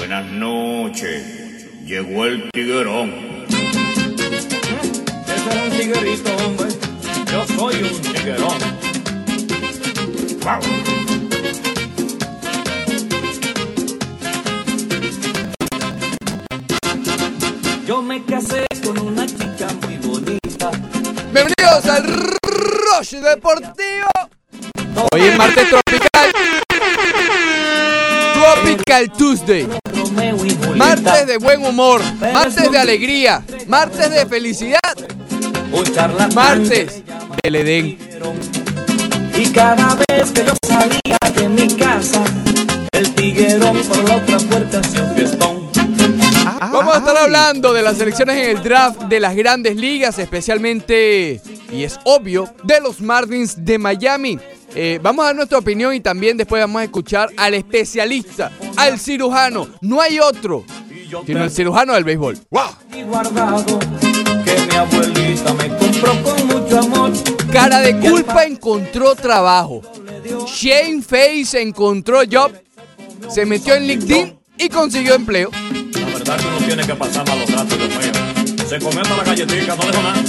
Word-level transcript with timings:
Buenas 0.00 0.32
noches. 0.32 1.22
Llegó 1.84 2.24
el 2.24 2.50
tiguerón. 2.52 3.12
Ese 5.28 5.50
es 5.50 5.56
un 5.62 5.70
tiguerito, 5.78 6.36
hombre. 6.38 6.68
Yo 7.30 7.46
soy 7.46 7.74
un 7.82 8.00
tiguerón. 8.00 8.58
Guau. 10.42 10.60
Yo 17.86 18.00
me 18.00 18.24
casé 18.24 18.66
con 18.82 18.98
una 19.00 19.26
chica 19.26 19.68
muy 19.82 19.98
bonita. 19.98 20.70
Bienvenidos 21.30 21.84
al 21.84 22.04
Rush 22.40 23.16
Deportivo. 23.16 24.08
Hoy 25.12 25.20
es 25.20 25.36
martes 25.36 25.68
tropical. 25.68 26.32
Tropical 28.32 29.12
Tuesday. 29.12 29.68
Martes 30.76 31.26
de 31.26 31.38
buen 31.38 31.64
humor. 31.64 32.00
Martes 32.32 32.70
de 32.70 32.78
alegría. 32.78 33.42
Martes 33.66 34.10
de 34.10 34.26
felicidad. 34.26 34.80
Martes 36.34 37.02
del 37.42 37.56
Edén. 37.56 37.98
Y 39.36 39.46
cada 39.52 39.96
vez 40.08 40.30
que 40.32 40.44
yo 40.44 40.52
salía 40.66 41.18
de 41.34 41.48
mi 41.48 41.68
casa, 41.76 42.22
el 42.92 43.14
tiguerón 43.14 43.78
por 43.84 44.08
la 44.08 44.16
otra 44.16 44.38
puerta 44.38 44.82
fiestón. 45.14 45.70
Vamos 46.60 46.94
a 46.94 46.98
estar 46.98 47.16
hablando 47.16 47.72
de 47.72 47.82
las 47.82 47.98
elecciones 48.00 48.36
en 48.36 48.56
el 48.56 48.62
draft 48.62 49.02
de 49.02 49.18
las 49.18 49.34
grandes 49.34 49.76
ligas, 49.76 50.18
especialmente, 50.18 51.40
y 51.72 51.84
es 51.84 51.98
obvio, 52.04 52.52
de 52.64 52.80
los 52.80 53.00
Marlins 53.00 53.64
de 53.64 53.78
Miami. 53.78 54.38
Eh, 54.74 55.00
vamos 55.02 55.24
a 55.24 55.26
dar 55.26 55.36
nuestra 55.36 55.58
opinión 55.58 55.94
y 55.94 56.00
también 56.00 56.36
después 56.36 56.62
vamos 56.62 56.80
a 56.80 56.84
escuchar 56.84 57.30
al 57.36 57.54
especialista, 57.54 58.52
al 58.76 58.98
cirujano. 58.98 59.68
No 59.80 60.00
hay 60.00 60.20
otro, 60.20 60.64
sino 61.26 61.44
el 61.44 61.50
cirujano 61.50 61.94
del 61.94 62.04
béisbol. 62.04 62.38
Y 62.96 63.02
guardado 63.02 63.78
que 64.44 64.66
mi 64.68 64.76
abuelita 64.76 65.54
me 65.54 65.68
compró 65.68 66.22
con 66.22 66.46
mucho 66.46 66.78
amor. 66.78 67.12
Cara 67.52 67.80
de 67.80 67.98
culpa 67.98 68.44
encontró 68.44 69.14
trabajo. 69.14 69.82
Shane 70.46 71.02
Face 71.02 71.60
encontró 71.60 72.20
job. 72.30 72.52
Se 73.28 73.44
metió 73.44 73.74
en 73.74 73.86
LinkedIn 73.86 74.38
y 74.56 74.68
consiguió 74.68 75.14
empleo. 75.14 75.50
La 75.94 76.06
verdad 76.06 76.38
que 76.38 76.46
uno 76.46 76.58
tiene 76.58 76.86
que 76.86 76.94
pasar 76.94 77.26
malos 77.28 77.50
ratos. 77.50 77.78
Se 78.68 78.78
comió 78.78 79.02
la 79.02 79.24
galletita, 79.24 79.74
no 79.74 79.82
dejó 79.84 80.02
nada. 80.02 80.22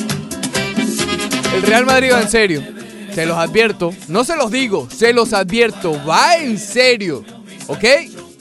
El 1.53 1.61
Real 1.61 1.85
Madrid 1.85 2.11
va 2.13 2.21
en 2.21 2.29
serio. 2.29 2.80
Se 3.13 3.25
los 3.25 3.37
advierto. 3.37 3.93
No 4.07 4.23
se 4.23 4.35
los 4.35 4.51
digo, 4.51 4.87
se 4.89 5.13
los 5.13 5.33
advierto. 5.33 5.99
Va 6.05 6.37
en 6.37 6.57
serio. 6.57 7.23
¿Ok? 7.67 7.83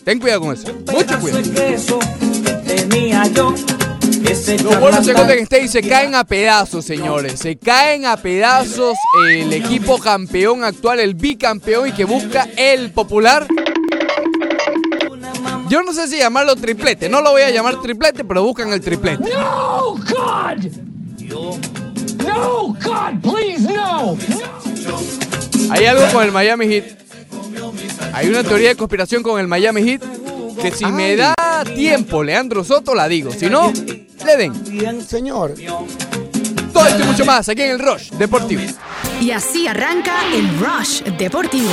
Ten 0.05 0.19
cuidado 0.19 0.41
con 0.43 0.55
eso. 0.55 0.73
Mucho 0.93 1.19
cuidado. 1.21 1.41
Ese 1.41 1.53
queso 1.53 1.99
que 2.45 2.53
tenía 2.53 3.27
yo. 3.27 3.55
Ese 4.29 4.59
Lo 4.59 4.71
bueno 4.79 4.99
es 4.99 4.99
que 4.99 5.13
charlatán. 5.13 5.27
Golden 5.27 5.43
State 5.45 5.69
se 5.69 5.83
caen 5.83 6.15
a 6.15 6.25
pedazos, 6.25 6.85
señores. 6.85 7.39
Se 7.41 7.57
caen 7.57 8.07
a 8.07 8.17
pedazos 8.17 8.97
el 9.29 9.53
equipo 9.53 9.99
campeón 9.99 10.65
actual, 10.65 11.01
el 11.01 11.15
bicampeón 11.15 11.89
y 11.89 11.93
que 11.93 12.05
busca 12.05 12.49
el 12.57 12.93
popular. 12.93 13.47
Yo 15.69 15.83
no 15.83 15.93
sé 15.93 16.09
si 16.09 16.19
llamarlo 16.19 16.57
triplete. 16.57 17.09
No 17.09 17.21
lo 17.23 17.31
voy 17.31 17.43
a 17.43 17.51
llamar 17.51 17.81
triplete, 17.81 18.25
pero 18.25 18.43
buscan 18.43 18.73
el 18.73 18.81
triplete. 18.81 19.31
No, 19.31 19.95
God! 19.95 21.80
No, 22.27 22.77
God, 22.83 23.21
please, 23.23 23.61
no! 23.73 24.17
Hay 25.71 25.85
algo 25.87 26.05
con 26.13 26.25
el 26.25 26.33
Miami 26.33 26.67
Heat. 26.67 26.85
Hay 28.13 28.29
una 28.29 28.43
teoría 28.43 28.71
de 28.71 28.77
conspiración 28.77 29.23
con 29.23 29.41
el 29.41 29.47
Miami 29.47 29.83
Heat 29.83 30.03
que 30.61 30.71
si 30.73 30.85
me 30.87 31.17
da 31.17 31.35
tiempo, 31.75 32.23
Leandro 32.23 32.65
Soto, 32.65 32.95
la 32.95 33.09
digo. 33.09 33.31
Si 33.33 33.49
no, 33.49 33.73
le 34.27 34.37
den. 34.37 35.03
Señor, 35.07 35.55
Todo 36.73 36.87
esto 36.87 37.03
y 37.03 37.07
mucho 37.07 37.25
más 37.25 37.49
aquí 37.49 37.63
en 37.63 37.71
el 37.71 37.79
Rush 37.79 38.11
Deportivo. 38.13 38.63
Y 39.21 39.31
así 39.31 39.67
arranca 39.67 40.15
el 40.35 40.49
Rush 40.59 41.03
Deportivo. 41.19 41.71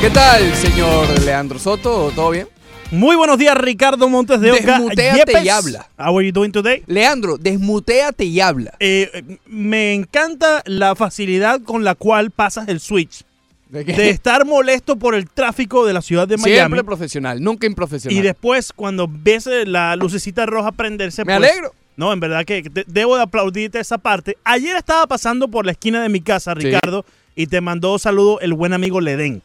¿Qué 0.00 0.10
tal, 0.10 0.54
señor 0.56 1.06
Leandro 1.24 1.58
Soto? 1.58 2.10
¿Todo 2.14 2.30
bien? 2.30 2.48
Muy 2.92 3.16
buenos 3.16 3.38
días, 3.38 3.56
Ricardo 3.56 4.06
Montes 4.06 4.38
de 4.38 4.52
Oca. 4.52 4.78
Desmuteate 4.78 5.16
Yepes. 5.16 5.44
y 5.44 5.48
habla. 5.48 5.88
How 5.98 6.18
are 6.18 6.26
you 6.26 6.30
doing 6.30 6.52
today? 6.52 6.82
Leandro, 6.86 7.38
desmuteate 7.38 8.26
y 8.26 8.38
habla. 8.38 8.74
Eh, 8.80 9.10
eh, 9.14 9.38
me 9.46 9.94
encanta 9.94 10.62
la 10.66 10.94
facilidad 10.94 11.62
con 11.62 11.84
la 11.84 11.94
cual 11.94 12.30
pasas 12.30 12.68
el 12.68 12.80
switch. 12.80 13.24
¿De 13.70 13.86
qué? 13.86 13.94
De 13.94 14.10
estar 14.10 14.44
molesto 14.44 14.96
por 14.96 15.14
el 15.14 15.26
tráfico 15.30 15.86
de 15.86 15.94
la 15.94 16.02
ciudad 16.02 16.28
de 16.28 16.36
Miami. 16.36 16.54
Siempre 16.54 16.84
profesional, 16.84 17.42
nunca 17.42 17.66
improfesional. 17.66 18.18
Y 18.18 18.20
después, 18.20 18.74
cuando 18.74 19.08
ves 19.10 19.46
eh, 19.46 19.64
la 19.64 19.96
lucecita 19.96 20.44
roja 20.44 20.70
prenderse. 20.70 21.24
Me 21.24 21.38
pues, 21.38 21.50
alegro. 21.50 21.72
No, 21.96 22.12
en 22.12 22.20
verdad 22.20 22.44
que 22.44 22.62
debo 22.86 23.16
de 23.16 23.22
aplaudirte 23.22 23.80
esa 23.80 23.96
parte. 23.96 24.36
Ayer 24.44 24.76
estaba 24.76 25.06
pasando 25.06 25.48
por 25.48 25.64
la 25.64 25.72
esquina 25.72 26.02
de 26.02 26.10
mi 26.10 26.20
casa, 26.20 26.52
Sí. 26.58 26.66
Ricardo, 26.66 27.06
y 27.34 27.46
te 27.46 27.62
mandó 27.62 27.98
saludo 27.98 28.38
el 28.40 28.52
buen 28.52 28.74
amigo 28.74 29.00
Ledén. 29.00 29.42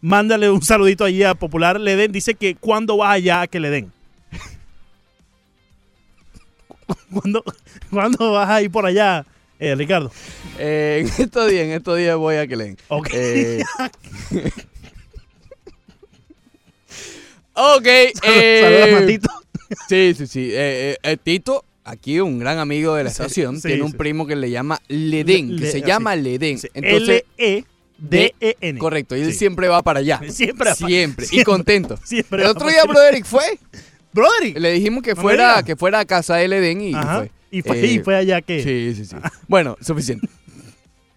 Mándale 0.00 0.50
un 0.50 0.62
saludito 0.62 1.04
allí 1.04 1.22
a 1.22 1.34
Popular 1.34 1.80
Ledén. 1.80 2.12
Dice 2.12 2.34
que 2.34 2.54
cuando 2.54 2.96
vas 2.98 3.14
allá 3.14 3.42
a 3.42 3.46
que 3.46 3.60
le 3.60 3.70
den. 3.70 3.92
¿Cuándo, 7.12 7.42
¿Cuándo 7.90 8.32
vas 8.32 8.48
a 8.48 8.62
ir 8.62 8.70
por 8.70 8.86
allá, 8.86 9.24
eh, 9.58 9.74
Ricardo? 9.74 10.10
Eh, 10.58 11.02
en 11.02 11.22
estos 11.22 11.50
días, 11.50 11.64
en 11.64 11.72
estos 11.72 11.98
días 11.98 12.16
voy 12.16 12.36
a 12.36 12.46
que 12.46 12.56
leen. 12.56 12.76
Ok. 12.88 13.08
Eh, 13.12 13.62
ok. 17.54 17.86
Saludos 17.86 18.20
eh, 18.22 18.94
a 18.96 19.00
Matito. 19.00 19.28
Sí, 19.88 20.14
sí, 20.16 20.26
sí. 20.26 20.52
Tito, 21.24 21.64
aquí 21.84 22.20
un 22.20 22.38
gran 22.38 22.58
amigo 22.58 22.94
de 22.94 23.04
la 23.04 23.10
estación, 23.10 23.56
sí, 23.60 23.68
tiene 23.68 23.82
un 23.82 23.92
sí. 23.92 23.96
primo 23.96 24.26
que 24.26 24.36
le 24.36 24.50
llama 24.50 24.80
Ledén, 24.88 25.50
Le- 25.50 25.56
que 25.56 25.62
le- 25.64 25.70
se 25.72 25.82
llama 25.82 26.14
Ledén. 26.16 26.58
Entonces, 26.74 27.24
L-E-D-E-N. 27.98 28.78
correcto, 28.78 29.16
y 29.16 29.20
él 29.22 29.32
Sí. 29.32 29.38
siempre 29.38 29.68
va 29.68 29.82
para 29.82 30.00
allá. 30.00 30.20
Siempre 30.28 30.68
pa- 30.70 30.74
Siempre. 30.74 31.24
Y 31.24 31.28
siempre. 31.28 31.44
contento. 31.44 31.98
Siempre 32.04 32.42
El 32.42 32.48
otro 32.48 32.68
día 32.68 32.84
Broderick 32.84 33.24
fue. 33.24 33.58
Brother. 34.12 34.60
Le 34.60 34.72
dijimos 34.72 35.02
que 35.02 35.14
fuera, 35.14 35.62
que 35.62 35.76
fuera 35.76 36.00
a 36.00 36.04
casa 36.04 36.36
de 36.36 36.48
Ledén 36.48 36.80
y 36.80 36.94
Ajá. 36.94 37.18
fue. 37.18 37.30
Y 37.50 37.62
fue, 37.62 37.78
Eh, 37.80 37.86
y 37.92 37.98
fue 38.00 38.16
allá 38.16 38.40
que. 38.42 38.62
Sí, 38.62 38.94
sí, 38.96 39.04
sí. 39.06 39.16
Bueno, 39.48 39.76
suficiente. 39.80 40.28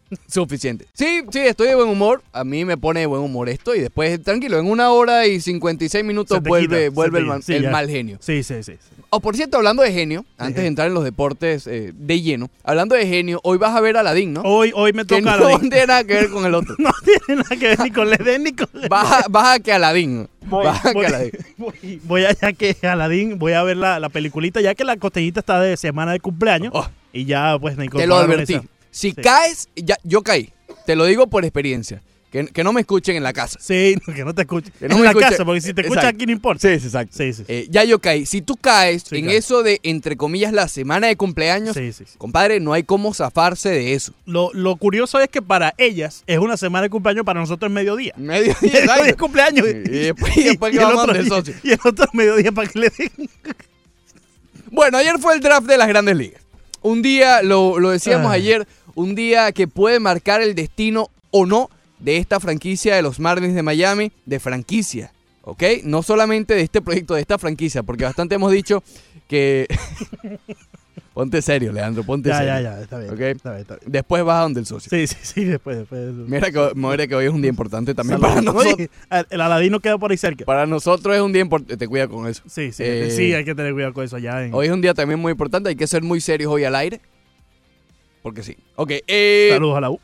Suficiente. 0.28 0.86
Sí, 0.94 1.22
sí, 1.32 1.40
estoy 1.40 1.68
de 1.68 1.76
buen 1.76 1.90
humor. 1.90 2.22
A 2.34 2.44
mí 2.44 2.66
me 2.66 2.78
pone 2.78 3.02
de 3.02 3.06
buen 3.06 3.22
humor 3.22 3.50
esto 3.50 3.76
y 3.76 3.80
después, 3.80 4.22
tranquilo, 4.24 4.60
en 4.60 4.68
una 4.68 4.92
hora 4.92 5.26
y 5.28 5.40
56 5.40 6.04
minutos 6.04 6.42
vuelve, 6.42 6.84
quita, 6.86 6.96
vuelve 6.96 7.20
el, 7.20 7.26
mal, 7.26 7.44
Sí, 7.44 7.54
el 7.54 7.64
ya. 7.64 7.72
mal 7.72 7.90
genio. 7.90 8.18
Sí, 8.22 8.44
sí, 8.44 8.64
sí. 8.64 8.74
sí. 8.74 8.96
Oh, 9.12 9.20
por 9.22 9.36
cierto, 9.36 9.58
hablando 9.58 9.82
de 9.82 9.92
genio, 9.92 10.24
antes 10.38 10.62
de 10.62 10.68
entrar 10.68 10.88
en 10.88 10.94
los 10.94 11.04
deportes 11.04 11.66
eh, 11.66 11.94
de 11.96 12.22
lleno, 12.22 12.52
hablando 12.64 12.94
de 12.96 13.08
genio, 13.08 13.40
hoy 13.44 13.58
vas 13.58 13.76
a 13.76 13.82
ver 13.82 13.98
a 13.98 14.02
Aladín, 14.02 14.34
¿no? 14.34 14.42
Hoy, 14.42 14.72
hoy 14.76 14.94
me 14.94 15.04
que 15.06 15.20
toca 15.20 15.36
no 15.38 15.48
Aladín. 15.48 15.70
tiene 15.72 15.88
nada 15.88 16.04
que 16.04 16.14
ver 16.14 16.30
con 16.30 16.46
el 16.46 16.54
otro. 16.54 16.76
No 16.80 16.92
tiene 17.04 17.42
nada 17.42 17.56
que 17.56 17.68
ver 17.70 17.80
ni 17.80 17.92
con 17.92 18.10
Ledén 18.10 18.44
ni 18.44 18.52
con 18.52 18.68
Ledén. 18.74 18.90
Vas 18.90 19.12
a, 19.12 19.26
vas 19.30 19.56
a 19.56 19.60
que 19.60 19.74
Aladín. 19.74 20.28
Voy, 20.46 20.64
Vas 20.66 20.86
a 20.86 20.94
que 20.94 21.06
Aladín. 21.08 21.32
voy- 21.58 22.02
voy 22.04 22.26
allá 22.26 22.54
que 22.54 22.76
Aladín, 22.84 23.40
voy 23.40 23.54
a 23.54 23.64
ver 23.64 23.78
la, 23.78 24.00
la 24.00 24.10
peliculita, 24.10 24.62
ya 24.62 24.76
que 24.76 24.84
la 24.84 24.96
costeñita 24.98 25.40
está 25.40 25.60
de 25.60 25.76
semana 25.76 26.12
de 26.12 26.20
cumpleaños. 26.20 26.72
Oh. 26.76 26.88
Y 27.12 27.26
ya, 27.26 27.58
pues, 27.60 27.78
me 27.78 27.88
Te 27.88 28.06
lo 28.06 28.16
advertí. 28.16 28.54
esa- 28.54 28.64
Si 28.92 29.12
Sí. 29.12 29.16
caes, 29.22 29.70
ya, 29.76 29.98
yo 30.04 30.22
caí. 30.24 30.52
Te 30.86 30.96
lo 30.96 31.06
digo 31.06 31.28
por 31.28 31.44
experiencia. 31.46 32.02
Que, 32.32 32.46
que 32.46 32.64
no 32.64 32.72
me 32.74 32.82
escuchen 32.82 33.16
en 33.16 33.24
la 33.24 33.34
casa. 33.34 33.58
Sí, 33.60 33.96
que 34.16 34.24
no 34.24 34.36
te 34.36 34.44
escuche. 34.44 34.72
Que 34.78 34.88
no 34.88 34.98
en 34.98 35.02
me 35.02 35.08
la 35.08 35.16
casa, 35.16 35.44
porque 35.44 35.62
si 35.62 35.74
te 35.74 35.82
escucha 35.82 36.02
Exacto. 36.02 36.16
aquí 36.16 36.26
no 36.28 36.32
importa. 36.32 36.68
Sí, 36.70 36.80
sí, 36.80 36.86
exacto. 36.86 37.18
Sí, 37.18 37.34
sí. 37.34 37.44
Eh, 37.48 37.66
ya 37.72 37.84
yo 37.86 37.98
caí. 37.98 38.28
Si 38.28 38.44
tú 38.44 38.56
caes 38.56 39.12
en 39.12 39.32
eso 39.32 39.64
de, 39.64 39.80
entre 39.82 40.16
comillas, 40.16 40.54
la 40.54 40.68
semana 40.68 41.08
de 41.08 41.16
cumpleaños, 41.16 41.76
compadre, 42.20 42.60
no 42.60 42.74
hay 42.74 42.84
cómo 42.84 43.16
zafarse 43.16 43.70
de 43.70 43.94
eso. 43.96 44.14
Lo, 44.28 44.52
lo 44.54 44.76
curioso 44.76 45.20
es 45.20 45.28
que 45.30 45.42
para 45.42 45.74
ellas 45.80 46.24
es 46.28 46.38
una 46.38 46.56
semana 46.56 46.84
de 46.84 46.92
cumpleaños, 46.92 47.26
para 47.26 47.40
nosotros 47.40 47.68
es 47.72 47.74
mediodía. 47.74 48.14
Medio 48.16 48.56
Y 48.62 48.68
hoy 48.68 49.08
es 49.10 49.16
cumpleaños. 49.16 49.68
Y 49.68 49.72
después, 49.90 50.38
y 50.38 50.44
después 50.44 50.72
que 50.72 50.78
el 50.78 50.84
vamos 50.86 51.02
otro, 51.06 51.14
del 51.16 51.28
socio. 51.30 51.56
y 51.64 51.72
el 51.72 51.80
otro 51.84 52.06
mediodía 52.14 52.52
para 52.52 52.68
que 52.70 52.78
le 52.78 52.90
den. 52.96 53.12
Bueno, 54.72 55.00
ayer 55.00 55.18
fue 55.18 55.34
el 55.34 55.40
draft 55.42 55.66
de 55.68 55.78
las 55.78 55.88
grandes 55.88 56.16
ligas. 56.16 56.42
Un 56.82 57.02
día, 57.02 57.42
lo, 57.42 57.80
lo 57.80 57.90
decíamos 57.90 58.32
Ay. 58.32 58.42
ayer, 58.42 58.68
un 59.00 59.16
día 59.16 59.52
que 59.54 59.66
puede 59.68 60.00
marcar 60.02 60.42
el 60.42 60.56
destino 60.56 61.10
o 61.32 61.46
no 61.46 61.70
de 62.00 62.18
esta 62.18 62.40
franquicia 62.42 62.96
de 62.96 63.02
los 63.02 63.18
Marlins 63.20 63.56
de 63.56 63.64
Miami, 63.64 64.12
de 64.26 64.40
franquicia, 64.42 65.14
¿ok? 65.44 65.64
No 65.86 66.04
solamente 66.04 66.54
de 66.54 66.62
este 66.64 66.82
proyecto, 66.82 67.14
de 67.16 67.22
esta 67.22 67.38
franquicia, 67.38 67.82
porque 67.82 68.04
bastante 68.04 68.36
hemos 68.36 68.52
dicho 68.52 68.84
que... 69.30 69.68
ponte 71.14 71.42
serio, 71.42 71.72
Leandro, 71.72 72.04
ponte 72.04 72.28
Ya, 72.30 72.40
serio. 72.40 72.54
ya, 72.56 72.62
ya, 72.62 72.82
está 72.82 72.98
bien. 73.00 73.12
Está 73.12 73.52
bien, 73.52 73.62
está 73.62 73.76
bien. 73.78 73.92
Después 73.92 74.24
vas 74.26 74.38
a 74.40 74.42
donde 74.42 74.60
el 74.60 74.66
socio. 74.66 74.90
Sí, 74.90 75.08
sí, 75.08 75.16
sí, 75.22 75.46
después, 75.46 75.78
después. 75.78 76.14
Mira 76.14 76.52
que, 76.52 76.72
mira 76.76 77.08
que 77.08 77.16
hoy 77.16 77.26
es 77.26 77.32
un 77.32 77.42
día 77.42 77.50
importante 77.50 77.94
también 77.96 78.20
para 78.20 78.42
nosotros. 78.42 78.90
El 79.30 79.42
Aladino 79.42 79.80
queda 79.80 79.98
por 79.98 80.12
ahí 80.12 80.18
cerca. 80.18 80.44
Para 80.44 80.66
nosotros 80.66 81.16
es 81.16 81.22
un 81.22 81.32
día 81.32 81.42
importante. 81.42 81.78
Te 81.78 81.88
cuida 81.88 82.10
con 82.10 82.28
eso. 82.28 82.44
Sí, 82.48 82.74
sí, 82.74 82.84
Eh, 82.86 83.12
sí, 83.12 83.34
hay 83.34 83.46
que 83.46 83.56
tener 83.56 83.72
cuidado 83.74 83.94
con 83.94 84.04
eso 84.04 84.18
allá. 84.18 84.46
En... 84.46 84.54
Hoy 84.54 84.68
es 84.68 84.74
un 84.74 84.82
día 84.82 84.94
también 84.94 85.20
muy 85.22 85.32
importante. 85.32 85.70
Hay 85.70 85.76
que 85.78 85.88
ser 85.88 86.04
muy 86.04 86.20
serios 86.20 86.52
hoy 86.52 86.66
al 86.66 86.76
aire. 86.76 87.00
Porque 88.22 88.44
sí. 88.44 88.58
Ok. 88.76 88.92
Eh, 89.08 89.50
Saludos 89.52 89.78
a 89.78 89.82
la 89.82 89.90
U. 89.92 90.00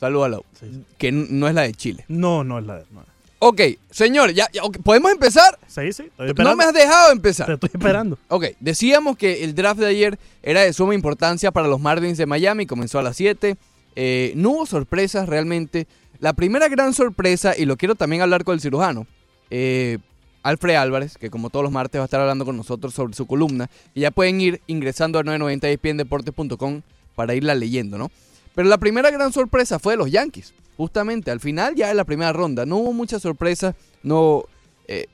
Saludos 0.00 0.26
a 0.26 0.28
la 0.28 0.38
U. 0.38 0.44
Sí, 0.58 0.66
sí. 0.72 0.84
Que 0.98 1.12
no 1.12 1.48
es 1.48 1.54
la 1.54 1.62
de 1.62 1.74
Chile. 1.74 2.04
No, 2.08 2.44
no 2.44 2.58
es 2.58 2.66
la. 2.66 2.82
No. 2.90 3.14
Ok, 3.46 3.60
señor, 3.90 4.32
ya, 4.32 4.48
¿podemos 4.82 5.12
empezar? 5.12 5.58
Sí, 5.66 5.92
sí. 5.92 6.04
Estoy 6.18 6.44
No 6.44 6.56
me 6.56 6.64
has 6.64 6.72
dejado 6.72 7.12
empezar. 7.12 7.46
Te 7.46 7.52
estoy 7.52 7.70
esperando. 7.74 8.18
Ok, 8.28 8.46
decíamos 8.58 9.18
que 9.18 9.44
el 9.44 9.54
draft 9.54 9.80
de 9.80 9.86
ayer 9.86 10.18
era 10.42 10.62
de 10.62 10.72
suma 10.72 10.94
importancia 10.94 11.52
para 11.52 11.68
los 11.68 11.78
Marlins 11.78 12.16
de 12.16 12.24
Miami, 12.24 12.64
comenzó 12.64 12.98
a 12.98 13.02
las 13.02 13.16
7. 13.16 13.56
Eh, 13.96 14.32
no 14.34 14.50
hubo 14.50 14.66
sorpresas 14.66 15.28
realmente. 15.28 15.86
La 16.20 16.32
primera 16.32 16.68
gran 16.68 16.94
sorpresa, 16.94 17.54
y 17.54 17.66
lo 17.66 17.76
quiero 17.76 17.96
también 17.96 18.22
hablar 18.22 18.44
con 18.44 18.54
el 18.54 18.62
cirujano, 18.62 19.06
eh, 19.50 19.98
Alfred 20.42 20.76
Álvarez, 20.76 21.18
que 21.18 21.28
como 21.28 21.50
todos 21.50 21.64
los 21.64 21.72
martes 21.72 21.98
va 21.98 22.04
a 22.04 22.06
estar 22.06 22.22
hablando 22.22 22.46
con 22.46 22.56
nosotros 22.56 22.94
sobre 22.94 23.12
su 23.12 23.26
columna, 23.26 23.68
y 23.94 24.00
ya 24.00 24.10
pueden 24.10 24.40
ir 24.40 24.62
ingresando 24.66 25.18
a 25.18 25.22
990espndeportes.com 25.22 26.80
para 27.14 27.34
irla 27.34 27.54
leyendo, 27.54 27.98
¿no? 27.98 28.10
Pero 28.54 28.68
la 28.68 28.78
primera 28.78 29.10
gran 29.10 29.32
sorpresa 29.32 29.78
fue 29.78 29.94
de 29.94 29.98
los 29.98 30.10
Yankees, 30.10 30.54
justamente 30.76 31.30
al 31.30 31.40
final 31.40 31.74
ya 31.74 31.90
en 31.90 31.96
la 31.96 32.04
primera 32.04 32.32
ronda. 32.32 32.66
No 32.66 32.76
hubo 32.76 32.92
mucha 32.92 33.18
sorpresa, 33.18 33.74
no... 34.02 34.44
eh, 34.88 35.06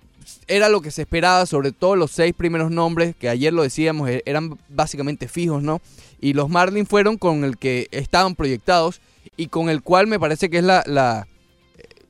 era 0.47 0.69
lo 0.69 0.81
que 0.83 0.91
se 0.91 1.03
esperaba, 1.03 1.47
sobre 1.47 1.73
todo 1.73 1.97
los 1.97 2.11
seis 2.11 2.35
primeros 2.37 2.71
nombres, 2.71 3.17
que 3.19 3.29
ayer 3.29 3.53
lo 3.53 3.63
decíamos, 3.63 4.09
e- 4.11 4.23
eran 4.27 4.59
básicamente 4.69 5.27
fijos, 5.29 5.63
¿no? 5.63 5.81
Y 6.21 6.35
los 6.35 6.51
Marlins 6.51 6.89
fueron 6.89 7.17
con 7.17 7.43
el 7.43 7.57
que 7.57 7.89
estaban 7.91 8.35
proyectados 8.35 9.01
y 9.37 9.47
con 9.47 9.71
el 9.71 9.83
cual 9.83 10.07
me 10.07 10.21
parece 10.21 10.51
que 10.51 10.59
es 10.59 10.65
la, 10.65 10.85
la, 10.87 11.27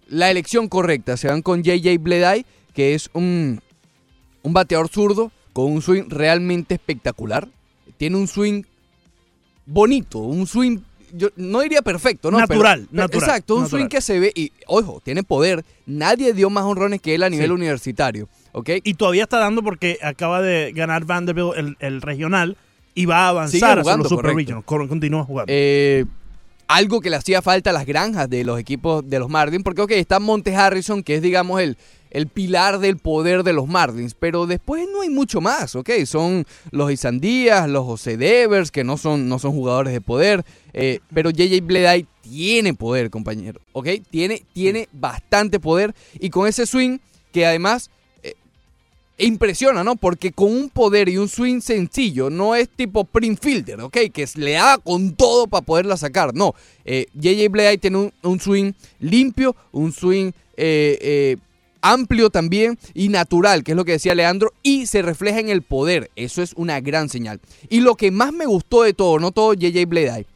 la 0.09 0.31
elección 0.31 0.69
correcta. 0.69 1.17
Se 1.17 1.29
van 1.29 1.41
con 1.43 1.63
JJ 1.63 1.99
Bleday, 1.99 2.45
que 2.75 2.95
es 2.95 3.09
un, 3.15 3.63
un 4.43 4.53
bateador 4.53 4.89
zurdo 4.89 5.31
con 5.53 5.73
un 5.73 5.81
swing 5.81 6.09
realmente 6.09 6.75
espectacular. 6.75 7.49
Tiene 7.97 8.17
un 8.17 8.27
swing 8.27 8.65
bonito, 9.71 10.19
un 10.19 10.47
swing, 10.47 10.79
yo 11.13 11.29
no 11.37 11.61
diría 11.61 11.83
perfecto, 11.83 12.31
¿no? 12.31 12.39
Natural, 12.39 12.87
Pero- 12.91 13.03
natural, 13.03 13.23
Exacto, 13.29 13.55
un 13.57 13.63
natural. 13.63 13.83
swing 13.83 13.89
que 13.89 14.01
se 14.01 14.19
ve 14.21 14.33
y, 14.35 14.53
ojo, 14.67 15.01
tiene 15.05 15.23
poder. 15.23 15.65
Nadie 15.87 16.33
dio 16.33 16.51
más 16.51 16.65
honrones 16.65 17.01
que 17.01 17.15
él 17.15 17.23
a 17.23 17.31
nivel 17.31 17.47
Sí. 17.47 17.53
universitario, 17.53 18.29
¿ok? 18.53 18.71
Y 18.85 18.95
todavía 18.95 19.25
está 19.25 19.39
dando 19.39 19.63
porque 19.63 19.99
acaba 20.03 20.41
de 20.43 20.73
ganar 20.73 21.05
Vanderbilt 21.05 21.53
el, 21.57 21.77
el 21.81 22.03
regional 22.03 22.57
y 22.95 23.07
va 23.07 23.27
a 23.27 23.29
avanzar 23.29 23.81
jugando, 23.83 24.05
los 24.05 24.11
Super. 24.11 24.35
Regionals. 24.35 24.65
Con- 24.67 24.89
Continúa 24.89 25.25
jugando. 25.25 25.53
Eh, 25.55 26.05
algo 26.71 27.01
que 27.01 27.11
le 27.11 27.17
hacía 27.17 27.43
falta 27.43 27.71
a 27.71 27.73
las 27.73 27.85
granjas 27.85 28.31
de 28.31 28.45
los 28.45 28.57
equipos 28.57 29.03
de 29.05 29.19
los 29.19 29.29
Marlins, 29.29 29.65
porque 29.65 29.83
ok, 29.83 29.91
está 29.91 30.21
Monte 30.21 30.55
Harrison, 30.55 31.03
que 31.03 31.17
es 31.17 31.23
digamos 31.23 31.61
el, 31.61 31.77
el 32.13 32.29
pilar 32.29 32.79
del 32.79 32.97
poder 32.97 33.43
de 33.43 33.53
los 33.53 33.67
Marlins, 33.67 34.15
pero 34.15 34.47
después 34.47 34.87
no 34.93 35.01
hay 35.01 35.11
mucho 35.11 35.41
más, 35.41 35.75
ok, 35.75 35.91
son 36.07 36.47
los 36.71 36.93
Isandías, 36.93 37.69
los 37.69 37.85
José 37.85 38.17
Devers, 38.17 38.71
que 38.71 38.85
no 38.85 38.99
son, 38.99 39.29
no 39.29 39.41
son 39.41 39.51
jugadores 39.51 39.93
de 39.93 40.01
poder, 40.01 40.45
eh, 40.73 41.01
pero 41.13 41.31
JJ 41.31 41.61
Bleday 41.61 42.07
tiene 42.21 42.73
poder, 42.73 43.11
compañero, 43.11 43.61
ok, 43.73 43.89
tiene, 44.09 44.45
tiene 44.53 44.89
bastante 44.93 45.59
poder, 45.59 45.93
y 46.21 46.31
con 46.31 46.47
ese 46.47 46.67
swing, 46.67 46.99
que 47.33 47.47
además 47.47 47.91
impresiona, 49.27 49.85
¿no? 49.85 49.97
Porque 49.97 50.33
con 50.33 50.53
un 50.53 50.69
poder 50.71 51.09
y 51.09 51.17
un 51.19 51.29
swing 51.29 51.61
sencillo, 51.61 52.31
no 52.31 52.55
es 52.55 52.69
tipo 52.69 53.05
print 53.05 53.39
fielder, 53.43 53.81
¿ok? 53.81 53.97
Que 54.13 54.27
le 54.37 54.53
da 54.53 54.79
con 54.79 55.15
todo 55.15 55.47
para 55.47 55.65
poderla 55.65 55.97
sacar. 55.97 56.35
No, 56.35 56.55
eh, 56.85 57.07
JJ 57.15 57.49
Bleday 57.51 57.79
tiene 57.79 57.99
un, 57.99 58.13
un 58.23 58.41
swing 58.41 58.73
limpio, 59.01 59.55
un 59.73 59.93
swing 59.93 60.33
eh, 60.57 60.99
eh, 61.01 61.37
amplio 61.83 62.31
también 62.31 62.79
y 62.95 63.09
natural, 63.09 63.65
que 63.65 63.73
es 63.73 63.77
lo 63.77 63.85
que 63.85 63.93
decía 63.93 64.15
Leandro, 64.15 64.53
y 64.63 64.87
se 64.87 65.03
refleja 65.03 65.41
en 65.41 65.49
el 65.49 65.63
poder. 65.63 66.11
Eso 66.17 66.43
es 66.43 66.53
una 66.57 66.81
gran 66.81 67.09
señal. 67.09 67.41
Y 67.69 67.81
lo 67.81 67.95
que 67.97 68.11
más 68.11 68.33
me 68.33 68.47
gustó 68.47 68.83
de 68.83 68.93
todo, 68.93 69.19
no 69.19 69.33
todo 69.33 69.55
JJ 69.55 69.87
Bleday, 69.87 70.27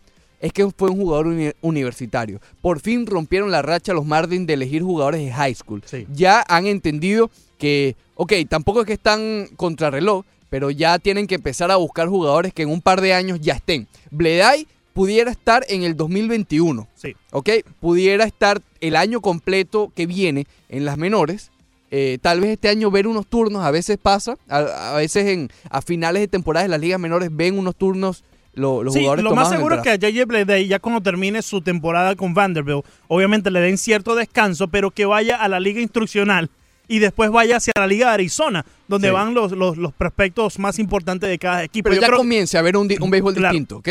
es 0.41 0.53
que 0.53 0.69
fue 0.77 0.91
un 0.91 0.99
jugador 0.99 1.27
uni- 1.29 1.53
universitario. 1.63 2.41
Por 2.61 2.81
fin 2.81 3.07
rompieron 3.07 3.51
la 3.51 3.63
racha 3.63 3.95
los 3.95 4.05
Marlins 4.05 4.47
de 4.47 4.55
elegir 4.55 4.83
jugadores 4.83 5.21
de 5.25 5.33
high 5.33 5.55
school. 5.55 5.83
Sí. 5.87 6.07
Ya 6.13 6.45
han 6.49 6.67
entendido 6.67 7.31
que, 7.65 7.97
ok, 8.17 8.33
tampoco 8.49 8.81
es 8.81 8.87
que 8.87 8.93
están 8.93 9.49
contrarreloj, 9.57 10.25
pero 10.51 10.71
ya 10.71 10.99
tienen 10.99 11.27
que 11.27 11.35
empezar 11.35 11.71
a 11.71 11.77
buscar 11.77 12.09
jugadores 12.09 12.53
que 12.53 12.63
en 12.63 12.69
un 12.69 12.83
par 12.83 13.01
de 13.01 13.15
años 13.15 13.41
ya 13.41 13.55
estén. 13.55 13.87
Bleday 14.11 14.67
pudiera 14.93 15.31
estar 15.31 15.65
en 15.69 15.83
el 15.83 15.97
2021. 15.97 16.87
Sí. 16.95 17.15
¿ok? 17.33 17.49
Pudiera 17.81 18.25
estar 18.25 18.61
el 18.81 18.97
año 18.97 19.21
completo 19.23 19.91
que 19.97 20.07
viene 20.07 20.47
en 20.69 20.85
las 20.85 20.99
menores. 20.99 21.51
Eh, 21.91 22.19
tal 22.21 22.41
vez 22.41 22.51
este 22.51 22.69
año 22.69 22.91
ver 22.91 23.07
unos 23.07 23.27
turnos, 23.27 23.65
a 23.65 23.71
veces 23.71 23.97
pasa, 24.01 24.37
a, 24.49 24.93
a 24.93 24.97
veces 24.97 25.27
en, 25.27 25.49
a 25.71 25.81
finales 25.81 26.21
de 26.21 26.29
temporada 26.29 26.65
de 26.65 26.69
las 26.69 26.81
ligas 26.81 27.01
menores 27.01 27.31
ven 27.33 27.59
unos 27.59 27.77
turnos 27.77 28.25
lo- 28.53 28.83
los 28.85 28.93
Sí, 28.95 29.01
jugadores 29.01 29.25
lo 29.25 29.35
más 29.35 29.49
seguro 29.49 29.77
es 29.77 29.83
que 29.83 29.91
a 29.91 29.97
JJ 29.97 30.27
Bleday, 30.27 30.69
ya 30.69 30.79
cuando 30.79 31.01
termine 31.01 31.41
su 31.43 31.61
temporada 31.63 32.15
con 32.15 32.35
Vanderbilt, 32.35 32.85
obviamente 33.09 33.51
le 33.51 33.61
den 33.61 33.79
cierto 33.79 34.15
descanso, 34.15 34.69
pero 34.69 34.91
que 34.93 35.07
vaya 35.07 35.37
a 35.37 35.49
la 35.49 35.59
liga 35.59 35.81
instruccional 35.81 36.51
y 36.89 36.99
después 36.99 37.31
vaya 37.31 37.57
hacia 37.57 37.73
la 37.77 37.87
liga 37.87 38.09
de 38.09 38.15
Arizona, 38.15 38.65
donde 38.89 39.09
Sí. 39.09 39.15
van 39.15 39.35
los, 39.35 39.53
los, 39.53 39.77
los 39.77 39.93
prospectos 39.93 40.59
más 40.59 40.79
importantes 40.79 41.29
de 41.29 41.39
cada 41.39 41.65
equipo. 41.65 41.85
Pero 41.85 41.97
Yo 41.97 42.01
ya 42.03 42.07
creo- 42.09 42.19
comience 42.19 42.59
a 42.59 42.63
ver 42.63 42.77
un, 42.77 42.89
un 43.01 43.11
béisbol 43.11 43.35
Claro. 43.35 43.53
distinto, 43.53 43.77
¿ok? 43.79 43.89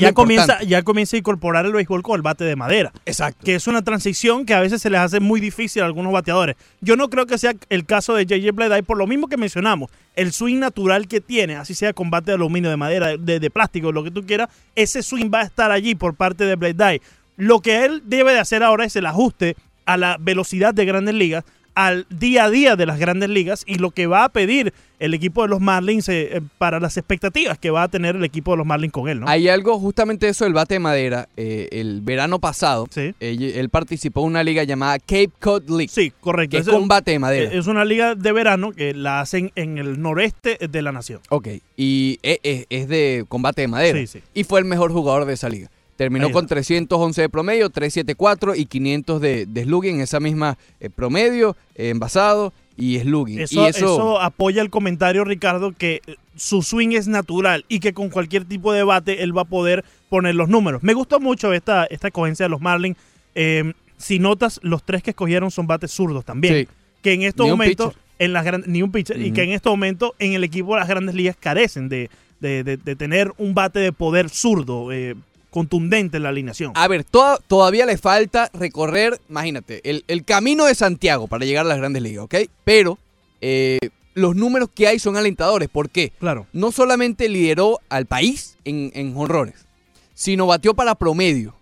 Ya 0.00 0.14
comienza, 0.14 0.62
ya 0.62 0.82
comienza 0.82 1.16
a 1.16 1.18
incorporar 1.18 1.66
el 1.66 1.72
béisbol 1.72 2.02
con 2.02 2.16
el 2.16 2.22
bate 2.22 2.44
de 2.44 2.56
madera. 2.56 2.92
Exacto. 3.04 3.44
que 3.44 3.54
es 3.56 3.66
una 3.66 3.82
transición 3.82 4.46
que 4.46 4.54
a 4.54 4.60
veces 4.60 4.80
se 4.80 4.88
les 4.88 4.98
hace 5.00 5.20
muy 5.20 5.38
difícil 5.38 5.82
a 5.82 5.84
algunos 5.86 6.10
bateadores. 6.14 6.56
Yo 6.80 6.96
no 6.96 7.10
creo 7.10 7.26
que 7.26 7.36
sea 7.36 7.52
el 7.68 7.84
caso 7.84 8.14
de 8.14 8.24
JJ 8.24 8.52
Bleday 8.52 8.80
por 8.80 8.96
lo 8.96 9.06
mismo 9.06 9.28
que 9.28 9.36
mencionamos, 9.36 9.90
el 10.16 10.32
swing 10.32 10.60
natural 10.60 11.08
que 11.08 11.20
tiene, 11.20 11.56
así 11.56 11.74
sea 11.74 11.92
con 11.92 12.08
bate 12.08 12.30
de 12.30 12.36
aluminio, 12.36 12.70
de 12.70 12.76
madera, 12.78 13.18
de, 13.18 13.38
de 13.38 13.50
plástico, 13.50 13.92
lo 13.92 14.02
que 14.02 14.10
tú 14.10 14.24
quieras, 14.24 14.48
ese 14.76 15.02
swing 15.02 15.30
va 15.32 15.40
a 15.40 15.44
estar 15.44 15.70
allí 15.70 15.94
por 15.94 16.14
parte 16.14 16.44
de 16.46 16.56
Bleday. 16.56 17.02
Lo 17.36 17.60
que 17.60 17.84
él 17.84 18.02
debe 18.06 18.32
de 18.32 18.38
hacer 18.38 18.62
ahora 18.62 18.86
es 18.86 18.96
el 18.96 19.04
ajuste 19.04 19.56
a 19.84 19.98
la 19.98 20.16
velocidad 20.18 20.72
de 20.72 20.86
grandes 20.86 21.14
ligas, 21.14 21.44
al 21.74 22.06
día 22.10 22.44
a 22.44 22.50
día 22.50 22.76
de 22.76 22.86
las 22.86 22.98
grandes 22.98 23.28
ligas 23.30 23.64
y 23.66 23.76
lo 23.76 23.90
que 23.90 24.06
va 24.06 24.24
a 24.24 24.28
pedir 24.28 24.72
el 24.98 25.14
equipo 25.14 25.42
de 25.42 25.48
los 25.48 25.60
Marlins 25.60 26.08
eh, 26.08 26.36
eh, 26.36 26.40
para 26.58 26.78
las 26.78 26.96
expectativas 26.96 27.58
que 27.58 27.70
va 27.70 27.82
a 27.82 27.88
tener 27.88 28.14
el 28.14 28.22
equipo 28.24 28.52
de 28.52 28.58
los 28.58 28.66
Marlins 28.66 28.92
con 28.92 29.08
él, 29.08 29.20
¿no? 29.20 29.28
Hay 29.28 29.48
algo 29.48 29.78
justamente 29.80 30.28
eso 30.28 30.44
del 30.44 30.52
bate 30.52 30.74
de 30.74 30.80
madera. 30.80 31.28
eh, 31.36 31.68
el 31.72 32.00
verano 32.02 32.38
pasado, 32.38 32.86
Sí. 32.90 33.14
eh, 33.18 33.54
él 33.56 33.68
participó 33.68 34.20
en 34.20 34.26
una 34.28 34.44
liga 34.44 34.62
llamada 34.64 34.98
Cape 35.00 35.30
Cod 35.40 35.68
League, 35.70 35.88
Sí, 35.88 36.12
correcto. 36.20 36.56
que 36.56 36.60
es 36.62 36.68
con 36.68 36.86
bate 36.88 37.10
de 37.12 37.18
madera. 37.18 37.50
Eh, 37.52 37.58
Es 37.58 37.66
una 37.66 37.84
liga 37.84 38.14
de 38.14 38.32
verano 38.32 38.72
que 38.72 38.94
la 38.94 39.20
hacen 39.20 39.50
en 39.56 39.78
el 39.78 40.00
noreste 40.00 40.58
de 40.70 40.82
la 40.82 40.92
nación. 40.92 41.20
Ok, 41.30 41.48
y 41.76 42.18
e- 42.22 42.38
e- 42.44 42.66
es, 42.70 42.86
de 42.88 43.24
combate 43.28 43.62
de 43.62 43.68
madera. 43.68 43.98
Sí, 43.98 44.06
sí. 44.06 44.20
Y 44.34 44.44
fue 44.44 44.60
el 44.60 44.66
mejor 44.66 44.92
jugador 44.92 45.24
de 45.24 45.32
esa 45.34 45.48
liga. 45.48 45.68
Terminó 45.96 46.30
con 46.32 46.44
está. 46.44 46.54
311 46.56 47.20
de 47.22 47.28
promedio, 47.28 47.70
374 47.70 48.54
y 48.56 48.66
500 48.66 49.20
de, 49.20 49.46
de 49.46 49.64
slugging, 49.64 50.00
esa 50.00 50.20
misma 50.20 50.58
eh, 50.80 50.88
promedio, 50.90 51.56
eh, 51.74 51.90
envasado 51.90 52.52
y 52.76 52.98
slugging. 52.98 53.40
Eso, 53.40 53.62
y 53.62 53.68
eso... 53.68 54.20
apoya 54.20 54.62
el 54.62 54.70
comentario, 54.70 55.24
Ricardo, 55.24 55.72
que 55.72 56.00
eh, 56.06 56.16
su 56.34 56.62
swing 56.62 56.92
es 56.92 57.08
natural 57.08 57.64
y 57.68 57.80
que 57.80 57.92
con 57.92 58.08
cualquier 58.08 58.46
tipo 58.46 58.72
de 58.72 58.82
bate 58.82 59.22
él 59.22 59.36
va 59.36 59.42
a 59.42 59.46
poder 59.46 59.84
poner 60.08 60.34
los 60.34 60.48
números. 60.48 60.82
Me 60.82 60.94
gustó 60.94 61.20
mucho 61.20 61.52
esta, 61.52 61.84
esta 61.84 62.08
escogencia 62.08 62.46
de 62.46 62.50
los 62.50 62.60
Marlins. 62.60 62.96
Eh, 63.34 63.72
si 63.98 64.18
notas, 64.18 64.58
los 64.62 64.82
tres 64.84 65.02
que 65.02 65.10
escogieron 65.10 65.50
son 65.50 65.66
bates 65.66 65.90
zurdos 65.92 66.24
también. 66.24 66.54
Sí. 66.54 66.68
Que 67.02 67.12
en 67.12 67.22
estos 67.22 67.46
momentos, 67.48 67.94
en 68.18 68.32
las 68.32 68.44
gran- 68.44 68.64
ni 68.66 68.82
un 68.82 68.90
pitcher, 68.92 69.20
y 69.20 69.32
que 69.32 69.42
en 69.42 69.50
estos 69.50 69.70
momentos 69.72 70.12
en 70.18 70.32
el 70.32 70.42
equipo 70.44 70.74
de 70.74 70.80
las 70.80 70.88
grandes 70.88 71.14
ligas 71.14 71.36
carecen 71.38 71.88
de, 71.88 72.08
de- 72.40 72.64
de- 72.64 72.76
de 72.78 72.96
tener 72.96 73.32
un 73.38 73.54
bate 73.54 73.78
de 73.80 73.92
poder 73.92 74.30
zurdo, 74.30 74.90
eh, 74.92 75.14
contundente 75.52 76.16
en 76.16 76.24
la 76.24 76.30
alineación. 76.30 76.72
A 76.74 76.88
ver, 76.88 77.04
toda- 77.04 77.38
todavía 77.46 77.86
le 77.86 77.96
falta 77.98 78.50
recorrer, 78.52 79.20
imagínate, 79.28 79.88
el, 79.88 80.04
el 80.08 80.24
camino 80.24 80.64
de 80.64 80.74
Santiago 80.74 81.28
para 81.28 81.44
llegar 81.44 81.64
a 81.66 81.68
las 81.68 81.78
grandes 81.78 82.02
ligas, 82.02 82.24
¿ok? 82.24 82.34
Pero 82.64 82.98
eh, 83.40 83.78
los 84.14 84.34
números 84.34 84.68
que 84.74 84.88
hay 84.88 84.98
son 84.98 85.16
alentadores. 85.16 85.68
¿Por 85.68 85.90
qué? 85.90 86.12
Claro. 86.18 86.46
no 86.52 86.72
solamente 86.72 87.28
lideró 87.28 87.78
al 87.88 88.06
país 88.06 88.56
en, 88.64 88.90
en 88.94 89.14
jonrones, 89.14 89.66
sino 90.14 90.46
batió 90.46 90.74
para 90.74 90.94
promedio 90.96 91.54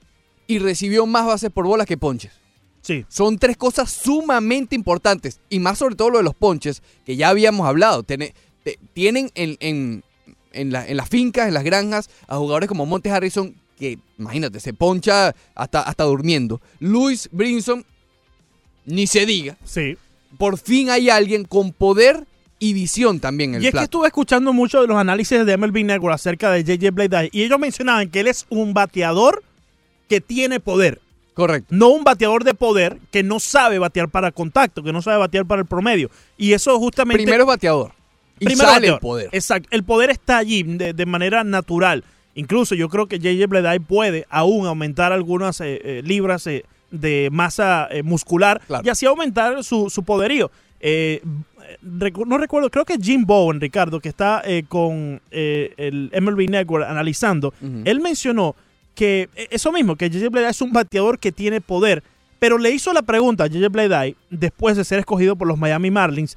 y 0.46 0.58
recibió 0.58 1.04
más 1.06 1.26
bases 1.26 1.50
por 1.50 1.66
bolas 1.66 1.86
que 1.86 1.96
ponches. 1.98 2.32
Sí. 2.82 3.04
Son 3.08 3.38
tres 3.38 3.56
cosas 3.58 3.90
sumamente 3.92 4.74
importantes 4.74 5.40
y 5.50 5.58
más 5.58 5.78
sobre 5.78 5.96
todo 5.96 6.10
lo 6.10 6.18
de 6.18 6.24
los 6.24 6.34
ponches 6.34 6.82
que 7.04 7.16
ya 7.16 7.28
habíamos 7.28 7.66
hablado. 7.68 8.02
Tiene- 8.04 8.34
te- 8.64 8.78
tienen 8.94 9.30
en, 9.34 9.56
en- 9.60 10.02
en 10.52 10.72
la- 10.72 10.86
en 10.88 10.96
las 10.96 11.08
fincas, 11.08 11.46
en 11.48 11.54
las 11.54 11.62
granjas, 11.64 12.08
a 12.26 12.36
jugadores 12.38 12.68
como 12.68 12.86
Montes 12.86 13.12
Harrison 13.12 13.54
que, 13.80 13.98
imagínate, 14.18 14.60
se 14.60 14.74
poncha 14.74 15.34
hasta, 15.54 15.80
hasta 15.80 16.04
durmiendo. 16.04 16.60
Luis 16.78 17.28
Brinson, 17.32 17.84
ni 18.84 19.06
se 19.06 19.24
diga. 19.26 19.56
Sí. 19.64 19.96
Por 20.38 20.58
fin 20.58 20.90
hay 20.90 21.10
alguien 21.10 21.44
con 21.44 21.72
poder 21.72 22.26
y 22.58 22.74
visión 22.74 23.18
también 23.20 23.54
el 23.54 23.64
Y 23.64 23.68
es 23.68 23.72
que 23.72 23.80
estuve 23.82 24.06
escuchando 24.06 24.52
mucho 24.52 24.82
de 24.82 24.86
los 24.86 24.98
análisis 24.98 25.44
de 25.44 25.56
MLB 25.56 25.82
Network 25.84 26.14
acerca 26.14 26.50
de 26.52 26.62
JJ 26.62 26.90
Bleday 26.92 27.30
y 27.32 27.42
ellos 27.42 27.58
mencionaban 27.58 28.10
que 28.10 28.20
él 28.20 28.28
es 28.28 28.46
un 28.50 28.74
bateador 28.74 29.42
que 30.08 30.20
tiene 30.20 30.60
poder, 30.60 31.00
Correcto. 31.34 31.74
no 31.74 31.88
un 31.88 32.04
bateador 32.04 32.44
de 32.44 32.52
poder 32.52 32.98
que 33.10 33.22
no 33.22 33.40
sabe 33.40 33.78
batear 33.78 34.10
para 34.10 34.30
contacto, 34.30 34.82
que 34.82 34.92
no 34.92 35.00
sabe 35.00 35.16
batear 35.16 35.46
para 35.46 35.62
el 35.62 35.66
promedio. 35.66 36.10
Y 36.36 36.52
eso 36.52 36.78
justamente... 36.78 37.22
Primero 37.22 37.44
es 37.44 37.48
bateador. 37.48 37.92
Y 38.38 38.44
Primero 38.44 38.68
sale 38.68 38.74
bateador. 38.74 38.96
el 38.96 39.00
poder. 39.00 39.28
Exacto. 39.32 39.68
El 39.72 39.84
poder 39.84 40.10
está 40.10 40.36
allí 40.36 40.62
de, 40.62 40.92
de 40.92 41.06
manera 41.06 41.44
natural. 41.44 42.04
Incluso 42.34 42.74
yo 42.74 42.88
creo 42.88 43.06
que 43.06 43.18
JJ 43.18 43.46
Bleday 43.48 43.78
puede 43.80 44.26
aún 44.30 44.66
aumentar 44.66 45.12
algunas 45.12 45.60
eh, 45.60 45.80
eh, 45.82 46.02
libras 46.04 46.46
eh, 46.46 46.64
de 46.90 47.28
masa 47.32 47.88
muscular 48.04 48.60
Claro. 48.66 48.82
y 48.84 48.88
así 48.88 49.06
aumentar 49.06 49.62
su, 49.64 49.90
su 49.90 50.02
poderío. 50.04 50.50
Recu- 51.82 52.26
no 52.26 52.36
recuerdo, 52.38 52.70
creo 52.70 52.84
que 52.84 52.96
Jim 52.98 53.24
Bowen, 53.24 53.60
Ricardo, 53.60 54.00
que 54.00 54.08
está 54.08 54.42
eh, 54.44 54.64
con 54.68 55.20
eh, 55.30 55.72
el 55.76 56.10
MLB 56.20 56.48
Network 56.50 56.84
analizando, 56.88 57.54
él 57.84 58.00
mencionó 58.00 58.56
que 58.94 59.28
eh, 59.36 59.46
eso 59.50 59.70
mismo, 59.72 59.94
que 59.96 60.10
JJ 60.10 60.28
Bleday 60.30 60.50
es 60.50 60.60
un 60.62 60.72
bateador 60.72 61.18
que 61.18 61.30
tiene 61.32 61.60
poder, 61.60 62.02
pero 62.38 62.58
le 62.58 62.70
hizo 62.70 62.92
la 62.92 63.02
pregunta 63.02 63.44
a 63.44 63.46
JJ 63.46 63.68
Bleday, 63.70 64.16
después 64.30 64.76
de 64.76 64.84
ser 64.84 64.98
escogido 64.98 65.36
por 65.36 65.46
los 65.46 65.58
Miami 65.58 65.90
Marlins, 65.90 66.36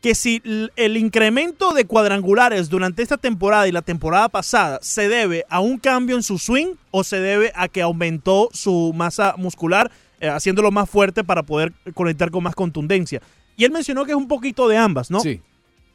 que 0.00 0.14
si 0.14 0.40
el 0.76 0.96
incremento 0.96 1.74
de 1.74 1.84
cuadrangulares 1.84 2.68
durante 2.68 3.02
esta 3.02 3.16
temporada 3.16 3.66
y 3.66 3.72
la 3.72 3.82
temporada 3.82 4.28
pasada 4.28 4.78
se 4.80 5.08
debe 5.08 5.44
a 5.48 5.60
un 5.60 5.78
cambio 5.78 6.14
en 6.14 6.22
su 6.22 6.38
swing 6.38 6.74
o 6.90 7.02
se 7.02 7.20
debe 7.20 7.52
a 7.54 7.68
que 7.68 7.82
aumentó 7.82 8.48
su 8.52 8.92
masa 8.94 9.34
muscular, 9.36 9.90
eh, 10.20 10.28
haciéndolo 10.28 10.70
más 10.70 10.88
fuerte 10.88 11.24
para 11.24 11.42
poder 11.42 11.72
conectar 11.94 12.30
con 12.30 12.44
más 12.44 12.54
contundencia. 12.54 13.20
Y 13.56 13.64
él 13.64 13.72
mencionó 13.72 14.04
que 14.04 14.12
es 14.12 14.16
un 14.16 14.28
poquito 14.28 14.68
de 14.68 14.76
ambas, 14.76 15.10
¿no? 15.10 15.20
Sí. 15.20 15.40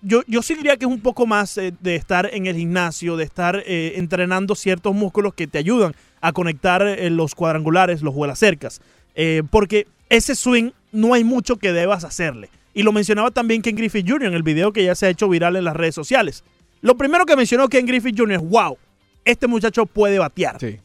yo, 0.02 0.22
yo 0.28 0.42
sí 0.42 0.56
diría 0.56 0.76
que 0.76 0.84
es 0.84 0.92
un 0.92 1.00
poco 1.00 1.26
más 1.26 1.58
eh, 1.58 1.74
de 1.80 1.96
estar 1.96 2.30
en 2.34 2.46
el 2.46 2.58
gimnasio, 2.58 3.16
de 3.16 3.24
estar 3.24 3.64
eh, 3.66 3.94
entrenando 3.96 4.54
ciertos 4.56 4.94
músculos 4.94 5.34
que 5.34 5.48
te 5.48 5.60
ayudan 5.60 5.96
a 6.20 6.34
conectar 6.34 6.84
los 7.12 7.36
cuadrangulares, 7.36 8.02
los 8.02 8.14
vuelacercas. 8.14 8.80
Porque 9.50 9.88
ese 10.10 10.36
swing 10.36 10.72
no 10.94 11.14
hay 11.14 11.26
mucho 11.26 11.58
que 11.58 11.74
debas 11.74 12.06
hacerle. 12.06 12.50
Y 12.74 12.84
lo 12.84 12.92
mencionaba 12.92 13.32
también 13.32 13.62
Ken 13.62 13.75
Griffith 13.75 14.08
Jr. 14.10 14.25
en 14.30 14.34
el 14.34 14.44
video 14.44 14.74
que 14.74 14.84
ya 14.84 14.96
se 14.96 15.06
ha 15.06 15.10
hecho 15.10 15.30
viral 15.30 15.56
en 15.56 15.63
las 15.65 15.75
redes 15.75 15.96
sociales. 15.96 16.44
Lo 16.82 16.98
primero 16.98 17.25
que 17.25 17.36
mencionó 17.36 17.70
Ken 17.70 17.86
Griffith 17.86 18.18
Jr. 18.18 18.38
es, 18.42 18.50
wow, 18.50 18.77
este 19.25 19.48
muchacho 19.48 19.86
puede 19.86 20.20
batear. 20.20 20.60
Sí. 20.60 20.77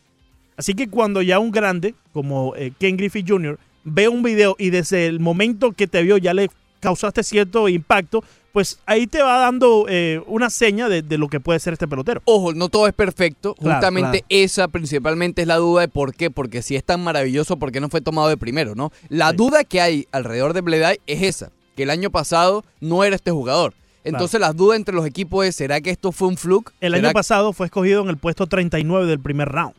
Así 0.57 0.75
que 0.75 0.89
cuando 0.89 1.23
ya 1.23 1.39
un 1.39 1.51
grande 1.51 1.95
como 2.13 2.55
eh, 2.57 2.73
Ken 2.79 2.97
Griffith 2.97 3.27
Jr. 3.29 3.59
ve 3.85 4.09
un 4.09 4.23
video 4.23 4.55
y 4.59 4.71
desde 4.71 5.07
el 5.07 5.19
momento 5.21 5.73
que 5.73 5.87
te 5.87 6.03
vio 6.03 6.19
ya 6.19 6.35
le 6.35 6.51
causaste 6.81 7.23
cierto 7.23 7.69
impacto, 7.69 8.23
pues 8.53 8.81
ahí 8.87 9.07
te 9.07 9.23
va 9.23 9.39
dando 9.39 9.87
eh, 9.89 10.21
una 10.27 10.51
seña 10.51 10.89
de, 10.89 11.03
de 11.03 11.19
lo 11.19 11.29
que 11.29 11.39
puede 11.41 11.59
ser 11.61 11.73
este 11.75 11.87
pelotero. 11.89 12.23
Ojo, 12.25 12.55
no 12.55 12.69
todo 12.69 12.87
es 12.87 12.93
perfecto. 12.93 13.55
Claro, 13.55 13.75
Justamente 13.77 14.11
claro. 14.21 14.27
esa 14.29 14.69
principalmente 14.69 15.43
es 15.43 15.49
la 15.49 15.57
duda 15.57 15.83
de 15.83 15.89
por 15.89 16.15
qué. 16.15 16.31
Porque 16.31 16.63
si 16.63 16.75
es 16.77 16.85
tan 16.85 17.03
maravilloso, 17.03 17.57
¿por 17.57 17.71
qué 17.73 17.81
no 17.81 17.89
fue 17.89 18.01
tomado 18.01 18.29
de 18.29 18.37
primero, 18.37 18.75
no? 18.75 18.91
La 19.09 19.31
Sí. 19.31 19.37
duda 19.37 19.65
que 19.65 19.81
hay 19.81 20.07
alrededor 20.13 20.55
de 20.55 20.61
Bleday 20.63 20.99
es 21.07 21.23
esa, 21.23 21.51
que 21.79 21.85
el 21.85 21.91
año 21.91 22.11
pasado 22.11 22.65
no 22.81 23.05
era 23.05 23.17
este 23.17 23.31
jugador. 23.31 23.73
Entonces 24.05 24.41
las 24.41 24.55
dudas 24.57 24.77
entre 24.77 24.95
los 24.95 25.07
equipos 25.07 25.47
es, 25.47 25.57
¿será 25.57 25.81
que 25.81 25.91
esto 25.91 26.13
fue 26.13 26.29
un 26.29 26.37
fluke? 26.37 26.73
El 26.81 26.93
¿Será 26.95 27.09
año 27.09 27.13
pasado 27.15 27.53
fue 27.53 27.67
escogido 27.67 28.03
en 28.03 28.09
el 28.09 28.17
puesto 28.17 28.47
39 28.47 29.07
del 29.07 29.21
primer 29.21 29.49
round. 29.49 29.75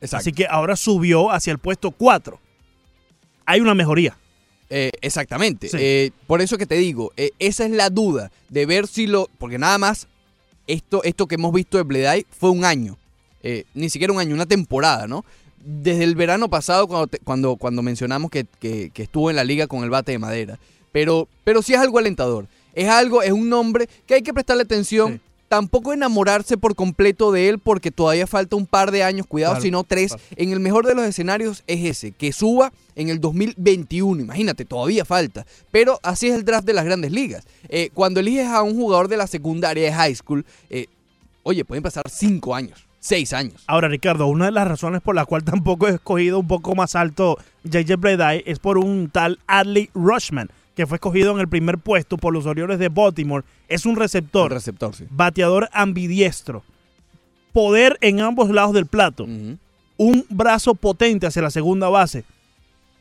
Exacto. 0.00 0.16
Así 0.22 0.32
que 0.32 0.46
ahora 0.46 0.76
subió 0.76 1.30
hacia 1.30 1.50
el 1.52 1.58
puesto 1.58 1.90
4. 1.90 2.38
Hay 3.46 3.60
una 3.60 3.74
mejoría. 3.74 4.16
Eh, 4.70 4.90
exactamente. 5.02 5.68
Sí. 5.68 5.76
Eh, 5.80 6.10
por 6.26 6.40
eso 6.40 6.56
que 6.58 6.66
te 6.66 6.76
digo, 6.76 7.12
eh, 7.16 7.30
esa 7.38 7.64
es 7.64 7.70
la 7.70 7.90
duda 7.90 8.30
de 8.48 8.66
ver 8.66 8.86
si 8.86 9.06
lo. 9.06 9.28
Porque 9.38 9.58
nada 9.58 9.78
más, 9.78 10.08
esto, 10.66 11.02
esto 11.04 11.26
que 11.26 11.34
hemos 11.36 11.52
visto 11.52 11.76
de 11.76 11.82
Bleday 11.84 12.26
fue 12.30 12.50
un 12.50 12.64
año. 12.64 12.96
Ni 13.74 13.90
siquiera 13.90 14.10
un 14.12 14.18
año, 14.20 14.34
una 14.34 14.46
temporada, 14.46 15.06
¿no? 15.06 15.22
Desde 15.58 16.04
el 16.04 16.14
verano 16.14 16.48
pasado, 16.48 16.86
cuando, 16.86 17.06
te- 17.08 17.18
cuando, 17.18 17.56
cuando 17.56 17.82
mencionamos 17.82 18.30
que, 18.30 18.46
que- 18.58 18.90
que 18.90 19.02
estuvo 19.02 19.28
en 19.28 19.36
la 19.36 19.44
liga 19.44 19.66
con 19.66 19.84
el 19.84 19.90
bate 19.90 20.12
de 20.12 20.18
madera. 20.18 20.58
Pero, 20.94 21.26
pero 21.42 21.60
sí 21.60 21.74
es 21.74 21.80
algo 21.80 21.98
alentador. 21.98 22.46
Es 22.72 22.88
algo, 22.88 23.20
es 23.20 23.32
un 23.32 23.48
nombre 23.48 23.88
que 24.06 24.14
hay 24.14 24.22
que 24.22 24.32
prestarle 24.32 24.62
atención. 24.62 25.14
Sí. 25.14 25.20
Tampoco 25.48 25.92
enamorarse 25.92 26.56
por 26.56 26.76
completo 26.76 27.32
de 27.32 27.48
él 27.48 27.58
porque 27.58 27.90
todavía 27.90 28.28
falta 28.28 28.54
un 28.54 28.64
par 28.66 28.92
de 28.92 29.02
años, 29.02 29.26
cuidado, 29.26 29.54
Claro, 29.54 29.62
sino 29.62 29.82
tres. 29.82 30.12
claro. 30.14 30.22
En 30.36 30.52
el 30.52 30.60
mejor 30.60 30.86
de 30.86 30.94
los 30.94 31.04
escenarios 31.04 31.64
es 31.66 31.84
ese, 31.84 32.12
que 32.12 32.32
suba 32.32 32.72
en 32.94 33.08
el 33.08 33.20
2021. 33.20 34.22
Imagínate, 34.22 34.64
todavía 34.64 35.04
falta. 35.04 35.44
Pero 35.72 35.98
así 36.04 36.28
es 36.28 36.34
el 36.36 36.44
draft 36.44 36.64
de 36.64 36.74
las 36.74 36.84
grandes 36.84 37.10
ligas. 37.10 37.44
Eh, 37.68 37.90
cuando 37.92 38.20
eliges 38.20 38.46
a 38.46 38.62
un 38.62 38.76
jugador 38.76 39.08
de 39.08 39.16
la 39.16 39.26
secundaria 39.26 39.84
de 39.84 39.92
high 39.92 40.14
school, 40.14 40.44
eh, 40.70 40.86
oye, 41.42 41.64
pueden 41.64 41.82
pasar 41.82 42.04
cinco 42.08 42.54
años, 42.54 42.86
seis 43.00 43.32
años. 43.32 43.64
Ahora, 43.66 43.88
Ricardo, 43.88 44.26
una 44.28 44.46
de 44.46 44.52
las 44.52 44.66
razones 44.68 45.02
por 45.02 45.14
la 45.16 45.24
cual 45.26 45.42
tampoco 45.44 45.88
he 45.88 45.90
escogido 45.94 46.38
un 46.38 46.46
poco 46.48 46.74
más 46.76 46.94
alto 46.94 47.36
JJ 47.64 47.96
Bleday 47.96 48.44
es 48.46 48.58
por 48.60 48.78
un 48.78 49.10
tal 49.10 49.38
Adley 49.46 49.90
Rushman, 49.94 50.50
que 50.74 50.86
fue 50.86 50.96
escogido 50.96 51.32
en 51.32 51.40
el 51.40 51.48
primer 51.48 51.78
puesto 51.78 52.16
por 52.18 52.32
los 52.32 52.46
Orioles 52.46 52.78
de 52.78 52.88
Baltimore. 52.88 53.44
Es 53.68 53.86
un 53.86 53.96
receptor, 53.96 54.50
receptor, 54.52 54.94
sí. 54.94 55.04
bateador 55.10 55.68
ambidiestro, 55.72 56.62
poder 57.52 57.96
en 58.00 58.20
ambos 58.20 58.50
lados 58.50 58.74
del 58.74 58.86
plato, 58.86 59.24
un 59.96 60.26
brazo 60.28 60.74
potente 60.74 61.26
hacia 61.26 61.42
la 61.42 61.50
segunda 61.50 61.88
base. 61.88 62.24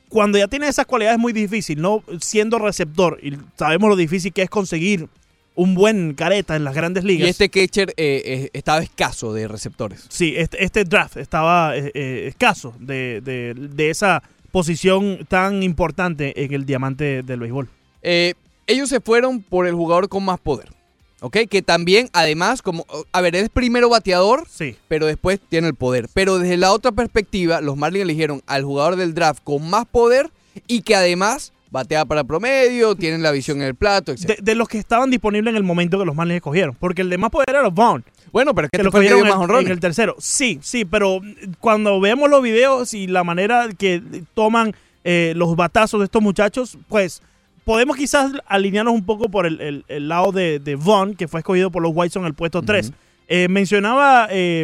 Cuando 0.10 0.38
ya 0.38 0.48
tiene 0.48 0.68
esas 0.68 0.86
cualidades 0.86 1.16
es 1.18 1.22
muy 1.22 1.34
difícil, 1.34 1.82
¿no? 1.82 2.04
Siendo 2.22 2.60
receptor, 2.60 3.18
y 3.24 3.34
sabemos 3.58 3.90
lo 3.90 3.96
difícil 3.96 4.32
que 4.32 4.44
es 4.44 4.50
conseguir 4.50 5.08
un 5.56 5.74
buen 5.76 6.14
careta 6.14 6.56
en 6.56 6.64
las 6.64 6.76
grandes 6.76 7.04
Y 7.04 7.08
ligas. 7.08 7.30
este 7.30 7.50
catcher 7.50 7.90
eh, 7.98 8.22
eh, 8.26 8.50
estaba 8.54 8.82
escaso 8.84 9.34
de 9.34 9.48
receptores. 9.48 10.06
Sí, 10.10 10.34
este, 10.38 10.64
este 10.64 10.84
draft 10.84 11.18
estaba 11.18 11.76
eh, 11.76 12.28
escaso 12.28 12.74
de, 12.80 13.22
de- 13.24 13.54
de 13.56 13.90
esa 13.90 14.22
posición 14.54 15.26
tan 15.28 15.64
importante 15.64 16.44
en 16.44 16.54
el 16.54 16.68
diamante 16.68 17.24
del 17.24 17.40
béisbol. 17.40 17.70
Eh, 18.04 18.36
ellos 18.68 18.88
se 18.88 19.02
fueron 19.02 19.42
por 19.42 19.66
el 19.66 19.74
jugador 19.74 20.10
con 20.10 20.24
más 20.24 20.40
poder. 20.40 20.70
¿Ok? 21.22 21.38
Que 21.50 21.64
también, 21.64 22.10
además, 22.14 22.62
como. 22.62 22.86
A 23.12 23.22
ver, 23.22 23.36
es 23.36 23.50
primero 23.50 23.90
bateador, 23.90 24.46
Sí, 24.48 24.76
pero 24.88 25.08
después 25.08 25.40
tiene 25.50 25.70
el 25.70 25.74
poder. 25.74 26.08
Pero 26.14 26.38
desde 26.38 26.58
la 26.58 26.72
otra 26.72 26.92
perspectiva, 26.92 27.62
los 27.62 27.78
Marlins 27.78 28.04
eligieron 28.04 28.44
al 28.46 28.64
jugador 28.64 28.96
del 28.96 29.16
draft 29.16 29.42
con 29.44 29.68
más 29.68 29.86
poder 29.86 30.30
y 30.68 30.82
que 30.82 30.96
además 30.96 31.52
batea 31.74 32.06
para 32.06 32.24
promedio, 32.24 32.96
tiene 32.96 33.18
la 33.18 33.32
visión 33.32 33.58
en 33.62 33.68
el 33.68 33.76
plato, 33.76 34.12
etc. 34.14 34.28
de, 34.28 34.38
de 34.42 34.56
los 34.56 34.70
que 34.70 34.78
estaban 34.78 35.10
disponibles 35.10 35.52
en 35.52 35.58
el 35.58 35.64
momento 35.64 36.00
que 36.00 36.06
los 36.06 36.16
Marlins 36.16 36.38
escogieron. 36.38 36.76
Porque 36.80 37.02
el 37.02 37.10
de 37.10 37.18
más 37.18 37.30
poder 37.32 37.50
era 37.50 37.68
Vaughn, 37.70 38.06
bueno, 38.32 38.54
pero 38.56 38.68
es 38.68 38.72
que 38.72 38.78
que 38.78 38.82
este 38.82 38.86
lo 38.86 38.92
fue 38.92 39.02
el 39.02 39.08
que 39.10 39.16
dio 39.16 39.26
más 39.26 39.36
honrones. 39.36 39.66
en 39.66 39.72
el 39.74 39.80
tercero. 39.82 40.16
Sí, 40.20 40.60
sí, 40.62 40.86
pero 40.86 41.20
cuando 41.60 42.00
vemos 42.00 42.30
los 42.30 42.42
videos 42.42 42.94
y 42.94 43.08
la 43.08 43.24
manera 43.26 43.68
que 43.78 44.02
toman 44.34 44.74
eh, 45.04 45.34
los 45.36 45.56
batazos 45.56 46.00
de 46.00 46.06
estos 46.06 46.22
muchachos, 46.22 46.78
pues 46.88 47.22
podemos 47.66 47.98
quizás 47.98 48.32
alinearnos 48.46 48.94
un 48.94 49.06
poco 49.06 49.30
por 49.30 49.46
el, 49.46 49.60
el- 49.60 49.86
el 49.88 50.08
lado 50.08 50.32
de, 50.32 50.60
de 50.60 50.76
Vaughn, 50.76 51.16
que 51.16 51.28
fue 51.28 51.40
escogido 51.42 51.72
por 51.72 51.82
los 51.82 51.92
White 51.94 52.14
Sox 52.14 52.22
en 52.24 52.28
el 52.28 52.34
puesto 52.36 52.62
3. 52.62 52.92
Eh, 53.30 53.48
mencionaba 53.50 54.28
eh, 54.30 54.64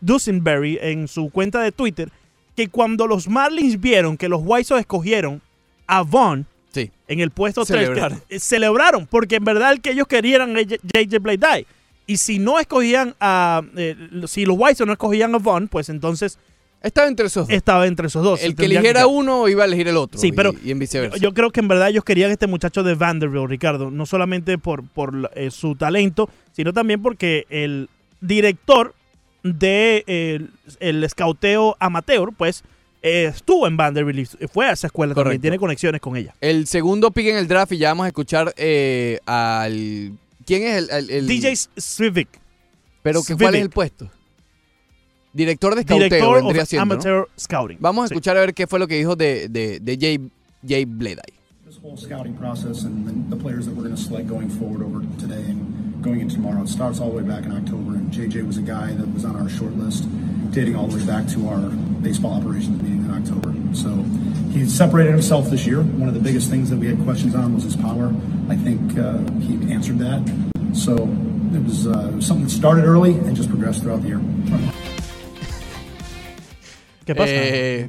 Dusenberry 0.00 0.78
en 0.80 1.08
su 1.08 1.30
cuenta 1.30 1.60
de 1.60 1.72
Twitter 1.72 2.10
que 2.56 2.68
cuando 2.68 3.06
los 3.06 3.28
Marlins 3.28 3.80
vieron 3.80 4.16
que 4.16 4.28
los 4.28 4.40
White 4.44 4.64
Sox 4.64 4.80
escogieron 4.80 5.40
a 5.86 6.02
Vaughn 6.02 6.46
Sí. 6.72 6.90
en 7.08 7.20
el 7.20 7.30
puesto 7.30 7.64
3, 7.64 7.80
Celebraron. 7.86 8.22
celebraron, 8.38 9.06
porque 9.06 9.36
en 9.36 9.44
verdad 9.44 9.72
el 9.72 9.80
que 9.80 9.90
ellos 9.92 10.06
querían 10.06 10.56
era 10.56 10.62
JJ 10.62 11.18
Bleday. 11.20 11.66
Y 12.06 12.16
si 12.18 12.38
no 12.38 12.58
escogían 12.58 13.14
a. 13.20 13.62
eh, 13.76 13.94
si 14.26 14.44
los 14.46 14.56
White 14.58 14.76
Sox 14.76 14.86
no 14.86 14.92
escogían 14.92 15.34
a 15.34 15.38
Vaughn, 15.38 15.68
pues 15.68 15.88
entonces 15.88 16.38
Estaba 16.82 17.08
entre 17.08 17.26
esos 17.26 17.48
dos. 17.48 17.54
estaba 17.56 17.86
entre 17.86 18.06
esos 18.06 18.22
dos. 18.22 18.42
el 18.42 18.54
que 18.54 18.66
eligiera 18.66 19.06
uno 19.06 19.48
iba 19.48 19.64
a 19.64 19.66
elegir 19.66 19.88
el 19.88 19.96
otro. 19.96 20.18
Sí, 20.20 20.30
pero 20.32 20.54
Y, 20.64 20.70
en 20.70 20.78
viceversa. 20.78 21.16
Yo, 21.16 21.22
yo 21.24 21.34
creo 21.34 21.50
que 21.50 21.60
en 21.60 21.68
verdad 21.68 21.88
ellos 21.88 22.04
querían 22.04 22.30
este 22.30 22.46
muchacho 22.46 22.82
de 22.82 22.94
Vanderbilt, 22.94 23.48
Ricardo, 23.50 23.90
no 23.90 24.06
solamente 24.06 24.56
por, 24.58 24.86
por 24.88 25.30
eh, 25.34 25.50
su 25.50 25.74
talento, 25.74 26.30
sino 26.52 26.72
también 26.72 27.02
porque 27.02 27.46
el 27.50 27.88
director 28.20 28.94
de 29.42 30.04
eh, 30.06 30.34
el, 30.36 30.50
el 30.80 31.04
escauteo 31.04 31.76
amateur, 31.80 32.30
pues 32.36 32.62
eh, 32.62 32.64
estuvo 33.02 33.66
en 33.66 33.76
Vanderbilt 33.76 34.34
y 34.40 34.46
fue 34.48 34.66
a 34.66 34.72
esa 34.72 34.86
escuela 34.88 35.14
también, 35.14 35.40
tiene 35.40 35.58
conexiones 35.58 36.00
con 36.00 36.16
ella. 36.16 36.34
El 36.40 36.66
segundo 36.66 37.10
pick 37.10 37.26
en 37.28 37.36
el 37.36 37.46
draft 37.48 37.72
y 37.72 37.78
ya 37.78 37.88
vamos 37.90 38.04
a 38.04 38.08
escuchar 38.08 38.52
eh, 38.56 39.18
al... 39.26 40.12
¿Quién 40.44 40.62
es 40.64 40.76
el...? 40.78 40.90
el- 40.90 41.10
el- 41.10 41.26
DJ 41.26 41.54
Civic, 41.76 42.28
Pero 43.02 43.22
que, 43.22 43.36
¿cuál 43.36 43.54
es 43.54 43.62
el 43.62 43.70
puesto? 43.70 44.10
Director 45.32 45.74
de 45.74 45.82
escauteo 45.82 46.08
director 46.48 46.80
amateur 46.80 47.28
scouting. 47.38 47.76
Vamos 47.80 48.04
a 48.04 48.08
Sí. 48.08 48.14
escuchar 48.14 48.36
a 48.36 48.40
ver 48.40 48.54
qué 48.54 48.66
fue 48.66 48.78
lo 48.78 48.88
que 48.88 48.96
dijo 48.96 49.14
de, 49.14 49.48
de, 49.48 49.78
de 49.78 49.98
Jay, 50.00 50.30
Jay 50.66 50.84
Bleday. 50.84 51.22
Whole 51.82 51.96
scouting 51.96 52.36
process 52.36 52.82
and 52.82 53.06
the, 53.06 53.36
the 53.36 53.40
players 53.40 53.66
that 53.66 53.74
we're 53.76 53.84
going 53.84 53.94
to 53.94 54.02
select 54.02 54.26
going 54.26 54.50
forward 54.50 54.82
over 54.82 55.00
today 55.20 55.42
and 55.42 56.02
going 56.02 56.20
into 56.20 56.34
tomorrow, 56.34 56.62
it 56.62 56.68
starts 56.68 56.98
all 56.98 57.10
the 57.10 57.16
way 57.16 57.22
back 57.22 57.44
in 57.44 57.52
October. 57.52 57.92
And 57.92 58.10
JJ 58.10 58.44
was 58.44 58.56
a 58.56 58.62
guy 58.62 58.94
that 58.94 59.06
was 59.14 59.24
on 59.24 59.36
our 59.36 59.48
short 59.48 59.74
list 59.74 60.04
dating 60.50 60.74
all 60.74 60.88
the 60.88 60.96
way 60.96 61.06
back 61.06 61.28
to 61.28 61.48
our 61.48 61.68
baseball 62.02 62.34
operations 62.34 62.82
meeting 62.82 63.04
in 63.04 63.10
October. 63.12 63.54
So 63.76 63.94
he 64.50 64.66
separated 64.66 65.12
himself 65.12 65.50
this 65.50 65.66
year. 65.66 65.82
One 65.82 66.08
of 66.08 66.14
the 66.14 66.20
biggest 66.20 66.50
things 66.50 66.68
that 66.70 66.78
we 66.78 66.88
had 66.88 67.00
questions 67.04 67.36
on 67.36 67.54
was 67.54 67.62
his 67.62 67.76
power. 67.76 68.12
I 68.48 68.56
think 68.56 68.98
uh, 68.98 69.18
he 69.38 69.72
answered 69.72 70.00
that. 70.00 70.26
So 70.74 70.94
it 70.94 71.62
was, 71.62 71.86
uh, 71.86 72.10
it 72.12 72.16
was 72.16 72.26
something 72.26 72.46
that 72.46 72.50
started 72.50 72.86
early 72.86 73.12
and 73.12 73.36
just 73.36 73.50
progressed 73.50 73.82
throughout 73.82 74.02
the 74.02 74.08
year. 74.08 74.97
¿Qué 77.08 77.14
pasa? 77.14 77.30
Eh. 77.32 77.88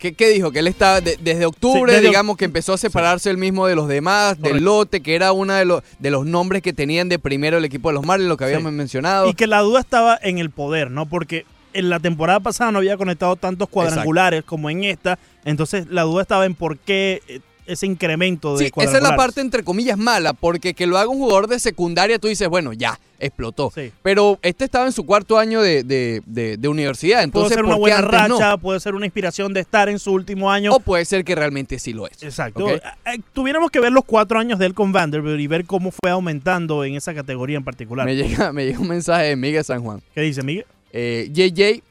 ¿qué, 0.00 0.14
qué- 0.14 0.28
dijo? 0.30 0.50
Que 0.50 0.58
él 0.58 0.66
estaba 0.66 1.00
de- 1.00 1.16
desde 1.20 1.46
octubre, 1.46 1.92
Sí, 1.92 1.96
desde 1.96 2.08
digamos 2.08 2.36
que 2.36 2.44
empezó 2.44 2.72
a 2.72 2.78
separarse 2.78 3.30
él 3.30 3.36
mismo 3.38 3.66
de 3.68 3.76
los 3.76 3.86
demás, 3.86 4.40
del 4.40 4.64
lote, 4.64 5.00
que 5.00 5.14
era 5.14 5.30
uno 5.30 5.54
de 5.54 5.64
los, 5.64 5.82
de 6.00 6.10
los 6.10 6.26
nombres 6.26 6.60
que 6.62 6.72
tenían 6.72 7.08
de 7.08 7.20
primero 7.20 7.58
el 7.58 7.64
equipo 7.64 7.88
de 7.90 7.94
los 7.94 8.04
Marlins, 8.04 8.28
lo 8.28 8.36
que 8.36 8.44
habíamos 8.44 8.72
Sí. 8.72 8.76
mencionado. 8.76 9.28
Y 9.28 9.34
que 9.34 9.46
la 9.46 9.60
duda 9.60 9.78
estaba 9.78 10.18
en 10.20 10.38
el 10.38 10.50
poder, 10.50 10.90
¿no? 10.90 11.06
Porque 11.06 11.46
en 11.72 11.88
la 11.88 12.00
temporada 12.00 12.40
pasada 12.40 12.72
no 12.72 12.78
había 12.78 12.96
conectado 12.96 13.36
tantos 13.36 13.68
cuadrangulares 13.68 14.42
como 14.42 14.70
en 14.70 14.82
esta. 14.82 15.18
Entonces 15.44 15.86
la 15.88 16.02
duda 16.02 16.22
estaba 16.22 16.44
en 16.46 16.54
por 16.56 16.78
qué 16.78 17.22
eh, 17.28 17.40
ese 17.68 17.86
incremento 17.86 18.56
de 18.56 18.66
Sí, 18.66 18.72
esa 18.78 18.96
es 18.96 19.02
la 19.02 19.14
parte 19.16 19.40
entre 19.40 19.62
comillas 19.62 19.96
mala, 19.98 20.32
porque 20.32 20.74
que 20.74 20.86
lo 20.86 20.98
haga 20.98 21.08
un 21.08 21.18
jugador 21.18 21.46
de 21.48 21.58
secundaria, 21.60 22.18
tú 22.18 22.26
dices, 22.28 22.48
bueno, 22.48 22.72
ya, 22.72 22.98
explotó. 23.20 23.70
Sí. 23.74 23.92
Pero 24.02 24.38
este 24.42 24.64
estaba 24.64 24.86
en 24.86 24.92
su 24.92 25.04
cuarto 25.04 25.38
año 25.38 25.60
de, 25.60 25.82
de- 25.82 26.22
de- 26.26 26.56
de 26.56 26.68
universidad, 26.68 27.16
Puede 27.16 27.24
entonces 27.24 27.54
ser 27.54 27.64
¿por 27.64 27.66
una 27.66 27.76
buena 27.76 28.00
no? 28.00 28.08
racha, 28.08 28.56
puede 28.56 28.80
ser 28.80 28.94
una 28.94 29.06
inspiración 29.06 29.52
de 29.52 29.60
estar 29.60 29.88
en 29.88 29.98
su 29.98 30.12
último 30.12 30.50
año. 30.50 30.72
O 30.72 30.80
puede 30.80 31.04
ser 31.04 31.24
que 31.24 31.34
realmente 31.34 31.78
sí 31.78 31.92
lo 31.92 32.06
es. 32.06 32.22
Exacto. 32.22 32.68
Eh, 32.68 32.80
eh, 33.06 33.18
Tuviéramos 33.32 33.70
que 33.70 33.80
ver 33.80 33.92
los 33.92 34.04
cuatro 34.04 34.38
años 34.38 34.58
de 34.58 34.66
él 34.66 34.74
con 34.74 34.92
Vanderbilt 34.92 35.40
y 35.40 35.46
ver 35.46 35.64
cómo 35.64 35.90
fue 35.90 36.10
aumentando 36.10 36.84
en 36.84 36.94
esa 36.94 37.12
categoría 37.14 37.56
en 37.56 37.64
particular. 37.64 38.06
Me 38.06 38.16
llega, 38.16 38.52
me 38.52 38.64
llega 38.66 38.78
un 38.78 38.88
mensaje 38.88 39.24
de 39.26 39.36
Miguel 39.36 39.64
San 39.64 39.82
Juan. 39.82 40.00
¿Qué 40.14 40.20
dice, 40.22 40.42
Miguel? 40.42 40.64
Eh, 40.92 41.28
JJ, 41.32 41.82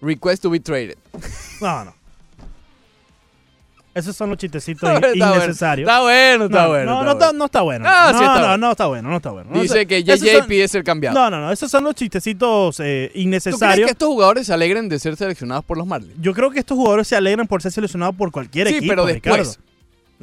request 0.00 0.42
to 0.42 0.50
be 0.50 0.60
traded. 0.60 0.96
No, 1.60 1.84
no. 1.84 1.94
Esos 4.00 4.16
son 4.16 4.30
los 4.30 4.38
chistecitos 4.38 4.88
Está 4.90 5.00
bueno, 5.08 5.34
innecesarios. 5.36 5.88
Está 5.88 6.00
bueno, 6.02 6.44
está 6.46 6.62
no, 6.62 6.68
bueno. 6.68 7.04
no, 7.04 7.12
está 7.12 7.32
no, 7.32 7.44
está, 7.44 7.60
bueno. 7.62 7.84
no 7.84 7.88
está 7.88 7.88
bueno. 7.88 7.88
Ah, 7.88 8.10
no, 8.12 8.18
sí 8.18 8.24
está 8.24 8.56
no, 8.58 8.70
está 8.72 8.86
bueno, 8.86 9.08
no 9.10 9.16
está 9.16 9.30
bueno. 9.30 9.50
No 9.52 9.60
Dice 9.62 9.86
que 9.86 9.98
esos 9.98 10.20
JJ 10.20 10.38
son- 10.38 10.46
pide 10.48 10.68
ser 10.68 10.84
cambiado. 10.84 11.18
No, 11.18 11.30
no, 11.30 11.40
no. 11.40 11.52
Esos 11.52 11.70
son 11.70 11.84
los 11.84 11.94
chistecitos 11.94 12.80
eh, 12.80 13.06
¿Tú 13.08 13.12
crees 13.12 13.24
innecesarios. 13.26 13.86
que 13.86 13.92
estos 13.92 14.08
jugadores 14.08 14.46
se 14.46 14.52
alegren 14.52 14.88
de 14.88 14.98
ser 14.98 15.16
seleccionados 15.16 15.64
por 15.64 15.78
los 15.78 15.86
Marlins? 15.86 16.14
Yo 16.20 16.34
creo 16.34 16.50
que 16.50 16.58
estos 16.60 16.76
jugadores 16.76 17.06
se 17.08 17.16
alegran 17.16 17.46
por 17.46 17.62
ser 17.62 17.72
seleccionados 17.72 18.14
por 18.16 18.30
cualquier 18.32 18.68
Sí, 18.68 18.76
equipo. 18.76 18.90
pero 18.92 19.04
después. 19.06 19.38
Ricardo. 19.38 19.70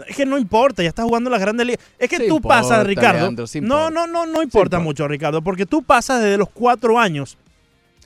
Es 0.07 0.15
que 0.15 0.27
no 0.27 0.37
importa, 0.37 0.83
ya 0.83 0.89
estás 0.89 1.05
jugando 1.05 1.27
las 1.29 1.39
grandes 1.39 1.65
ligas. 1.65 1.83
Es 1.97 2.07
que 2.07 2.17
Sí 2.17 2.27
tú 2.27 2.35
importa, 2.37 2.61
pasas, 2.61 2.85
Ricardo. 2.85 3.19
Leandro, 3.21 3.47
sí 3.47 3.61
no, 3.61 3.89
no, 3.89 4.05
no, 4.05 4.25
no 4.27 4.43
importa 4.43 4.43
importa. 4.43 4.79
mucho, 4.79 5.07
Ricardo, 5.07 5.41
porque 5.41 5.65
tú 5.65 5.81
pasas 5.81 6.21
desde 6.21 6.37
los 6.37 6.49
cuatro 6.49 6.99
años 6.99 7.35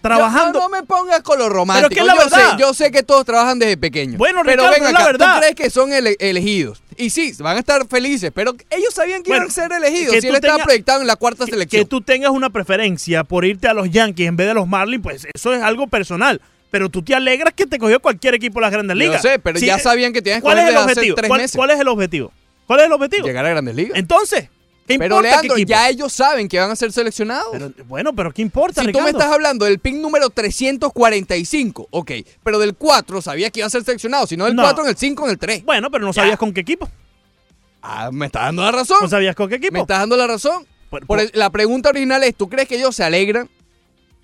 trabajando. 0.01 0.59
Yo- 0.59 0.67
no, 0.67 0.69
no 0.69 0.77
me 0.77 0.83
pongas 0.83 1.21
con 1.21 1.37
lo 1.39 1.49
romántico. 1.49 1.89
Pero 1.89 1.93
es 1.93 1.95
que 1.95 1.99
es 2.01 2.05
la 2.17 2.23
yo, 2.23 2.29
verdad. 2.37 2.51
sé, 2.57 2.61
yo 2.61 2.73
sé 2.73 2.91
que 2.91 3.03
todos 3.03 3.25
trabajan 3.25 3.59
desde 3.59 3.77
pequeños. 3.77 4.17
Bueno, 4.17 4.41
pero 4.43 4.63
Ricardo, 4.63 4.71
ven 4.73 4.83
es 4.87 4.91
la 4.93 4.99
acá, 4.99 5.05
verdad. 5.11 5.33
¿tú 5.35 5.39
crees 5.41 5.55
que 5.55 5.69
son 5.69 5.93
ele- 5.93 6.15
elegidos? 6.19 6.81
Y 6.97 7.09
sí, 7.09 7.33
van 7.39 7.55
a 7.57 7.59
estar 7.59 7.87
felices, 7.87 8.31
pero 8.33 8.53
ellos 8.69 8.93
sabían 8.93 9.23
que 9.23 9.29
Bueno, 9.29 9.45
iban 9.45 9.51
a 9.51 9.53
ser 9.53 9.71
elegidos. 9.71 10.15
Si 10.19 10.27
él 10.27 10.35
estaba 10.35 10.55
tengas- 10.55 10.65
proyectado 10.65 11.01
en 11.01 11.07
la 11.07 11.15
cuarta 11.15 11.45
que, 11.45 11.51
selección. 11.51 11.81
que 11.83 11.85
tú 11.89 12.01
tengas 12.01 12.31
una 12.31 12.49
preferencia 12.49 13.23
por 13.23 13.45
irte 13.45 13.67
a 13.67 13.73
los 13.73 13.89
Yankees 13.89 14.27
en 14.27 14.35
vez 14.35 14.47
de 14.47 14.53
los 14.53 14.67
Marlins, 14.67 15.01
pues 15.03 15.27
eso 15.33 15.53
es 15.53 15.61
algo 15.63 15.87
personal. 15.87 16.41
Pero 16.69 16.89
tú 16.89 17.01
te 17.03 17.13
alegras 17.15 17.53
que 17.53 17.65
te 17.65 17.77
cogió 17.77 17.99
cualquier 17.99 18.33
equipo 18.35 18.59
de 18.59 18.61
las 18.61 18.71
grandes 18.71 18.95
Yo 18.95 18.99
ligas. 19.03 19.21
sé, 19.21 19.39
pero 19.39 19.59
Sí, 19.59 19.65
ya 19.65 19.77
sabían 19.77 20.13
que 20.13 20.21
que 20.23 20.39
¿Cuál 20.41 20.57
es 20.59 20.69
el 20.69 20.77
hace 20.77 20.83
objetivo? 20.91 21.15
tres 21.15 21.27
¿Cuál, 21.27 21.41
meses. 21.41 21.55
cuál 21.57 21.71
es 21.71 21.79
el 21.79 21.87
objetivo? 21.89 22.31
¿Cuál 22.65 22.79
es 22.79 22.85
el 22.85 22.91
objetivo? 22.93 23.27
Llegar 23.27 23.45
a 23.45 23.49
grandes 23.49 23.75
ligas. 23.75 23.97
Entonces, 23.99 24.47
¿qué 24.87 24.97
Pero 24.99 25.15
importa 25.17 25.29
Leandro, 25.29 25.55
qué 25.55 25.65
ya 25.65 25.89
ellos 25.89 26.11
saben 26.13 26.47
que 26.47 26.59
van 26.59 26.71
a 26.71 26.75
ser 26.75 26.91
seleccionados. 26.91 27.47
Pero, 27.51 27.71
bueno, 27.87 28.13
pero 28.13 28.31
¿qué 28.33 28.41
importa, 28.41 28.83
si 28.83 28.91
tú 28.91 28.99
me 29.01 29.09
estás 29.11 29.31
hablando 29.31 29.65
del 29.65 29.79
pick 29.79 29.95
número 29.95 30.29
345, 30.29 31.87
ok, 31.91 32.11
pero 32.43 32.59
del 32.59 32.75
4 32.75 33.21
sabías 33.21 33.51
que 33.51 33.59
iba 33.61 33.67
a 33.67 33.69
ser 33.69 33.83
seleccionado, 33.83 34.27
si 34.27 34.35
no 34.37 34.45
del 34.45 34.55
No. 34.55 34.63
4 34.63 34.83
en 34.83 34.89
el 34.89 34.97
5 34.97 35.25
en 35.25 35.31
el 35.31 35.37
3. 35.37 35.63
Bueno, 35.65 35.89
pero 35.91 36.05
no 36.05 36.11
Ya. 36.11 36.21
sabías 36.21 36.37
con 36.37 36.53
qué 36.53 36.61
equipo. 36.61 36.89
Ah, 37.81 38.09
me 38.11 38.27
estás 38.27 38.43
dando 38.43 38.61
la 38.63 38.71
razón. 38.71 38.97
No 39.01 39.09
sabías 39.09 39.35
con 39.35 39.49
qué 39.49 39.55
equipo. 39.55 39.73
Me 39.73 39.79
estás 39.81 39.99
dando 39.99 40.15
la 40.17 40.27
razón. 40.27 40.65
Por- 40.89 40.99
Por 41.01 41.07
por- 41.07 41.19
el- 41.21 41.31
la 41.33 41.49
pregunta 41.49 41.89
original 41.89 42.23
es, 42.23 42.35
¿tú 42.35 42.49
crees 42.49 42.67
que 42.67 42.75
ellos 42.75 42.95
se 42.95 43.03
alegran 43.03 43.49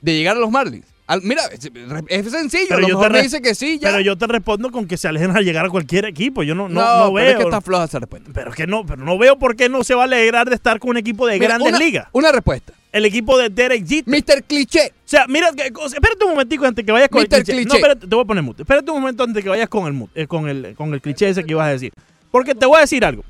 de 0.01 0.13
llegar 0.15 0.35
a 0.37 0.39
los 0.39 0.51
Marlins? 0.51 0.85
Al- 1.07 1.21
mira, 1.23 1.43
es, 1.51 1.71
es 2.09 2.31
sencillo, 2.31 2.65
Pero 2.67 2.77
a 2.77 2.81
lo 2.81 2.87
yo 2.89 2.93
te 2.95 2.97
mejor 2.99 3.11
me 3.13 3.17
re- 3.19 3.23
dice 3.23 3.41
que 3.41 3.55
sí, 3.55 3.79
ya. 3.79 3.89
Pero 3.89 4.01
yo 4.01 4.17
te 4.17 4.27
respondo 4.27 4.71
con 4.71 4.85
que 4.87 4.97
se 4.97 5.07
alejen 5.07 5.35
a 5.35 5.39
llegar 5.41 5.65
a 5.65 5.69
cualquier 5.69 6.03
equipo. 6.05 6.43
Yo 6.43 6.53
no, 6.53 6.67
no, 6.67 6.81
no, 6.81 6.81
no 7.07 7.13
pero 7.13 7.13
veo. 7.13 7.29
es 7.29 7.35
que 7.37 7.43
está 7.43 7.61
floja 7.61 7.85
esa 7.85 7.99
respuesta. 7.99 8.29
Pero 8.33 8.49
es 8.49 8.55
que 8.57 8.67
no, 8.67 8.85
pero 8.85 9.03
no 9.03 9.17
veo 9.17 9.39
por 9.39 9.55
qué 9.55 9.69
no 9.69 9.83
se 9.85 9.95
va 9.95 10.01
a 10.01 10.05
alegrar 10.05 10.49
de 10.49 10.55
estar 10.55 10.79
con 10.79 10.89
un 10.91 10.97
equipo 10.97 11.25
de 11.25 11.35
Mira, 11.35 11.47
grandes 11.47 11.69
una, 11.69 11.79
ligas. 11.79 12.07
Una 12.11 12.31
respuesta. 12.31 12.73
El 12.91 13.05
equipo 13.05 13.37
de 13.37 13.49
Derek 13.49 13.85
Jeter. 13.87 14.13
Mr. 14.13 14.43
Cliché. 14.43 14.87
O 14.87 15.09
sea, 15.09 15.25
mira, 15.27 15.49
espérate 15.49 16.23
un 16.25 16.31
momentico 16.31 16.65
antes 16.65 16.85
que 16.85 16.91
vayas 16.91 17.09
con 17.09 17.21
el. 17.21 17.27
Cliché. 17.29 17.65
No, 17.65 17.75
espérate, 17.75 18.07
te 18.07 18.13
voy 18.15 18.23
a 18.23 18.27
poner 18.27 18.43
mute. 18.43 18.63
Espérate 18.63 18.91
un 18.91 18.99
momento 18.99 19.23
antes 19.23 19.43
que 19.43 19.49
vayas 19.49 19.69
con 19.69 19.87
el, 19.87 19.93
mute, 19.93 20.21
eh, 20.21 20.27
con 20.27 20.49
el, 20.49 20.75
con 20.75 20.93
el 20.93 21.01
cliché 21.01 21.29
ese 21.29 21.43
que 21.45 21.51
ibas 21.51 21.67
a 21.67 21.71
decir. 21.71 21.93
Porque 22.31 22.53
te 22.53 22.65
voy 22.65 22.77
a 22.77 22.81
decir 22.81 23.05
algo. 23.05 23.23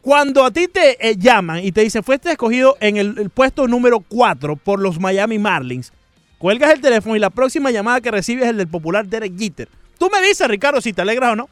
Cuando 0.00 0.44
a 0.44 0.50
ti 0.50 0.68
te 0.68 0.96
eh, 1.06 1.16
llaman 1.18 1.62
y 1.62 1.72
te 1.72 1.82
dicen, 1.82 2.02
fuiste 2.02 2.30
escogido 2.30 2.76
en 2.80 2.96
el, 2.96 3.18
el 3.18 3.28
puesto 3.30 3.66
número 3.66 4.00
4 4.00 4.56
por 4.56 4.78
los 4.80 4.98
Miami 5.00 5.38
Marlins, 5.38 5.92
cuelgas 6.38 6.72
el 6.72 6.80
teléfono 6.80 7.16
y 7.16 7.18
la 7.18 7.30
próxima 7.30 7.70
llamada 7.70 8.00
que 8.00 8.10
recibes 8.10 8.44
es 8.44 8.50
el 8.50 8.56
del 8.56 8.68
popular 8.68 9.06
Derek 9.06 9.36
Jeter. 9.38 9.68
Tú 9.98 10.08
me 10.10 10.20
dices, 10.26 10.46
Ricardo, 10.48 10.80
si 10.80 10.92
te 10.92 11.02
alegras 11.02 11.32
o 11.32 11.36
no. 11.36 11.48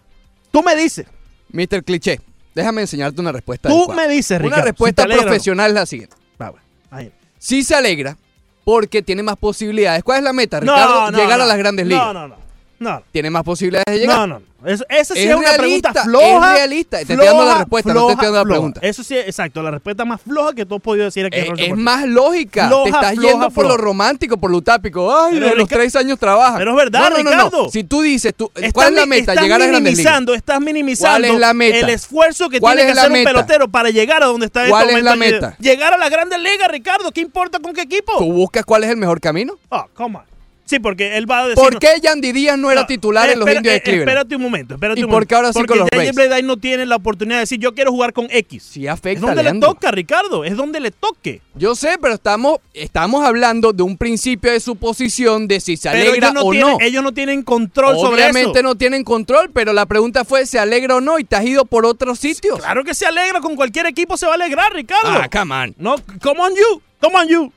Tú 0.51 0.63
me 0.63 0.75
dices. 0.77 1.07
Mr. 1.51 1.85
Cliché. 1.85 2.21
Déjame 2.55 2.81
enseñarte 2.83 3.21
una 3.21 3.33
respuesta. 3.33 3.69
Tú 3.69 3.77
adecuada. 3.77 4.03
me 4.03 4.15
dices, 4.15 4.39
Ricardo. 4.39 4.57
Una 4.57 4.65
respuesta 4.65 5.03
si 5.03 5.09
no. 5.09 5.17
profesional 5.17 5.71
es 5.71 5.75
la 5.75 5.87
siguiente. 5.87 6.17
Va, 6.41 6.51
bueno, 6.51 6.65
ahí. 6.91 7.13
Sí 7.39 7.63
se 7.63 7.75
alegra 7.75 8.17
porque 8.65 9.03
tiene 9.03 9.23
más 9.23 9.37
posibilidades. 9.37 10.03
¿Cuál 10.03 10.19
es 10.19 10.25
la 10.25 10.33
meta, 10.33 10.61
Ricardo? 10.61 11.11
llegar 11.11 11.41
a 11.41 11.47
las 11.47 11.59
grandes 11.59 11.87
ligas. 11.87 12.07
No, 12.07 12.13
no, 12.13 12.29
no. 12.29 12.46
No, 12.79 13.03
Tiene 13.11 13.31
más 13.31 13.43
posibilidades 13.43 13.87
de 13.87 13.99
llegar. 14.01 14.17
No, 14.19 14.27
no, 14.27 14.39
no. 14.41 14.47
Eso, 14.67 14.85
esa 14.89 15.15
sí 15.15 15.21
Es 15.21 15.29
es, 15.31 15.35
una 15.37 15.53
realista, 15.57 15.93
pregunta 15.93 16.05
floja. 16.05 16.53
es 16.53 16.59
realista. 16.59 16.97
Te 16.97 17.03
estoy 17.13 17.27
dando 17.27 17.45
la 17.45 17.59
respuesta, 17.59 17.95
no 17.95 18.07
te 18.07 18.13
estoy 18.15 18.25
dando 18.27 18.39
la 18.39 18.45
floja. 18.45 18.55
pregunta. 18.57 18.81
Eso 18.83 19.05
sí, 19.05 19.17
exacto. 19.17 19.63
La 19.63 19.71
respuesta 19.71 20.05
más 20.05 20.21
floja 20.21 20.53
que 20.55 20.67
tú 20.67 20.75
has 20.75 20.81
podido 20.83 21.05
decir 21.05 21.25
aquí. 21.27 21.39
en 21.39 21.45
Eh, 21.45 21.49
es 21.53 21.59
Report. 21.61 21.81
más 21.81 22.07
lógica. 22.07 22.67
Floja, 22.67 22.83
Te 22.85 22.91
estás 22.91 23.15
floja, 23.15 23.29
yendo 23.33 23.51
por 23.51 23.65
lo 23.65 23.71
floja. 23.75 23.85
romántico, 23.85 24.37
por 24.39 24.51
lo 24.51 24.57
utápico. 24.57 25.17
Ay, 25.17 25.35
Pero, 25.35 25.47
de 25.51 25.55
los 25.55 25.69
tres 25.69 25.95
años 25.95 26.19
trabaja. 26.19 26.59
Pero 26.59 26.73
es 26.73 26.77
verdad, 26.77 27.01
no, 27.01 27.11
no, 27.11 27.17
no, 27.17 27.23
no. 27.23 27.31
Ricardo. 27.31 27.69
Si 27.71 27.85
tú 27.85 28.03
dices, 28.03 28.35
tú, 28.37 28.51
Estás 28.55 28.73
¿cuál 28.73 28.89
es 28.89 28.95
la 28.95 29.07
meta? 29.07 29.33
Estás 29.33 29.45
Llegar 29.45 29.63
a 29.63 29.67
grandes 29.67 29.81
ligas. 29.83 29.97
minimizando, 29.97 30.35
estás 30.35 30.61
minimizando 30.61 31.11
¿Cuál 31.21 31.25
es 31.35 31.41
la 31.41 31.55
meta? 31.55 31.79
el 31.79 31.89
esfuerzo 31.91 32.49
que 32.51 32.59
¿Cuál 32.61 32.77
tiene 32.77 32.89
que 32.89 32.93
es 32.93 32.99
hacer 32.99 33.11
un 33.13 33.19
meta? 33.19 33.31
pelotero 33.31 33.69
para 33.69 33.91
llegar 33.91 34.23
a 34.23 34.27
donde 34.27 34.47
está 34.47 34.65
en 34.65 34.71
¿Cuál 34.71 34.87
este 34.89 34.99
es 34.99 35.05
la 35.05 35.17
meta? 35.17 35.57
Llegar 35.61 35.95
a 35.95 35.97
la 35.99 36.09
Grandes 36.09 36.41
Ligas, 36.41 36.69
Ricardo. 36.71 37.13
¿Qué 37.13 37.21
importa 37.21 37.61
con 37.61 37.73
qué 37.73 37.83
equipo? 37.83 38.19
¿Tú 38.19 38.33
buscas 38.33 38.65
cuál 38.65 38.83
es 38.85 38.91
el 38.91 38.97
mejor 38.97 39.21
camino? 39.21 39.55
Oh, 39.69 39.85
come 39.95 40.17
on. 40.17 40.23
Sí, 40.67 40.81
porque 40.81 41.17
él 41.17 41.31
va 41.31 41.41
a 41.41 41.49
decir... 41.49 41.63
¿Por 41.63 41.79
qué 41.79 42.01
Yandy 42.03 42.33
Díaz 42.33 42.59
no 42.59 42.71
era 42.73 42.81
No, 42.83 42.87
titular 42.89 43.31
en 43.31 43.39
los 43.39 43.49
indios 43.49 43.63
de 43.63 43.77
eh, 43.77 43.83
Cleveland? 43.83 44.09
Espérate 44.09 44.37
un 44.37 44.43
momento, 44.43 44.75
espérate 44.75 45.01
¿Y 45.01 45.05
un 45.05 45.09
por 45.09 45.15
momento. 45.15 45.29
qué 45.29 45.35
ahora 45.37 45.49
sí 45.53 45.59
Porque 45.61 45.69
con 45.69 45.79
los 45.79 45.89
Rays? 45.91 46.13
Bleday 46.15 46.43
no 46.43 46.57
tiene 46.57 46.87
la 46.87 46.97
oportunidad 46.97 47.37
de 47.37 47.41
decir, 47.41 47.61
yo 47.61 47.73
quiero 47.75 47.93
jugar 47.93 48.13
con 48.13 48.27
X. 48.31 48.63
Sí 48.65 48.85
Es 48.87 48.93
afecta, 48.93 49.27
donde 49.27 49.43
le 49.45 49.61
toca, 49.61 49.93
Ricardo. 49.93 50.45
Es 50.45 50.57
donde 50.57 50.81
le 50.81 50.91
toque. 50.91 51.41
Yo 51.55 51.75
sé, 51.77 51.99
pero 52.03 52.15
estamos, 52.15 52.59
estamos 52.75 53.25
hablando 53.25 53.73
de 53.73 53.85
un 53.85 53.97
principio 53.97 54.51
de 54.51 54.59
suposición 54.59 55.47
de 55.47 55.61
si 55.61 55.77
se 55.77 55.89
Pero 55.91 56.11
alegra 56.11 56.33
no, 56.33 56.43
o 56.43 56.51
tienen, 56.51 56.71
no. 56.73 56.79
ellos 56.81 57.03
no 57.05 57.13
tienen 57.15 57.43
control 57.43 57.97
sobre 57.99 58.23
Obviamente 58.23 58.59
eso. 58.59 58.63
no 58.63 58.75
tienen 58.75 59.05
control, 59.05 59.51
pero 59.53 59.73
la 59.73 59.87
pregunta 59.87 60.25
fue, 60.25 60.47
¿se 60.47 60.59
alegra 60.59 60.97
o 60.97 61.01
no? 61.01 61.19
Y 61.21 61.25
te 61.25 61.37
has 61.37 61.45
ido 61.45 61.65
por 61.65 61.87
otros 61.87 62.19
sitios. 62.19 62.59
Claro 62.59 62.83
que 62.83 62.93
se 62.95 63.07
alegra. 63.07 63.41
Con 63.41 63.55
cualquier 63.55 63.87
equipo 63.87 64.17
se 64.17 64.27
va 64.27 64.33
a 64.33 64.35
alegrar, 64.35 64.73
Ricardo. 64.73 65.09
Ah, 65.09 65.29
come 65.31 65.55
on. 65.55 65.75
No, 65.79 65.95
come 66.21 66.41
on 66.41 66.51
you. 66.55 66.83
Come 67.01 67.15
on 67.17 67.29
you. 67.29 67.53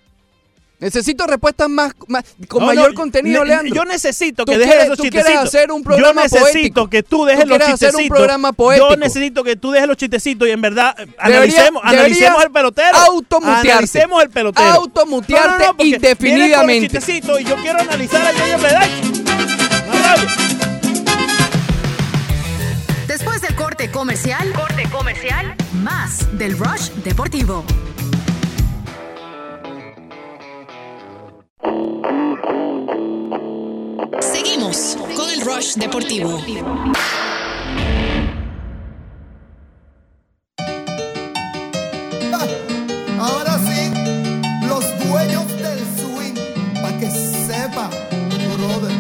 Necesito 0.80 1.28
respuestas 1.28 1.68
más, 1.70 1.94
más- 2.08 2.24
con 2.48 2.62
No, 2.62 2.68
mayor 2.68 2.90
no, 2.92 2.96
contenido, 2.96 3.42
ne- 3.44 3.50
Leandro. 3.50 3.76
Yo 3.76 3.84
necesito 3.84 4.46
que 4.46 4.54
dejes 4.58 4.68
quieres- 4.68 4.86
esos 4.86 4.98
tú 4.98 5.04
quieres 5.04 5.20
chistecitos. 5.26 5.54
hacer 5.56 5.72
un 5.74 5.84
programa 5.84 6.22
Yo 6.22 6.24
necesito 6.24 6.52
poético. 6.54 6.90
que 6.90 7.04
tú 7.04 7.26
dejes 7.26 7.44
Tú 7.44 7.50
los 7.50 7.58
quieres 7.58 7.74
hacer 7.74 7.88
un 7.90 7.92
chistecitos. 7.98 8.18
programa 8.18 8.54
poético. 8.54 8.90
Yo 8.92 8.96
necesito 8.96 9.44
que 9.44 9.56
tú 9.58 9.72
dejes 9.72 9.88
los 9.90 9.98
chistecitos 9.98 10.48
y 10.48 10.52
en 10.52 10.62
verdad 10.62 10.96
eh, 10.98 11.06
Debería- 11.06 11.20
analicemos, 11.20 11.84
debería 11.84 12.00
analicemos 12.00 12.44
el 12.46 12.52
pelotero. 12.52 12.98
automutearte. 12.98 13.72
Analicemos 13.74 14.24
el 14.24 14.30
pelotero. 14.30 14.68
Automutearte 14.70 15.66
con 15.66 15.78
los 15.78 15.86
indefinidamente. 15.86 16.88
chistecitos 16.88 17.42
y 17.42 17.44
yo 17.44 17.56
quiero 17.58 17.80
analizar 17.80 18.26
a. 18.26 18.32
No 18.32 18.58
rabia. 18.58 20.28
Después 23.08 23.42
del 23.42 23.56
corte 23.56 23.92
comercial, 23.92 24.54
corte 24.54 24.84
comercial, 24.92 25.56
más 25.84 26.38
del 26.38 26.58
Rush 26.58 26.90
Deportivo. 27.04 27.66
Seguimos 34.22 34.98
con 35.16 35.30
el 35.30 35.42
Rush 35.42 35.76
Deportivo. 35.76 36.42
Ahora 43.20 43.60
sí, 43.60 43.92
los 44.68 44.84
dueños 45.08 45.48
del 45.58 45.80
swing, 45.98 46.36
para 46.82 46.98
que 47.00 47.10
sepa, 47.12 47.90
brother. 48.56 48.96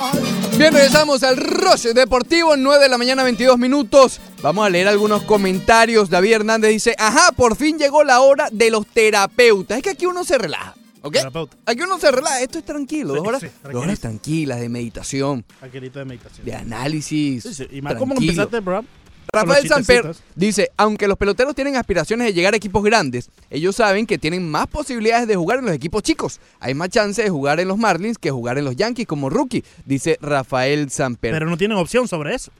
Ay, 0.00 0.58
Bien, 0.58 0.72
regresamos 0.72 1.22
al 1.22 1.36
Rush 1.36 1.88
Deportivo, 1.92 2.56
9 2.56 2.82
de 2.82 2.88
la 2.88 2.98
mañana, 2.98 3.22
22 3.22 3.58
minutos. 3.58 4.20
Vamos 4.42 4.66
a 4.66 4.70
leer 4.70 4.88
algunos 4.88 5.22
comentarios. 5.22 6.10
David 6.10 6.32
Hernández 6.32 6.70
dice, 6.70 6.94
ajá, 6.98 7.32
por 7.32 7.56
fin 7.56 7.78
llegó 7.78 8.04
la 8.04 8.20
hora 8.20 8.48
de 8.50 8.70
los 8.70 8.86
terapeutas. 8.86 9.78
Es 9.78 9.82
que 9.84 9.90
aquí 9.90 10.06
uno 10.06 10.24
se 10.24 10.38
relaja, 10.38 10.74
¿ok? 11.02 11.12
Terapeuta. 11.12 11.56
Aquí 11.66 11.80
uno 11.82 11.98
se 11.98 12.10
relaja. 12.10 12.40
Esto 12.40 12.58
es 12.58 12.64
tranquilo. 12.64 13.14
Sí, 13.14 13.18
dos 13.18 13.26
horas, 13.28 13.40
sí, 13.42 13.46
dos 13.46 13.64
horas 13.64 13.72
tranquilito. 14.00 14.00
tranquilas 14.00 14.60
de 14.60 14.68
meditación, 14.68 15.44
Tranquilito 15.58 15.98
de 15.98 16.04
meditación. 16.04 16.44
de 16.46 16.54
análisis. 16.54 17.44
Sí. 17.44 17.66
Y 17.70 17.82
más 17.82 17.94
como 17.96 18.14
empezaste 18.14 18.56
el 18.58 18.62
programa. 18.62 18.88
Rafael 19.32 19.68
Samper 19.68 20.14
dice, 20.36 20.70
aunque 20.76 21.08
los 21.08 21.18
peloteros 21.18 21.54
tienen 21.54 21.74
aspiraciones 21.76 22.28
de 22.28 22.32
llegar 22.32 22.54
a 22.54 22.56
equipos 22.56 22.82
grandes, 22.84 23.28
ellos 23.50 23.74
saben 23.76 24.06
que 24.06 24.18
tienen 24.18 24.48
más 24.48 24.68
posibilidades 24.68 25.26
de 25.26 25.34
jugar 25.34 25.58
en 25.58 25.64
los 25.66 25.74
equipos 25.74 26.02
chicos. 26.04 26.40
Hay 26.60 26.74
más 26.74 26.90
chance 26.90 27.22
de 27.22 27.28
jugar 27.28 27.58
en 27.58 27.66
los 27.68 27.76
Marlins 27.76 28.18
que 28.18 28.30
jugar 28.30 28.56
en 28.56 28.64
los 28.64 28.76
Yankees 28.76 29.06
como 29.06 29.28
rookie, 29.28 29.64
dice 29.84 30.16
Rafael 30.22 30.90
Samper. 30.90 31.32
Pero 31.32 31.50
no 31.50 31.56
tienen 31.58 31.76
opción 31.76 32.06
sobre 32.06 32.34
eso. 32.36 32.52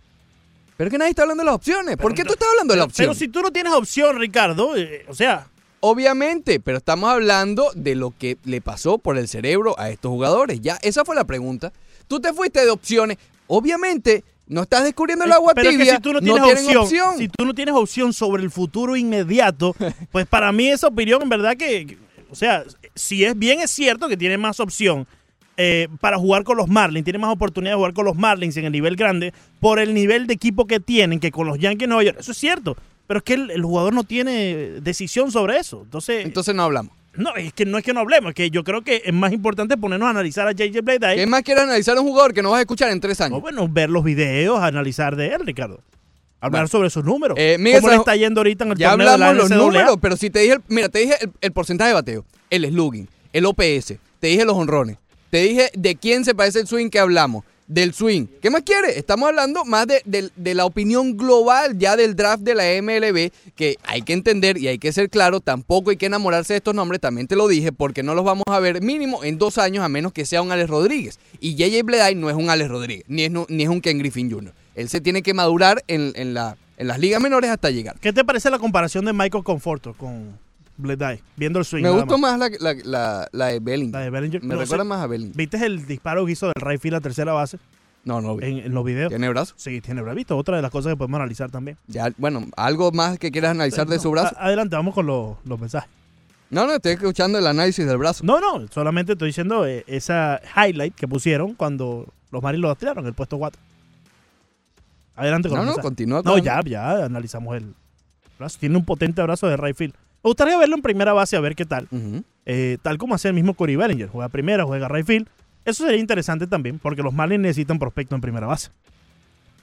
Pero 0.76 0.88
es 0.88 0.92
que 0.92 0.98
nadie 0.98 1.10
está 1.10 1.22
hablando 1.22 1.42
de 1.42 1.46
las 1.46 1.54
opciones. 1.54 1.96
¿Por 1.96 2.12
qué 2.14 2.24
tú 2.24 2.32
estás 2.32 2.48
hablando 2.50 2.74
de 2.74 2.78
la 2.78 2.82
Pero- 2.86 2.90
opción? 2.90 3.06
Pero 3.06 3.14
si 3.18 3.28
tú 3.28 3.40
no 3.42 3.50
tienes 3.52 3.72
opción, 3.72 4.18
Ricardo, 4.18 4.76
eh, 4.76 5.06
o 5.08 5.14
sea, 5.14 5.46
Obviamente, 5.80 6.58
pero 6.60 6.78
estamos 6.78 7.10
hablando 7.10 7.70
de 7.74 7.94
lo 7.94 8.12
que 8.16 8.38
le 8.44 8.60
pasó 8.60 8.98
por 8.98 9.18
el 9.18 9.28
cerebro 9.28 9.78
a 9.78 9.90
estos 9.90 10.10
jugadores. 10.10 10.60
Ya, 10.60 10.78
esa 10.82 11.04
fue 11.04 11.14
la 11.14 11.24
pregunta. 11.24 11.72
Tú 12.08 12.20
te 12.20 12.32
fuiste 12.32 12.64
de 12.64 12.70
opciones. 12.70 13.18
Obviamente, 13.46 14.24
no 14.48 14.62
estás 14.62 14.84
descubriendo 14.84 15.24
el 15.24 15.32
agua 15.32 15.52
Pero 15.54 15.68
es 15.70 15.76
tibia. 15.76 15.92
que 15.92 15.96
si 15.96 16.02
tú 16.02 16.12
no 16.12 16.20
tienes 16.20 16.76
opción, 16.76 17.18
si 17.18 17.28
tú 17.28 17.44
no 17.44 17.54
tienes 17.54 17.74
opción 17.74 18.12
sobre 18.12 18.42
el 18.42 18.50
futuro 18.50 18.96
inmediato, 18.96 19.74
pues 20.12 20.26
para 20.26 20.50
mí 20.52 20.68
esa 20.68 20.86
opinión 20.88 21.22
en 21.22 21.28
verdad 21.28 21.56
que, 21.56 21.86
que- 21.86 21.98
o 22.30 22.34
sea, 22.34 22.64
si 22.94 23.24
es 23.24 23.38
bien 23.38 23.60
es 23.60 23.70
cierto 23.70 24.08
que 24.08 24.16
tiene 24.16 24.36
más 24.38 24.58
opción 24.60 25.06
eh, 25.56 25.88
para 26.00 26.18
jugar 26.18 26.42
con 26.44 26.56
los 26.56 26.68
Marlins, 26.68 27.04
tiene 27.04 27.18
más 27.18 27.32
oportunidad 27.32 27.72
de 27.72 27.76
jugar 27.76 27.92
con 27.94 28.04
los 28.04 28.16
Marlins 28.16 28.56
en 28.56 28.64
el 28.66 28.72
nivel 28.72 28.96
grande 28.96 29.32
por 29.60 29.78
el 29.78 29.94
nivel 29.94 30.26
de 30.26 30.34
equipo 30.34 30.66
que 30.66 30.80
tienen 30.80 31.20
que 31.20 31.30
con 31.30 31.46
los 31.46 31.58
Yankees 31.58 31.80
de 31.82 31.86
Nueva 31.86 32.02
York. 32.04 32.16
Eso 32.20 32.32
es 32.32 32.38
cierto, 32.38 32.76
pero 33.06 33.18
es 33.18 33.24
que 33.24 33.34
el, 33.34 33.50
el 33.50 33.62
jugador 33.62 33.92
no 33.94 34.04
tiene 34.04 34.80
decisión 34.80 35.30
sobre 35.30 35.58
eso. 35.58 35.82
Entonces, 35.84 36.24
Entonces 36.24 36.54
no 36.54 36.62
hablamos. 36.64 36.92
no, 37.14 37.34
es 37.36 37.52
que 37.52 37.64
no 37.64 37.78
es 37.78 37.84
que 37.84 37.92
no 37.94 38.00
hablemos, 38.00 38.30
es 38.30 38.34
que 38.34 38.50
yo 38.50 38.62
creo 38.64 38.82
que 38.82 39.02
es 39.04 39.12
más 39.12 39.32
importante 39.32 39.76
ponernos 39.76 40.06
a 40.06 40.10
analizar 40.10 40.46
a 40.48 40.52
JJ 40.52 40.80
Bleday. 40.82 41.16
¿Qué 41.16 41.26
más 41.26 41.42
quieres 41.42 41.64
analizar 41.64 41.96
a 41.96 42.00
un 42.00 42.08
jugador 42.08 42.34
que 42.34 42.42
no 42.42 42.50
vas 42.50 42.58
a 42.58 42.62
escuchar 42.62 42.90
en 42.90 43.00
tres 43.00 43.20
años? 43.20 43.32
No, 43.38 43.40
bueno, 43.40 43.68
ver 43.68 43.88
los 43.90 44.04
videos, 44.04 44.60
analizar 44.60 45.16
de 45.16 45.28
él, 45.28 45.40
Ricardo. 45.46 45.80
Hablar 46.38 46.62
Bueno. 46.62 46.68
sobre 46.68 46.90
sus 46.90 47.02
números. 47.02 47.36
Eh, 47.40 47.56
Miguel 47.58 47.80
¿Cómo 47.80 47.92
le 47.92 47.98
está 47.98 48.14
yendo 48.14 48.40
ahorita 48.40 48.64
en 48.64 48.72
el 48.72 48.76
Ya 48.78 48.90
torneo 48.90 49.10
de 49.12 49.18
la 49.18 49.28
hablamos 49.30 49.50
los 49.50 49.58
números, 49.58 49.96
pero 50.02 50.16
si 50.16 50.28
te 50.28 50.40
dije, 50.40 50.52
el- 50.54 50.62
mira, 50.68 50.88
te 50.90 50.98
dije 50.98 51.14
el, 51.22 51.30
el 51.40 51.52
porcentaje 51.52 51.88
de 51.88 51.94
bateo, 51.94 52.24
el 52.50 52.66
slugging, 52.68 53.08
el 53.32 53.46
OPS, 53.46 53.94
te 54.20 54.26
dije 54.26 54.44
los 54.44 54.54
honrones, 54.54 54.98
te 55.30 55.38
dije 55.38 55.70
de 55.74 55.96
quién 55.96 56.24
se 56.26 56.34
parece 56.34 56.60
el 56.60 56.66
swing 56.66 56.90
que 56.90 56.98
hablamos, 56.98 57.42
del 57.66 57.94
swing. 57.94 58.26
¿Qué 58.40 58.50
más 58.50 58.62
quieres? 58.62 58.96
Estamos 58.96 59.28
hablando 59.28 59.64
más 59.64 59.86
de, 59.86 60.54
la 60.54 60.64
opinión 60.64 61.16
global 61.16 61.78
ya 61.78 61.96
del 61.96 62.14
draft 62.16 62.42
de 62.42 62.54
la 62.54 62.64
MLB, 62.80 63.30
que 63.54 63.76
hay 63.84 64.02
que 64.02 64.12
entender 64.12 64.58
y 64.58 64.68
hay 64.68 64.78
que 64.78 64.92
ser 64.92 65.10
claro, 65.10 65.40
tampoco 65.40 65.90
hay 65.90 65.96
que 65.96 66.06
enamorarse 66.06 66.52
de 66.52 66.58
estos 66.58 66.74
nombres, 66.74 67.00
también 67.00 67.26
te 67.26 67.36
lo 67.36 67.48
dije, 67.48 67.72
porque 67.72 68.02
no 68.02 68.14
los 68.14 68.24
vamos 68.24 68.44
a 68.46 68.60
ver 68.60 68.82
mínimo 68.82 69.24
en 69.24 69.38
dos 69.38 69.58
años 69.58 69.84
a 69.84 69.88
menos 69.88 70.12
que 70.12 70.26
sea 70.26 70.42
un 70.42 70.52
Alex 70.52 70.70
Rodríguez. 70.70 71.18
Y 71.40 71.54
JJ 71.56 71.82
Bleday 71.82 72.14
no 72.14 72.30
es 72.30 72.36
un 72.36 72.50
Alex 72.50 72.70
Rodríguez, 72.70 73.04
ni 73.08 73.24
es, 73.24 73.32
ni 73.48 73.62
es 73.62 73.68
un 73.68 73.80
Ken 73.80 73.98
Griffin 73.98 74.30
Jr. 74.30 74.52
Él 74.74 74.88
se 74.88 75.00
tiene 75.00 75.22
que 75.22 75.34
madurar 75.34 75.82
en, 75.88 76.12
en 76.16 76.34
la, 76.34 76.56
en 76.76 76.86
las 76.86 76.98
ligas 76.98 77.20
menores 77.20 77.50
hasta 77.50 77.70
llegar. 77.70 77.98
¿Qué 78.00 78.12
te 78.12 78.24
parece 78.24 78.50
la 78.50 78.58
comparación 78.58 79.04
de 79.04 79.12
Michael 79.12 79.44
Conforto 79.44 79.94
con 79.94 80.38
Bleday? 80.78 81.20
Viendo 81.36 81.58
el 81.58 81.64
swing. 81.64 81.82
Me 81.82 81.90
gustó 81.90 82.18
más. 82.18 82.38
más 82.38 82.50
la, 82.60 82.72
la, 82.74 82.80
la, 82.84 83.28
la 83.32 83.46
de 83.46 83.60
Bellinger. 83.60 83.92
La 83.94 84.00
de 84.00 84.10
Bellinger. 84.10 84.42
Me 84.42 84.54
No 84.54 84.60
recuerda 84.60 84.84
más 84.84 85.02
a 85.02 85.06
Bellinger. 85.06 85.36
¿Viste 85.36 85.64
el 85.64 85.86
disparo 85.86 86.26
que 86.26 86.32
hizo 86.32 86.46
del 86.46 86.54
right 86.60 86.80
field 86.80 86.96
a 86.96 87.00
tercera 87.00 87.32
base 87.32 87.58
No, 88.04 88.20
no. 88.20 88.36
vi. 88.36 88.46
en, 88.46 88.58
en 88.66 88.74
los 88.74 88.84
videos? 88.84 89.08
¿Tiene 89.08 89.28
brazo? 89.28 89.54
Sí, 89.56 89.80
tiene 89.80 90.02
brazo. 90.02 90.16
¿Viste? 90.16 90.34
Otra 90.34 90.56
de 90.56 90.62
las 90.62 90.70
cosas 90.70 90.92
que 90.92 90.96
podemos 90.96 91.18
analizar 91.18 91.50
también. 91.50 91.76
Ya, 91.86 92.12
bueno, 92.18 92.46
algo 92.56 92.92
más 92.92 93.18
que 93.18 93.30
quieras 93.30 93.52
analizar 93.52 93.86
de 93.86 93.98
su 93.98 94.10
brazo. 94.10 94.36
A- 94.38 94.46
adelante, 94.46 94.76
vamos 94.76 94.94
con 94.94 95.06
los, 95.06 95.36
los 95.44 95.58
mensajes. 95.60 95.88
No, 96.50 96.66
no, 96.66 96.74
estoy 96.74 96.92
escuchando 96.92 97.38
el 97.38 97.46
análisis 97.46 97.84
del 97.86 97.96
brazo. 97.98 98.22
No, 98.24 98.38
no, 98.40 98.68
solamente 98.68 99.12
estoy 99.12 99.28
diciendo 99.30 99.66
eh, 99.66 99.82
esa 99.88 100.40
highlight 100.56 100.94
que 100.94 101.08
pusieron 101.08 101.54
cuando 101.54 102.06
los 102.30 102.40
Marines 102.42 102.62
lo 102.62 102.74
tiraron 102.76 103.04
el 103.06 103.14
puesto 103.14 103.36
4. 103.38 103.60
Adelante 105.16 105.48
con 105.48 105.56
No, 105.56 105.62
los 105.62 105.66
no, 105.66 105.70
mensajes. 105.72 105.84
continúa 105.84 106.22
No, 106.24 106.32
con- 106.32 106.42
ya, 106.42 106.60
ya 106.64 107.04
analizamos 107.06 107.56
el 107.56 107.74
brazo. 108.38 108.58
Tiene 108.60 108.76
un 108.76 108.84
potente 108.84 109.22
brazo 109.22 109.48
de 109.48 109.56
right 109.56 109.74
field. 109.76 109.94
Me 110.26 110.30
gustaría 110.30 110.58
verlo 110.58 110.74
en 110.74 110.82
primera 110.82 111.12
base 111.12 111.36
a 111.36 111.40
ver 111.40 111.54
qué 111.54 111.64
tal. 111.64 111.86
Eh, 112.46 112.78
tal 112.82 112.98
como 112.98 113.14
hace 113.14 113.28
el 113.28 113.34
mismo 113.34 113.54
Corey 113.54 113.76
Bellinger. 113.76 114.08
Juega 114.08 114.28
primera, 114.28 114.64
juega 114.64 114.88
right 114.88 115.06
field. 115.06 115.28
Eso 115.64 115.84
sería 115.84 116.00
interesante 116.00 116.48
también, 116.48 116.80
porque 116.80 117.00
los 117.00 117.14
Marlins 117.14 117.42
necesitan 117.42 117.78
prospecto 117.78 118.16
en 118.16 118.20
primera 118.20 118.44
base. 118.48 118.70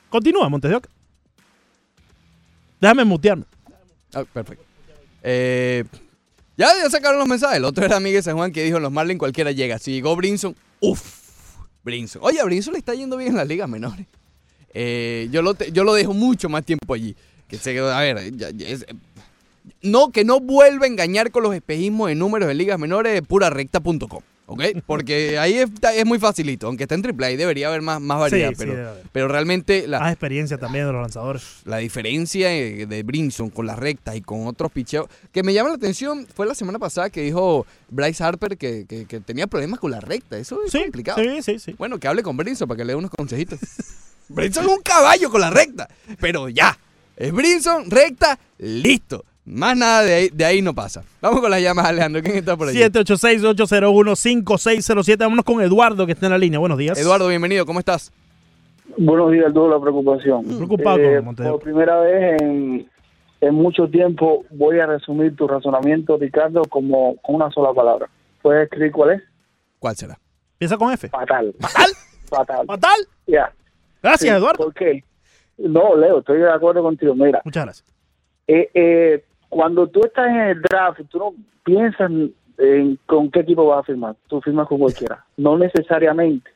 Continúa, 0.09 0.47
Montes 0.47 0.71
de 0.71 0.77
Oca. 0.77 0.89
Déjame 2.79 3.03
mutearme. 3.03 3.43
Ah, 4.13 4.23
perfecto. 4.23 4.63
Eh, 5.21 5.83
ya, 6.55 6.69
ya 6.81 6.89
sacaron 6.89 7.19
los 7.19 7.27
mensajes. 7.27 7.57
El 7.57 7.65
otro 7.65 7.83
era 7.83 7.99
Miguel 7.99 8.23
San 8.23 8.37
Juan 8.37 8.53
que 8.53 8.63
dijo: 8.63 8.79
los 8.79 8.89
Marlins 8.91 9.19
cualquiera 9.19 9.51
llega. 9.51 9.79
Si 9.79 9.91
llegó 9.91 10.15
Brinson, 10.15 10.55
uff, 10.79 11.57
Brinson. 11.83 12.21
Oye, 12.23 12.39
a 12.39 12.45
Brinson 12.45 12.71
le 12.71 12.79
está 12.79 12.93
yendo 12.93 13.17
bien 13.17 13.31
en 13.31 13.35
las 13.37 13.47
ligas 13.49 13.67
menores. 13.67 14.05
Eh, 14.73 15.27
yo, 15.29 15.41
lo 15.41 15.55
te- 15.55 15.73
yo 15.73 15.83
lo 15.83 15.93
dejo 15.93 16.13
mucho 16.13 16.47
más 16.47 16.63
tiempo 16.63 16.93
allí. 16.93 17.17
Que 17.49 17.57
se, 17.57 17.77
a 17.77 17.99
ver, 17.99 18.33
ya- 18.37 18.51
ya 18.51 18.67
es- 18.69 18.85
no, 19.81 20.11
que 20.11 20.25
no 20.25 20.39
vuelva 20.39 20.85
a 20.85 20.89
engañar 20.89 21.31
con 21.31 21.43
los 21.43 21.53
espejismos 21.55 22.09
de 22.09 22.15
números 22.15 22.47
de 22.47 22.53
ligas 22.53 22.79
menores 22.79 23.13
de 23.13 23.21
purarecta.com. 23.21 24.21
¿Ok? 24.45 24.61
Porque 24.85 25.39
ahí 25.39 25.53
es, 25.53 25.69
es 25.95 26.05
muy 26.05 26.19
facilito. 26.19 26.67
Aunque 26.67 26.83
está 26.83 26.95
en 26.95 27.05
AAA, 27.05 27.37
debería 27.37 27.69
haber 27.69 27.81
más, 27.81 28.01
más 28.01 28.19
variedad. 28.19 28.49
Sí, 28.49 28.65
pero, 29.13 29.29
realmente 29.29 29.87
la, 29.87 30.01
Más 30.01 30.11
experiencia 30.11 30.57
también 30.57 30.85
de 30.85 30.91
los 30.91 31.01
lanzadores. 31.01 31.43
la 31.63 31.77
diferencia 31.77 32.49
de 32.49 33.03
Brinson 33.05 33.49
con 33.49 33.65
las 33.67 33.79
rectas 33.79 34.17
y 34.17 34.21
con 34.21 34.45
otros 34.47 34.69
picheos 34.71 35.07
que 35.31 35.43
me 35.43 35.53
llama 35.53 35.69
la 35.69 35.75
atención 35.75 36.27
fue 36.35 36.45
la 36.45 36.55
semana 36.55 36.77
pasada 36.77 37.09
que 37.09 37.21
dijo 37.21 37.65
Bryce 37.89 38.21
Harper 38.21 38.57
que, 38.57 38.85
que- 38.85 39.05
que 39.05 39.19
tenía 39.21 39.47
problemas 39.47 39.79
con 39.79 39.91
la 39.91 40.01
recta. 40.01 40.37
Eso 40.37 40.59
es 40.65 40.71
Sí, 40.73 40.81
complicado. 40.83 41.21
sí, 41.23 41.41
sí, 41.41 41.59
sí. 41.59 41.75
Bueno, 41.77 41.97
que 41.97 42.09
hable 42.09 42.21
con 42.21 42.35
Brinson 42.35 42.67
para 42.67 42.77
que 42.77 42.83
le 42.83 42.91
dé 42.93 42.97
unos 42.97 43.11
consejitos. 43.11 43.59
Brinson 44.27 44.65
es 44.65 44.71
un 44.71 44.81
caballo 44.83 45.29
con 45.31 45.39
la 45.39 45.51
recta, 45.51 45.87
pero 46.19 46.49
ya. 46.49 46.77
Es 47.15 47.31
Brinson, 47.31 47.89
recta, 47.89 48.37
listo. 48.57 49.23
Más 49.45 49.75
nada 49.77 50.03
de 50.03 50.13
ahí, 50.13 50.29
de 50.29 50.45
ahí 50.45 50.61
no 50.61 50.73
pasa. 50.73 51.03
Vamos 51.21 51.41
con 51.41 51.51
las 51.51 51.61
llamadas, 51.61 51.91
Alejandro. 51.91 52.21
¿Quién 52.21 52.37
está 52.37 52.55
por 52.55 52.69
ahí? 52.69 52.75
786-801-5607. 52.75 55.17
Vámonos 55.19 55.45
con 55.45 55.61
Eduardo, 55.61 56.05
que 56.05 56.13
está 56.13 56.27
en 56.27 56.31
la 56.31 56.37
línea. 56.37 56.59
Buenos 56.59 56.77
días. 56.77 56.97
Eduardo, 56.97 57.27
bienvenido. 57.27 57.65
¿Cómo 57.65 57.79
estás? 57.79 58.11
Buenos 58.97 59.31
días, 59.31 59.53
toda 59.53 59.75
la 59.75 59.81
preocupación. 59.81 60.43
Preocupado 60.45 60.97
Eh, 60.99 61.21
por 61.21 61.59
primera 61.61 61.99
vez 62.01 62.41
en, 62.41 62.89
en 63.41 63.55
mucho 63.55 63.87
tiempo 63.89 64.45
voy 64.51 64.79
a 64.79 64.85
resumir 64.85 65.35
tu 65.35 65.47
razonamiento, 65.47 66.17
Ricardo, 66.17 66.61
como 66.69 67.15
con 67.17 67.35
una 67.35 67.49
sola 67.51 67.73
palabra. 67.73 68.07
¿Puedes 68.41 68.63
escribir 68.63 68.91
cuál 68.91 69.11
es? 69.11 69.21
¿Cuál 69.79 69.95
será? 69.95 70.19
Empieza 70.53 70.77
con 70.77 70.91
F. 70.93 71.09
Fatal. 71.09 71.53
¿Fatal? 71.59 71.91
Fatal. 72.29 72.65
¿Fatal? 72.67 72.99
Ya. 73.27 73.51
Gracias, 74.01 74.21
Sí, 74.21 74.27
Eduardo. 74.37 74.63
¿Por 74.65 74.73
qué? 74.73 75.03
No, 75.57 75.95
Leo, 75.95 76.19
estoy 76.19 76.39
de 76.39 76.51
acuerdo 76.51 76.83
contigo. 76.83 77.15
Mira, 77.15 77.41
Muchas 77.45 77.63
gracias. 77.65 77.87
eh, 78.47 78.69
eh, 78.73 79.23
cuando 79.53 79.87
tú 79.87 80.01
estás 80.03 80.27
en 80.27 80.35
el 80.41 80.61
draft, 80.61 80.99
tú 81.09 81.19
no 81.19 81.33
piensas 81.63 82.09
en 82.57 82.99
con 83.05 83.29
qué 83.31 83.39
equipo 83.41 83.65
vas 83.67 83.79
a 83.79 83.83
firmar. 83.83 84.15
Tú 84.27 84.41
firmas 84.41 84.67
con 84.67 84.79
cualquiera. 84.79 85.23
No 85.37 85.57
necesariamente. 85.57 86.49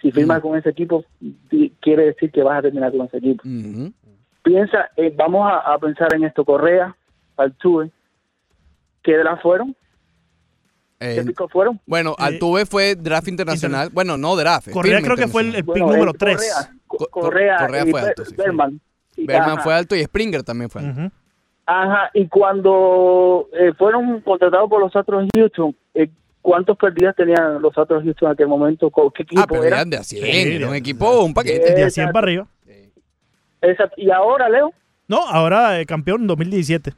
Si 0.00 0.12
firmas 0.12 0.40
con 0.42 0.56
ese 0.58 0.68
equipo, 0.70 1.04
quiere 1.80 2.06
decir 2.06 2.30
que 2.30 2.42
vas 2.42 2.58
a 2.58 2.62
terminar 2.62 2.92
con 2.92 3.06
ese 3.06 3.16
equipo. 3.18 3.42
Piensa, 4.42 4.90
eh, 4.96 5.12
vamos 5.16 5.50
a, 5.50 5.72
a 5.74 5.78
pensar 5.78 6.14
en 6.14 6.24
esto, 6.24 6.44
Correa, 6.44 6.94
Altuve, 7.36 7.90
¿qué 9.02 9.16
draft 9.16 9.42
fueron? 9.42 9.74
¿Qué 10.98 11.20
Eh, 11.20 11.24
picos 11.24 11.50
fueron? 11.50 11.80
bueno, 11.86 12.14
Altuve 12.18 12.64
fue 12.66 12.94
draft 12.94 13.28
internacional. 13.28 13.90
Bueno, 13.92 14.16
no 14.16 14.36
draft. 14.36 14.70
Correa 14.70 15.00
creo 15.02 15.16
que 15.16 15.26
fue 15.28 15.42
el, 15.42 15.48
el 15.56 15.64
pick 15.64 15.66
Bueno, 15.66 15.86
número 15.92 16.10
eh, 16.12 16.18
3. 16.18 16.36
Correa, 16.36 16.72
Co- 16.86 16.98
Co- 16.98 17.08
Correa, 17.10 17.56
Correa 17.58 17.84
y 17.86 17.90
fue 17.90 18.00
alto, 18.00 18.24
sí. 18.24 18.34
Berman. 18.36 18.80
Berman 19.16 19.58
fue 19.60 19.74
alto 19.74 19.96
y 19.96 20.04
Springer 20.04 20.42
también 20.42 20.70
fue 20.70 20.82
alto. 20.82 21.16
Ajá, 21.66 22.10
y 22.14 22.28
cuando 22.28 23.48
eh, 23.52 23.72
fueron 23.76 24.20
contratados 24.20 24.70
por 24.70 24.80
los 24.80 24.94
Astros 24.94 25.24
de 25.32 25.40
Houston, 25.40 25.74
eh, 25.94 26.08
¿cuántos 26.40 26.76
perdidas 26.78 27.16
tenían 27.16 27.60
los 27.60 27.76
Astros 27.76 28.02
de 28.02 28.06
Houston 28.10 28.28
en 28.28 28.32
aquel 28.34 28.46
momento? 28.48 28.88
¿Con 28.90 29.10
¿Qué 29.10 29.24
equipo 29.24 29.40
Ah, 29.42 29.46
pero 29.48 29.64
era? 29.64 29.76
eran 29.78 29.90
de 29.90 29.96
a 29.96 30.02
100, 30.04 30.24
Sí, 30.24 30.54
era 30.56 30.68
un 30.68 30.74
equipo, 30.76 31.24
un 31.24 31.34
paquete. 31.34 31.74
De 31.74 31.82
a 31.84 31.90
100 31.90 32.12
para 32.12 32.24
arriba. 32.24 32.46
Esa- 33.60 33.90
y 33.96 34.10
ahora, 34.10 34.48
Leo, 34.48 34.72
No, 35.08 35.18
ahora 35.28 35.80
eh, 35.80 35.86
campeón 35.86 36.22
en 36.22 36.26
2017. 36.28 36.92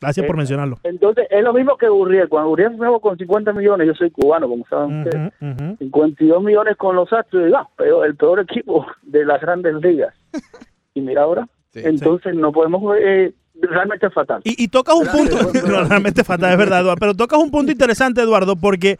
Gracias 0.00 0.26
por 0.26 0.34
Eh, 0.34 0.38
mencionarlo. 0.38 0.78
entonces 0.82 1.26
es 1.30 1.42
lo 1.44 1.52
mismo 1.52 1.76
que 1.76 1.88
Gurriel. 1.88 2.28
Cuando 2.28 2.48
Gurriel 2.50 2.70
firmó 2.72 3.00
con 3.00 3.16
50 3.16 3.52
millones, 3.52 3.86
yo 3.86 3.94
soy 3.94 4.10
cubano, 4.10 4.48
como 4.48 4.64
saben 4.66 5.04
ustedes. 5.04 5.32
Ujú, 5.40 5.52
ujú. 5.64 5.76
52 5.78 6.42
millones 6.42 6.76
con 6.76 6.96
los 6.96 7.12
Astros, 7.12 7.48
y 7.48 7.54
ah, 7.54 7.68
pero 7.76 8.04
el 8.04 8.16
peor 8.16 8.40
equipo 8.40 8.84
de 9.02 9.24
las 9.24 9.40
grandes 9.40 9.74
ligas. 9.76 10.14
Y 10.94 11.00
mira 11.00 11.22
ahora, 11.22 11.48
Sí, 11.72 11.80
entonces 11.84 12.34
no 12.34 12.52
podemos, 12.52 12.82
eh, 13.00 13.32
realmente 13.60 14.06
es 14.06 14.14
fatal. 14.14 14.40
Y, 14.44 14.62
y 14.64 14.68
tocas 14.68 14.94
un 14.94 15.06
punto, 15.08 15.36
Gracias. 15.36 15.64
no, 15.68 15.84
realmente 15.84 16.24
fatal, 16.24 16.52
es 16.52 16.58
verdad, 16.58 16.80
Eduardo, 16.80 17.00
pero 17.00 17.14
tocas 17.14 17.38
un 17.38 17.50
punto 17.50 17.70
interesante, 17.72 18.20
Eduardo, 18.20 18.56
porque 18.56 18.98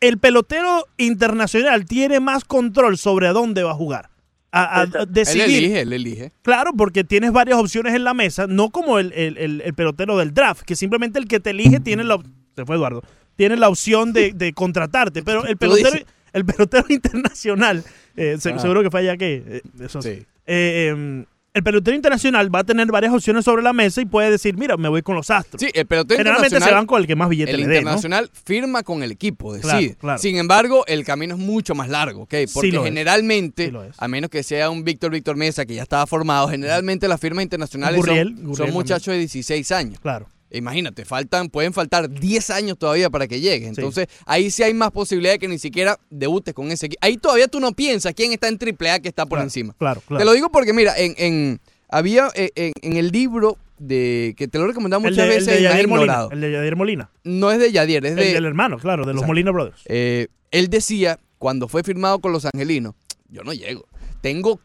el 0.00 0.18
pelotero 0.18 0.86
internacional 0.96 1.84
tiene 1.84 2.20
más 2.20 2.44
control 2.44 2.96
sobre 2.98 3.28
a 3.28 3.32
dónde 3.32 3.62
va 3.62 3.72
a 3.72 3.74
jugar. 3.74 4.10
A, 4.52 4.84
Exacto. 4.84 5.00
Él 5.02 5.12
decidir. 5.12 5.44
elige, 5.44 5.80
él 5.82 5.92
elige. 5.92 6.32
Claro, 6.42 6.70
porque 6.76 7.04
tienes 7.04 7.32
varias 7.32 7.58
opciones 7.58 7.94
en 7.94 8.04
la 8.04 8.14
mesa, 8.14 8.46
no 8.46 8.70
como 8.70 8.98
el, 8.98 9.12
el- 9.12 9.36
el- 9.36 9.60
el 9.60 9.74
pelotero 9.74 10.16
del 10.16 10.32
draft, 10.32 10.62
que 10.62 10.74
simplemente 10.76 11.18
el 11.18 11.28
que 11.28 11.40
te 11.40 11.50
elige 11.50 11.80
tiene 11.80 12.04
la 12.04 12.18
se 12.54 12.64
fue 12.64 12.76
Eduardo, 12.76 13.02
tiene 13.36 13.56
la 13.56 13.68
opción 13.68 14.14
de, 14.14 14.32
de 14.32 14.54
contratarte, 14.54 15.22
pero 15.22 15.44
el 15.44 15.56
pelotero, 15.58 15.98
el 16.32 16.44
pelotero 16.46 16.86
internacional, 16.88 17.84
eh, 18.16 18.36
Ah. 18.42 18.58
seguro 18.58 18.82
que 18.82 18.90
fue 18.90 19.00
allá 19.00 19.18
que 19.18 19.42
eh, 19.46 19.62
eso 19.80 20.00
sí. 20.00 20.14
Sí. 20.20 20.26
Eh, 20.46 20.88
em, 20.90 21.26
el 21.56 21.62
pelotero 21.62 21.96
internacional 21.96 22.54
va 22.54 22.58
a 22.58 22.64
tener 22.64 22.86
varias 22.88 23.14
opciones 23.14 23.42
sobre 23.46 23.62
la 23.62 23.72
mesa 23.72 24.02
y 24.02 24.04
puede 24.04 24.30
decir, 24.30 24.58
mira, 24.58 24.76
me 24.76 24.90
voy 24.90 25.00
con 25.00 25.14
los 25.16 25.30
astros. 25.30 25.58
Sí, 25.58 25.70
el 25.72 25.86
pelotero 25.86 26.18
Generalmente 26.18 26.60
se 26.60 26.70
van 26.70 26.84
con 26.84 27.00
el 27.00 27.06
que 27.06 27.16
más 27.16 27.30
billete 27.30 27.52
el 27.52 27.60
le 27.62 27.66
dé, 27.66 27.74
¿no? 27.76 27.78
internacional 27.78 28.30
firma 28.44 28.82
con 28.82 29.02
el 29.02 29.10
equipo, 29.10 29.58
Claro, 29.58 29.78
decide. 29.78 29.96
claro. 29.96 30.18
Sin 30.18 30.36
embargo, 30.36 30.84
el 30.86 31.02
camino 31.06 31.34
es 31.34 31.40
mucho 31.40 31.74
más 31.74 31.88
largo, 31.88 32.24
¿ok? 32.24 32.34
Porque 32.52 32.78
generalmente, 32.82 33.70
Sí 33.70 33.76
a 33.96 34.08
menos 34.08 34.28
que 34.28 34.42
sea 34.42 34.68
un 34.68 34.84
Víctor 34.84 35.12
Víctor 35.12 35.36
Mesa 35.36 35.64
que 35.64 35.74
ya 35.74 35.82
estaba 35.82 36.06
formado, 36.06 36.46
generalmente 36.48 37.08
las 37.08 37.18
firmas 37.20 37.42
internacionales 37.42 37.96
Gurriel, 37.96 38.34
son, 38.36 38.44
Gurriel 38.48 38.56
son 38.56 38.74
muchachos 38.74 39.12
de 39.12 39.18
16 39.20 39.72
años. 39.72 39.98
Claro. 40.00 40.26
Imagínate, 40.50 41.04
faltan, 41.04 41.48
pueden 41.48 41.72
faltar 41.72 42.08
10 42.08 42.50
años 42.50 42.78
todavía 42.78 43.10
para 43.10 43.26
que 43.26 43.40
llegue. 43.40 43.66
Entonces, 43.66 44.06
ahí 44.26 44.50
sí 44.50 44.62
hay 44.62 44.74
más 44.74 44.90
posibilidad 44.92 45.32
de 45.32 45.38
que 45.38 45.48
ni 45.48 45.58
siquiera 45.58 45.98
debutes 46.10 46.54
con 46.54 46.70
ese 46.70 46.86
equipo. 46.86 47.00
Ahí 47.04 47.16
todavía 47.16 47.48
tú 47.48 47.58
no 47.60 47.72
piensas 47.72 48.14
quién 48.14 48.32
está 48.32 48.48
en 48.48 48.58
AAA 48.60 49.00
que 49.00 49.08
está 49.08 49.24
por 49.26 49.36
Claro, 49.38 49.44
encima. 49.46 49.74
claro, 49.78 50.00
claro. 50.06 50.18
Te 50.20 50.24
lo 50.24 50.32
digo 50.32 50.50
porque, 50.50 50.72
mira, 50.72 50.96
en, 50.96 51.14
en- 51.18 51.60
había 51.88 52.28
eh, 52.34 52.50
en, 52.54 52.72
en 52.82 52.96
el 52.96 53.08
libro 53.10 53.58
de 53.78 54.34
que 54.38 54.48
te 54.48 54.58
lo 54.58 54.66
recomendaba 54.66 55.04
El 55.06 55.10
muchas 55.12 55.26
de, 55.28 55.34
el 55.34 55.40
veces 55.40 55.54
de 55.56 55.62
Yadier 55.62 55.88
Molina. 55.88 56.28
El 56.30 56.40
de 56.40 56.52
Yadier 56.52 56.76
Molina. 56.76 57.10
No 57.24 57.50
es 57.50 57.58
de 57.58 57.72
Yadier, 57.72 58.04
es 58.06 58.12
El 58.12 58.16
de. 58.18 58.32
del 58.34 58.44
hermano, 58.46 58.78
claro, 58.78 59.02
de 59.02 59.08
los 59.08 59.16
Exacto. 59.16 59.26
Molina 59.28 59.50
Brothers. 59.50 59.82
Eh, 59.86 60.28
él 60.52 60.68
decía, 60.68 61.18
cuando 61.38 61.68
fue 61.68 61.82
firmado 61.82 62.18
con 62.20 62.32
los 62.32 62.46
angelinos, 62.46 62.94
yo 63.28 63.42
no 63.42 63.52
llego. 63.52 63.86
Tengo 64.22 64.60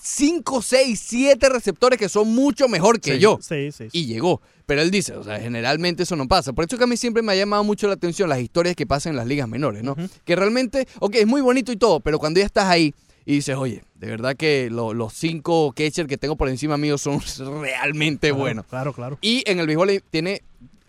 5, 0.00 0.62
6, 0.62 1.00
7 1.00 1.48
receptores 1.48 1.98
que 1.98 2.08
son 2.08 2.28
mucho 2.34 2.68
mejor 2.68 3.00
que 3.00 3.14
Sí, 3.14 3.18
yo. 3.20 3.38
Sí, 3.40 3.70
sí. 3.72 3.88
sí. 3.90 3.98
Y 3.98 4.06
llegó. 4.06 4.40
Pero 4.66 4.82
él 4.82 4.90
dice, 4.90 5.14
o 5.14 5.22
sea, 5.24 5.38
generalmente 5.40 6.02
eso 6.04 6.16
no 6.16 6.26
pasa. 6.28 6.52
Por 6.52 6.64
eso 6.64 6.76
que 6.78 6.84
a 6.84 6.86
mí 6.86 6.96
siempre 6.96 7.22
me 7.22 7.32
ha 7.32 7.36
llamado 7.36 7.64
mucho 7.64 7.86
la 7.88 7.94
atención 7.94 8.28
las 8.28 8.40
historias 8.40 8.76
que 8.76 8.86
pasan 8.86 9.12
en 9.12 9.16
las 9.16 9.26
ligas 9.26 9.48
menores, 9.48 9.82
¿no? 9.82 9.96
Que 10.24 10.36
realmente, 10.36 10.86
ok, 11.00 11.14
es 11.16 11.26
muy 11.26 11.40
bonito 11.40 11.72
y 11.72 11.76
todo, 11.76 12.00
pero 12.00 12.18
cuando 12.18 12.40
ya 12.40 12.46
estás 12.46 12.66
ahí 12.66 12.94
y 13.26 13.34
dices, 13.34 13.56
oye, 13.56 13.82
de 13.96 14.06
verdad 14.08 14.36
que 14.36 14.70
lo- 14.70 14.94
los 14.94 15.12
cinco 15.12 15.72
catchers 15.76 16.08
que 16.08 16.16
tengo 16.18 16.36
por 16.36 16.48
encima 16.48 16.76
mío 16.76 16.98
son 16.98 17.20
realmente 17.60 18.28
Claro, 18.28 18.40
buenos. 18.40 18.66
Claro, 18.66 18.92
claro. 18.92 19.18
Y 19.20 19.42
en 19.46 19.60
el 19.60 19.66
béisbol 19.66 20.02
tiene, 20.10 20.42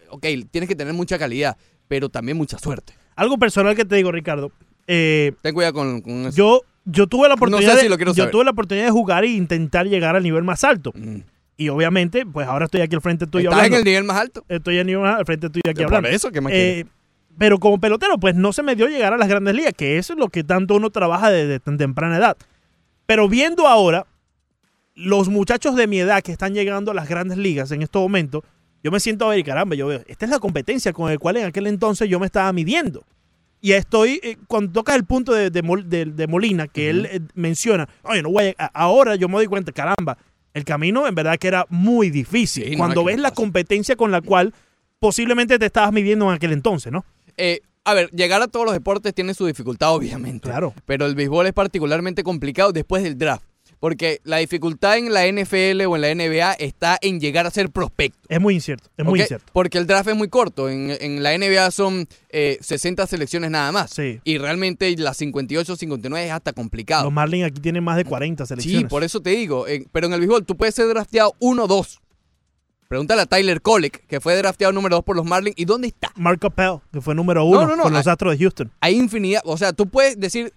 ok, 0.09 0.25
tienes 0.49 0.67
que 0.67 0.75
tener 0.75 0.93
mucha 0.93 1.17
calidad, 1.19 1.57
pero 1.87 2.09
también 2.09 2.37
mucha 2.37 2.57
suerte. 2.57 2.93
Algo 3.15 3.37
personal 3.37 3.75
que 3.75 3.85
te 3.85 3.95
digo, 3.95 4.11
Ricardo. 4.11 4.51
eh, 4.87 5.33
Ten 5.41 5.53
cuidado 5.53 5.73
con, 5.73 6.01
con 6.01 6.25
eso. 6.27 6.37
yo, 6.37 6.61
yo 6.85 7.07
tuve 7.07 7.27
la 7.27 7.35
oportunidad. 7.35 7.73
sé 7.73 7.77
si 7.81 7.83
de- 7.83 7.89
lo 7.89 8.13
yo 8.13 8.29
tuve 8.29 8.43
la 8.45 8.51
oportunidad 8.51 8.85
de 8.85 8.91
jugar 8.91 9.23
e 9.23 9.27
intentar 9.27 9.87
llegar 9.87 10.15
al 10.15 10.23
nivel 10.23 10.43
más 10.43 10.63
alto. 10.63 10.91
Mm. 10.95 11.17
Y 11.57 11.69
obviamente, 11.69 12.25
pues 12.25 12.47
ahora 12.47 12.65
estoy 12.65 12.81
aquí 12.81 12.95
al 12.95 13.01
frente 13.01 13.27
tuyo 13.27 13.49
¿Estás 13.49 13.59
en 13.59 13.65
hablando. 13.65 13.77
el 13.77 13.83
nivel 13.85 14.03
más 14.03 14.17
alto? 14.17 14.43
Estoy 14.49 14.79
al 14.79 14.87
nivel 14.87 15.03
más- 15.03 15.19
al 15.19 15.25
frente 15.25 15.49
tuyo 15.49 15.61
aquí 15.69 15.83
Por 15.83 15.95
hablando. 15.95 16.09
eso, 16.09 16.31
¿qué 16.31 16.41
más 16.41 16.51
Eh, 16.53 16.85
pero 17.37 17.59
como 17.59 17.79
pelotero, 17.79 18.17
pues 18.19 18.35
no 18.35 18.51
se 18.51 18.63
me 18.63 18.75
dio 18.75 18.87
llegar 18.87 19.13
a 19.13 19.17
las 19.17 19.27
grandes 19.29 19.53
ligas, 19.55 19.73
que 19.75 19.97
eso 19.97 20.13
es 20.13 20.19
lo 20.19 20.29
que 20.29 20.43
tanto 20.43 20.75
uno 20.75 20.89
trabaja 20.89 21.29
desde 21.29 21.59
tan 21.59 21.77
temprana 21.77 22.17
edad. 22.17 22.35
Pero 23.05 23.29
viendo 23.29 23.67
ahora 23.67 24.05
los 24.95 25.29
muchachos 25.29 25.75
de 25.75 25.87
mi 25.87 25.99
edad 25.99 26.21
que 26.21 26.31
están 26.31 26.53
llegando 26.53 26.91
a 26.91 26.93
las 26.93 27.07
grandes 27.07 27.37
ligas 27.37 27.71
en 27.71 27.81
estos 27.81 28.01
momentos, 28.01 28.43
yo 28.83 28.91
me 28.91 28.99
siento 28.99 29.25
a 29.25 29.29
ver 29.29 29.39
y 29.39 29.43
caramba, 29.43 29.75
yo 29.75 29.87
veo, 29.87 30.01
esta 30.07 30.25
es 30.25 30.31
la 30.31 30.39
competencia 30.39 30.91
con 30.93 31.11
el 31.11 31.19
cual 31.19 31.37
en 31.37 31.45
aquel 31.45 31.67
entonces 31.67 32.09
yo 32.09 32.19
me 32.19 32.25
estaba 32.25 32.51
midiendo. 32.51 33.03
Y 33.61 33.73
estoy, 33.73 34.19
eh, 34.23 34.37
cuando 34.47 34.71
tocas 34.71 34.95
el 34.95 35.05
punto 35.05 35.33
de, 35.33 35.51
de 35.51 35.63
Mol- 35.63 35.85
de- 35.85 36.05
de 36.05 36.27
Molina, 36.27 36.67
que 36.67 36.89
él 36.89 37.07
eh, 37.11 37.19
menciona, 37.35 37.87
oye, 38.03 38.23
no 38.23 38.31
voy 38.31 38.55
a- 38.57 38.65
ahora 38.73 39.15
yo 39.15 39.27
me 39.29 39.35
doy 39.35 39.45
cuenta, 39.47 39.71
caramba, 39.71 40.17
el 40.53 40.65
camino 40.65 41.07
en 41.07 41.13
verdad 41.15 41.37
que 41.37 41.47
era 41.47 41.65
muy 41.69 42.09
difícil. 42.09 42.65
Sí, 42.65 42.75
cuando 42.75 43.03
ves 43.03 43.17
la 43.17 43.29
pasa. 43.29 43.35
competencia 43.35 43.95
con 43.95 44.11
la 44.11 44.21
cual 44.21 44.53
posiblemente 44.99 45.57
te 45.59 45.65
estabas 45.67 45.93
midiendo 45.93 46.27
en 46.29 46.35
aquel 46.35 46.51
entonces, 46.53 46.91
¿no? 46.91 47.05
Eh, 47.37 47.61
a 47.83 47.93
ver, 47.93 48.09
llegar 48.11 48.41
a 48.41 48.47
todos 48.47 48.65
los 48.65 48.73
deportes 48.73 49.13
tiene 49.13 49.33
su 49.33 49.45
dificultad, 49.45 49.93
obviamente. 49.93 50.49
Claro. 50.49 50.73
Pero 50.85 51.05
el 51.05 51.15
béisbol 51.15 51.47
es 51.47 51.53
particularmente 51.53 52.23
complicado 52.23 52.71
después 52.71 53.01
del 53.03 53.17
draft. 53.17 53.43
Porque 53.81 54.21
la 54.23 54.37
dificultad 54.37 54.99
en 54.99 55.11
la 55.11 55.25
NFL 55.25 55.81
o 55.87 55.95
en 55.95 56.01
la 56.01 56.13
NBA 56.13 56.53
está 56.53 56.99
en 57.01 57.19
llegar 57.19 57.47
a 57.47 57.49
ser 57.49 57.71
prospecto. 57.71 58.19
Es 58.29 58.39
muy 58.39 58.53
incierto, 58.53 58.89
es 58.95 59.03
muy 59.03 59.19
incierto. 59.19 59.51
Porque 59.53 59.79
el 59.79 59.87
draft 59.87 60.07
es 60.07 60.15
muy 60.15 60.29
corto. 60.29 60.69
En, 60.69 60.95
en 61.01 61.23
la 61.23 61.35
NBA 61.35 61.71
son 61.71 62.07
eh, 62.29 62.59
60 62.61 63.07
selecciones 63.07 63.49
nada 63.49 63.71
más. 63.71 63.89
Sí. 63.89 64.21
Y 64.23 64.37
realmente 64.37 64.95
las 64.97 65.17
58, 65.17 65.75
59 65.75 66.27
es 66.27 66.31
hasta 66.31 66.53
complicado. 66.53 67.05
Los 67.05 67.13
Marlins 67.13 67.45
aquí 67.47 67.59
tienen 67.59 67.83
más 67.83 67.97
de 67.97 68.05
40 68.05 68.45
selecciones. 68.45 68.81
Sí, 68.81 68.87
por 68.87 69.03
eso 69.03 69.19
te 69.19 69.31
digo. 69.31 69.67
eh, 69.67 69.87
pero 69.91 70.05
en 70.05 70.13
el 70.13 70.19
béisbol 70.19 70.45
tú 70.45 70.55
puedes 70.55 70.75
ser 70.75 70.87
drafteado 70.87 71.33
1 71.39 71.63
o 71.63 71.67
2. 71.67 72.01
Pregúntale 72.87 73.21
a 73.21 73.25
Tyler 73.25 73.61
Kolek, 73.61 74.05
que 74.05 74.19
fue 74.19 74.35
drafteado 74.35 74.73
número 74.73 74.97
2 74.97 75.05
por 75.05 75.15
los 75.15 75.25
Marlins. 75.25 75.55
¿Y 75.57 75.65
dónde 75.65 75.87
está? 75.87 76.11
Mark 76.17 76.39
Capel, 76.39 76.79
que 76.91 76.99
fue 77.01 77.15
número 77.15 77.45
uno 77.45 77.65
no, 77.65 77.75
no, 77.77 77.83
con 77.83 77.93
los 77.93 78.05
Astros 78.05 78.37
de 78.37 78.43
Houston. 78.43 78.69
Hay 78.79 78.97
infinidad. 78.97 79.41
O 79.45 79.57
sea, 79.57 79.73
tú 79.73 79.87
puedes 79.87 80.19
decir. 80.19 80.53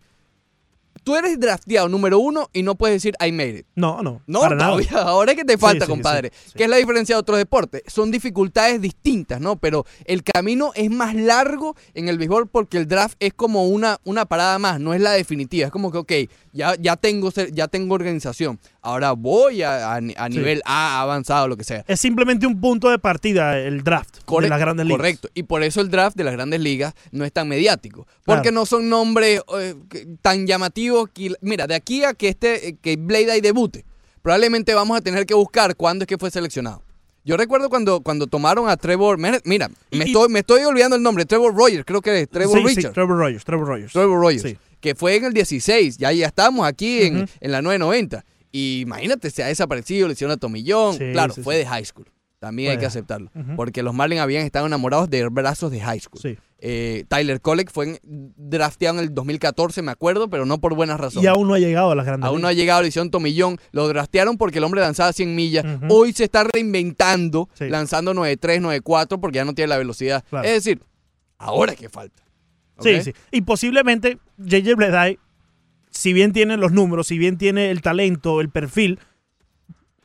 Tú 1.05 1.17
eres 1.17 1.39
drafteado 1.39 1.89
número 1.89 2.19
uno 2.19 2.49
y 2.53 2.63
no 2.63 2.75
puedes 2.75 2.97
decir 2.97 3.15
I 3.25 3.31
made 3.31 3.59
it. 3.59 3.67
No, 3.75 4.03
no. 4.03 4.23
No, 4.27 4.41
para 4.41 4.57
nada. 4.57 4.71
todavía, 4.71 5.03
ahora 5.03 5.33
es 5.33 5.39
que 5.39 5.45
te 5.45 5.59
falta, 5.59 5.85
sí, 5.85 5.91
compadre. 5.91 6.33
sí. 6.47 6.53
¿Qué 6.57 6.65
es 6.65 6.71
la 6.71 6.77
diferencia 6.77 7.15
de 7.15 7.21
otros 7.21 7.39
deportes? 7.39 7.83
Son 7.87 8.11
dificultades 8.11 8.81
distintas, 8.81 9.41
¿no? 9.41 9.57
Pero 9.57 9.85
el 10.07 10.23
camino 10.23 10.73
es 10.75 10.91
más 10.91 11.15
largo 11.15 11.77
en 11.93 12.09
el 12.09 12.19
béisbol 12.19 12.49
porque 12.49 12.79
el 12.79 12.89
draft 12.89 13.17
es 13.21 13.35
como 13.35 13.69
una, 13.69 14.01
una 14.05 14.25
parada 14.25 14.59
más, 14.59 14.81
no 14.81 14.95
es 14.95 15.01
la 15.01 15.13
definitiva. 15.13 15.67
Es 15.67 15.73
como 15.73 15.93
que, 15.93 15.99
ok, 15.99 16.13
ya, 16.53 16.75
ya, 16.77 16.97
tengo, 16.97 17.31
ya 17.31 17.69
tengo 17.69 17.95
organización. 17.95 18.59
Ahora 18.85 19.13
voy 19.13 19.63
a, 19.63 19.95
a 19.95 20.01
Sí. 20.01 20.15
nivel 20.37 20.63
A 20.65 21.01
avanzado, 21.01 21.49
lo 21.49 21.57
que 21.57 21.65
sea. 21.65 21.85
Es 21.89 21.99
simplemente 22.01 22.47
un 22.47 22.61
punto 22.61 22.91
de 22.91 22.99
partida 22.99 23.59
el 23.59 23.83
draft 23.83 24.19
de 24.41 24.49
las 24.49 24.61
grandes 24.61 24.87
ligas. 24.87 24.99
Correcto. 24.99 25.29
Y 25.35 25.43
por 25.45 25.63
eso 25.63 25.81
el 25.81 25.91
draft 25.91 26.17
de 26.17 26.25
las 26.25 26.35
grandes 26.35 26.61
ligas 26.61 26.95
no 27.11 27.25
es 27.25 27.33
tan 27.33 27.49
mediático. 27.49 28.07
Porque 28.25 28.43
Claro. 28.43 28.55
no 28.57 28.67
son 28.67 28.89
nombres 28.89 29.41
eh, 29.59 29.75
tan 30.23 30.47
llamativos. 30.47 31.09
Que, 31.13 31.33
mira, 31.41 31.67
de 31.67 31.75
aquí 31.75 32.05
a 32.05 32.15
que 32.15 32.29
este 32.29 32.69
eh, 32.69 32.77
que 32.81 32.97
Blade 32.97 33.33
Eye 33.33 33.41
debute, 33.41 33.85
probablemente 34.23 34.75
vamos 34.75 34.97
a 34.97 35.01
tener 35.01 35.27
que 35.27 35.35
buscar 35.35 35.75
cuándo 35.77 36.03
es 36.05 36.07
que 36.07 36.19
fue 36.19 36.31
seleccionado. 36.31 36.83
Yo 37.27 37.39
recuerdo 37.39 37.71
cuando, 37.71 38.03
cuando 38.03 38.27
tomaron 38.27 38.69
a 38.69 38.77
Trevor. 38.77 39.17
Mira, 39.19 39.41
me, 39.91 39.97
Y- 39.99 40.03
estoy, 40.03 40.29
me 40.29 40.41
estoy 40.41 40.63
olvidando 40.65 40.95
el 40.97 41.03
nombre. 41.03 41.25
Trevor 41.25 41.55
Rogers, 41.57 41.85
creo 41.87 42.03
que 42.03 42.21
es. 42.21 42.29
Trevor 42.29 42.59
Sí. 42.71 42.83
Trevor 42.93 43.17
Rogers, 43.19 43.45
Trevor 43.45 43.67
Rogers. 43.67 43.93
Trevor 43.95 44.21
Rogers. 44.21 44.43
Sí. 44.43 44.59
Que 44.81 44.95
fue 44.95 45.17
en 45.17 45.25
el 45.25 45.33
16. 45.33 45.97
Ya, 45.97 46.13
ya 46.13 46.27
estamos 46.27 46.67
aquí 46.67 47.05
en, 47.05 47.27
en 47.41 47.51
la 47.51 47.63
990. 47.63 48.23
Y 48.57 48.83
imagínate, 48.83 49.33
se 49.33 49.43
ha 49.43 49.49
desaparecido, 49.49 50.07
le 50.07 50.13
hicieron 50.13 50.31
a 50.31 50.37
Tomillón. 50.37 50.97
Sí, 50.97 51.11
claro, 51.11 51.35
sí, 51.35 51.43
fue 51.43 51.57
sí. 51.57 51.59
de 51.59 51.67
high 51.67 51.85
school. 51.85 52.07
También 52.39 52.71
hay 52.71 52.79
que 52.79 52.87
aceptarlo. 52.87 53.33
Porque 53.57 53.83
los 53.83 53.93
Marlins 53.95 54.21
habían 54.21 54.47
estado 54.47 54.67
enamorados 54.67 55.11
de 55.11 55.29
brazos 55.29 55.73
de 55.73 55.81
high 55.81 55.99
school. 55.99 56.21
Sí. 56.23 56.39
Eh, 56.61 57.05
Tyler 57.09 57.41
Kolek 57.41 57.73
fue 57.73 57.99
drafteado 58.05 58.99
en 58.99 59.05
el 59.07 59.13
2014, 59.13 59.83
me 59.83 59.91
acuerdo, 59.91 60.31
pero 60.31 60.47
no 60.47 60.61
por 60.61 60.77
buenas 60.77 61.01
razones. 61.01 61.25
Y 61.25 61.27
aún 61.27 61.49
no 61.49 61.55
ha 61.55 61.59
llegado 61.59 61.91
a 61.91 61.97
las 61.97 62.07
grandes 62.07 62.29
Aún 62.29 62.43
no 62.43 62.47
ha 62.47 62.53
llegado, 62.53 62.83
le 62.83 62.89
hicieron 62.89 63.11
tomillón. 63.11 63.59
Lo 63.73 63.89
draftearon 63.89 64.37
porque 64.37 64.59
el 64.59 64.65
hombre 64.65 64.83
lanzaba 64.83 65.13
100 65.13 65.35
millas. 65.35 65.65
Hoy 65.89 66.13
se 66.13 66.23
está 66.23 66.45
reinventando, 66.45 67.49
lanzando 67.59 68.15
93, 68.15 68.61
94, 68.61 69.21
porque 69.21 69.37
ya 69.37 69.45
no 69.45 69.55
tiene 69.55 69.71
la 69.71 69.79
velocidad. 69.79 70.23
Claro. 70.31 70.47
Es 70.47 70.53
decir, 70.53 70.81
ahora 71.39 71.73
es 71.73 71.79
que 71.81 71.89
falta. 71.89 72.23
Sí, 72.79 73.03
sí. 73.03 73.15
Y 73.33 73.41
posiblemente 73.41 74.19
JJ 74.39 74.75
Bleday, 74.77 75.19
si 75.95 76.13
bien 76.13 76.33
tiene 76.33 76.57
los 76.57 76.73
números, 76.73 77.07
si 77.07 77.19
bien 77.19 77.39
tiene 77.39 77.71
el 77.71 77.81
talento, 77.81 78.41
el 78.41 78.49
perfil, 78.51 78.99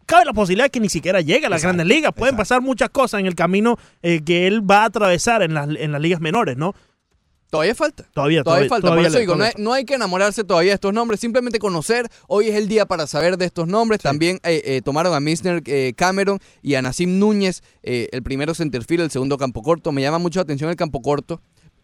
cabe 0.05 0.25
la 0.25 0.33
posibilidad 0.33 0.65
de 0.65 0.69
que 0.69 0.79
ni 0.79 0.89
siquiera 0.89 1.21
llegue 1.21 1.45
a 1.45 1.49
las 1.49 1.61
Exacto, 1.61 1.77
grandes 1.77 1.95
ligas. 1.95 2.11
Pueden 2.13 2.35
exacto. 2.35 2.41
pasar 2.55 2.61
muchas 2.61 2.89
cosas 2.89 3.19
en 3.19 3.25
el 3.25 3.35
camino 3.35 3.77
eh, 4.01 4.21
que 4.23 4.47
él 4.47 4.69
va 4.69 4.83
a 4.83 4.85
atravesar 4.85 5.41
en 5.41 5.53
las, 5.53 5.67
en 5.69 5.91
las 5.91 6.01
ligas 6.01 6.21
menores, 6.21 6.57
¿no? 6.57 6.73
Todavía 7.49 7.73
falta. 7.73 8.03
Todavía, 8.13 8.43
Todavía, 8.43 8.43
todavía, 8.43 8.69
falta. 8.69 8.81
todavía 8.87 9.03
Por 9.05 9.09
eso 9.09 9.19
digo, 9.19 9.35
no 9.35 9.43
hay, 9.43 9.51
todavía- 9.51 9.63
no 9.65 9.73
hay 9.73 9.85
que 9.85 9.93
enamorarse 9.95 10.43
todavía 10.43 10.69
de 10.69 10.75
estos 10.75 10.93
nombres, 10.93 11.19
simplemente 11.19 11.57
conocer. 11.57 12.07
Hoy 12.27 12.47
es 12.49 12.55
el 12.55 12.67
día 12.67 12.85
para 12.85 13.07
saber 13.07 13.37
de 13.37 13.45
estos 13.45 13.67
nombres. 13.67 14.01
También 14.01 14.39
eh, 14.43 14.61
eh, 14.65 14.81
tomaron 14.83 15.15
a 15.15 15.19
Misner 15.19 15.63
eh, 15.65 15.93
Cameron 15.97 16.37
y 16.61 16.75
a 16.75 16.83
Nassim 16.83 17.17
Núñez, 17.17 17.63
el 17.81 18.21
primero 18.21 18.53
centerfield, 18.53 19.01
el 19.05 19.09
segundo 19.11 19.37
campo 19.39 19.63
corto. 19.63 19.91
Me 19.91 20.03
llama 20.03 20.19
mucho 20.19 20.37
la 20.37 20.43
atención 20.43 20.69
el 20.69 20.75
campo 20.75 21.01
corto. 21.01 21.41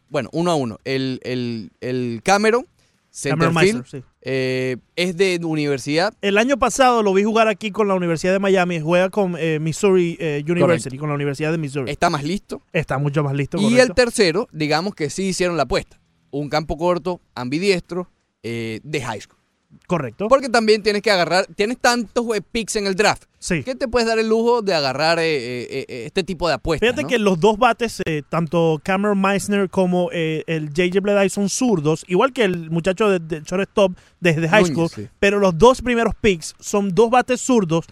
Bueno, 0.09 0.29
uno 0.33 0.51
a 0.51 0.55
uno. 0.55 0.77
El, 0.83 1.19
el, 1.23 1.71
el 1.81 2.21
Cameron 2.23 2.67
centerfield, 3.15 3.85
sí. 3.85 4.03
eh, 4.21 4.77
es 4.97 5.15
de 5.15 5.39
universidad. 5.43 6.13
El 6.21 6.37
año 6.37 6.57
pasado 6.57 7.01
lo 7.01 7.13
vi 7.13 7.23
jugar 7.23 7.47
aquí 7.47 7.71
con 7.71 7.87
la 7.87 7.95
Universidad 7.95 8.33
de 8.33 8.39
Miami, 8.39 8.81
juega 8.81 9.09
con 9.09 9.35
eh, 9.39 9.59
Missouri 9.59 10.17
eh, 10.19 10.43
University, 10.47 10.97
con 10.97 11.09
la 11.09 11.15
Universidad 11.15 11.51
de 11.51 11.57
Missouri. 11.57 11.89
Está 11.89 12.09
más 12.09 12.23
listo. 12.23 12.61
Está 12.73 12.97
mucho 12.97 13.23
más 13.23 13.33
listo. 13.33 13.57
Y 13.57 13.79
el 13.79 13.93
tercero, 13.93 14.49
digamos 14.51 14.95
que 14.95 15.09
sí 15.09 15.23
hicieron 15.27 15.55
la 15.55 15.63
apuesta. 15.63 15.99
Un 16.29 16.49
campo 16.49 16.77
corto, 16.77 17.21
ambidiestro, 17.33 18.09
eh, 18.43 18.81
de 18.83 19.01
high 19.01 19.21
school. 19.21 19.39
Correcto. 19.87 20.27
Porque 20.27 20.49
también 20.49 20.81
tienes 20.83 21.01
que 21.01 21.11
agarrar, 21.11 21.45
tienes 21.55 21.77
tantos 21.79 22.25
eh, 22.35 22.41
picks 22.41 22.75
en 22.75 22.87
el 22.87 22.95
draft. 22.95 23.23
Sí. 23.37 23.61
que 23.63 23.75
te 23.75 23.87
puedes 23.87 24.07
dar 24.07 24.17
el 24.17 24.27
lujo 24.27 24.63
de 24.63 24.73
agarrar 24.73 25.19
eh, 25.19 25.23
eh, 25.27 26.05
este 26.07 26.23
tipo 26.23 26.47
de 26.47 26.55
apuestas. 26.55 26.87
Fíjate 26.87 27.03
¿no? 27.03 27.07
que 27.07 27.19
los 27.19 27.39
dos 27.39 27.59
bates, 27.59 28.01
eh, 28.03 28.23
tanto 28.27 28.81
Cameron 28.83 29.21
Meissner 29.21 29.69
como 29.69 30.09
eh, 30.11 30.43
el 30.47 30.73
JJ 30.73 30.99
Bleday 30.99 31.29
son 31.29 31.47
zurdos, 31.49 32.03
igual 32.07 32.33
que 32.33 32.43
el 32.43 32.71
muchacho 32.71 33.07
de, 33.07 33.19
de 33.19 33.41
shortstop 33.43 33.91
desde 34.19 34.49
high 34.49 34.63
Núñez, 34.63 34.73
school, 34.73 34.89
sí. 34.89 35.07
pero 35.19 35.37
los 35.37 35.55
dos 35.59 35.83
primeros 35.83 36.15
picks 36.19 36.55
son 36.59 36.89
dos 36.95 37.11
bates 37.11 37.39
zurdos 37.39 37.85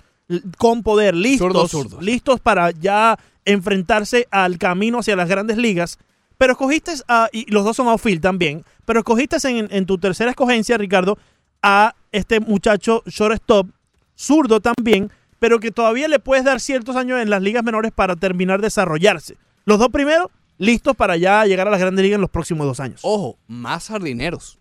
con 0.58 0.82
poder, 0.82 1.14
listos, 1.14 1.48
Zurdos, 1.50 1.70
zurdos. 1.72 2.04
listos 2.04 2.40
para 2.40 2.72
ya 2.72 3.20
enfrentarse 3.46 4.28
al 4.32 4.58
camino 4.58 5.00
hacia 5.00 5.16
las 5.16 5.30
grandes 5.30 5.58
ligas. 5.58 6.00
Pero 6.40 6.54
escogiste, 6.54 6.94
a, 7.08 7.30
y 7.32 7.50
los 7.52 7.64
dos 7.64 7.78
son 7.78 7.88
outfield 7.88 8.22
también, 8.22 8.66
pero 8.86 9.00
escogiste 9.02 9.38
en, 9.48 9.68
en 9.72 9.86
tu 9.86 10.00
tercera 10.00 10.32
escogencia, 10.32 10.78
Ricardo, 10.80 11.18
a 11.64 11.96
este 12.12 12.40
muchacho 12.40 13.02
shortstop, 13.08 13.68
zurdo 14.16 14.60
también, 14.60 15.12
pero 15.40 15.60
que 15.60 15.72
todavía 15.72 16.08
le 16.08 16.20
puedes 16.20 16.46
dar 16.46 16.60
ciertos 16.60 16.96
años 16.96 17.20
en 17.20 17.30
las 17.30 17.42
ligas 17.42 17.64
menores 17.64 17.92
para 17.92 18.16
terminar 18.16 18.60
de 18.60 18.68
desarrollarse. 18.68 19.38
Los 19.66 19.80
dos 19.80 19.90
primeros, 19.90 20.28
listos 20.58 20.96
para 20.96 21.18
ya 21.18 21.46
llegar 21.46 21.68
a 21.68 21.72
las 21.72 21.80
grandes 21.80 22.04
ligas 22.04 22.16
en 22.16 22.22
los 22.22 22.30
próximos 22.30 22.68
dos 22.68 22.80
años. 22.80 23.00
Ojo, 23.04 23.38
más 23.48 23.88
jardineros. 23.88 24.60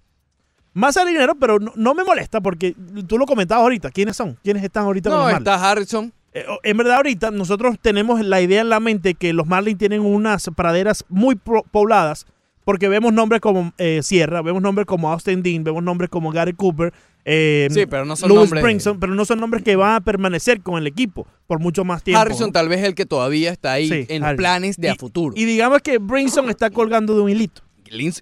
Más 0.75 0.97
al 0.97 1.09
pero 1.39 1.59
no, 1.59 1.73
no 1.77 1.95
me 1.95 2.03
molesta 2.03 2.41
porque 2.41 2.75
tú 3.07 3.19
lo 3.19 3.27
comentabas 3.27 3.63
ahorita. 3.63 3.91
¿Quiénes 3.91 4.17
son? 4.17 4.39
¿Quiénes 4.43 4.65
están 4.65 4.85
ahorita 4.85 5.11
con 5.11 5.19
No, 5.19 5.25
los 5.25 5.33
Marlins? 5.33 5.49
está 5.51 5.71
Harrison, 5.71 6.13
eh, 6.33 6.47
en 6.63 6.77
verdad 6.79 6.97
ahorita 6.97 7.31
nosotros 7.31 7.77
tenemos 7.81 8.25
la 8.25 8.41
idea 8.41 8.63
en 8.63 8.71
la 8.71 8.81
mente 8.81 9.13
que 9.15 9.35
los 9.35 9.47
Marlins 9.47 9.79
tienen 9.79 10.01
unas 10.01 10.49
praderas 10.57 11.05
muy 11.11 11.35
pobladas 11.37 12.27
porque 12.65 12.89
vemos 12.89 13.13
nombres 13.13 13.41
como 13.41 13.73
eh, 13.79 14.01
Sierra, 14.03 14.43
vemos 14.43 14.63
nombres 14.63 14.87
como 14.87 15.11
Austin 15.13 15.43
Dean, 15.43 15.65
vemos 15.65 15.83
nombres 15.83 16.11
como 16.11 16.31
Gary 16.31 16.53
Cooper, 16.53 16.93
eh, 17.25 17.69
Sí, 17.71 17.87
pero 17.87 18.05
no 18.05 18.17
son 18.17 18.29
Louis 18.29 18.43
nombres- 18.51 18.63
Brinson, 18.65 18.99
pero 19.01 19.15
no 19.15 19.25
son 19.25 19.39
nombres 19.41 19.63
que 19.63 19.77
van 19.77 19.95
a 19.95 20.01
permanecer 20.01 20.61
con 20.61 20.77
el 20.79 20.87
equipo 20.87 21.27
por 21.47 21.61
mucho 21.61 21.85
más 21.85 22.03
tiempo. 22.03 22.21
Harrison 22.21 22.49
¿no? 22.49 22.53
tal 22.53 22.69
vez 22.69 22.83
el 22.85 22.95
que 22.95 23.07
todavía 23.07 23.51
está 23.53 23.73
ahí 23.73 23.89
Sí, 23.89 24.07
en 24.09 24.25
Harrison. 24.25 24.37
planes 24.37 24.77
de 24.77 24.89
Y- 24.89 24.91
a 24.91 24.95
futuro. 24.97 25.35
Y 25.37 25.45
digamos 25.45 25.81
que 25.83 25.99
Brinson 25.99 26.49
está 26.51 26.71
colgando 26.71 27.15
de 27.15 27.21
un 27.23 27.31
hilito. 27.31 27.63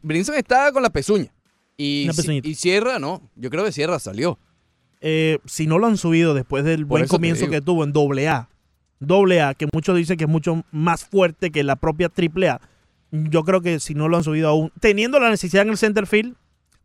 Brinson 0.02 0.34
está 0.34 0.70
con 0.72 0.82
la 0.82 0.90
pezuña. 0.90 1.32
Y, 1.76 2.08
si- 2.12 2.54
Sierra, 2.54 2.98
no. 2.98 3.22
Yo 3.36 3.48
creo 3.48 3.64
que 3.64 3.72
Sierra 3.72 3.98
salió. 3.98 4.38
Eh, 5.00 5.38
si 5.46 5.66
no 5.66 5.78
lo 5.78 5.86
han 5.86 5.96
subido 5.96 6.34
después 6.34 6.62
del 6.64 6.80
Por 6.80 6.98
buen 6.98 7.06
comienzo 7.08 7.48
que 7.48 7.62
tuvo 7.62 7.84
en 7.84 7.92
doble 7.94 8.28
A, 8.28 8.50
doble 8.98 9.40
A, 9.40 9.54
que 9.54 9.66
muchos 9.72 9.96
dicen 9.96 10.18
que 10.18 10.24
es 10.24 10.30
mucho 10.30 10.62
más 10.72 11.04
fuerte 11.06 11.50
que 11.50 11.64
la 11.64 11.76
propia 11.76 12.10
triple 12.10 12.50
A, 12.50 12.60
yo 13.10 13.42
creo 13.44 13.60
que 13.60 13.80
si 13.80 13.94
no 13.94 14.08
lo 14.08 14.16
han 14.16 14.24
subido 14.24 14.48
aún, 14.48 14.72
teniendo 14.80 15.18
la 15.20 15.30
necesidad 15.30 15.62
en 15.62 15.70
el 15.70 15.78
center 15.78 16.06
field, 16.06 16.36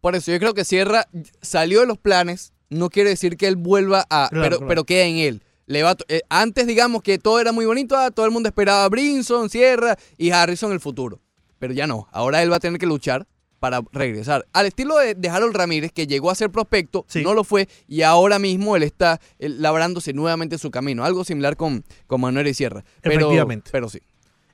Por 0.02 0.16
eso 0.16 0.32
yo 0.32 0.40
creo 0.40 0.54
que 0.54 0.64
Sierra 0.66 1.08
salió 1.42 1.80
de 1.82 1.88
los 1.88 1.98
planes. 1.98 2.54
No 2.70 2.90
quiere 2.90 3.10
decir 3.12 3.38
que 3.38 3.48
él 3.48 3.56
vuelva 3.56 4.06
a. 4.10 4.28
Claro, 4.30 4.44
pero, 4.44 4.58
claro. 4.58 4.68
pero 4.68 4.84
queda 4.84 5.06
en 5.06 5.18
él. 5.18 5.42
Le 5.68 5.82
va 5.82 5.96
eh, 6.10 6.22
antes, 6.30 6.68
digamos 6.68 7.02
que 7.02 7.18
todo 7.18 7.40
era 7.40 7.52
muy 7.52 7.66
bonito. 7.66 7.96
ah, 7.98 8.12
todo 8.12 8.26
el 8.26 8.32
mundo 8.32 8.48
esperaba 8.50 8.86
a 8.86 8.90
Brinson, 8.90 9.50
Sierra 9.50 9.98
y 10.18 10.30
Harrison 10.32 10.72
el 10.72 10.80
futuro. 10.80 11.20
Pero 11.58 11.74
ya 11.74 11.88
no. 11.88 12.08
Ahora 12.12 12.44
él 12.44 12.52
va 12.52 12.58
a 12.58 12.60
tener 12.60 12.80
que 12.80 12.86
luchar 12.86 13.26
para 13.60 13.82
regresar. 13.92 14.46
Al 14.54 14.68
estilo 14.68 14.98
de, 14.98 15.16
de 15.16 15.30
Harold 15.30 15.56
Ramírez, 15.56 15.92
que 15.92 16.06
llegó 16.06 16.30
a 16.30 16.36
ser 16.36 16.52
prospecto, 16.52 17.04
Sí. 17.08 17.24
no 17.24 17.34
lo 17.34 17.44
fue, 17.44 17.68
y 17.88 18.04
ahora 18.04 18.38
mismo 18.38 18.76
él 18.76 18.84
está 18.84 19.20
eh, 19.40 19.50
labrándose 19.50 20.14
nuevamente 20.14 20.60
su 20.60 20.70
camino. 20.70 21.04
Algo 21.04 21.24
similar 21.24 21.56
con, 21.56 21.84
con 22.06 22.22
Manuel 22.22 22.48
y 22.48 22.54
Sierra. 22.54 22.84
Pero, 23.02 23.16
Efectivamente. 23.16 23.70
Pero 23.72 23.90
sí. 23.90 24.02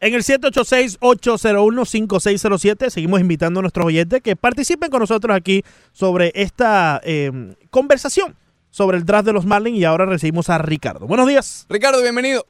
En 0.03 0.15
el 0.15 0.21
786-801-5607 0.23 2.89
seguimos 2.89 3.19
invitando 3.21 3.59
a 3.59 3.61
nuestros 3.61 3.85
oyentes 3.85 4.19
que 4.21 4.35
participen 4.35 4.89
con 4.89 4.99
nosotros 5.01 5.35
aquí 5.35 5.61
sobre 5.91 6.31
esta 6.33 6.99
eh, 7.03 7.31
conversación 7.69 8.35
sobre 8.71 8.97
el 8.97 9.05
draft 9.05 9.27
de 9.27 9.33
los 9.33 9.45
Marlins 9.45 9.77
y 9.77 9.85
ahora 9.85 10.07
recibimos 10.07 10.49
a 10.49 10.57
Ricardo. 10.57 11.05
Buenos 11.05 11.27
días. 11.27 11.67
Ricardo, 11.69 12.01
bienvenido. 12.01 12.43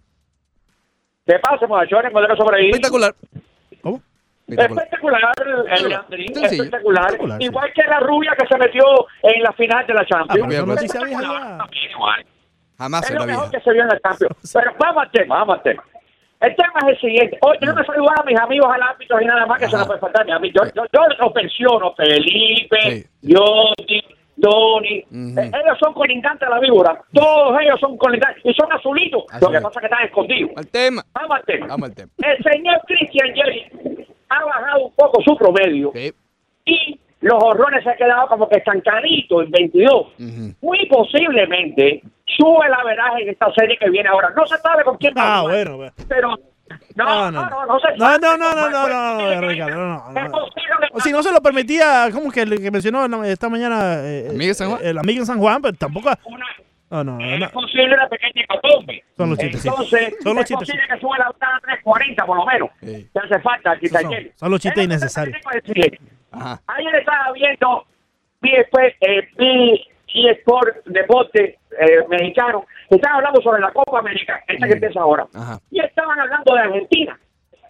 ¿Qué 1.26 1.40
pasa, 1.40 1.68
muchachones? 1.68 2.14
Modelo 2.14 2.38
sobre 2.38 2.62
ahí. 2.62 2.68
Espectacular. 2.70 3.14
¿Cómo? 3.82 4.02
Espectacular. 4.48 4.86
Espectacular, 4.86 5.22
el 5.68 5.92
espectacular. 6.46 7.12
Sí. 7.12 7.18
Igual 7.46 7.74
que 7.74 7.84
la 7.84 8.00
rubia 8.00 8.32
que 8.40 8.48
se 8.48 8.58
metió 8.58 8.82
en 9.24 9.44
la 9.44 9.52
final 9.54 9.86
de 9.88 9.94
la 9.94 10.02
Ah, 10.02 10.06
Champions. 10.08 10.54
igual. 11.92 12.26
Jamás 12.78 13.04
Es 13.04 13.12
lo 13.16 13.26
mejor 13.26 13.50
vieja. 13.50 13.52
que 13.52 13.60
se 13.64 13.74
vio 13.74 13.82
en 13.84 13.88
la 13.90 14.00
Champions. 14.00 14.36
Pero 14.54 14.72
vamos 14.80 15.04
al 15.04 15.12
tema, 15.12 15.36
vamos 15.40 15.58
al 15.58 15.64
tema. 15.64 15.84
El 16.42 16.56
tema 16.56 16.74
es 16.82 16.88
el 16.90 17.00
siguiente. 17.00 17.38
Hoy 17.42 17.58
tengo 17.60 17.76
que 17.76 17.84
saludar 17.86 18.20
a 18.20 18.24
mis 18.24 18.40
amigos 18.40 18.68
al 18.74 18.82
ámbito 18.82 19.22
y 19.22 19.26
nada 19.26 19.46
más 19.46 19.60
que 19.60 19.68
se 19.70 19.78
nos 19.78 19.86
puede 19.88 20.00
faltar. 20.00 20.30
A 20.32 20.40
mí, 20.40 20.52
yo, 20.54 20.64
yo, 20.76 20.84
yo 20.92 21.02
los 21.20 21.32
pensiono, 21.34 21.94
Felipe, 21.96 22.78
Sí. 22.92 24.02
Donny. 24.38 25.06
Ujú. 25.12 25.40
Eh, 25.40 25.52
ellos 25.54 25.78
son 25.80 25.94
colindantes 25.94 26.48
a 26.48 26.52
la 26.52 26.60
víbora. 26.60 27.00
Todos 27.14 27.60
ellos 27.62 27.80
son 27.80 27.96
colindantes. 27.98 28.44
Y 28.44 28.54
son 28.54 28.72
azulitos. 28.74 29.24
Así 29.30 29.46
Lo 29.46 29.52
que 29.52 29.58
es. 29.58 29.64
pasa 29.64 29.80
es 29.80 29.82
que 29.82 29.86
están 29.86 30.06
escondidos. 30.06 30.52
Al 30.56 30.68
tema. 30.68 31.04
Vamos 31.14 31.38
al 31.38 31.44
tema. 31.46 31.68
Vamos 31.68 31.90
al 31.90 31.96
tema. 31.96 32.12
El 32.18 32.44
señor 32.44 32.82
Christian 32.88 33.36
Jerry 33.36 33.72
ha 34.30 34.44
bajado 34.46 34.86
un 34.86 34.96
poco 34.96 35.22
su 35.22 35.38
promedio 35.38 35.92
Sí. 35.94 36.12
y 36.66 37.00
los 37.22 37.42
horrores 37.42 37.84
se 37.84 37.90
han 37.92 37.98
quedado 37.98 38.28
como 38.28 38.50
que 38.50 38.58
estancaditos 38.58 39.46
en 39.46 39.52
22. 39.52 39.92
Ujú. 40.20 40.54
Muy 40.62 40.86
posiblemente 40.88 42.02
sube 42.26 42.68
la 42.70 42.84
veraje 42.84 43.24
en 43.24 43.30
esta 43.30 43.52
serie 43.54 43.78
que 43.78 43.90
viene 43.90 44.10
ahora. 44.10 44.32
No 44.36 44.46
se 44.46 44.58
sabe 44.58 44.84
con 44.84 44.98
quién 44.98 45.14
va 45.18 45.22
a 45.24 45.38
Ah, 45.38 45.42
bueno, 45.44 45.78
bueno. 45.78 45.94
pero 46.08 46.30
no, 46.96 47.32
no, 47.32 47.32
no, 47.32 47.66
no, 47.66 47.80
se 47.80 47.98
No, 47.98 48.18
no, 48.18 48.38
no, 48.38 48.56
no, 48.56 48.70
no, 48.70 48.88
no, 48.88 49.42
no, 49.42 49.48
Ricardo, 49.48 49.76
no, 49.78 50.12
no, 50.12 50.20
es 50.22 50.32
no. 50.32 50.38
O 50.94 51.00
si 51.00 51.12
no 51.12 51.22
se 51.22 51.32
lo 51.32 51.42
permitía, 51.42 52.10
¿cómo 52.14 52.32
que 52.32 52.42
el 52.42 52.62
que 52.62 52.72
mencionó 52.72 53.06
esta 53.24 53.50
mañana? 53.50 53.98
Eh, 54.04 54.28
¿Amiga 54.30 54.48
en 54.50 54.56
San 54.56 54.70
Juan? 54.72 54.82
El 54.84 54.98
amigo 54.98 55.20
en 55.20 55.26
San 55.26 55.40
Juan, 55.40 55.62
pero 55.62 55.78
tampoco. 55.78 56.10
una- 56.26 56.46
No, 56.92 57.04
no, 57.04 57.18
no. 57.18 57.46
es 57.46 57.52
posible 57.52 57.94
una 57.94 58.08
pequeña 58.10 58.44
hecatombe. 58.44 59.04
Son 59.18 59.30
los 59.30 59.40
chistecitos. 59.40 59.74
Entonces, 59.94 60.16
Son 60.22 60.36
los 60.36 60.44
es 60.46 60.58
posible 60.58 60.84
que 60.88 61.00
sube 61.00 61.18
la 61.18 61.30
ventana 61.30 61.56
a 61.58 61.60
340 61.62 62.26
por 62.26 62.38
lo 62.38 62.46
menos. 62.46 62.70
Sí. 62.82 63.10
Que 63.14 63.20
hace 63.20 63.40
falta 63.42 63.72
aquí 63.72 63.88
son- 63.88 64.14
son 64.36 64.52
los 64.52 64.60
chistes 64.60 64.84
innecesarios. 64.84 65.38
Ajá. 66.32 66.62
Ayer 66.68 66.96
estaba 66.96 67.32
viendo 67.34 67.86
vi 68.42 68.52
después 68.52 68.94
eh, 69.02 69.28
vi 69.38 69.88
y 70.14 70.28
Sport 70.30 70.86
Deporte 70.86 71.58
eh, 71.80 72.08
mexicano 72.10 72.66
estaban 72.90 73.18
hablando 73.18 73.42
sobre 73.42 73.62
la 73.62 73.72
Copa 73.72 74.00
América 74.00 74.42
esta 74.48 74.68
que 74.68 74.74
empieza 74.74 75.00
ahora 75.00 75.26
Ajá. 75.34 75.60
y 75.70 75.80
estaban 75.80 76.20
hablando 76.20 76.54
de 76.54 76.60
Argentina 76.60 77.18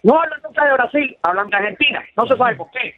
no 0.02 0.20
hablan 0.20 0.40
nunca 0.42 0.64
de 0.64 0.72
Brasil 0.72 1.16
hablan 1.22 1.48
de 1.50 1.56
Argentina 1.56 2.02
no 2.16 2.26
se 2.26 2.36
sabe 2.36 2.56
por 2.56 2.70
qué 2.70 2.94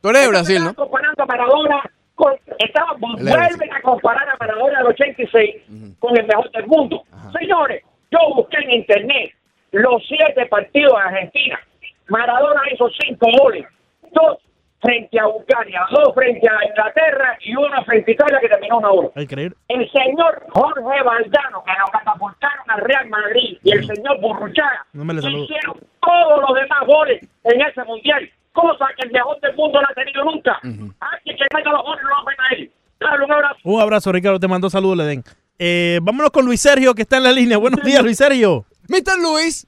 Tú 0.00 0.08
eres 0.10 0.22
de 0.22 0.28
Brasil, 0.28 0.56
Estaban 0.56 0.74
¿no? 0.76 0.82
comparando 0.84 1.22
a 1.22 1.26
Maradona 1.26 1.82
con 2.18 2.34
estaban 2.58 2.96
Él 2.96 3.14
es 3.18 3.24
de 3.24 3.32
Brasil. 3.32 3.56
vuelven 3.56 3.76
a 3.76 3.80
comparar 3.82 4.28
a 4.28 4.36
Maradona 4.38 4.78
del 4.78 4.88
86 4.88 5.56
con 6.00 6.18
el 6.18 6.26
mejor 6.26 6.50
del 6.50 6.66
mundo. 6.66 7.04
Señores 7.38 7.82
yo 8.10 8.18
busqué 8.34 8.58
en 8.58 8.70
internet 8.72 9.32
los 9.72 10.02
siete 10.06 10.46
partidos 10.46 10.94
de 10.94 11.00
Argentina. 11.00 11.60
Maradona 12.08 12.62
hizo 12.72 12.88
cinco 13.00 13.28
goles. 13.38 13.66
Dos 14.12 14.38
frente 14.80 15.20
a 15.20 15.26
Bulgaria, 15.26 15.86
dos 15.90 16.14
frente 16.14 16.48
a 16.48 16.66
Inglaterra 16.66 17.36
y 17.40 17.54
uno 17.54 17.84
frente 17.84 18.12
a 18.12 18.14
Italia 18.14 18.38
que 18.40 18.48
terminó 18.48 18.78
una 18.78 18.90
hora. 18.90 19.08
Increíble. 19.16 19.56
El 19.68 19.90
señor 19.90 20.46
Jorge 20.50 21.02
Valdano, 21.02 21.64
que 21.64 21.72
lo 21.72 21.86
catapultaron 21.92 22.64
al 22.68 22.80
Real 22.82 23.08
Madrid, 23.08 23.58
y 23.62 23.72
el 23.72 23.84
señor 23.84 24.20
Burruchaga, 24.20 24.86
No 24.92 25.12
hicieron 25.12 25.76
todos 26.00 26.40
los 26.48 26.54
demás 26.54 26.86
goles 26.86 27.28
en 27.44 27.60
ese 27.60 27.84
mundial, 27.84 28.30
cosa 28.52 28.86
que 28.96 29.06
el 29.06 29.12
mejor 29.12 29.40
del 29.40 29.54
mundo 29.56 29.80
no 29.80 29.86
ha 29.90 29.94
tenido 29.94 30.24
nunca. 30.24 30.58
Alguien 30.62 31.36
que 31.36 31.56
meta 31.56 31.70
los 31.70 31.82
no 31.84 31.94
lo 31.94 32.24
ven 32.26 32.36
a 32.40 32.54
él. 32.54 32.70
Dale 33.00 33.24
un 33.24 33.32
abrazo. 33.32 33.58
Un 33.64 33.80
abrazo, 33.80 34.12
Ricardo. 34.12 34.40
Te 34.40 34.48
mando 34.48 34.68
saludos, 34.70 34.96
le 34.98 35.04
den. 35.04 35.24
Eh, 35.58 35.98
vámonos 36.02 36.30
con 36.30 36.44
Luis 36.44 36.60
Sergio, 36.60 36.94
que 36.94 37.02
está 37.02 37.16
en 37.18 37.22
la 37.24 37.32
línea. 37.32 37.56
Buenos 37.58 37.82
días, 37.82 38.02
Luis 38.02 38.16
Sergio. 38.16 38.64
Mr. 38.88 39.18
Luis. 39.22 39.66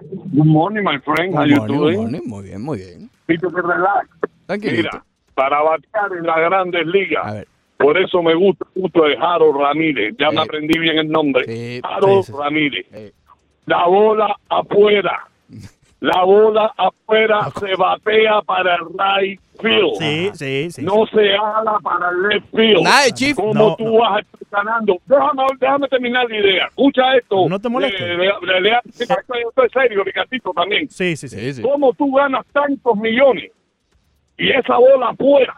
Good 0.00 0.46
morning, 0.46 0.82
my 0.82 0.98
friend. 1.00 1.34
How 1.34 1.42
Good 1.42 1.50
you 1.50 1.56
morning, 1.56 1.76
doing? 1.78 1.96
good 1.96 2.02
morning. 2.02 2.20
Muy 2.28 2.42
bien, 2.44 2.62
muy 2.62 2.78
bien. 2.78 3.10
Pito, 3.26 3.48
que 3.50 3.60
relax. 3.62 4.08
Tranquilito. 4.46 4.88
Mira, 4.90 5.04
para 5.34 5.62
batear 5.62 6.12
en 6.18 6.26
las 6.26 6.36
grandes 6.36 6.82
A 6.82 6.90
ligas, 6.90 7.34
ver. 7.34 7.48
por 7.78 7.96
eso 7.98 8.22
me 8.22 8.34
gusta 8.34 8.66
mucho 8.74 9.06
el 9.06 9.16
Harold 9.22 9.56
Ramírez. 9.60 10.14
Ya 10.18 10.30
me 10.30 10.40
aprendí 10.40 10.78
bien 10.78 10.98
el 10.98 11.08
nombre. 11.10 11.44
Sí, 11.46 11.80
Harold 11.82 12.24
sí, 12.24 12.32
sí. 12.32 12.38
Ramírez. 12.38 12.86
Eh, 12.92 13.12
La 13.66 13.86
bola 13.86 14.34
afuera. 14.48 15.26
La 16.02 16.24
bola 16.24 16.74
afuera 16.76 17.48
se 17.60 17.76
batea 17.76 18.42
para 18.42 18.74
el 18.74 18.80
right 18.98 19.40
field. 19.60 19.94
Sí, 20.00 20.30
sí, 20.34 20.70
sí. 20.72 20.82
No 20.82 21.06
se 21.06 21.32
ala 21.36 21.78
para 21.80 22.10
el 22.10 22.22
left 22.28 22.50
field. 22.50 22.82
Nada 22.82 23.04
de 23.04 23.12
Chief. 23.12 23.36
¿Cómo 23.36 23.54
No, 23.54 23.76
tú 23.76 23.84
no. 23.84 23.98
vas 24.00 24.16
a 24.16 24.18
estar 24.18 24.64
ganando? 24.64 24.96
Déjame, 25.06 25.42
déjame 25.60 25.86
terminar 25.88 26.28
la 26.28 26.36
idea. 26.36 26.66
Escucha 26.66 27.14
esto. 27.16 27.48
No 27.48 27.60
te 27.60 27.68
molestes. 27.68 28.00
Le- 28.00 28.16
le- 28.16 28.32
le- 28.42 28.60
le- 28.62 28.78
estoy, 28.98 29.42
estoy 29.48 29.68
serio, 29.72 30.02
Ricardito, 30.02 30.50
también. 30.52 30.90
Sí, 30.90 31.14
sí, 31.14 31.28
sí. 31.28 31.52
Sí. 31.54 31.62
¿Cómo 31.62 31.92
tú 31.92 32.12
ganas 32.12 32.44
tantos 32.52 32.96
millones 32.96 33.52
y 34.36 34.50
esa 34.50 34.78
bola 34.78 35.10
afuera 35.10 35.54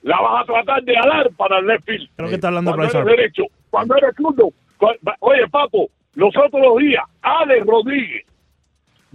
la 0.00 0.18
vas 0.22 0.42
a 0.42 0.46
tratar 0.46 0.82
de 0.84 0.96
alar 0.96 1.28
para 1.36 1.58
el 1.58 1.66
left 1.66 1.84
field? 1.84 2.08
Creo 2.16 2.28
que 2.30 2.36
está 2.36 2.48
hablando 2.48 2.70
el 2.70 2.76
Cuando 2.78 2.92
profesor. 2.92 3.12
eres 3.12 3.34
derecho, 3.34 3.52
cuando 3.68 3.94
eres 3.96 4.14
zurdo. 4.16 4.48
Oye, 5.20 5.46
papo, 5.50 5.88
los 6.14 6.34
otros 6.34 6.78
días, 6.78 7.04
Alex 7.20 7.66
Rodríguez, 7.66 8.24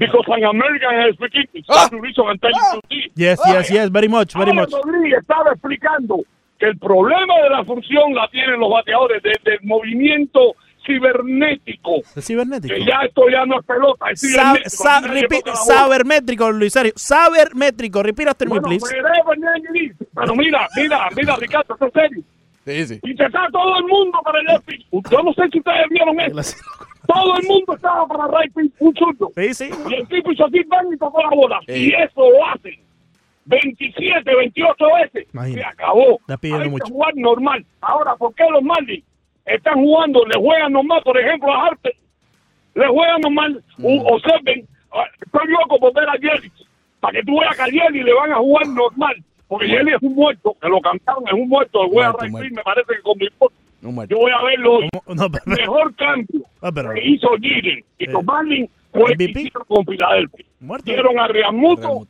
because 0.01 0.25
an 0.27 0.43
American 0.43 1.09
is 1.09 1.15
speaking, 1.15 1.63
Ah. 1.69 1.87
reason 1.91 2.25
I'm 2.27 2.37
telling 2.39 2.55
you 2.73 2.81
this. 2.89 3.11
Yes, 3.15 3.39
yes, 3.47 3.69
yes. 3.69 3.89
Very 3.91 4.07
much, 4.09 4.33
very 4.35 4.51
much. 4.53 4.71
Rodríguez 4.71 5.19
estaba 5.21 5.51
explicando 5.51 6.23
que 6.59 6.65
el 6.67 6.77
problema 6.77 7.35
de 7.43 7.49
la 7.49 7.63
función 7.65 8.13
la 8.13 8.27
tienen 8.29 8.59
los 8.59 8.69
bateadores 8.71 9.21
desde 9.23 9.55
el 9.55 9.59
movimiento 9.63 10.55
cibernético. 10.85 12.01
Es 12.15 12.25
cibernético. 12.25 12.73
Que 12.73 12.85
ya 12.85 13.01
esto 13.05 13.29
ya 13.29 13.45
no 13.45 13.59
es 13.59 13.65
pelota, 13.65 14.05
es 14.11 14.19
cibernético. 14.21 14.69
sa- 15.55 15.55
sabermétrico, 15.55 16.51
Luis. 16.51 16.73
Sabermétrico. 16.95 18.03
Repeat 18.03 18.29
after 18.29 18.47
me, 18.47 18.59
Bueno, 18.59 18.67
please. 18.67 18.85
pero 18.89 19.07
Pero 20.15 20.35
mira, 20.35 20.67
mira, 20.75 21.09
mira, 21.15 21.35
Ricardo, 21.37 21.73
esto 21.73 21.85
es 21.87 21.93
serio. 21.93 22.23
Sí, 22.65 22.85
sí. 22.85 22.99
Y 23.03 23.15
se 23.15 23.23
está 23.25 23.47
todo 23.51 23.77
el 23.79 23.85
mundo 23.85 24.19
para 24.23 24.39
el. 24.39 24.47
Yo 24.91 25.23
no 25.23 25.33
sé 25.33 25.43
si 25.51 25.59
ustedes 25.59 25.87
vieron 25.89 26.19
eso. 26.19 26.55
Todo 27.13 27.35
el 27.37 27.47
mundo 27.47 27.73
estaba 27.75 28.07
para 28.07 28.25
el 28.25 28.31
right 28.43 28.53
field, 28.53 28.71
un. 28.79 28.95
Sí, 29.35 29.53
sí. 29.53 29.69
Y 29.89 29.93
el 29.95 30.07
tipo 30.07 30.31
hizo 30.31 30.45
así, 30.45 30.61
bang, 30.67 30.93
y 30.93 30.97
tocó 30.97 31.21
la 31.21 31.29
bola. 31.29 31.59
Sí. 31.67 31.73
Y 31.89 31.93
eso 31.93 32.29
lo 32.29 32.45
hacen 32.47 32.75
27, 33.45 34.35
28 34.35 34.85
veces. 35.01 35.27
Imagínate. 35.33 35.61
Se 35.61 35.67
acabó. 35.67 36.19
Está 36.21 36.37
pidiendo 36.37 36.63
Hay 36.65 36.69
mucho. 36.69 36.85
que 36.85 36.91
jugar 36.91 37.13
normal. 37.15 37.65
Ahora, 37.81 38.15
¿por 38.15 38.33
qué 38.35 38.43
los 38.51 38.61
Marlins 38.63 39.03
están 39.45 39.75
jugando? 39.75 40.25
Le 40.25 40.39
juegan 40.39 40.71
normal, 40.73 41.01
por 41.03 41.17
ejemplo, 41.19 41.51
a 41.51 41.67
Harper. 41.67 41.95
Le 42.75 42.87
juegan 42.87 43.21
normal. 43.21 43.63
U- 43.79 44.03
Observen, 44.13 44.67
ah, 44.93 45.03
estoy 45.25 45.47
loco 45.51 45.79
por 45.79 45.93
ver 45.93 46.07
a 46.09 46.13
Jerry. 46.13 46.51
Para 46.99 47.13
que 47.19 47.25
tú 47.25 47.39
veas 47.39 47.55
que 47.55 47.61
a 47.63 47.65
Jerry 47.65 48.03
le 48.03 48.13
van 48.13 48.31
a 48.31 48.37
jugar 48.37 48.67
normal. 48.67 49.15
Porque 49.47 49.67
Jerry 49.67 49.93
es 49.95 50.01
un 50.01 50.13
muerto, 50.15 50.55
que 50.61 50.69
lo 50.69 50.79
cantaron, 50.79 51.27
es 51.27 51.33
un 51.33 51.49
muerto. 51.49 51.83
El 51.83 51.89
juega 51.89 52.09
Muerto, 52.11 52.23
right 52.23 52.31
muerto. 52.31 52.45
field, 52.47 52.57
me 52.57 52.63
parece 52.63 52.93
que 52.95 53.01
con 53.01 53.17
mi 53.17 53.27
muerto. 53.89 54.13
Yo 54.15 54.19
voy 54.21 54.31
a 54.31 54.43
ver 54.43 54.59
los 54.59 54.81
No, 55.15 55.29
pero- 55.31 55.43
mejor 55.45 55.95
cambio 55.95 56.41
Ah, 56.61 56.71
pero- 56.73 56.93
que 56.93 57.01
hizo 57.07 57.29
Gillen 57.39 57.83
y 57.97 58.03
Eh. 58.05 58.11
los 58.11 58.23
Marlins 58.23 58.69
fue 58.91 59.11
el 59.11 59.17
que 59.17 59.23
hicieron 59.23 59.63
con 59.67 59.85
Filadelfia. 59.85 60.45
Dieron 60.83 61.19
a 61.19 61.27
Reamuto 61.27 62.07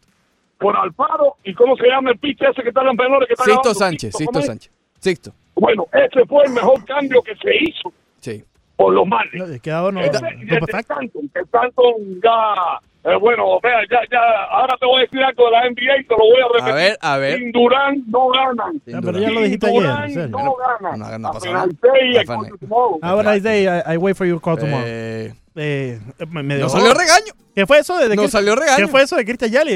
por 0.58 0.76
Alfaro 0.76 1.38
y 1.44 1.54
cómo 1.54 1.76
se 1.78 1.88
llama 1.88 2.12
el 2.12 2.18
pitcher 2.20 2.50
ese 2.50 2.62
que 2.64 2.70
está 2.70 2.82
en 2.82 2.88
los 2.88 2.96
menores 2.96 3.28
que 3.28 3.34
está 3.34 3.46
Sixto? 3.46 3.74
Sánchez, 3.74 4.12
¿cómo 4.14 4.20
Sixto 4.20 4.40
es? 4.40 4.46
Sánchez. 4.46 4.72
Sixto. 5.00 5.32
Bueno, 5.56 5.86
ese 5.94 6.26
fue 6.26 6.44
el 6.46 6.52
mejor 6.54 6.84
cambio 6.86 7.22
que 7.24 7.36
se 7.38 7.56
hizo 7.64 7.94
Sí. 8.20 8.44
por 8.76 8.94
los 8.94 9.08
Marlins. 9.08 9.48
No, 9.48 9.62
quedado 9.62 9.92
no, 9.92 10.02
Ese 10.02 10.22
no, 10.22 10.30
no 10.32 10.66
de 10.66 10.80
Stanton, 10.82 11.30
que 11.34 11.40
Stanton 11.42 11.94
ya, 12.24 12.80
eh, 13.04 13.16
bueno, 13.20 13.60
vea, 13.62 13.80
ya, 13.90 14.00
ya, 14.12 14.20
ahora 14.52 14.76
te 14.80 14.86
voy 14.86 15.00
a 15.00 15.02
decir 15.02 15.24
algo 15.24 15.46
de 15.46 15.52
la 15.52 15.70
NBA 15.70 15.98
y 16.00 16.04
te 16.06 16.14
lo 16.16 16.18
voy 16.20 16.42
a 16.42 16.48
repetir. 16.54 16.72
A 16.72 16.76
ver, 16.76 16.98
a 17.02 17.18
ver. 17.18 17.38
Sin 17.40 17.52
Durán 17.52 18.04
no 18.08 18.28
ganan. 18.30 18.82
Sin 18.86 18.96
Ah, 18.96 19.00
duda. 19.02 19.12
pero 19.12 19.18
ya 19.24 19.28
lo 19.30 19.34
Sin 19.36 19.44
dijiste 19.46 19.68
ayer, 19.68 19.82
Durán 19.82 20.32
no 20.32 20.56
ganan. 20.56 21.00
no, 21.00 21.18
no 21.20 21.32
pasa 21.32 21.52
nada. 21.52 21.68
seis, 21.82 22.18
Rafa, 22.18 22.36
coño, 22.36 22.58
tomorrow. 22.60 23.00
Have 23.02 23.20
a 23.20 23.24
nice 23.34 23.42
day. 23.44 23.66
I, 23.68 23.94
I 23.94 23.98
wait 23.98 24.16
for 24.16 24.26
your 24.28 24.40
call 24.42 24.58
tomorrow. 24.58 24.84
Eh, 24.86 25.34
Eh, 25.54 26.00
me, 26.30 26.44
me 26.44 26.56
no 26.60 26.70
salió 26.70 26.94
regaño. 26.94 27.34
¿Qué 27.54 27.68
fue 27.68 27.80
eso? 27.80 27.98
de 27.98 28.16
No 28.16 28.22
Chris- 28.22 28.32
salió 28.32 28.56
regaño. 28.56 28.78
¿Qué 28.86 28.88
fue 28.88 29.02
eso 29.02 29.18
de 29.18 29.26
Cristian 29.26 29.52
Yali? 29.52 29.74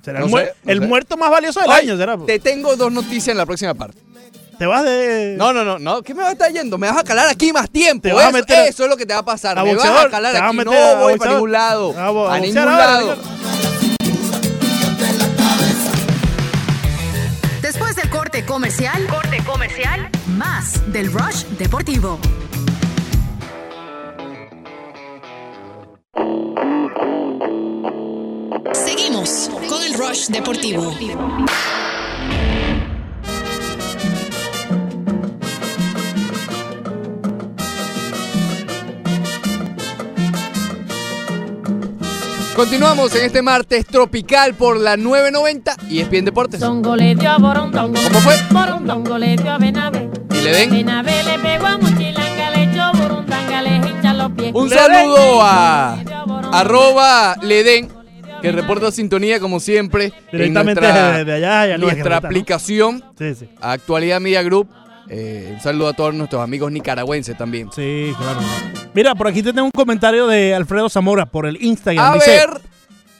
¿Será 0.00 0.20
No 0.20 0.24
el, 0.24 0.30
sé, 0.46 0.52
no 0.64 0.72
el 0.72 0.80
muerto 0.80 1.18
más 1.18 1.30
valioso 1.30 1.60
del 1.60 1.68
Oye, 1.68 1.80
año? 1.80 1.96
¿será? 1.98 2.16
Te 2.16 2.38
tengo 2.38 2.74
dos 2.76 2.90
noticias 2.90 3.28
en 3.28 3.36
la 3.36 3.44
próxima 3.44 3.74
parte. 3.74 3.98
¿Te 4.58 4.66
vas 4.66 4.84
de...? 4.84 5.34
No, 5.38 5.52
no, 5.52 5.64
no, 5.64 5.78
no. 5.78 6.02
¿Qué 6.02 6.14
me 6.14 6.20
vas 6.22 6.30
a 6.30 6.32
estar 6.32 6.52
yendo? 6.52 6.78
Me 6.78 6.88
vas 6.88 6.98
a 6.98 7.04
calar 7.04 7.28
aquí 7.28 7.52
más 7.52 7.68
tiempo. 7.70 8.02
Te 8.02 8.12
vas 8.12 8.24
a 8.24 8.28
eso, 8.28 8.36
meter 8.38 8.56
a- 8.58 8.66
eso 8.66 8.84
es 8.84 8.90
lo 8.90 8.96
que 8.96 9.06
te 9.06 9.12
va 9.14 9.20
a 9.20 9.24
pasar. 9.24 9.58
a 9.58 9.64
me 9.64 9.74
vas 9.74 9.84
a 9.84 9.88
boxeador, 9.88 10.10
calar 10.10 10.32
te 10.32 10.38
vas 10.38 10.46
a 10.46 10.48
aquí. 10.48 10.56
meter 10.58 10.72
no 10.72 10.78
a 10.78 10.94
voy 10.94 10.94
para 10.94 11.08
boxeador. 11.12 11.34
ningún 11.36 11.52
lado. 11.52 11.98
A 11.98 12.10
bo- 12.10 12.28
a 12.28 12.34
A 12.34 12.38
ningún 12.38 12.58
ahora, 12.58 12.76
lado. 12.76 13.16
Después 17.60 17.96
del 17.96 18.10
corte 18.10 18.44
comercial, 18.44 19.06
corte 19.08 19.38
comercial, 19.44 20.10
más 20.36 20.92
del 20.92 21.12
Rush 21.12 21.44
Deportivo. 21.58 22.18
Seguimos 28.72 29.50
con 29.68 29.82
el 29.82 29.94
Rush 29.94 30.26
Deportivo. 30.28 30.92
Continuamos 42.54 43.14
en 43.16 43.24
este 43.24 43.40
martes 43.40 43.86
tropical 43.86 44.54
por 44.54 44.76
la 44.78 44.96
990 44.96 45.74
y 45.88 46.00
es 46.00 46.10
bien 46.10 46.24
deportes. 46.24 46.60
¿Cómo 46.60 48.20
fue? 48.20 48.34
Y 50.30 50.42
le 50.42 50.52
pies. 54.36 54.52
un 54.54 54.68
saludo 54.68 55.16
den. 55.16 55.40
a 55.42 55.96
arroba 56.52 57.36
Leden, 57.40 57.88
que 58.42 58.52
reporta 58.52 58.90
sintonía 58.92 59.40
como 59.40 59.58
siempre 59.58 60.06
en 60.06 60.12
Directamente 60.32 60.80
nuestra, 60.82 61.24
de, 61.24 61.32
allá. 61.32 61.78
nuestra 61.78 62.16
aplicación 62.18 63.02
Sí, 63.18 63.34
sí. 63.34 63.48
Actualidad 63.60 64.20
Media 64.20 64.42
Group. 64.42 64.68
Eh, 65.14 65.50
un 65.52 65.60
saludo 65.60 65.88
a 65.88 65.92
todos 65.92 66.14
nuestros 66.14 66.40
amigos 66.42 66.72
nicaragüenses 66.72 67.36
también. 67.36 67.68
Sí, 67.70 68.14
claro. 68.16 68.40
Mira, 68.94 69.14
por 69.14 69.28
aquí 69.28 69.42
te 69.42 69.52
tengo 69.52 69.66
un 69.66 69.70
comentario 69.70 70.26
de 70.26 70.54
Alfredo 70.54 70.88
Zamora 70.88 71.26
por 71.26 71.44
el 71.44 71.62
Instagram. 71.62 72.12
A 72.12 72.14
Dice, 72.14 72.30
ver, 72.30 72.60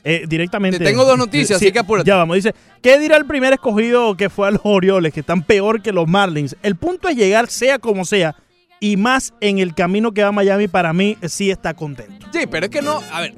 eh, 0.02 0.24
directamente. 0.26 0.78
Te 0.78 0.86
tengo 0.86 1.04
dos 1.04 1.18
noticias, 1.18 1.56
así 1.58 1.70
que 1.70 1.80
apúrate. 1.80 2.08
Ya 2.08 2.16
vamos. 2.16 2.36
Dice, 2.36 2.54
¿qué 2.80 2.98
dirá 2.98 3.18
el 3.18 3.26
primer 3.26 3.52
escogido 3.52 4.16
que 4.16 4.30
fue 4.30 4.48
a 4.48 4.52
los 4.52 4.62
Orioles, 4.64 5.12
que 5.12 5.20
están 5.20 5.42
peor 5.42 5.82
que 5.82 5.92
los 5.92 6.08
Marlins? 6.08 6.56
El 6.62 6.76
punto 6.76 7.08
es 7.08 7.16
llegar, 7.16 7.48
sea 7.48 7.78
como 7.78 8.06
sea, 8.06 8.36
y 8.80 8.96
más 8.96 9.34
en 9.42 9.58
el 9.58 9.74
camino 9.74 10.12
que 10.12 10.22
va 10.22 10.28
a 10.28 10.32
Miami, 10.32 10.68
para 10.68 10.94
mí 10.94 11.18
sí 11.28 11.50
está 11.50 11.74
contento. 11.74 12.26
sí, 12.32 12.46
pero 12.50 12.66
es 12.66 12.72
que 12.72 12.80
no, 12.80 13.02
a 13.12 13.20
ver, 13.20 13.34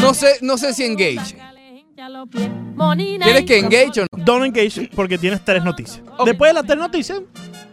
no 0.00 0.14
sé, 0.14 0.38
no 0.42 0.56
sé 0.58 0.74
si 0.74 0.84
engage. 0.84 1.36
¿Quieres 3.22 3.44
que 3.44 3.58
engage 3.58 4.00
o 4.00 4.06
no? 4.16 4.24
Don't 4.24 4.44
engage 4.46 4.90
porque 4.94 5.18
tienes 5.18 5.44
tres 5.44 5.62
noticias. 5.62 6.02
Ok. 6.18 6.26
Después 6.26 6.50
de 6.50 6.54
las 6.54 6.64
tres 6.64 6.78
noticias, 6.78 7.20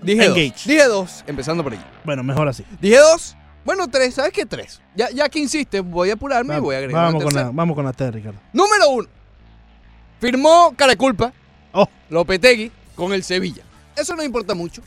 Dije 0.02 0.26
Engage. 0.26 0.50
dos. 0.52 0.66
Dije 0.66 0.86
dos, 0.86 1.24
empezando 1.28 1.64
por 1.64 1.74
ahí. 1.74 1.80
bueno, 2.04 2.24
mejor 2.24 2.48
así. 2.48 2.64
Dije 2.82 2.98
dos. 2.98 3.36
Bueno, 3.66 3.88
tres. 3.90 4.14
¿Sabes 4.14 4.32
qué? 4.32 4.46
Tres. 4.46 4.82
Ya, 4.96 5.10
ya 5.12 5.28
que 5.30 5.40
insiste, 5.40 5.82
voy 5.82 6.10
a 6.10 6.14
apurarme 6.14 6.56
y 6.56 6.60
voy 6.60 6.76
a 6.76 6.78
agregar 6.80 7.04
vamos, 7.04 7.16
una 7.16 7.24
con 7.26 7.34
la, 7.34 7.40
tercera. 7.42 7.52
vamos 7.56 7.76
con 7.76 7.86
las 7.86 7.96
tres, 7.96 8.14
Ricardo. 8.14 8.40
Número 8.54 8.90
uno. 8.90 9.08
Firmó 10.20 10.74
cara 10.76 10.92
de 10.92 10.98
culpa 10.98 11.32
Oh, 11.74 11.88
Lopetegui 12.10 12.72
con 12.96 13.14
el 13.14 13.24
Sevilla. 13.24 13.64
Eso 13.96 14.16
no 14.16 14.24
importa 14.24 14.54
mucho. 14.56 14.82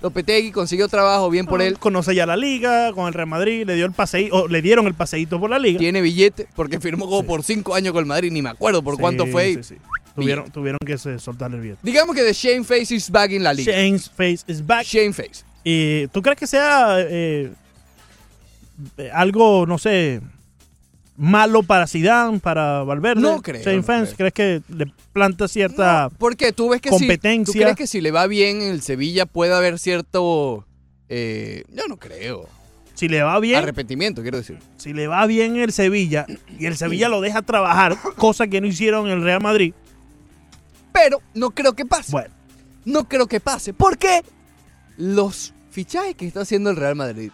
Lopetegui 0.00 0.52
consiguió 0.52 0.86
trabajo 0.88 1.28
bien 1.28 1.46
por 1.46 1.60
él. 1.60 1.78
conoce 1.78 2.14
ya 2.14 2.24
la 2.26 2.36
liga, 2.36 2.92
con 2.92 3.08
el 3.08 3.14
Real 3.14 3.26
Madrid, 3.28 3.64
le 3.66 3.74
dio 3.74 3.84
el 3.84 3.92
paseí, 3.92 4.28
o 4.30 4.46
le 4.46 4.62
dieron 4.62 4.86
el 4.86 4.94
paseíto 4.94 5.40
por 5.40 5.50
la 5.50 5.58
liga. 5.58 5.78
Tiene 5.78 6.00
billete 6.00 6.46
porque 6.54 6.78
firmó 6.80 7.06
como 7.08 7.24
por 7.24 7.42
cinco 7.42 7.74
años 7.74 7.92
con 7.92 8.00
el 8.00 8.06
Madrid. 8.06 8.30
Ni 8.30 8.40
me 8.42 8.50
acuerdo 8.50 8.82
por 8.82 8.94
Sí, 8.94 9.00
cuánto 9.00 9.26
fue. 9.26 9.54
sí, 9.54 9.62
sí. 9.62 9.74
Tuvieron, 10.14 10.50
tuvieron 10.50 10.78
que 10.84 10.98
se- 10.98 11.18
soltar 11.18 11.52
el 11.52 11.60
billete. 11.60 11.80
Digamos 11.82 12.14
que 12.14 12.22
The 12.22 12.32
Shane 12.32 12.64
Face 12.64 12.94
is 12.94 13.10
back 13.10 13.30
in 13.32 13.42
la 13.42 13.52
liga. 13.52 13.72
Shane's 13.72 14.08
face 14.10 14.44
is 14.46 14.64
back. 14.64 14.84
Shane 14.84 15.12
Face. 15.12 15.44
¿Y 15.64 16.06
tú 16.08 16.22
crees 16.22 16.38
que 16.38 16.46
sea 16.46 16.96
eh, 17.00 17.50
eh, 18.96 19.10
algo, 19.12 19.66
no 19.66 19.78
sé, 19.78 20.20
malo 21.20 21.64
para 21.64 21.86
Zidane, 21.86 22.38
para 22.38 22.84
Valverde? 22.84 23.20
No 23.20 23.42
creo, 23.42 23.60
no 23.76 23.82
Fans, 23.82 24.14
creo. 24.14 24.30
¿crees 24.30 24.32
que 24.32 24.62
le 24.74 24.86
planta 25.12 25.48
cierta... 25.48 26.08
¿Por 26.16 26.36
qué? 26.36 26.52
¿Tú 26.52 26.68
ves 26.70 26.80
que 26.80 26.90
si, 26.90 26.94
¿tú 26.94 26.98
competencia. 27.00 27.60
crees 27.60 27.76
que 27.76 27.86
si 27.88 28.00
le 28.00 28.12
va 28.12 28.26
bien 28.28 28.62
en 28.62 28.68
el 28.70 28.80
Sevilla 28.82 29.26
puede 29.26 29.52
haber 29.52 29.78
cierto... 29.80 30.64
eh, 31.08 31.64
yo 31.72 31.82
no 31.88 31.96
creo. 31.96 32.48
Si 32.94 33.08
le 33.08 33.22
va 33.22 33.38
bien, 33.40 33.56
Arrepentimiento, 33.58 34.22
quiero 34.22 34.38
decir. 34.38 34.58
si 34.76 34.92
le 34.92 35.06
va 35.08 35.26
bien 35.26 35.56
el 35.56 35.72
Sevilla 35.72 36.24
y 36.58 36.66
el 36.66 36.76
Sevilla 36.76 37.08
lo 37.08 37.20
deja 37.20 37.42
trabajar, 37.42 37.96
cosa 38.16 38.46
que 38.46 38.60
no 38.60 38.66
hicieron 38.68 39.06
en 39.06 39.12
el 39.18 39.22
Real 39.24 39.40
Madrid, 39.42 39.72
Pero 40.92 41.20
no 41.34 41.50
creo 41.50 41.74
que 41.74 41.84
pase. 41.84 42.10
bueno, 42.12 42.34
No 42.84 43.08
creo 43.08 43.26
que 43.26 43.38
pase. 43.40 43.72
¿Por 43.72 43.98
qué? 43.98 44.22
Los 44.96 45.52
fichajes 45.70 46.14
que 46.16 46.26
está 46.26 46.40
haciendo 46.40 46.70
el 46.70 46.76
Real 46.76 46.96
Madrid 46.96 47.30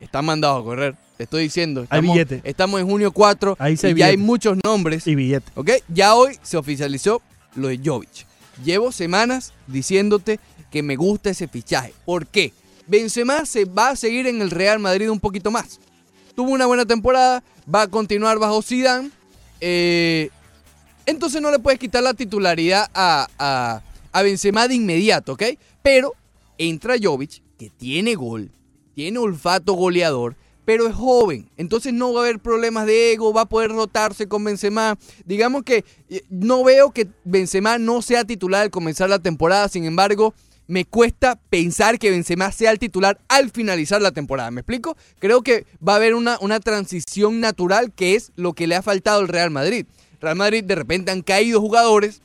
están 0.00 0.24
mandados 0.24 0.60
a 0.60 0.64
correr. 0.64 0.94
Te 1.16 1.24
estoy 1.24 1.44
diciendo. 1.44 1.80
Hay 1.82 1.84
Estamos, 2.00 2.14
billete. 2.14 2.40
estamos 2.44 2.80
en 2.80 2.86
junio 2.88 3.12
4 3.12 3.56
Ahí 3.58 3.76
se 3.76 3.88
y 3.88 3.90
hay 3.92 3.96
ya 3.98 4.06
hay 4.06 4.12
billete. 4.16 4.26
muchos 4.26 4.58
nombres. 4.64 5.06
y 5.06 5.14
billete. 5.14 5.50
¿Ok? 5.54 5.70
Ya 5.88 6.14
hoy 6.14 6.36
se 6.42 6.56
oficializó 6.56 7.22
lo 7.54 7.68
de 7.68 7.80
Jovic. 7.82 8.26
Llevo 8.64 8.92
semanas 8.92 9.52
diciéndote 9.66 10.38
que 10.70 10.82
me 10.82 10.96
gusta 10.96 11.30
ese 11.30 11.48
fichaje. 11.48 11.94
¿Por 12.04 12.26
qué? 12.26 12.52
Benzema 12.86 13.44
se 13.46 13.64
va 13.64 13.90
a 13.90 13.96
seguir 13.96 14.26
en 14.26 14.40
el 14.42 14.50
Real 14.50 14.78
Madrid 14.78 15.10
un 15.10 15.20
poquito 15.20 15.50
más. 15.50 15.80
Tuvo 16.34 16.50
una 16.50 16.66
buena 16.66 16.84
temporada, 16.84 17.42
va 17.72 17.82
a 17.82 17.88
continuar 17.88 18.38
bajo 18.38 18.60
Zidane. 18.62 19.10
eh, 19.60 20.30
entonces 21.06 21.40
no 21.40 21.50
le 21.50 21.58
puedes 21.60 21.78
quitar 21.78 22.02
la 22.02 22.14
titularidad 22.14 22.90
a, 22.92 23.28
a, 23.38 23.80
a 24.12 24.22
Benzema 24.22 24.66
de 24.68 24.74
inmediato, 24.74 25.32
¿ok? 25.34 25.42
Pero 25.82 26.14
entra 26.58 26.96
Jovic, 27.00 27.42
que 27.56 27.70
tiene 27.70 28.14
gol, 28.16 28.50
tiene 28.94 29.18
olfato 29.20 29.74
goleador, 29.74 30.34
pero 30.66 30.88
es 30.88 30.94
joven. 30.94 31.48
Entonces 31.56 31.94
no 31.94 32.12
va 32.12 32.20
a 32.20 32.24
haber 32.24 32.40
problemas 32.40 32.84
de 32.86 33.12
ego, 33.12 33.32
va 33.32 33.42
a 33.42 33.48
poder 33.48 33.70
rotarse 33.70 34.28
con 34.28 34.44
Benzema. 34.44 34.98
Digamos 35.24 35.62
que 35.62 35.84
eh, 36.10 36.22
no 36.28 36.62
veo 36.64 36.90
que 36.90 37.06
Benzema 37.24 37.78
no 37.78 38.02
sea 38.02 38.24
titular 38.24 38.62
al 38.62 38.70
comenzar 38.70 39.08
la 39.08 39.20
temporada, 39.20 39.68
sin 39.68 39.84
embargo, 39.84 40.34
me 40.66 40.84
cuesta 40.84 41.38
pensar 41.48 42.00
que 42.00 42.10
Benzema 42.10 42.50
sea 42.50 42.72
el 42.72 42.80
titular 42.80 43.20
al 43.28 43.50
finalizar 43.50 44.02
la 44.02 44.10
temporada. 44.10 44.50
¿Me 44.50 44.60
explico? 44.60 44.96
Creo 45.20 45.42
que 45.42 45.64
va 45.86 45.94
a 45.94 45.96
haber 45.96 46.16
una, 46.16 46.36
una 46.40 46.58
transición 46.58 47.38
natural 47.40 47.92
que 47.94 48.16
es 48.16 48.32
lo 48.34 48.52
que 48.52 48.66
le 48.66 48.74
ha 48.74 48.82
faltado 48.82 49.20
al 49.20 49.28
Real 49.28 49.52
Madrid. 49.52 49.86
Real 50.20 50.34
Madrid 50.36 50.64
de 50.64 50.74
repente 50.74 51.12
han 51.12 51.22
caído 51.22 51.60
jugadores 51.60 52.20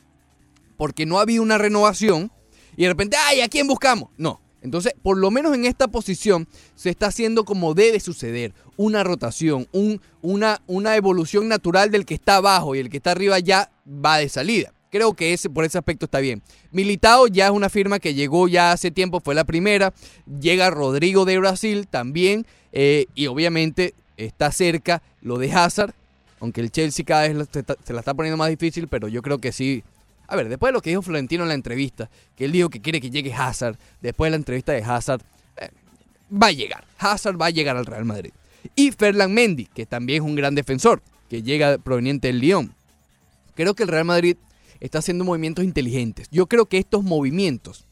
porque 0.76 1.06
no 1.06 1.18
ha 1.18 1.22
habido 1.22 1.44
una 1.44 1.58
renovación 1.58 2.32
y 2.76 2.82
de 2.82 2.88
repente, 2.88 3.16
ay, 3.28 3.40
¿a 3.40 3.48
quién 3.48 3.68
buscamos? 3.68 4.10
No. 4.16 4.41
Entonces, 4.62 4.94
por 5.02 5.18
lo 5.18 5.30
menos 5.30 5.54
en 5.54 5.64
esta 5.64 5.88
posición 5.88 6.48
se 6.74 6.90
está 6.90 7.06
haciendo 7.08 7.44
como 7.44 7.74
debe 7.74 8.00
suceder, 8.00 8.54
una 8.76 9.04
rotación, 9.04 9.68
un, 9.72 10.00
una, 10.22 10.62
una 10.66 10.96
evolución 10.96 11.48
natural 11.48 11.90
del 11.90 12.06
que 12.06 12.14
está 12.14 12.36
abajo 12.36 12.74
y 12.74 12.78
el 12.78 12.88
que 12.88 12.96
está 12.98 13.10
arriba 13.10 13.38
ya 13.38 13.70
va 13.86 14.18
de 14.18 14.28
salida. 14.28 14.72
Creo 14.90 15.14
que 15.14 15.32
ese, 15.32 15.48
por 15.48 15.64
ese 15.64 15.78
aspecto 15.78 16.04
está 16.04 16.20
bien. 16.20 16.42
Militao 16.70 17.26
ya 17.26 17.46
es 17.46 17.50
una 17.50 17.70
firma 17.70 17.98
que 17.98 18.14
llegó 18.14 18.46
ya 18.46 18.72
hace 18.72 18.90
tiempo, 18.90 19.20
fue 19.20 19.34
la 19.34 19.44
primera. 19.44 19.94
Llega 20.40 20.68
Rodrigo 20.70 21.24
de 21.24 21.38
Brasil 21.38 21.86
también. 21.88 22.46
eh, 22.72 23.06
y 23.14 23.26
obviamente 23.26 23.94
está 24.16 24.52
cerca 24.52 25.02
lo 25.22 25.38
de 25.38 25.50
Hazard. 25.52 25.94
Aunque 26.40 26.60
el 26.60 26.70
Chelsea 26.70 27.04
cada 27.04 27.28
vez 27.28 27.48
se 27.84 27.92
la 27.92 28.00
está 28.00 28.14
poniendo 28.14 28.36
más 28.36 28.50
difícil, 28.50 28.88
pero 28.88 29.08
yo 29.08 29.22
creo 29.22 29.38
que 29.38 29.52
sí. 29.52 29.82
A 30.32 30.36
ver, 30.36 30.48
después 30.48 30.70
de 30.70 30.72
lo 30.72 30.80
que 30.80 30.88
dijo 30.88 31.02
Florentino 31.02 31.42
en 31.42 31.48
la 31.48 31.54
entrevista, 31.54 32.08
que 32.34 32.46
él 32.46 32.52
dijo 32.52 32.70
que 32.70 32.80
quiere 32.80 33.02
que 33.02 33.10
llegue 33.10 33.34
Hazard, 33.34 33.76
después 34.00 34.28
de 34.28 34.30
la 34.30 34.36
entrevista 34.36 34.72
de 34.72 34.82
Hazard, 34.82 35.20
eh, 35.58 35.68
va 36.32 36.46
a 36.46 36.52
llegar. 36.52 36.86
Hazard 36.96 37.38
va 37.38 37.46
a 37.46 37.50
llegar 37.50 37.76
al 37.76 37.84
Real 37.84 38.06
Madrid. 38.06 38.30
Y 38.74 38.92
Ferland 38.92 39.34
Mendy, 39.34 39.66
que 39.66 39.84
también 39.84 40.22
es 40.22 40.26
un 40.26 40.34
gran 40.34 40.54
defensor, 40.54 41.02
que 41.28 41.42
llega 41.42 41.76
proveniente 41.76 42.28
del 42.28 42.38
Lyon. 42.38 42.74
Creo 43.54 43.74
que 43.74 43.82
el 43.82 43.90
Real 43.90 44.06
Madrid 44.06 44.38
está 44.80 45.00
haciendo 45.00 45.22
movimientos 45.22 45.66
inteligentes. 45.66 46.28
Yo 46.30 46.46
creo 46.46 46.64
que 46.64 46.78
estos 46.78 47.04
movimientos 47.04 47.84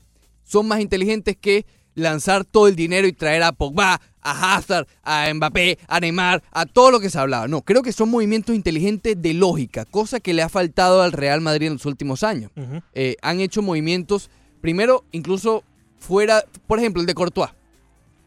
son 0.43 0.66
más 0.66 0.80
inteligentes 0.80 1.36
que 1.36 1.66
lanzar 1.95 2.45
todo 2.45 2.68
el 2.68 2.76
dinero 2.76 3.07
y 3.07 3.12
traer 3.12 3.43
a 3.43 3.53
Pogba, 3.53 4.01
a 4.22 4.55
Hazard, 4.57 4.86
a 5.03 5.32
Mbappé, 5.32 5.78
a 5.88 6.01
Neymar, 6.01 6.43
a 6.53 6.66
todo 6.66 6.91
lo 6.91 7.01
que 7.01 7.11
se 7.11 7.18
hablaba. 7.18 7.49
No, 7.49 7.62
creo 7.62 7.82
que 7.82 7.93
son 7.93 8.11
movimientos 8.11 8.55
inteligentes 8.55 9.20
de 9.20 9.34
lógica, 9.34 9.84
cosa 9.84 10.20
que 10.20 10.34
le 10.34 10.43
ha 10.43 10.49
faltado 10.49 11.03
al 11.03 11.12
Real 11.12 11.41
Madrid 11.41 11.68
en 11.68 11.72
los 11.74 11.86
últimos 11.86 12.22
años. 12.22 12.51
Eh, 12.95 13.16
han 13.22 13.41
hecho 13.41 13.62
movimientos, 13.62 14.30
primero, 14.61 15.05
incluso 15.12 15.64
fuera, 15.99 16.45
por 16.66 16.78
ejemplo, 16.78 17.01
el 17.01 17.07
de 17.07 17.14
Courtois. 17.14 17.51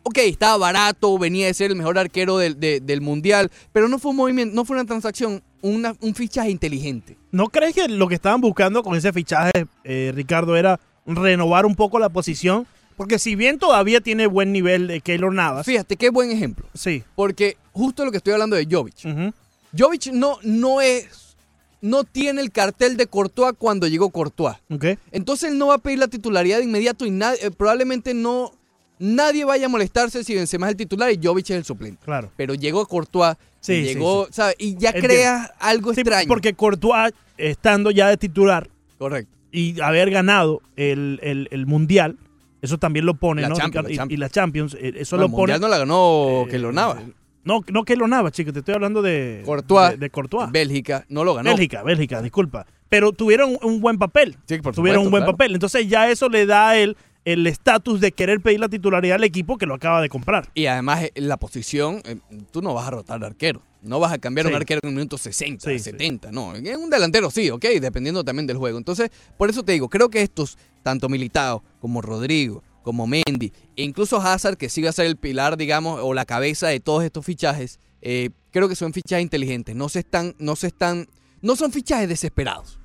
Ok, 0.05 0.18
estaba 0.18 0.57
barato, 0.57 1.18
venía 1.18 1.45
de 1.47 1.53
ser 1.53 1.72
el 1.72 1.78
mejor 1.78 1.97
arquero 1.97 2.38
del, 2.38 2.59
de- 2.59 2.82
del 2.82 2.99
mundial, 2.99 3.49
pero 3.72 3.88
no 3.88 3.99
fue 3.99 4.11
un 4.11 4.18
movimiento, 4.18 4.53
no 4.53 4.66
fue 4.66 4.76
una 4.76 4.86
transacción, 4.86 5.41
una- 5.61 5.95
un 6.01 6.14
fichaje 6.14 6.49
inteligente. 6.49 7.18
¿No 7.32 7.47
crees 7.47 7.74
que 7.74 7.88
lo 7.88 8.09
que 8.09 8.16
estaban 8.16 8.41
buscando 8.41 8.84
con 8.84 8.97
ese 8.97 9.14
fichaje, 9.14 9.66
eh, 9.86 10.11
Ricardo, 10.14 10.57
era 10.57 10.78
renovar 11.05 11.66
un 11.66 11.76
poco 11.76 11.99
la 11.99 12.09
posición? 12.09 12.68
Porque 12.96 13.20
si 13.20 13.36
bien 13.36 13.60
todavía 13.60 14.02
tiene 14.02 14.28
buen 14.28 14.52
nivel 14.52 14.88
de 14.88 15.02
Keylor 15.02 15.34
Navas. 15.34 15.66
Fíjate, 15.66 15.96
qué 15.98 16.10
buen 16.10 16.32
ejemplo. 16.32 16.66
Sí. 16.74 17.04
Porque 17.16 17.58
justo 17.72 18.06
lo 18.06 18.12
que 18.12 18.18
estoy 18.18 18.34
hablando 18.34 18.56
de 18.56 18.68
Jovic. 18.70 19.34
Jovic 19.78 20.08
no, 20.14 20.38
no 20.44 20.82
es. 20.82 21.36
No 21.82 22.06
tiene 22.06 22.39
el 22.41 22.52
cartel 22.52 22.96
de 22.96 23.08
Courtois 23.08 23.56
cuando 23.58 23.88
llegó 23.88 24.10
Courtois. 24.10 24.56
Ok. 24.70 24.86
Entonces 25.12 25.52
él 25.52 25.58
no 25.58 25.68
va 25.68 25.76
a 25.76 25.78
pedir 25.80 26.00
la 26.00 26.08
titularidad 26.08 26.60
de 26.60 26.64
inmediato 26.64 27.06
y 27.06 27.10
eh, 27.10 27.52
probablemente 27.58 28.14
no. 28.14 28.54
Nadie 29.00 29.44
vaya 29.44 29.66
a 29.66 29.70
molestarse 29.70 30.24
si 30.24 30.34
Benzema 30.34 30.68
es 30.68 30.72
el 30.72 30.78
titular 30.78 31.12
y 31.12 31.20
Jovic 31.22 31.50
es 31.50 31.58
el 31.58 31.66
suplente. 31.66 32.00
Claro. 32.06 32.32
Pero 32.38 32.54
llegó 32.54 32.86
Courtois, 32.86 33.36
Sí, 33.60 33.74
y 33.74 33.84
llegó, 33.84 34.28
sí. 34.28 34.34
¿sabes? 34.34 34.56
Y 34.60 34.78
ya 34.78 34.89
Entiendo. 34.89 35.08
crea 35.10 35.54
algo 35.60 35.94
Sí, 35.94 36.02
extraño. 36.02 36.28
Porque 36.30 36.54
Courtois, 36.54 37.12
estando 37.38 37.91
ya 37.91 38.08
de 38.08 38.16
titular. 38.16 38.70
Correcto. 38.98 39.36
Y 39.52 39.82
haber 39.82 40.10
ganado 40.10 40.62
el, 40.78 41.20
el- 41.22 41.50
el 41.52 41.66
Mundial, 41.66 42.18
eso 42.64 42.80
también 42.80 43.05
lo 43.05 43.14
pone, 43.14 43.43
La 43.43 43.49
¿no? 43.49 43.55
Champions, 43.55 43.88
Ricardo? 43.88 44.09
la 44.09 44.14
Y- 44.14 44.18
la 44.18 44.30
Champions, 44.30 44.76
eh, 44.80 44.93
eso 44.95 45.16
No, 45.18 45.22
lo 45.22 45.26
el 45.28 45.32
pone. 45.32 45.41
Mundial 45.41 45.61
no 45.61 45.68
la 45.68 45.78
ganó 45.78 46.45
Keylor 46.49 46.74
Navas. 46.74 47.03
No, 47.43 47.61
no 47.72 47.84
Keylor 47.84 48.07
Navas, 48.09 48.32
chicos, 48.32 48.53
te 48.53 48.59
estoy 48.59 48.74
hablando 48.74 49.01
de 49.01 49.43
Courtois, 49.45 49.91
de, 49.91 49.97
de 49.97 50.09
Courtois. 50.09 50.49
Bélgica, 50.51 51.05
no 51.09 51.24
lo 51.24 51.36
ganó. 51.36 51.49
Bélgica, 51.51 51.84
Bélgica, 51.84 52.22
disculpa. 52.22 52.66
Pero 52.89 53.11
tuvieron 53.11 53.57
un 53.61 53.82
buen 53.82 53.97
papel. 53.97 54.34
por 54.34 54.47
tuvieron 54.47 54.74
supuesto, 54.74 55.01
un 55.01 55.11
buen 55.11 55.24
claro. 55.24 55.34
papel. 55.34 55.53
Entonces 55.53 55.88
ya 55.88 56.09
eso 56.09 56.30
le 56.30 56.45
da 56.45 56.70
a 56.70 56.78
él 56.78 56.95
el 57.26 57.48
estatus 57.48 58.02
de 58.02 58.12
querer 58.12 58.42
pedir 58.42 58.60
la 58.60 58.70
titularidad 58.70 59.16
al 59.16 59.24
equipo 59.24 59.58
que 59.58 59.66
lo 59.66 59.76
acaba 59.76 60.02
de 60.02 60.10
comprar. 60.10 60.50
Y 60.54 60.66
además, 60.66 61.04
eh, 61.04 61.12
la 61.16 61.38
posición, 61.38 62.02
eh, 62.06 62.18
tú 62.52 62.62
no 62.62 62.74
vas 62.74 62.88
a 62.88 62.92
rotar 62.92 63.20
de 63.20 63.28
arquero. 63.28 63.62
No 63.82 64.00
vas 64.00 64.14
a 64.14 64.18
cambiar 64.18 64.46
Sí. 64.48 64.52
un 64.52 64.56
arquero 64.56 64.80
en 64.84 64.90
el 64.90 64.96
minuto 64.96 65.18
60, 65.18 65.70
Sí, 65.70 65.78
sí. 65.78 65.92
70, 65.92 66.32
no. 66.32 66.56
En 66.56 66.80
un 66.80 66.90
delantero 66.90 67.30
sí, 67.32 67.50
ok, 67.50 67.66
dependiendo 67.82 68.24
también 68.24 68.48
del 68.48 68.58
juego. 68.58 68.78
Entonces, 68.78 69.10
por 69.38 69.50
eso 69.50 69.64
te 69.64 69.74
digo, 69.74 69.90
creo 69.90 70.10
que 70.10 70.22
estos, 70.22 70.58
tanto 70.84 71.10
Militao 71.10 71.64
como 71.80 72.02
Rodrigo, 72.02 72.64
como 72.82 73.08
Mendy, 73.08 73.52
e 73.76 73.84
incluso 73.84 74.18
Hazard, 74.22 74.58
que 74.58 74.70
sigue 74.70 74.88
a 74.90 74.92
ser 74.92 75.06
el 75.06 75.16
pilar, 75.18 75.56
digamos, 75.58 76.00
o 76.02 76.14
la 76.14 76.26
cabeza 76.26 76.68
de 76.68 76.80
todos 76.80 77.04
estos 77.04 77.26
fichajes, 77.26 77.80
eh, 78.02 78.30
creo 78.52 78.68
que 78.68 78.76
son 78.76 78.92
fichajes 78.94 79.24
inteligentes. 79.24 79.76
No 79.76 79.88
se 79.90 80.00
están, 80.00 80.36
no 80.40 80.56
se 80.58 80.68
están, 80.68 81.08
no 81.42 81.56
son 81.56 81.72
fichajes 81.72 82.10
desesperados. 82.10 82.80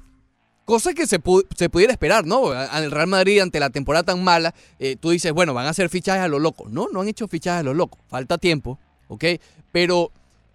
Cosa 0.69 0.93
que 0.93 1.07
se, 1.07 1.19
pu- 1.19 1.47
se 1.57 1.71
pudiera 1.71 1.93
esperar, 1.95 2.27
¿no? 2.27 2.49
Al 2.51 2.91
Real 2.91 3.07
Madrid, 3.07 3.41
ante 3.41 3.59
la 3.59 3.71
temporada 3.71 4.03
tan 4.03 4.23
mala, 4.23 4.55
eh, 4.79 4.97
tú 5.01 5.09
dices, 5.09 5.33
bueno, 5.33 5.55
van 5.55 5.65
a 5.65 5.71
hacer 5.71 5.89
fichajes 5.89 6.21
a 6.23 6.29
lo 6.29 6.39
loco. 6.39 6.67
No, 6.71 6.89
no 6.93 7.01
han 7.01 7.09
hecho 7.09 7.27
fichajes 7.27 7.61
a 7.61 7.63
lo 7.63 7.73
loco. 7.73 7.97
Falta 8.09 8.37
tiempo, 8.37 8.79
¿ok? 9.09 9.25
Pero 9.73 10.13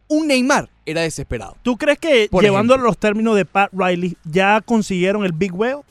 un 0.09 0.27
Neymar 0.27 0.69
era 0.85 1.01
desesperado. 1.01 1.57
¿Tú 1.63 1.77
crees 1.77 1.97
que 1.97 2.27
Por 2.29 2.43
llevándolo 2.43 2.83
a 2.83 2.85
los 2.85 2.99
términos 2.99 3.35
de 3.35 3.45
Pat 3.45 3.71
Riley 3.73 4.15
ya 4.23 4.61
consiguieron 4.61 5.25
el 5.25 5.31
Big 5.31 5.51
Whale? 5.51 5.81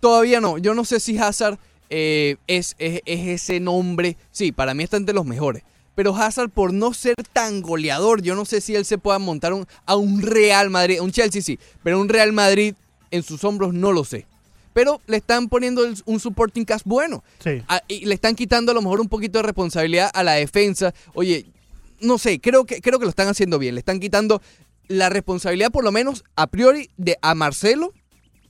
Todavía 0.00 0.40
no. 0.40 0.56
Yo 0.56 0.72
no 0.72 0.86
sé 0.86 0.98
si 0.98 1.18
Hazard 1.18 1.58
eh, 1.90 2.36
es, 2.46 2.74
es- 2.78 3.02
es 3.04 3.26
ese 3.42 3.60
nombre. 3.60 4.16
Sí, 4.30 4.52
para 4.52 4.72
mí 4.72 4.84
está 4.84 4.96
entre 4.96 5.14
los 5.14 5.26
mejores. 5.26 5.62
Pero 5.94 6.16
Hazard, 6.16 6.48
por 6.48 6.72
no 6.72 6.94
ser 6.94 7.14
tan 7.34 7.60
goleador, 7.60 8.22
yo 8.22 8.34
no 8.34 8.46
sé 8.46 8.60
si 8.62 8.74
él 8.74 8.86
se 8.86 8.96
pueda 8.98 9.18
montar 9.18 9.52
un- 9.52 9.66
a 9.84 9.96
un 9.96 10.22
Real 10.22 10.70
Madrid. 10.70 11.00
Un 11.02 11.12
Chelsea 11.12 11.42
sí, 11.42 11.58
pero 11.82 12.00
un 12.00 12.08
Real 12.08 12.32
Madrid 12.32 12.74
en 13.10 13.22
sus 13.22 13.42
hombros 13.44 13.72
no 13.74 13.92
lo 13.92 14.04
sé. 14.04 14.26
Pero 14.72 15.00
le 15.06 15.18
están 15.18 15.48
poniendo 15.48 15.84
el- 15.84 15.96
un 16.06 16.18
supporting 16.18 16.64
cast 16.64 16.84
bueno. 16.84 17.22
Sí. 17.38 17.62
Ah, 17.68 17.80
y 17.86 18.06
le 18.06 18.14
están 18.14 18.34
quitando 18.34 18.72
a 18.72 18.74
lo 18.74 18.82
mejor 18.82 19.00
un 19.00 19.08
poquito 19.08 19.38
de 19.38 19.44
responsabilidad 19.44 20.10
a 20.12 20.22
la 20.24 20.32
defensa. 20.32 20.92
Oye, 21.14 21.46
no 22.00 22.18
sé, 22.18 22.40
creo 22.40 22.64
que, 22.64 22.80
creo 22.80 22.98
que 22.98 23.04
lo 23.04 23.10
están 23.10 23.28
haciendo 23.28 23.58
bien. 23.60 23.74
Le 23.76 23.78
están 23.78 24.00
quitando 24.00 24.42
la 24.88 25.08
responsabilidad, 25.10 25.70
por 25.70 25.84
lo 25.84 25.92
menos 25.92 26.24
a 26.36 26.48
priori, 26.48 26.90
de 26.96 27.16
a 27.22 27.34
Marcelo, 27.36 27.92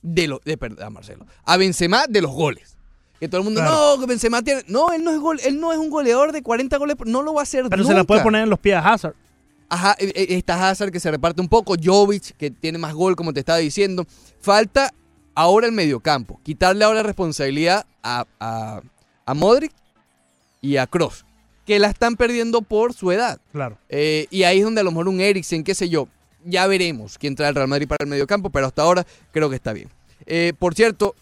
de 0.01 0.27
lo, 0.27 0.41
de, 0.43 0.57
perdón, 0.57 0.83
a 0.83 0.89
Marcelo, 0.89 1.25
a 1.45 1.57
Benzema 1.57 2.05
de 2.09 2.21
los 2.21 2.31
goles. 2.31 2.75
Que 3.19 3.29
todo 3.29 3.39
el 3.39 3.45
mundo, 3.45 3.61
Claro. 3.61 3.97
no, 3.97 4.07
Benzema 4.07 4.41
tiene. 4.41 4.63
No, 4.67 4.91
él 4.91 5.03
no 5.03 5.11
es 5.11 5.19
gol, 5.19 5.39
él 5.45 5.59
no 5.59 5.71
es 5.71 5.77
un 5.77 5.89
goleador 5.89 6.31
de 6.33 6.41
40 6.43 6.75
goles, 6.77 6.97
no 7.05 7.21
lo 7.21 7.33
va 7.33 7.41
a 7.41 7.43
hacer 7.43 7.65
Pero 7.69 7.83
se 7.85 7.93
la 7.93 8.03
puede 8.03 8.21
poner 8.21 8.43
en 8.43 8.49
los 8.49 8.59
pies 8.59 8.75
a 8.75 8.93
Hazard. 8.93 9.15
Ajá, 9.69 9.95
eh, 9.99 10.11
eh, 10.15 10.27
está 10.29 10.69
Hazard 10.69 10.91
que 10.91 10.99
se 10.99 11.09
reparte 11.11 11.41
un 11.41 11.47
poco, 11.47 11.75
Jovic 11.81 12.35
que 12.37 12.51
tiene 12.51 12.77
más 12.77 12.93
gol, 12.93 13.15
como 13.15 13.33
te 13.33 13.39
estaba 13.39 13.57
diciendo. 13.59 14.05
Falta 14.39 14.93
ahora 15.33 15.65
el 15.67 15.73
mediocampo, 15.73 16.39
quitarle 16.43 16.85
ahora 16.85 17.03
responsabilidad 17.03 17.85
a, 18.03 18.25
a, 18.39 18.81
a 19.25 19.33
Modric 19.33 19.71
y 20.61 20.77
a 20.77 20.87
Cross, 20.87 21.25
que 21.65 21.79
la 21.79 21.87
están 21.87 22.15
perdiendo 22.15 22.61
por 22.61 22.93
su 22.93 23.11
edad. 23.11 23.39
Claro. 23.51 23.77
Eh, 23.89 24.27
y 24.29 24.43
ahí 24.43 24.59
es 24.59 24.63
donde 24.63 24.81
a 24.81 24.83
lo 24.83 24.91
mejor 24.91 25.07
un 25.09 25.19
Eriksen, 25.19 25.63
qué 25.63 25.75
sé 25.75 25.89
yo, 25.89 26.07
ya 26.43 26.67
veremos 26.67 27.17
quién 27.17 27.35
trae 27.35 27.49
el 27.49 27.55
Real 27.55 27.67
Madrid 27.67 27.87
para 27.87 28.03
el 28.03 28.09
mediocampo, 28.09 28.49
pero 28.51 28.67
hasta 28.67 28.83
ahora 28.83 29.05
creo 29.31 29.49
que 29.49 29.55
está 29.55 29.73
bien. 29.73 29.89
Eh, 30.27 30.53
por 30.57 30.75
cierto, 30.75 31.15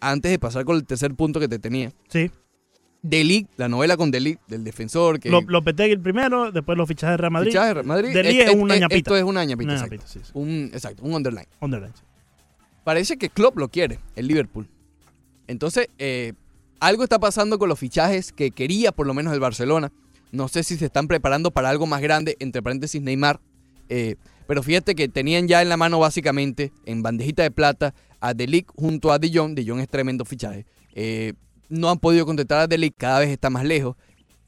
antes 0.00 0.30
de 0.30 0.38
pasar 0.38 0.64
con 0.64 0.76
el 0.76 0.84
tercer 0.84 1.12
punto 1.14 1.40
que 1.40 1.48
te 1.48 1.58
tenía, 1.58 1.92
Sí. 2.08 2.30
Delic, 3.06 3.48
la 3.58 3.68
novela 3.68 3.98
con 3.98 4.10
Delic, 4.10 4.38
del 4.48 4.64
defensor 4.64 5.20
que... 5.20 5.28
Lo, 5.28 5.42
Lopetegui 5.42 5.92
el 5.92 6.00
primero, 6.00 6.50
después 6.50 6.78
los 6.78 6.88
fichajes 6.88 7.12
de 7.12 7.16
Real 7.18 7.32
Madrid. 7.32 7.50
Fichaje 7.50 7.68
de 7.68 7.74
Real 7.74 7.86
Madrid. 7.86 8.12
Delí 8.14 8.40
Es- 8.40 8.48
es 8.50 8.54
una 8.56 8.74
es- 8.74 8.80
ñapita. 8.80 8.96
Esto 8.98 9.16
es 9.16 9.22
una 9.24 9.44
ñapita, 9.44 9.72
Una 9.74 9.84
exacto. 9.84 10.04
sí, 10.06 10.20
sí. 10.24 10.30
Un, 10.32 10.70
exacto, 10.72 11.02
un 11.04 11.12
underline. 11.14 11.46
Underline, 11.60 11.92
sí. 11.94 12.02
Parece 12.82 13.18
que 13.18 13.28
Klopp 13.28 13.58
lo 13.58 13.68
quiere, 13.68 13.98
el 14.16 14.26
Liverpool. 14.26 14.66
Entonces, 15.48 15.88
eh, 15.98 16.32
algo 16.80 17.02
está 17.04 17.18
pasando 17.18 17.58
con 17.58 17.68
los 17.68 17.78
fichajes 17.78 18.32
que 18.32 18.50
quería 18.50 18.90
por 18.92 19.06
lo 19.06 19.12
menos 19.14 19.34
el 19.34 19.40
Barcelona. 19.40 19.92
No 20.32 20.48
sé 20.48 20.62
si 20.64 20.76
se 20.76 20.86
están 20.86 21.06
preparando 21.06 21.50
para 21.50 21.68
algo 21.68 21.86
más 21.86 22.00
grande, 22.00 22.36
entre 22.40 22.62
paréntesis 22.62 23.00
Neymar. 23.02 23.38
Eh, 23.90 24.16
pero 24.46 24.62
fíjate 24.62 24.94
que 24.94 25.08
tenían 25.08 25.46
ya 25.46 25.62
en 25.62 25.68
la 25.68 25.76
mano 25.76 25.98
básicamente, 25.98 26.72
en 26.86 27.02
bandejita 27.02 27.42
de 27.42 27.50
plata, 27.50 27.94
a 28.20 28.32
Delic 28.34 28.72
junto 28.74 29.12
a 29.12 29.18
De 29.18 29.30
Jong. 29.32 29.54
De 29.54 29.64
Jong 29.66 29.80
es 29.80 29.88
tremendo 29.88 30.24
fichaje. 30.24 30.64
Eh, 30.94 31.34
no 31.74 31.90
han 31.90 31.98
podido 31.98 32.26
contratar 32.26 32.60
a 32.60 32.66
Delic, 32.66 32.94
cada 32.96 33.20
vez 33.20 33.30
está 33.30 33.50
más 33.50 33.64
lejos. 33.64 33.96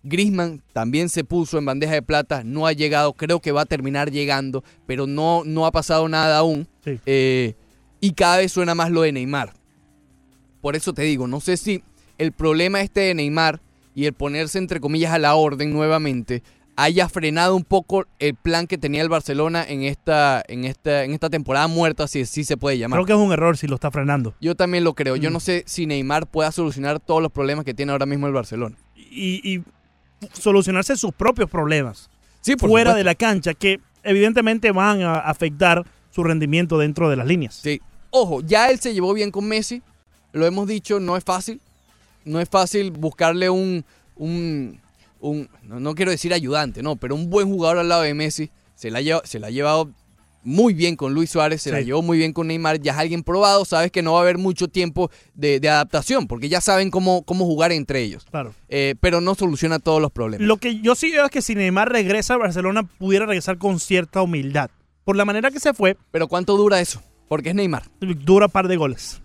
Griezmann 0.03 0.63
también 0.73 1.09
se 1.09 1.25
puso 1.25 1.59
en 1.59 1.65
bandeja 1.65 1.95
de 1.95 2.03
plata, 2.03 2.45
no 2.45 2.67
ha 2.67 2.73
llegado, 2.73 3.13
creo 3.13 3.41
que 3.41 3.53
va 3.53 3.63
a 3.63 3.67
terminar 3.67 4.11
llegando, 4.11 4.63
pero 4.87 5.07
no, 5.07 5.43
no 5.45 5.67
ha 5.67 5.73
pasado 5.73 6.09
nada 6.09 6.39
aún. 6.39 6.69
Sí. 6.85 7.01
Eh, 7.07 7.55
y 8.01 8.13
cada 8.13 8.39
vez 8.39 8.53
suena 8.53 8.75
más 8.75 8.91
lo 8.91 9.03
de 9.03 9.13
Neymar. 9.13 9.53
Por 10.61 10.77
eso 10.77 10.93
te 10.93 11.03
digo, 11.03 11.27
no 11.27 11.41
sé 11.41 11.57
si 11.57 11.83
el 12.19 12.33
problema 12.33 12.81
este 12.81 13.01
de 13.01 13.15
Neymar 13.15 13.61
y 13.95 14.07
el 14.07 14.13
ponerse 14.13 14.59
entre 14.59 14.81
comillas 14.81 15.13
a 15.13 15.19
la 15.19 15.35
orden 15.35 15.73
nuevamente 15.73 16.43
haya 16.77 17.09
frenado 17.09 17.57
un 17.57 17.65
poco 17.65 18.05
el 18.19 18.35
plan 18.35 18.67
que 18.67 18.77
tenía 18.79 19.01
el 19.03 19.09
Barcelona 19.09 19.65
en 19.67 19.83
esta, 19.83 20.43
en 20.47 20.65
esta, 20.65 21.05
en 21.05 21.13
esta 21.13 21.31
temporada 21.31 21.67
muerta, 21.69 22.07
si 22.07 22.21
así 22.23 22.45
se 22.45 22.57
puede 22.57 22.77
llamar. 22.79 22.99
Creo 22.99 23.07
que 23.07 23.13
es 23.23 23.27
un 23.27 23.33
error 23.33 23.57
si 23.57 23.67
lo 23.67 23.77
está 23.77 23.91
frenando. 23.91 24.35
Yo 24.41 24.55
también 24.55 24.85
lo 24.85 24.95
creo. 24.95 25.17
Yo 25.17 25.31
Mm. 25.31 25.33
no 25.33 25.41
sé 25.41 25.63
si 25.67 25.87
Neymar 25.87 26.27
pueda 26.27 26.53
solucionar 26.53 27.01
todos 27.01 27.23
los 27.23 27.33
problemas 27.33 27.65
que 27.65 27.73
tiene 27.75 27.93
ahora 27.93 28.05
mismo 28.07 28.27
el 28.27 28.33
Barcelona. 28.35 28.77
Y, 28.95 29.55
y 29.57 29.63
solucionarse 30.33 30.97
sus 30.97 31.13
propios 31.13 31.49
problemas. 31.51 32.11
Sí, 32.41 32.57
por 32.57 32.69
fuera 32.71 32.91
supuesto. 32.91 32.99
de 32.99 33.05
la 33.05 33.15
cancha, 33.15 33.55
que 33.55 33.81
evidentemente 34.03 34.71
van 34.73 35.03
a 35.03 35.15
afectar 35.15 35.85
su 36.11 36.23
rendimiento 36.25 36.79
dentro 36.79 37.09
de 37.11 37.17
las 37.17 37.27
líneas. 37.27 37.55
Sí. 37.63 37.81
Ojo, 38.11 38.41
ya 38.43 38.71
él 38.71 38.79
se 38.79 38.95
llevó 38.95 39.13
bien 39.15 39.31
con 39.31 39.47
Messi. 39.49 39.83
Lo 40.33 40.47
hemos 40.47 40.67
dicho, 40.69 41.01
no 41.01 41.17
es 41.17 41.25
fácil. 41.25 41.61
No 42.25 42.41
es 42.41 42.49
fácil 42.49 42.91
buscarle 42.91 43.51
un, 43.51 43.85
un, 44.17 44.81
un- 45.31 45.49
no, 45.63 45.81
no 45.81 45.95
quiero 45.95 46.11
decir 46.11 46.33
ayudante, 46.33 46.83
no, 46.83 46.97
pero 46.97 47.15
un 47.15 47.31
buen 47.31 47.49
jugador 47.49 47.79
al 47.79 47.89
lado 47.89 48.03
de 48.03 48.15
Messi. 48.15 48.51
Se 48.75 48.91
la 48.91 48.99
ha 48.99 49.03
llevado, 49.03 49.23
se 49.25 49.39
la 49.39 49.47
ha 49.47 49.51
llevado 49.51 49.91
muy 50.43 50.75
bien 50.75 50.95
con 50.95 51.13
Luis 51.13 51.31
Suárez, 51.31 51.63
se 51.63 51.73
la 51.73 51.81
llevó 51.81 52.03
muy 52.03 52.19
bien 52.19 52.33
con 52.33 52.47
Neymar. 52.47 52.81
Ya 52.81 52.93
es 52.93 52.99
alguien 52.99 53.23
probado, 53.25 53.65
sabes 53.65 53.91
que 53.91 54.03
no 54.03 54.13
va 54.13 54.19
a 54.21 54.23
haber 54.23 54.39
mucho 54.39 54.69
tiempo 54.69 55.11
de, 55.35 55.59
de 55.59 55.69
adaptación, 55.69 56.29
porque 56.29 56.49
ya 56.49 56.61
saben 56.61 56.91
cómo, 56.91 57.23
cómo 57.25 57.47
jugar 57.47 57.73
entre 57.73 58.03
ellos. 58.03 58.25
Claro. 58.31 58.55
Eh, 58.69 58.95
pero 59.01 59.21
no 59.21 59.35
soluciona 59.35 59.79
todos 59.81 60.01
los 60.01 60.13
problemas. 60.13 60.47
Lo 60.47 60.59
que 60.59 60.81
yo 60.81 60.95
sí 60.95 61.11
veo 61.11 61.25
es 61.25 61.31
que 61.33 61.43
si 61.43 61.55
Neymar 61.57 61.91
regresa 61.91 62.35
a 62.35 62.37
Barcelona, 62.37 62.85
pudiera 62.85 63.27
regresar 63.27 63.59
con 63.59 63.81
cierta 63.81 64.23
humildad. 64.23 64.71
Por 65.05 65.17
la 65.17 65.25
manera 65.25 65.51
que 65.51 65.59
se 65.59 65.73
fue, 65.75 65.97
Pero 66.13 66.29
¿cuánto 66.29 66.57
dura 66.57 66.81
eso? 66.81 67.03
Porque 67.29 67.49
es 67.49 67.55
Neymar. 67.57 67.85
dura 68.01 68.47
par 68.47 68.69
de 68.69 68.77
goles. 68.77 69.21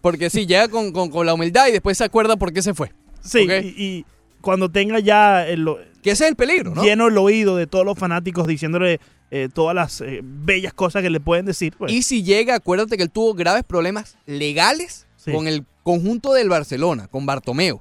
Porque 0.00 0.30
sí, 0.30 0.46
llega 0.46 0.68
con, 0.68 0.92
con- 0.92 1.10
con 1.10 1.26
la 1.26 1.34
humildad 1.34 1.68
y 1.68 1.72
después 1.72 1.98
se 1.98 2.04
acuerda 2.04 2.36
por 2.36 2.52
qué 2.52 2.62
se 2.62 2.74
fue. 2.74 2.90
Sí, 3.20 3.40
y 3.40 4.06
cuando 4.40 4.70
tenga 4.70 4.98
ya 5.00 5.46
el, 5.46 5.66
Que 6.02 6.12
ese 6.12 6.24
es 6.24 6.30
el 6.30 6.36
peligro, 6.36 6.74
¿no? 6.74 6.82
lleno 6.82 7.08
el 7.08 7.18
oído 7.18 7.56
de 7.56 7.66
todos 7.66 7.84
los 7.84 7.98
fanáticos 7.98 8.46
diciéndole 8.46 9.00
eh, 9.30 9.48
todas 9.52 9.74
las 9.74 10.00
eh, 10.00 10.20
bellas 10.22 10.72
cosas 10.72 11.02
que 11.02 11.10
le 11.10 11.20
pueden 11.20 11.46
decir. 11.46 11.74
pues, 11.76 11.92
Y 11.92 12.02
si 12.02 12.22
llega, 12.22 12.54
acuérdate 12.54 12.96
que 12.96 13.02
él 13.02 13.10
tuvo 13.10 13.34
graves 13.34 13.64
problemas 13.64 14.16
legales 14.26 15.06
Sí. 15.16 15.32
con, 15.32 15.48
el, 15.48 15.64
conjunto 15.88 16.34
del 16.34 16.50
Barcelona, 16.50 17.08
con 17.08 17.24
Bartomeu. 17.24 17.80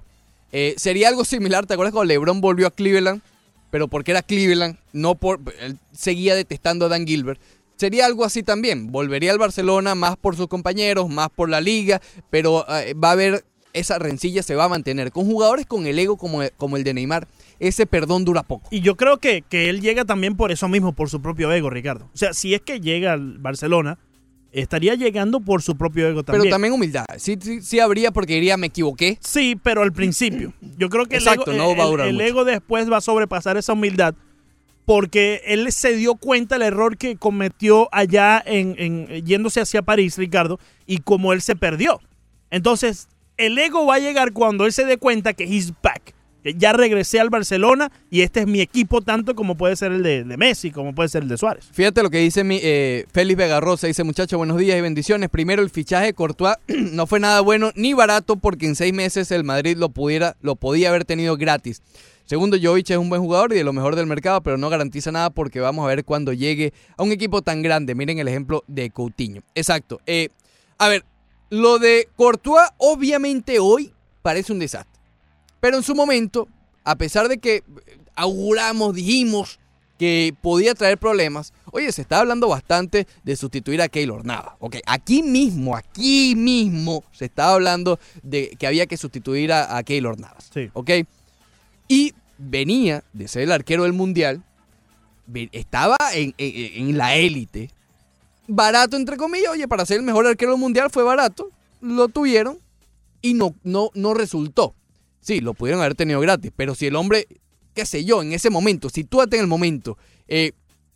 Eh, 0.53 0.75
sería 0.77 1.09
algo 1.09 1.25
similar, 1.25 1.65
¿te 1.65 1.73
acuerdas 1.73 1.91
cuando 1.91 2.07
LeBron 2.07 2.39
volvió 2.39 2.67
a 2.67 2.71
Cleveland? 2.71 3.21
Pero 3.69 3.89
porque 3.89 4.11
era 4.11 4.21
Cleveland, 4.21 4.77
no 4.93 5.15
por. 5.15 5.41
Él 5.59 5.77
seguía 5.91 6.33
detestando 6.33 6.85
a 6.85 6.89
Dan 6.89 7.05
Gilbert. 7.05 7.41
Sería 7.75 8.05
algo 8.05 8.23
así 8.23 8.43
también. 8.43 8.93
Volvería 8.93 9.33
al 9.33 9.39
Barcelona 9.39 9.93
más 9.93 10.15
por 10.15 10.37
sus 10.37 10.47
compañeros, 10.47 11.09
más 11.09 11.29
por 11.29 11.49
la 11.49 11.59
liga, 11.59 12.01
pero 12.29 12.65
eh, 12.69 12.93
va 12.93 13.09
a 13.09 13.11
haber. 13.11 13.43
Esa 13.73 13.99
rencilla 13.99 14.41
se 14.43 14.55
va 14.55 14.65
a 14.65 14.69
mantener. 14.69 15.11
Con 15.11 15.25
jugadores 15.25 15.65
con 15.65 15.85
el 15.85 15.99
ego 15.99 16.17
como, 16.17 16.41
como 16.57 16.77
el 16.77 16.83
de 16.83 16.93
Neymar, 16.93 17.27
ese 17.59 17.85
perdón 17.85 18.25
dura 18.25 18.43
poco. 18.43 18.67
Y 18.71 18.81
yo 18.81 18.95
creo 18.95 19.17
que, 19.19 19.43
que 19.47 19.69
él 19.69 19.81
llega 19.81 20.05
también 20.05 20.35
por 20.35 20.51
eso 20.51 20.67
mismo, 20.67 20.93
por 20.93 21.09
su 21.09 21.21
propio 21.21 21.51
ego, 21.51 21.69
Ricardo. 21.69 22.09
O 22.13 22.17
sea, 22.17 22.33
si 22.33 22.53
es 22.53 22.61
que 22.61 22.79
llega 22.79 23.13
al 23.13 23.37
Barcelona, 23.37 23.99
estaría 24.51 24.95
llegando 24.95 25.41
por 25.41 25.61
su 25.61 25.77
propio 25.77 26.07
ego 26.07 26.23
también. 26.23 26.43
Pero 26.43 26.55
también 26.55 26.73
humildad. 26.73 27.05
Sí, 27.17 27.37
sí, 27.39 27.61
sí 27.61 27.79
habría 27.79 28.11
porque 28.11 28.33
diría, 28.35 28.57
me 28.57 28.67
equivoqué. 28.67 29.19
Sí, 29.21 29.55
pero 29.61 29.83
al 29.83 29.93
principio. 29.93 30.53
Yo 30.77 30.89
creo 30.89 31.05
que 31.05 31.17
el, 31.17 31.27
ego, 31.27 31.43
no 31.53 31.75
va 31.75 31.83
a 31.83 31.85
el- 31.85 31.91
durar 31.91 32.07
el 32.07 32.13
mucho. 32.15 32.25
ego 32.25 32.45
después 32.45 32.91
va 32.91 32.97
a 32.97 33.01
sobrepasar 33.01 33.57
esa 33.57 33.73
humildad 33.73 34.15
porque 34.85 35.41
él 35.45 35.69
se 35.73 35.95
dio 35.97 36.15
cuenta 36.15 36.55
del 36.55 36.67
error 36.69 36.97
que 36.97 37.17
cometió 37.17 37.89
allá 37.91 38.41
en, 38.45 38.75
en- 38.77 39.25
yéndose 39.25 39.59
hacia 39.59 39.81
París, 39.81 40.17
Ricardo, 40.17 40.59
y 40.85 40.99
como 40.99 41.33
él 41.33 41.41
se 41.41 41.55
perdió. 41.57 41.99
Entonces, 42.49 43.09
el 43.37 43.57
ego 43.57 43.85
va 43.85 43.95
a 43.95 43.99
llegar 43.99 44.33
cuando 44.33 44.65
él 44.65 44.73
se 44.73 44.85
dé 44.85 44.97
cuenta 44.97 45.33
que 45.33 45.45
he's 45.45 45.73
back. 45.81 46.13
Que 46.43 46.53
ya 46.53 46.71
regresé 46.71 47.19
al 47.19 47.29
Barcelona 47.29 47.91
y 48.11 48.21
este 48.21 48.41
es 48.41 48.47
mi 48.47 48.61
equipo 48.61 49.01
tanto 49.01 49.35
como 49.35 49.55
puede 49.55 49.75
ser 49.75 49.91
el 49.91 50.03
de, 50.03 50.37
Messi, 50.37 50.71
como 50.71 50.93
puede 50.93 51.09
ser 51.09 51.23
el 51.23 51.29
de 51.29 51.37
Suárez. 51.37 51.67
Fíjate 51.71 52.03
lo 52.03 52.09
que 52.09 52.19
dice 52.19 52.43
mi, 52.43 52.59
eh, 52.61 53.05
Félix 53.11 53.37
Vegarrosa. 53.37 53.87
Dice, 53.87 54.03
muchachos, 54.03 54.37
buenos 54.37 54.57
días 54.57 54.77
y 54.77 54.81
bendiciones. 54.81 55.29
Primero, 55.29 55.61
el 55.61 55.69
fichaje 55.69 56.07
de 56.07 56.13
Courtois 56.13 56.55
no 56.67 57.07
fue 57.07 57.19
nada 57.19 57.41
bueno 57.41 57.71
ni 57.75 57.93
barato 57.93 58.37
porque 58.37 58.65
en 58.67 58.75
seis 58.75 58.93
meses 58.93 59.31
el 59.31 59.43
Madrid 59.43 59.77
lo, 59.77 59.89
pudiera, 59.89 60.35
lo 60.41 60.55
podía 60.55 60.89
haber 60.89 61.05
tenido 61.05 61.37
gratis. 61.37 61.81
Segundo, 62.25 62.57
Jovic 62.61 62.89
es 62.89 62.97
un 62.97 63.09
buen 63.09 63.21
jugador 63.21 63.53
y 63.53 63.55
de 63.55 63.63
lo 63.63 63.71
mejor 63.71 63.95
del 63.95 64.05
mercado, 64.05 64.41
pero 64.41 64.57
no 64.57 64.69
garantiza 64.69 65.11
nada 65.13 65.29
porque 65.29 65.61
vamos 65.61 65.85
a 65.85 65.87
ver 65.87 66.03
cuando 66.03 66.33
llegue 66.33 66.73
a 66.97 67.03
un 67.03 67.13
equipo 67.13 67.41
tan 67.41 67.61
grande. 67.61 67.95
Miren 67.95 68.19
el 68.19 68.27
ejemplo 68.27 68.63
de 68.67 68.89
Coutinho. 68.89 69.43
Exacto. 69.55 70.01
Eh, 70.05 70.29
a 70.77 70.89
ver, 70.89 71.05
lo 71.49 71.79
de 71.79 72.07
Courtois 72.15 72.67
obviamente 72.77 73.59
hoy 73.59 73.93
parece 74.21 74.51
un 74.53 74.59
desastre. 74.59 74.99
Pero 75.59 75.77
en 75.77 75.83
su 75.83 75.95
momento, 75.95 76.47
a 76.83 76.95
pesar 76.95 77.27
de 77.27 77.37
que 77.39 77.63
auguramos, 78.15 78.93
dijimos 78.95 79.59
que 79.97 80.35
podía 80.41 80.75
traer 80.75 80.99
problemas, 80.99 81.53
oye, 81.71 81.91
se 81.91 82.01
está 82.03 82.19
hablando 82.19 82.47
bastante 82.47 83.07
de 83.23 83.35
sustituir 83.35 83.81
a 83.81 83.87
Keylor 83.89 84.23
Nava. 84.25 84.55
Ok, 84.59 84.77
aquí 84.85 85.23
mismo, 85.23 85.75
aquí 85.75 86.35
mismo 86.35 87.03
se 87.11 87.25
estaba 87.25 87.53
hablando 87.53 87.99
de 88.21 88.49
que 88.59 88.67
había 88.67 88.85
que 88.85 88.97
sustituir 88.97 89.51
a, 89.51 89.75
a 89.75 89.83
Keylor 89.83 90.19
Navas. 90.19 90.49
Sí. 90.53 90.69
Ok. 90.73 90.91
Y 91.87 92.13
venía 92.37 93.03
de 93.13 93.27
ser 93.27 93.41
el 93.43 93.51
arquero 93.51 93.83
del 93.83 93.93
mundial, 93.93 94.43
estaba 95.51 95.97
en, 96.13 96.33
en- 96.37 96.89
en 96.89 96.97
la 96.97 97.15
élite. 97.15 97.71
Barato, 98.47 98.95
entre 98.95 99.17
comillas, 99.17 99.51
oye, 99.51 99.67
para 99.67 99.85
ser 99.85 99.97
el 99.97 100.03
mejor 100.03 100.25
arquero 100.25 100.57
mundial 100.57 100.89
fue 100.89 101.03
barato, 101.03 101.51
lo 101.81 102.07
tuvieron 102.07 102.59
y 103.21 103.33
no, 103.33 103.55
no, 103.63 103.91
no 103.93 104.13
resultó. 104.13 104.73
Sí, 105.19 105.41
lo 105.41 105.53
pudieron 105.53 105.81
haber 105.81 105.95
tenido 105.95 106.19
gratis, 106.21 106.51
pero 106.55 106.73
si 106.73 106.85
el 106.87 106.95
hombre, 106.95 107.27
qué 107.73 107.85
sé 107.85 108.05
yo, 108.05 108.21
en 108.21 108.31
ese 108.31 108.49
momento, 108.49 108.89
sitúate 108.89 109.35
en 109.35 109.41
el 109.41 109.47
momento, 109.47 109.97
eh, 110.27 110.53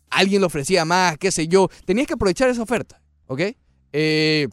alguien 0.08 0.40
le 0.40 0.46
ofrecía 0.46 0.84
más, 0.84 1.18
qué 1.18 1.30
sé 1.30 1.48
yo, 1.48 1.68
tenías 1.84 2.06
que 2.06 2.14
aprovechar 2.14 2.48
esa 2.48 2.62
oferta, 2.62 3.00
¿ok? 3.26 3.40
Eh, 3.92 4.48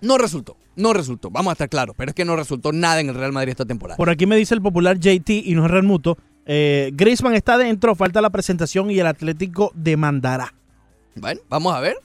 no 0.00 0.18
resultó, 0.18 0.56
no 0.74 0.92
resultó, 0.92 1.30
vamos 1.30 1.50
a 1.50 1.52
estar 1.52 1.68
claros, 1.68 1.94
pero 1.96 2.10
es 2.10 2.14
que 2.14 2.24
no 2.24 2.34
resultó 2.34 2.72
nada 2.72 3.00
en 3.00 3.08
el 3.08 3.14
Real 3.14 3.32
Madrid 3.32 3.50
esta 3.50 3.64
temporada. 3.64 3.96
Por 3.96 4.10
aquí 4.10 4.26
me 4.26 4.36
dice 4.36 4.54
el 4.54 4.62
popular 4.62 4.98
JT 4.98 5.30
y 5.30 5.54
no 5.54 5.64
es 5.64 5.70
Real 5.70 5.84
Muto. 5.84 6.18
Eh, 6.44 6.90
Griezmann 6.92 7.34
está 7.34 7.58
dentro, 7.58 7.94
falta 7.94 8.20
la 8.20 8.30
presentación 8.30 8.90
y 8.90 8.98
el 8.98 9.06
Atlético 9.06 9.72
demandará. 9.74 10.54
Bueno, 11.16 11.40
vamos 11.48 11.74
a 11.74 11.80
ver. 11.80 11.96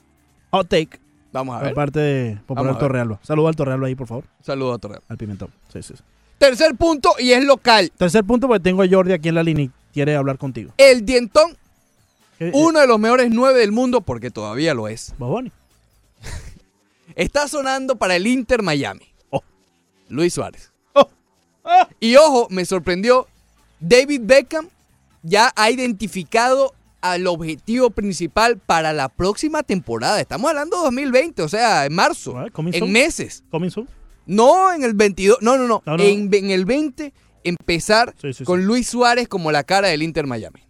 Hot 0.51 0.67
take. 0.67 0.99
Vamos 1.31 1.55
a 1.55 1.63
ver. 1.63 1.73
parte 1.73 1.99
de 1.99 2.37
Popular. 2.45 2.77
Torrealba. 2.77 3.19
Saluda 3.23 3.49
al 3.49 3.55
Torrealba 3.55 3.87
ahí, 3.87 3.95
por 3.95 4.07
favor. 4.07 4.25
Saludos 4.43 4.75
a 4.75 4.77
Torreal. 4.79 5.01
Al 5.07 5.17
Pimentón. 5.17 5.49
Sí, 5.71 5.81
sí, 5.81 5.93
sí. 5.95 6.03
Tercer 6.37 6.75
punto 6.75 7.13
y 7.19 7.31
es 7.31 7.43
local. 7.43 7.91
Tercer 7.97 8.23
punto, 8.23 8.47
porque 8.47 8.61
tengo 8.61 8.81
a 8.83 8.87
Jordi 8.89 9.13
aquí 9.13 9.29
en 9.29 9.35
la 9.35 9.43
línea 9.43 9.65
y 9.65 9.71
quiere 9.93 10.15
hablar 10.15 10.37
contigo. 10.37 10.73
El 10.77 11.05
Dientón, 11.05 11.55
¿Qué- 12.37 12.51
uno 12.53 12.79
de 12.79 12.87
los 12.87 12.99
mejores 12.99 13.29
nueve 13.31 13.59
del 13.59 13.71
mundo, 13.71 14.01
porque 14.01 14.31
todavía 14.31 14.73
lo 14.73 14.87
es. 14.87 15.13
Bad 15.17 15.27
Bunny. 15.29 15.51
Está 17.15 17.47
sonando 17.47 17.95
para 17.95 18.15
el 18.15 18.25
Inter 18.27 18.61
Miami. 18.63 19.05
Oh. 19.29 19.43
Luis 20.09 20.33
Suárez. 20.33 20.71
Ah. 21.63 21.87
Y 21.99 22.15
ojo, 22.15 22.47
me 22.49 22.65
sorprendió. 22.65 23.27
David 23.79 24.21
Beckham 24.23 24.67
ya 25.21 25.51
ha 25.55 25.69
identificado 25.69 26.73
al 27.01 27.27
objetivo 27.27 27.89
principal 27.89 28.57
para 28.57 28.93
la 28.93 29.09
próxima 29.09 29.63
temporada. 29.63 30.19
Estamos 30.19 30.49
hablando 30.49 30.77
de 30.77 30.83
2020, 30.83 31.41
o 31.41 31.49
sea, 31.49 31.85
en 31.85 31.93
marzo. 31.93 32.35
En 32.55 32.91
meses. 32.91 33.43
Soon. 33.69 33.87
No 34.25 34.71
en 34.73 34.83
el 34.83 34.93
22. 34.93 35.39
No, 35.41 35.57
no, 35.57 35.67
no. 35.67 35.81
No, 35.85 35.97
no. 35.97 36.03
En, 36.03 36.33
en 36.33 36.51
el 36.51 36.65
20 36.65 37.13
empezar 37.43 38.13
Sí, 38.21 38.33
sí, 38.33 38.43
con 38.43 38.59
sí. 38.59 38.65
Luis 38.65 38.87
Suárez 38.87 39.27
como 39.27 39.51
la 39.51 39.63
cara 39.63 39.87
del 39.87 40.03
Inter 40.03 40.27
Miami. 40.27 40.61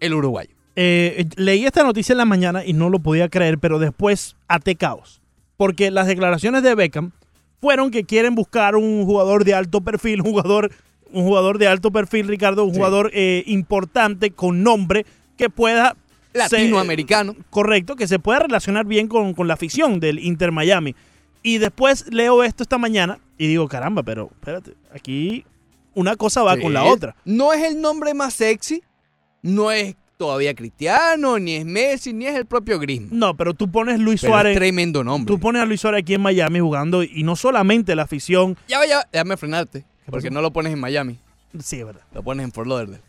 El 0.00 0.14
uruguayo. 0.14 0.54
Eh, 0.76 1.14
eh, 1.18 1.28
leí 1.36 1.64
esta 1.64 1.84
noticia 1.84 2.12
en 2.12 2.18
la 2.18 2.24
mañana 2.24 2.64
y 2.64 2.72
no 2.72 2.90
lo 2.90 2.98
podía 2.98 3.28
creer, 3.28 3.58
pero 3.58 3.78
después 3.78 4.36
até 4.48 4.76
caos. 4.76 5.20
Porque 5.56 5.90
las 5.90 6.06
declaraciones 6.06 6.62
de 6.62 6.74
Beckham 6.74 7.12
fueron 7.60 7.90
que 7.90 8.04
quieren 8.04 8.34
buscar 8.34 8.76
un 8.76 9.04
jugador 9.04 9.44
de 9.44 9.54
alto 9.54 9.80
perfil, 9.80 10.20
un 10.20 10.32
jugador, 10.32 10.70
un 11.12 11.24
jugador 11.24 11.58
de 11.58 11.68
alto 11.68 11.92
perfil, 11.92 12.28
Ricardo, 12.28 12.64
un 12.64 12.74
jugador 12.74 13.10
eh, 13.14 13.44
importante, 13.46 14.32
con 14.32 14.62
nombre, 14.62 15.06
que 15.36 15.50
pueda... 15.50 15.96
se- 16.32 16.38
Latinoamericano. 16.38 17.34
correcto, 17.50 17.96
que 17.96 18.08
se 18.08 18.18
pueda 18.18 18.40
relacionar 18.40 18.86
bien 18.86 19.08
con, 19.08 19.34
con 19.34 19.48
la 19.48 19.54
afición 19.54 20.00
del 20.00 20.18
Inter 20.18 20.52
Miami. 20.52 20.94
Y 21.42 21.58
después 21.58 22.06
leo 22.12 22.42
esto 22.42 22.62
esta 22.62 22.78
mañana 22.78 23.18
y 23.38 23.46
digo, 23.48 23.68
caramba, 23.68 24.02
pero 24.02 24.30
espérate, 24.32 24.72
aquí 24.94 25.44
una 25.94 26.16
cosa 26.16 26.42
va 26.42 26.54
Sí. 26.56 26.62
con 26.62 26.72
la 26.72 26.84
otra. 26.84 27.14
No 27.24 27.52
es 27.52 27.62
el 27.64 27.80
nombre 27.80 28.14
más 28.14 28.34
sexy. 28.34 28.82
No 29.42 29.70
es 29.70 29.94
todavía 30.16 30.54
Cristiano, 30.54 31.38
ni 31.38 31.54
es 31.56 31.66
Messi, 31.66 32.12
ni 32.14 32.24
es 32.26 32.34
el 32.34 32.46
propio 32.46 32.78
Griezmann. 32.78 33.18
No, 33.18 33.36
pero 33.36 33.52
tú 33.52 33.70
pones 33.70 34.00
Luis 34.00 34.20
Pero 34.22 34.32
Suárez. 34.32 34.52
es 34.52 34.58
tremendo 34.58 35.04
nombre. 35.04 35.32
Tú 35.32 35.38
pones 35.38 35.60
a 35.62 35.66
Luis 35.66 35.80
Suárez 35.82 36.00
aquí 36.02 36.14
en 36.14 36.22
Miami 36.22 36.60
jugando 36.60 37.02
y 37.02 37.22
no 37.24 37.36
solamente 37.36 37.94
la 37.94 38.04
afición. 38.04 38.56
Ya 38.68 38.78
va, 38.78 38.86
ya. 38.86 39.06
Déjame 39.12 39.36
frenarte. 39.36 39.84
Porque 40.06 40.30
no 40.30 40.40
lo 40.40 40.52
pones 40.52 40.72
en 40.72 40.80
Miami. 40.80 41.18
Sí, 41.62 41.78
es 41.80 41.84
verdad. 41.86 42.02
Lo 42.14 42.22
pones 42.22 42.44
en 42.44 42.52
Fort 42.52 42.66
Lauderdale. 42.68 43.02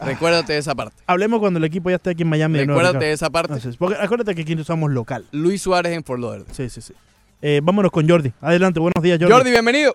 Recuérdate 0.00 0.52
de 0.52 0.58
esa 0.58 0.74
parte. 0.74 0.94
Hablemos 1.06 1.40
cuando 1.40 1.58
el 1.58 1.64
equipo 1.64 1.88
ya 1.90 1.96
esté 1.96 2.10
aquí 2.10 2.22
en 2.22 2.28
Miami. 2.28 2.58
Recuérdate 2.58 3.04
de 3.06 3.12
esa 3.12 3.30
parte. 3.30 3.54
Porque 3.78 3.96
acuérdate 3.98 4.34
que 4.34 4.42
aquí 4.42 4.64
somos 4.64 4.90
local. 4.90 5.24
Luis 5.32 5.62
Suárez 5.62 5.92
en 5.94 6.04
Fort 6.04 6.20
Lauderdale. 6.20 6.52
Sí, 6.52 6.68
sí, 6.68 6.80
sí. 6.80 6.92
Eh, 7.42 7.60
vámonos 7.62 7.90
con 7.90 8.08
Jordi. 8.08 8.32
Adelante, 8.40 8.80
buenos 8.80 9.02
días, 9.02 9.18
Jordi. 9.18 9.32
Jordi, 9.32 9.50
bienvenido. 9.50 9.92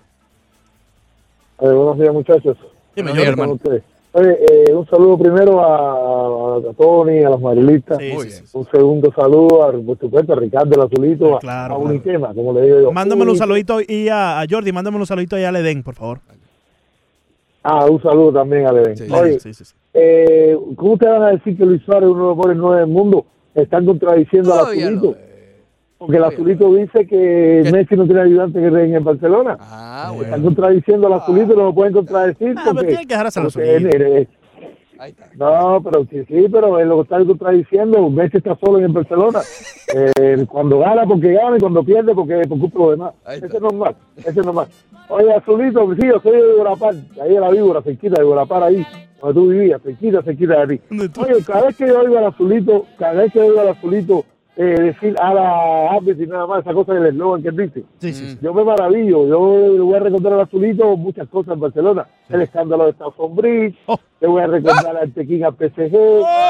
Eh, 1.59 1.67
buenos 1.71 1.99
días, 1.99 2.13
muchachos. 2.13 2.57
Dime, 2.95 3.11
Jordi. 3.11 3.23
hermano. 3.25 3.59
Oye, 4.13 4.37
eh, 4.67 4.73
un 4.73 4.85
saludo 4.87 5.17
primero 5.17 5.63
a, 5.63 6.57
a 6.69 6.73
Tony, 6.73 7.23
a 7.23 7.29
los 7.29 7.39
marilistas. 7.39 7.97
Sí, 7.97 8.11
sí. 8.29 8.43
Un 8.53 8.67
segundo 8.69 9.09
saludo, 9.15 9.63
a, 9.63 9.71
por 9.71 9.97
supuesto, 9.97 10.33
a 10.33 10.35
Ricardo 10.35 10.75
el 10.75 10.81
Azulito, 10.81 11.37
a- 11.37 11.39
Claro, 11.39 11.75
a, 11.75 11.77
claro. 11.77 11.89
Unitema, 11.91 12.33
como 12.33 12.51
le 12.53 12.61
digo 12.63 12.81
yo. 12.81 12.91
Mándamelo 12.91 13.31
un 13.31 13.37
saludito 13.37 13.79
y 13.79 14.09
a, 14.09 14.41
a 14.41 14.45
Jordi, 14.49 14.73
mándamelo 14.73 15.03
un 15.03 15.07
saludito 15.07 15.37
ahí 15.37 15.45
a 15.45 15.51
Ledén, 15.53 15.81
por 15.81 15.95
favor. 15.95 16.19
Ah, 17.63 17.85
un 17.85 18.01
saludo 18.01 18.33
también 18.33 18.65
a. 18.67 18.71
Sí, 18.95 19.03
Oye, 19.13 19.39
Sí, 19.39 19.53
sí, 19.53 19.63
sí. 19.63 19.73
Eh, 19.93 20.57
¿cómo 20.75 20.93
ustedes 20.93 21.13
van 21.13 21.23
a 21.23 21.31
decir 21.31 21.57
que 21.57 21.65
Luis 21.65 21.81
Suárez 21.83 22.09
es 22.09 22.13
uno 22.13 22.21
de 22.21 22.27
los 22.29 22.37
mejores 22.37 22.57
nueve 22.57 22.79
del 22.81 22.89
mundo? 22.89 23.25
Están 23.53 23.85
contradiciendo 23.85 24.53
al 24.53 24.59
Azulito. 24.61 25.05
no, 25.07 25.11
eh. 25.11 25.31
Porque 25.97 26.17
el 26.17 26.23
Azulito 26.23 26.73
dice 26.73 27.05
que 27.05 27.61
¿Qué? 27.63 27.71
Messi 27.71 27.95
no 27.95 28.05
tiene 28.05 28.21
ayudante 28.21 28.59
que 28.59 28.67
en 28.67 28.95
el 28.95 29.03
Barcelona. 29.03 29.57
Ah, 29.59 30.11
Están 30.19 30.41
contradiciendo 30.41 31.05
al 31.05 31.13
Azulito, 31.13 31.53
no 31.53 31.65
lo 31.65 31.75
pueden 31.75 31.93
contradecir. 31.93 32.55
Ah, 32.57 32.61
pero 32.63 32.75
porque, 32.75 32.87
tiene 32.87 33.05
que 33.05 33.13
dejar 33.13 33.27
a 33.27 33.31
porque, 33.31 33.79
mire, 33.79 34.27
Ahí 34.97 35.11
está. 35.11 35.29
No, 35.35 35.81
pero 35.83 36.05
sí, 36.09 36.23
sí, 36.27 36.45
pero 36.51 36.79
es 36.79 36.87
lo 36.87 36.97
que 36.97 37.01
está 37.01 37.25
contradiciendo. 37.25 38.09
Messi 38.09 38.37
está 38.37 38.55
solo 38.63 38.77
en 38.79 38.85
el 38.85 38.91
Barcelona. 38.91 39.39
Eh, 39.93 40.45
cuando 40.49 40.79
gana, 40.79 41.05
porque 41.05 41.33
gana, 41.33 41.57
y 41.57 41.59
cuando 41.59 41.83
pierde, 41.83 42.15
porque 42.15 42.47
por 42.47 42.59
culpa 42.59 42.79
de 42.79 42.85
los 42.85 42.91
demás. 42.91 43.13
Ahí 43.25 43.39
Ese 43.39 43.57
es 43.57 43.61
normal, 43.61 43.93
ese 44.15 44.39
es 44.39 44.45
normal. 44.45 44.67
Oye, 45.09 45.33
Azulito, 45.33 45.93
sí, 45.95 46.07
yo 46.07 46.21
soy 46.21 46.31
de 46.31 46.53
Guarapar, 46.53 46.95
ahí 47.21 47.33
de 47.33 47.39
la 47.41 47.49
víbora, 47.49 47.81
cerquita 47.81 48.21
de 48.21 48.25
Guarapar, 48.25 48.63
ahí, 48.63 48.87
donde 49.21 49.33
tú 49.39 49.47
vivías, 49.49 49.81
cerquita, 49.81 50.21
cerquita 50.23 50.65
de 50.65 50.77
ti. 50.77 50.83
¿Dónde 50.89 51.09
tú- 51.09 51.21
Oye, 51.21 51.43
cada 51.45 51.67
vez 51.67 51.75
que 51.77 51.87
yo 51.87 51.99
oigo 51.99 52.17
al 52.17 52.25
Azulito, 52.25 52.85
cada 52.97 53.13
vez 53.13 53.31
que 53.33 53.39
oigo 53.39 53.59
al 53.61 53.69
Azulito 53.69 54.25
eh, 54.57 54.63
decir 54.63 55.15
a 55.19 55.33
la 55.33 55.91
árbitro 55.91 56.23
y 56.23 56.27
nada 56.27 56.45
más, 56.45 56.59
esa 56.59 56.73
cosa 56.73 56.93
del 56.93 57.05
eslogan 57.07 57.41
que 57.41 57.47
él 57.49 57.55
dice, 57.55 57.83
Sí, 57.99 58.13
sí, 58.13 58.31
sí. 58.31 58.37
yo 58.41 58.53
me 58.53 58.65
maravillo, 58.65 59.25
yo 59.25 59.73
le 59.73 59.79
voy 59.79 59.95
a 59.95 59.99
recordar 59.99 60.33
al 60.33 60.41
Azulito 60.41 60.97
muchas 60.97 61.27
cosas 61.29 61.53
en 61.53 61.61
Barcelona. 61.61 62.05
El 62.29 62.41
escándalo 62.41 62.83
de 62.85 62.91
Stanford 62.91 63.31
Bridge, 63.33 63.75
Oh. 63.85 63.97
le 64.19 64.27
voy 64.27 64.41
a 64.41 64.47
recordar 64.47 64.97
al 64.97 65.11
Tequín 65.13 65.45
al 65.45 65.53
PSG, 65.55 65.93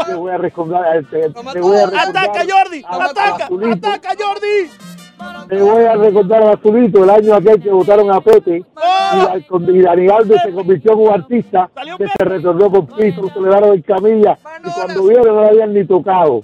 le 0.09 0.15
voy 0.15 0.31
a 0.31 0.37
recordar 0.39 0.83
al 0.85 1.05
te- 1.05 1.29
Toma 1.29 1.53
le 1.53 1.61
voy 1.61 1.77
a 1.77 1.85
recordar 1.85 2.09
¡Ataca, 2.09 2.41
Jordi! 2.49 2.81
¡Ataca! 2.87 3.35
¡Ataca, 3.45 4.09
Jordi! 4.19 5.00
Te 5.49 5.61
voy 5.61 5.83
a 5.83 5.95
recordar 5.95 6.43
a 6.43 6.51
Azulito 6.53 7.03
el 7.03 7.09
año 7.09 7.35
aquel 7.35 7.61
que 7.61 7.69
votaron 7.69 8.11
a 8.11 8.21
Pepe. 8.21 8.57
Y, 8.57 9.19
al- 9.19 9.45
y 9.75 9.81
Dani 9.81 10.07
Alves 10.09 10.41
se 10.43 10.51
convirtió 10.51 10.93
en 10.93 10.99
un 10.99 11.09
artista 11.13 11.69
que 11.97 12.07
se 12.07 12.23
retornó 12.25 12.71
con 12.71 12.87
piso, 12.87 13.29
se 13.33 13.41
le 13.41 13.49
daron 13.49 13.73
en 13.75 13.81
camilla. 13.81 14.37
Y 14.65 14.69
cuando 14.71 15.03
vieron 15.03 15.27
no 15.27 15.41
lo 15.41 15.47
habían 15.47 15.73
ni 15.73 15.83
tocado. 15.85 16.41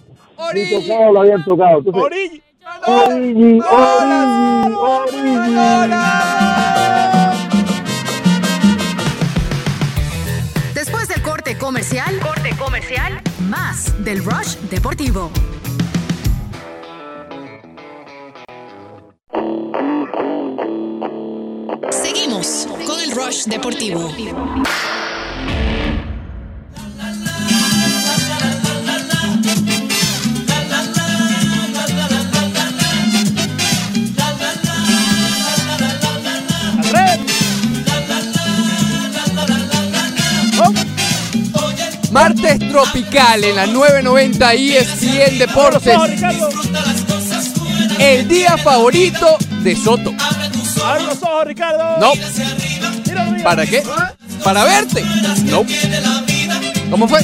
Ni 0.53 0.69
tocado 0.69 1.13
lo 1.13 1.21
habían 1.21 1.43
tocado. 1.45 1.77
Entonces, 1.79 2.03
Origi, 2.03 2.41
Origi, 2.87 3.61
Origi. 4.81 5.93
Después 10.73 11.07
del 11.07 11.21
corte 11.21 11.57
comercial, 11.57 12.19
corte 12.19 12.49
comercial, 12.57 13.21
más 13.49 13.93
del 14.03 14.23
Rush 14.23 14.55
Deportivo. 14.69 15.31
Seguimos 21.91 22.67
con 22.85 22.99
el 22.99 23.11
Rush 23.11 23.45
Deportivo. 23.45 24.09
Martes 42.11 42.57
tropical 42.57 43.43
en 43.43 43.55
la 43.55 43.67
990 43.67 44.53
ESPN 44.53 45.37
Deportes. 45.37 45.95
El 47.99 48.27
día 48.27 48.57
favorito 48.57 49.37
de 49.63 49.75
Soto. 49.75 50.13
Abre 50.83 51.03
los 51.03 51.21
ojos, 51.23 51.45
Ricardo. 51.45 51.97
No. 51.99 52.13
¿Para 53.43 53.65
qué? 53.65 53.83
¿Para 54.43 54.63
verte? 54.63 55.03
No. 55.45 55.65
¿Cómo 56.89 57.07
fue? 57.07 57.19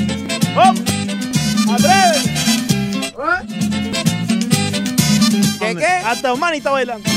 ¿Qué, 5.60 5.76
qué? 5.76 5.86
Hasta 5.86 6.34
Omani 6.34 6.58
está 6.58 6.72
bailando. 6.72 7.10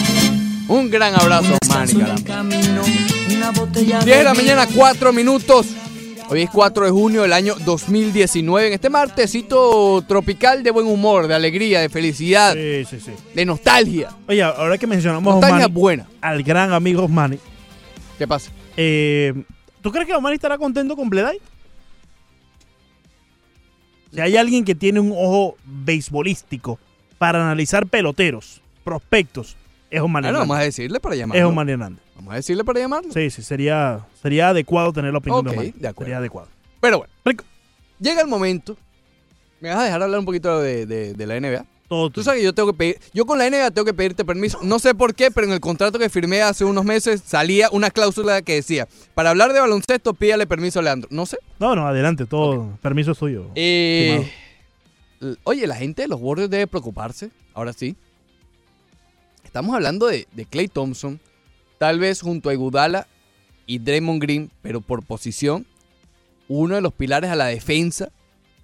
Un 0.69 0.91
gran 0.91 1.15
abrazo, 1.19 1.57
Manny, 1.69 1.95
caramba. 1.95 2.43
10 3.75 4.05
de 4.05 4.25
la 4.25 4.35
mañana, 4.35 4.67
4 4.73 5.13
minutos. 5.13 5.67
Hoy 6.29 6.43
es 6.43 6.51
4 6.51 6.87
de 6.87 6.91
junio 6.91 7.23
del 7.23 7.33
año 7.33 7.55
2019. 7.65 8.67
En 8.69 8.73
este 8.73 8.91
martesito 8.91 10.03
tropical 10.09 10.63
de 10.65 10.73
buen 10.73 10.87
humor, 10.87 11.29
de 11.29 11.35
alegría, 11.35 11.81
de 11.81 11.89
felicidad, 11.89 12.55
Sí, 12.55 12.85
sí, 12.85 12.99
sí. 13.01 13.13
de 13.35 13.45
nostalgia. 13.45 14.11
Oye, 14.27 14.43
ahora 14.43 14.77
que 14.77 14.89
mencionamos 14.89 15.31
a 15.31 15.35
Nostalgia 15.37 15.67
Osmani, 15.67 15.73
buena. 15.81 16.09
al 16.21 16.43
gran 16.43 16.73
amigo 16.73 17.05
Osmani, 17.05 17.39
¿Qué 18.19 18.27
pasa? 18.27 18.51
eh, 18.77 19.35
¿tú 19.83 19.93
crees 19.93 20.07
que 20.09 20.15
Osmani 20.15 20.35
estará 20.35 20.59
contento 20.59 20.97
con 20.97 21.09
Bleday? 21.09 21.39
Si 24.13 24.21
hay 24.21 24.37
alguien 24.37 24.65
que 24.65 24.75
tiene 24.75 24.99
un 24.99 25.13
ojo 25.13 25.57
beisbolístico 25.65 26.79
para 27.19 27.41
analizar 27.43 27.87
peloteros, 27.87 28.61
prospectos, 28.83 29.57
es 29.91 30.01
Osmani 30.01 30.25
Bueno, 30.25 30.29
Hernández. 30.29 30.49
vamos 30.49 30.57
a 30.59 30.63
decirle 30.65 31.01
para 31.01 31.15
llamarlo. 31.17 31.43
Es 31.43 31.49
Osmani 31.49 31.73
Hernández. 31.73 32.03
Vamos 32.17 32.33
a 32.33 32.37
decirle 32.37 32.65
para 32.65 32.81
llamarlo. 32.81 33.13
Sí, 33.13 33.31
sí, 33.31 33.43
sería, 33.43 34.01
sería 34.23 34.49
adecuado 34.51 34.93
tener 34.93 35.13
la 35.13 35.19
opinión 35.19 35.41
Ok, 35.41 35.45
de 35.47 35.51
Osmani. 35.51 35.71
de 35.77 35.89
acuerdo. 35.89 36.07
Sería 36.07 36.19
adecuado. 36.19 36.49
Pero 36.81 36.99
bueno, 37.25 37.43
llega 38.01 38.21
el 38.21 38.29
momento. 38.29 38.77
¿Me 39.61 39.71
vas 39.71 39.79
a 39.79 39.85
dejar 39.85 40.03
hablar 40.03 40.19
un 40.21 40.27
poquito 40.27 40.61
de, 40.61 40.87
de- 40.87 41.15
de 41.15 41.27
la 41.27 41.41
NBA? 41.41 41.65
Todo 41.89 42.11
Tú 42.11 42.23
sabes 42.25 42.41
que 42.41 42.45
yo 42.45 42.53
tengo 42.53 42.73
que 42.73 42.77
pedir, 42.77 42.99
yo 43.15 43.27
con 43.27 43.39
la 43.39 43.49
NBA 43.49 43.71
tengo 43.71 43.85
que 43.85 43.95
pedirte 43.95 44.25
permiso. 44.25 44.59
No 44.63 44.81
sé 44.81 44.93
por 44.95 45.15
qué, 45.15 45.31
pero 45.31 45.47
en 45.47 45.53
el 45.53 45.61
contrato 45.61 46.01
que 46.01 46.09
firmé 46.11 46.43
hace 46.43 46.65
unos 46.65 46.85
meses 46.85 47.23
salía 47.25 47.69
una 47.71 47.91
cláusula 47.93 48.43
que 48.43 48.55
decía, 48.55 48.89
para 49.15 49.31
hablar 49.31 49.53
de 49.53 49.61
baloncesto 49.61 50.13
pídale 50.13 50.49
permiso 50.49 50.81
a 50.81 50.83
Leandro. 50.83 51.09
No 51.13 51.27
sé. 51.27 51.39
No, 51.61 51.77
no, 51.77 51.87
adelante, 51.87 52.27
todo. 52.27 52.77
Permiso 52.83 53.13
es 53.13 53.19
tuyo. 53.19 53.47
Eh, 53.55 54.29
l- 55.21 55.37
oye, 55.45 55.65
la 55.69 55.77
gente 55.77 56.03
de 56.03 56.09
los 56.09 56.21
Warriors 56.21 56.51
debe 56.51 56.67
preocuparse. 56.67 57.31
Ahora 57.55 57.73
sí. 57.73 57.95
Estamos 59.57 59.75
hablando 59.75 60.09
de, 60.09 60.29
de 60.33 60.45
Clay 60.45 60.69
Thompson, 60.69 61.19
tal 61.79 61.99
vez 61.99 62.21
junto 62.21 62.51
a 62.51 62.53
Iguodala 62.53 63.07
y 63.65 63.79
Draymond 63.79 64.21
Green, 64.21 64.51
pero 64.61 64.83
por 64.83 65.03
posición, 65.03 65.65
uno 66.47 66.75
de 66.75 66.83
los 66.83 66.93
pilares 66.93 67.31
a 67.31 67.37
la 67.37 67.47
defensa 67.47 68.11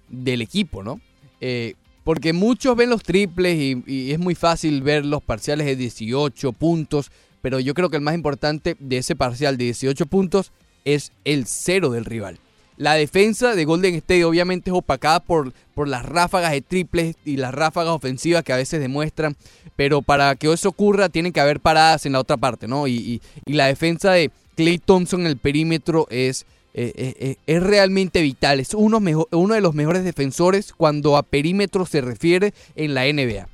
del 0.07 0.43
equipo, 0.43 0.83
¿no? 0.83 1.01
Eh, 1.41 1.73
porque 2.03 2.31
muchos 2.31 2.75
ven 2.75 2.91
los 2.91 3.01
triples 3.01 3.57
y 3.87 4.11
es 4.11 4.19
muy 4.19 4.35
fácil 4.35 4.83
ver 4.83 5.03
los 5.03 5.23
parciales 5.23 5.65
de 5.65 5.75
18 5.75 6.51
puntos, 6.51 7.09
pero 7.41 7.59
yo 7.59 7.73
creo 7.73 7.89
que 7.89 7.97
el 7.97 8.03
más 8.03 8.13
importante 8.13 8.77
de 8.77 8.97
ese 8.97 9.15
parcial 9.15 9.57
de 9.57 9.63
18 9.63 10.05
puntos 10.05 10.51
es 10.85 11.11
el 11.25 11.47
cero 11.47 11.89
del 11.89 12.05
rival. 12.05 12.37
La 12.83 12.95
defensa 12.95 13.55
de 13.55 13.63
Golden 13.63 13.95
State 13.95 14.25
obviamente 14.25 14.69
es 14.69 14.75
opacada 14.75 15.21
por, 15.21 15.53
por 15.73 15.87
las 15.87 16.05
ráfagas 16.05 16.51
de 16.51 16.59
triples 16.59 17.15
y 17.23 17.37
las 17.37 17.53
ráfagas 17.53 17.93
ofensivas 17.93 18.43
que 18.43 18.51
a 18.51 18.57
veces 18.57 18.81
demuestran, 18.81 19.37
pero 19.77 20.01
para 20.01 20.35
que 20.35 20.51
eso 20.51 20.67
ocurra 20.67 21.07
tienen 21.07 21.31
que 21.31 21.39
haber 21.39 21.61
paradas 21.61 22.05
en 22.05 22.11
la 22.11 22.19
otra 22.19 22.35
parte, 22.35 22.67
¿no? 22.67 22.85
Y, 22.89 23.21
la 23.45 23.67
defensa 23.67 24.11
de 24.11 24.31
Clay 24.57 24.79
Thompson 24.79 25.21
en 25.21 25.27
el 25.27 25.37
perímetro 25.37 26.07
es, 26.09 26.45
eh, 26.73 26.91
eh, 26.97 27.15
eh, 27.19 27.35
es 27.47 27.63
realmente 27.63 28.21
vital, 28.21 28.59
es 28.59 28.73
uno, 28.73 28.99
uno 29.31 29.53
de 29.53 29.61
los 29.61 29.73
mejores 29.73 30.03
defensores 30.03 30.73
cuando 30.73 31.15
a 31.15 31.23
perímetro 31.23 31.85
se 31.85 32.01
refiere 32.01 32.53
en 32.75 32.95
la 32.95 33.05
NBA. 33.05 33.47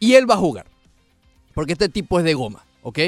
Y 0.00 0.14
él 0.14 0.30
va 0.30 0.36
a 0.36 0.38
jugar, 0.38 0.64
porque 1.52 1.74
este 1.74 1.90
tipo 1.90 2.18
es 2.18 2.24
de 2.24 2.32
goma, 2.32 2.64
¿ok? 2.82 3.00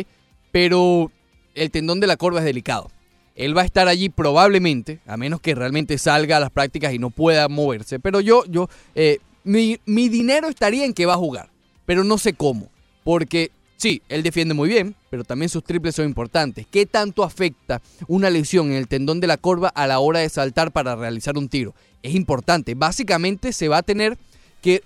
Pero 0.53 1.11
el 1.55 1.71
tendón 1.71 2.01
de 2.01 2.07
la 2.07 2.19
corva 2.19 2.41
es 2.41 2.45
delicado. 2.45 2.91
Él 3.39 3.57
va 3.57 3.63
a 3.63 3.65
estar 3.65 3.87
allí 3.87 4.09
probablemente, 4.09 4.99
a 5.07 5.17
menos 5.17 5.41
que 5.41 5.55
realmente 5.55 5.97
salga 5.97 6.37
a 6.37 6.41
las 6.41 6.51
prácticas 6.51 6.93
y 6.93 6.99
no 6.99 7.11
pueda 7.11 7.49
moverse. 7.49 8.01
Pero 8.01 8.21
yo, 8.21 8.45
yo, 8.47 8.69
eh, 8.97 9.21
mi, 9.45 9.79
mi 9.87 10.09
dinero 10.09 10.49
estaría 10.49 10.85
en 10.85 10.93
que 10.93 11.07
va 11.07 11.15
a 11.15 11.19
jugar, 11.19 11.49
pero 11.87 12.03
no 12.03 12.19
sé 12.19 12.33
cómo. 12.33 12.69
Porque 13.05 13.53
sí, 13.77 14.03
él 14.09 14.25
defiende 14.25 14.55
muy 14.55 14.69
bien, 14.69 14.97
pero 15.09 15.23
también 15.23 15.49
sus 15.49 15.63
triples 15.63 15.95
son 15.95 16.07
importantes. 16.07 16.67
¿Qué 16.69 16.85
tanto 16.85 17.23
afecta 17.23 17.81
una 18.09 18.29
lesión 18.29 18.73
en 18.73 18.77
el 18.77 18.89
tendón 18.89 19.21
de 19.21 19.29
la 19.29 19.37
corva 19.37 19.69
a 19.69 19.87
la 19.87 20.01
hora 20.01 20.19
de 20.19 20.29
saltar 20.29 20.73
para 20.73 20.97
realizar 20.97 21.39
un 21.39 21.49
tiro? 21.49 21.75
Es 22.03 22.17
importante. 22.17 22.75
Básicamente 22.75 23.53
se 23.53 23.69
va 23.69 23.79
a 23.79 23.83
tener 23.85 24.19
que, 24.61 24.83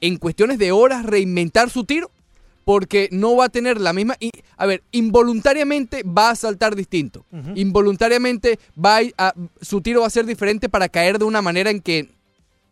en 0.00 0.16
cuestiones 0.18 0.60
de 0.60 0.70
horas, 0.70 1.04
reinventar 1.04 1.70
su 1.70 1.82
tiro 1.82 2.12
porque 2.66 3.08
no 3.12 3.36
va 3.36 3.44
a 3.44 3.48
tener 3.48 3.80
la 3.80 3.92
misma. 3.92 4.16
y, 4.18 4.32
a 4.56 4.66
ver, 4.66 4.82
involuntariamente 4.90 6.02
va 6.02 6.30
a 6.30 6.34
saltar 6.34 6.74
distinto. 6.74 7.24
Involuntariamente 7.54 8.58
va 8.76 8.98
a, 9.18 9.32
su 9.60 9.80
tiro 9.80 10.00
va 10.00 10.08
a 10.08 10.10
ser 10.10 10.26
diferente 10.26 10.68
para 10.68 10.88
caer 10.88 11.18
de 11.20 11.24
una 11.26 11.42
manera 11.42 11.70
en 11.70 11.80
que, 11.80 12.08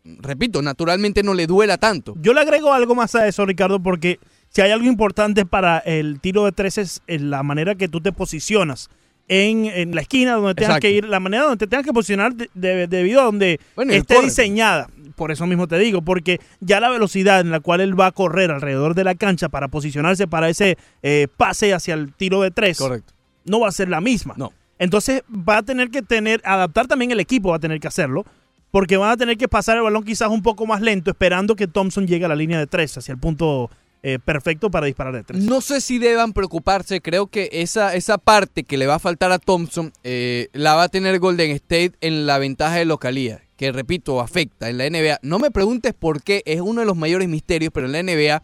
repito, 0.05 0.63
naturalmente 0.63 1.23
no 1.23 1.33
le 1.35 1.47
duela 1.47 1.79
tanto. 1.79 2.15
Yo 2.21 2.33
le 2.35 2.41
agrego 2.41 2.73
algo 2.73 2.95
más 2.95 3.15
a 3.15 3.29
eso, 3.29 3.47
Ricardo, 3.47 3.81
porque 3.81 4.19
si 4.49 4.63
hay 4.63 4.73
algo 4.73 4.87
importante 4.87 5.47
para 5.47 5.79
el 5.79 6.21
tiro 6.21 6.45
de 6.45 6.53
tres 6.53 6.79
es 6.79 7.03
en 7.07 7.31
la 7.31 7.43
manera 7.43 7.75
que 7.77 7.87
tú 7.89 8.01
te 8.01 8.11
posicionas 8.13 8.91
en, 9.29 9.67
en 9.67 9.95
la 9.95 10.01
esquina 10.03 10.33
donde 10.35 10.55
tengas 10.55 10.71
Exacto. 10.77 10.83
que 10.89 10.91
ir, 10.93 11.05
la 11.09 11.21
manera 11.21 11.45
donde 11.45 11.59
te 11.59 11.71
tengas 11.71 11.87
que 11.87 11.93
posicionar 11.93 12.35
de- 12.35 12.51
de- 12.55 12.87
debido 12.89 13.21
a 13.21 13.25
donde 13.25 13.59
Bueno, 13.75 13.93
esté 13.93 14.17
corre. 14.17 14.27
diseñada. 14.27 14.89
Por 15.15 15.31
eso 15.31 15.47
mismo 15.47 15.69
te 15.69 15.79
digo, 15.79 16.03
porque 16.03 16.41
ya 16.61 16.81
la 16.81 16.91
velocidad 16.91 17.41
en 17.41 17.51
la 17.51 17.61
cual 17.61 17.81
él 17.81 17.99
va 17.99 18.07
a 18.07 18.13
correr 18.13 18.51
alrededor 18.51 18.95
de 18.95 19.05
la 19.05 19.15
cancha 19.15 19.49
para 19.49 19.69
posicionarse 19.69 20.27
para 20.27 20.49
ese 20.49 20.77
eh, 21.03 21.29
pase 21.37 21.73
hacia 21.73 21.95
el 21.95 22.13
tiro 22.13 22.43
de 22.43 22.51
tres, 22.51 22.79
Correcto. 22.79 23.13
no 23.45 23.61
va 23.61 23.69
a 23.69 23.73
ser 23.73 23.89
la 23.89 24.01
misma. 24.01 24.35
No. 24.37 24.53
Entonces 24.79 25.23
va 25.31 25.59
a 25.59 25.63
tener 25.63 25.91
que 25.91 26.03
tener, 26.03 26.41
adaptar 26.45 26.87
también 26.87 27.11
el 27.11 27.21
equipo, 27.21 27.51
va 27.51 27.57
a 27.57 27.61
tener 27.61 27.79
que 27.79 27.89
hacerlo, 27.89 28.25
porque 28.71 28.97
van 28.97 29.11
a 29.11 29.17
tener 29.17 29.37
que 29.37 29.47
pasar 29.47 29.77
el 29.77 29.85
balón 29.85 30.03
quizás 30.03 30.29
un 30.29 30.43
poco 30.43 30.67
más 30.67 30.81
lento, 30.81 31.11
esperando 31.11 31.55
que 31.55 31.69
Thompson 31.69 32.07
llegue 32.07 32.25
a 32.25 32.29
la 32.29 32.35
línea 32.35 32.59
de 32.59 32.67
tres, 32.67 32.99
hacia 32.99 33.13
el 33.13 33.19
punto 33.19 33.71
eh, 34.07 34.19
perfecto 34.23 34.71
para 34.71 34.85
disparar 34.85 35.15
de 35.15 35.25
tres. 35.25 35.43
No 35.43 35.63
sé 35.63 35.81
si 35.81 35.99
deban 35.99 36.35
preocuparse, 36.35 37.01
creo 37.01 37.27
que 37.27 37.49
esa, 37.53 37.95
esa 37.95 38.19
parte 38.19 38.63
que 38.65 38.77
le 38.77 38.87
va 38.87 38.97
a 38.97 38.99
faltar 38.99 39.33
a 39.33 39.39
Thompson 39.39 39.93
eh, 40.05 40.49
la 40.53 40.75
va 40.75 40.83
a 40.85 40.89
tener 40.91 41.19
Golden 41.19 41.51
State 41.53 41.93
en 42.03 42.27
la 42.27 42.37
ventaja 42.39 42.77
de 42.77 42.85
localía, 42.85 43.41
que 43.57 43.73
repito, 43.73 44.21
afecta 44.21 44.69
en 44.69 44.77
la 44.77 44.91
NBA. 44.91 45.21
No 45.23 45.39
me 45.39 45.51
preguntes 45.51 45.95
por 45.95 46.23
qué, 46.23 46.43
es 46.45 46.61
uno 46.61 46.83
de 46.83 46.87
los 46.87 46.97
mayores 46.99 47.29
misterios, 47.31 47.73
pero 47.73 47.87
en 47.87 47.93
la 47.93 48.03
NBA, 48.03 48.43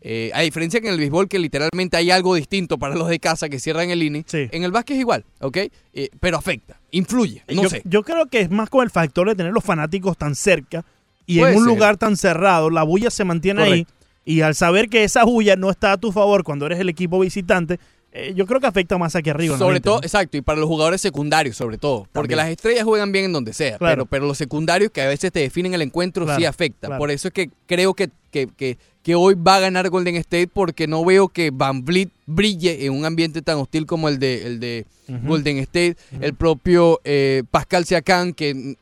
eh, 0.00 0.30
a 0.32 0.40
diferencia 0.40 0.80
que 0.80 0.86
en 0.88 0.94
el 0.94 1.00
béisbol, 1.00 1.28
que 1.28 1.38
literalmente 1.38 1.98
hay 1.98 2.10
algo 2.10 2.34
distinto 2.34 2.78
para 2.78 2.94
los 2.94 3.06
de 3.08 3.18
casa 3.18 3.50
que 3.50 3.60
cierran 3.60 3.90
el 3.90 4.02
inning, 4.02 4.24
en 4.32 4.64
el 4.64 4.72
básquet 4.72 4.96
es 4.96 5.00
igual, 5.00 5.26
¿ok? 5.40 5.58
Eh, 5.92 6.08
pero 6.18 6.38
afecta, 6.38 6.80
influye, 6.92 7.42
no 7.54 7.64
yo, 7.64 7.68
sé. 7.68 7.82
yo 7.84 8.02
creo 8.04 8.24
que 8.26 8.40
es 8.40 8.50
más 8.50 8.70
con 8.70 8.82
el 8.82 8.90
factor 8.90 9.28
de 9.28 9.34
tener 9.34 9.52
los 9.52 9.64
fanáticos 9.64 10.16
tan 10.16 10.34
cerca 10.34 10.82
y 11.26 11.38
Puede 11.40 11.52
en 11.52 11.58
un 11.58 11.64
ser. 11.64 11.72
lugar 11.74 11.96
tan 11.96 12.16
cerrado, 12.16 12.68
la 12.70 12.82
bulla 12.82 13.10
se 13.10 13.24
mantiene 13.24 13.60
Correcto. 13.64 13.90
ahí. 13.90 13.93
Y 14.24 14.40
al 14.40 14.54
saber 14.54 14.88
que 14.88 15.04
esa 15.04 15.24
bulla 15.24 15.56
no 15.56 15.70
está 15.70 15.92
a 15.92 15.96
tu 15.98 16.12
favor 16.12 16.44
cuando 16.44 16.66
eres 16.66 16.80
el 16.80 16.88
equipo 16.88 17.18
visitante, 17.20 17.78
eh, 18.12 18.32
yo 18.36 18.46
creo 18.46 18.60
que 18.60 18.66
afecta 18.66 18.96
más 18.96 19.16
aquí 19.16 19.28
arriba. 19.28 19.58
Sobre 19.58 19.80
todo, 19.80 19.96
¿no? 19.96 20.02
exacto, 20.02 20.36
y 20.36 20.40
para 20.40 20.60
los 20.60 20.68
jugadores 20.68 21.00
secundarios 21.00 21.56
sobre 21.56 21.78
todo. 21.78 22.06
Porque 22.12 22.36
las 22.36 22.48
estrellas 22.48 22.84
juegan 22.84 23.10
bien 23.12 23.26
en 23.26 23.32
donde 23.32 23.52
sea, 23.52 23.76
Claro. 23.76 23.94
pero, 23.94 24.06
pero 24.06 24.26
los 24.26 24.38
secundarios 24.38 24.90
que 24.92 25.02
a 25.02 25.08
veces 25.08 25.32
te 25.32 25.40
definen 25.40 25.74
el 25.74 25.82
encuentro 25.82 26.24
sí 26.36 26.44
afecta. 26.44 26.86
claro. 26.86 27.00
Por 27.00 27.10
eso 27.10 27.28
es 27.28 27.34
que 27.34 27.50
creo 27.66 27.92
que, 27.94 28.10
que, 28.30 28.46
que, 28.56 28.78
que 29.02 29.14
hoy 29.16 29.34
va 29.34 29.56
a 29.56 29.60
ganar 29.60 29.90
Golden 29.90 30.14
State 30.16 30.46
porque 30.46 30.86
no 30.86 31.04
veo 31.04 31.28
que 31.28 31.50
Van 31.52 31.84
Vliet 31.84 32.10
brille 32.24 32.86
en 32.86 32.92
un 32.92 33.04
ambiente 33.04 33.42
tan 33.42 33.58
hostil 33.58 33.84
como 33.84 34.08
el 34.08 34.18
de, 34.18 34.46
el 34.46 34.60
de. 34.60 34.86
Golden 35.26 35.58
State. 35.58 35.96
El 36.20 36.34
propio 36.34 37.00
eh, 37.04 37.42
Pascal 37.50 37.84
Siakam 37.84 38.32
que 38.32 38.76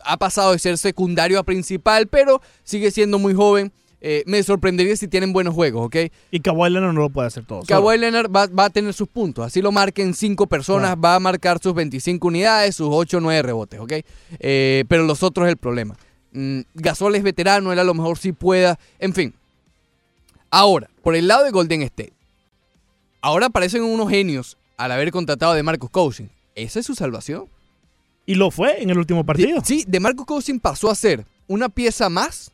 ha 0.00 0.16
pasado 0.16 0.52
de 0.52 0.58
ser 0.58 0.78
secundario 0.78 1.38
a 1.38 1.42
principal, 1.44 2.06
pero 2.08 2.40
sigue 2.64 2.90
siendo 2.90 3.18
muy 3.18 3.34
joven. 3.34 3.70
Eh, 4.00 4.22
me 4.26 4.42
sorprendería 4.42 4.94
si 4.96 5.08
tienen 5.08 5.32
buenos 5.32 5.54
juegos, 5.54 5.86
¿ok? 5.86 5.96
Y 6.30 6.40
Kawhi 6.40 6.70
Leonard 6.70 6.92
no 6.92 7.00
lo 7.00 7.10
puede 7.10 7.28
hacer 7.28 7.44
todo. 7.44 7.62
Kawhi 7.62 7.98
Leonard 7.98 8.30
va, 8.30 8.46
va 8.46 8.66
a 8.66 8.70
tener 8.70 8.92
sus 8.92 9.08
puntos. 9.08 9.46
Así 9.46 9.62
lo 9.62 9.72
marquen 9.72 10.14
cinco 10.14 10.46
personas, 10.46 10.96
va 11.02 11.14
a 11.14 11.20
marcar 11.20 11.58
sus 11.62 11.74
25 11.74 12.28
unidades, 12.28 12.76
sus 12.76 12.88
8 12.90 13.16
o 13.16 13.20
9 13.20 13.42
rebotes, 13.42 13.80
¿ok? 13.80 13.92
Eh, 14.38 14.84
pero 14.88 15.04
los 15.04 15.22
otros 15.22 15.46
es 15.46 15.52
el 15.52 15.56
problema. 15.56 15.96
Mm, 16.32 16.60
Gasol 16.74 17.14
es 17.14 17.22
veterano, 17.22 17.72
él 17.72 17.78
a 17.78 17.84
lo 17.84 17.94
mejor 17.94 18.18
sí 18.18 18.32
pueda. 18.32 18.78
En 18.98 19.14
fin. 19.14 19.34
Ahora, 20.50 20.90
por 21.02 21.14
el 21.14 21.26
lado 21.26 21.44
de 21.44 21.50
Golden 21.50 21.82
State. 21.82 22.12
Ahora 23.22 23.48
parecen 23.48 23.82
unos 23.82 24.08
genios 24.10 24.56
al 24.76 24.92
haber 24.92 25.10
contratado 25.10 25.52
a 25.52 25.56
de 25.56 25.62
Marcus 25.62 25.90
Cousins. 25.90 26.30
¿Esa 26.54 26.80
es 26.80 26.86
su 26.86 26.94
salvación? 26.94 27.46
Y 28.26 28.34
lo 28.34 28.50
fue 28.50 28.82
en 28.82 28.90
el 28.90 28.98
último 28.98 29.24
partido. 29.24 29.60
Sí, 29.64 29.84
de 29.86 30.00
Marcus 30.00 30.26
Cousins 30.26 30.60
pasó 30.60 30.90
a 30.90 30.94
ser 30.94 31.24
una 31.48 31.68
pieza 31.68 32.08
más 32.08 32.52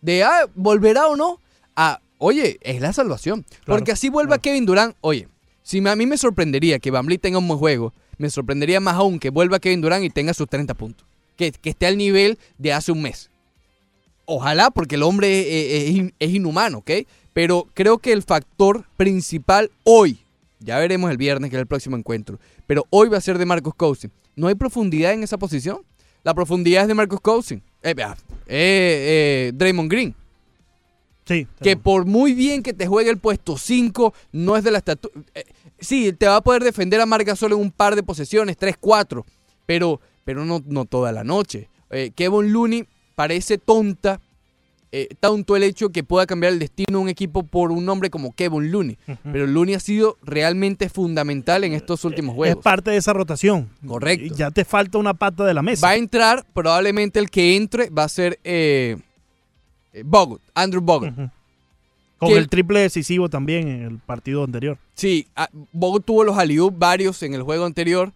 de 0.00 0.22
ah, 0.24 0.46
volverá 0.54 1.06
o 1.08 1.16
no 1.16 1.40
a, 1.76 2.00
oye, 2.18 2.58
es 2.62 2.80
la 2.80 2.92
salvación. 2.92 3.44
Porque 3.66 3.92
así 3.92 4.08
vuelva 4.08 4.38
Kevin 4.38 4.66
Durant, 4.66 4.96
oye, 5.00 5.28
si 5.62 5.80
me- 5.80 5.90
a 5.90 5.96
mí 5.96 6.06
me 6.06 6.16
sorprendería 6.18 6.78
que 6.78 6.90
Van 6.90 7.06
Vliet 7.06 7.20
tenga 7.20 7.38
un 7.38 7.46
buen 7.48 7.58
juego, 7.58 7.92
me 8.16 8.30
sorprendería 8.30 8.80
más 8.80 8.94
aún 8.96 9.18
que 9.18 9.30
vuelva 9.30 9.58
Kevin 9.60 9.80
Durant 9.80 10.04
y 10.04 10.10
tenga 10.10 10.34
sus 10.34 10.48
30 10.48 10.74
puntos. 10.74 11.06
Que, 11.36 11.52
que 11.52 11.70
esté 11.70 11.86
al 11.86 11.96
nivel 11.96 12.38
de 12.58 12.72
hace 12.72 12.90
un 12.90 13.00
mes. 13.02 13.30
Ojalá, 14.24 14.70
porque 14.70 14.96
el 14.96 15.02
hombre 15.04 15.40
es, 15.40 15.46
es- 15.82 15.88
es 15.90 15.96
in- 15.96 16.14
es 16.18 16.30
inhumano, 16.30 16.78
¿ok? 16.78 16.90
Pero 17.32 17.68
creo 17.74 17.98
que 17.98 18.12
el 18.12 18.22
factor 18.22 18.84
principal 18.96 19.70
hoy, 19.84 20.18
ya 20.58 20.78
veremos 20.78 21.10
el 21.10 21.16
viernes, 21.16 21.50
que 21.50 21.56
es 21.56 21.60
el 21.60 21.66
próximo 21.66 21.96
encuentro, 21.96 22.38
pero 22.66 22.84
hoy 22.90 23.08
va 23.08 23.18
a 23.18 23.20
ser 23.20 23.38
de 23.38 23.46
Marcus 23.46 23.74
Cousins. 23.74 24.12
No 24.34 24.48
hay 24.48 24.54
profundidad 24.56 25.12
en 25.12 25.22
esa 25.22 25.38
posición. 25.38 25.78
La 26.24 26.34
profundidad 26.34 26.82
es 26.82 26.88
de 26.88 26.94
Marcus 26.94 27.20
Cousins. 27.20 27.62
Eh, 27.82 27.94
eh, 27.96 28.06
eh, 28.48 29.52
Draymond 29.54 29.90
Green. 29.90 30.14
Sí. 31.24 31.46
Que 31.62 31.76
por 31.76 32.06
muy 32.06 32.32
bien 32.32 32.62
que 32.62 32.72
te 32.72 32.86
juegue 32.86 33.10
el 33.10 33.18
puesto 33.18 33.58
5, 33.58 34.14
no 34.32 34.56
es 34.56 34.64
de 34.64 34.70
la 34.70 34.78
estatura. 34.78 35.14
sí, 35.78 36.12
te 36.12 36.26
va 36.26 36.36
a 36.36 36.40
poder 36.40 36.64
defender 36.64 37.00
a 37.00 37.06
Marga 37.06 37.36
solo 37.36 37.56
en 37.56 37.62
un 37.62 37.70
par 37.70 37.94
de 37.96 38.02
posesiones, 38.02 38.56
3, 38.56 38.76
4, 38.80 39.26
pero, 39.66 40.00
pero 40.24 40.46
no, 40.46 40.62
no 40.66 40.86
toda 40.86 41.12
la 41.12 41.24
noche. 41.24 41.68
Eh, 41.90 42.12
Kevin 42.14 42.52
Looney 42.52 42.86
parece 43.14 43.58
tonta, 43.58 44.20
eh, 44.90 45.08
tanto 45.20 45.54
el 45.56 45.62
hecho 45.64 45.90
que 45.90 46.02
pueda 46.02 46.26
cambiar 46.26 46.52
el 46.52 46.58
destino 46.58 46.98
de 46.98 47.02
un 47.04 47.08
equipo 47.08 47.42
por 47.42 47.70
un 47.72 47.84
nombre 47.84 48.08
como 48.10 48.32
Kevin 48.32 48.70
Looney. 48.70 48.98
Pero 49.22 49.46
Looney 49.46 49.74
ha 49.74 49.80
sido 49.80 50.16
realmente 50.22 50.88
fundamental 50.88 51.64
en 51.64 51.74
estos 51.74 52.04
últimos 52.04 52.32
Es 52.34 52.36
juegos. 52.36 52.64
parte 52.64 52.90
de 52.90 52.96
esa 52.96 53.12
rotación. 53.12 53.68
Correcto. 53.86 54.34
Ya 54.34 54.50
te 54.50 54.64
falta 54.64 54.98
una 54.98 55.14
pata 55.14 55.44
de 55.44 55.52
la 55.54 55.62
mesa. 55.62 55.86
Va 55.86 55.92
a 55.92 55.96
entrar, 55.96 56.44
probablemente 56.54 57.18
el 57.18 57.28
que 57.30 57.56
entre 57.56 57.90
va 57.90 58.04
a 58.04 58.08
ser 58.08 58.38
eh, 58.44 58.96
Bogut, 60.04 60.40
Andrew 60.54 60.80
Bogut. 60.82 61.12
Con 62.18 62.30
el 62.32 62.48
triple 62.48 62.80
decisivo 62.80 63.28
también 63.28 63.68
en 63.68 63.82
el 63.82 63.98
partido 63.98 64.42
anterior. 64.42 64.76
Sí, 64.94 65.28
ah, 65.36 65.48
Bogut 65.72 66.04
tuvo 66.04 66.24
los 66.24 66.36
alley 66.36 66.58
varios 66.72 67.22
en 67.22 67.34
el 67.34 67.42
juego 67.42 67.64
anterior, 67.64 68.12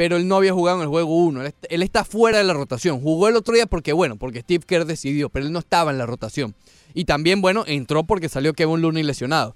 pero 0.00 0.16
él 0.16 0.26
no 0.26 0.36
había 0.36 0.54
jugado 0.54 0.78
en 0.78 0.84
el 0.84 0.88
juego 0.88 1.14
1. 1.26 1.42
Él, 1.42 1.46
est- 1.48 1.66
él 1.68 1.82
está 1.82 2.04
fuera 2.04 2.38
de 2.38 2.44
la 2.44 2.54
rotación. 2.54 3.02
Jugó 3.02 3.28
el 3.28 3.36
otro 3.36 3.52
día 3.52 3.66
porque, 3.66 3.92
bueno, 3.92 4.16
porque 4.16 4.40
Steve 4.40 4.64
Kerr 4.66 4.86
decidió, 4.86 5.28
pero 5.28 5.44
él 5.44 5.52
no 5.52 5.58
estaba 5.58 5.90
en 5.90 5.98
la 5.98 6.06
rotación. 6.06 6.54
Y 6.94 7.04
también, 7.04 7.42
bueno, 7.42 7.64
entró 7.66 8.04
porque 8.04 8.30
salió 8.30 8.54
Kevin 8.54 8.80
Looney 8.80 9.02
lesionado. 9.02 9.54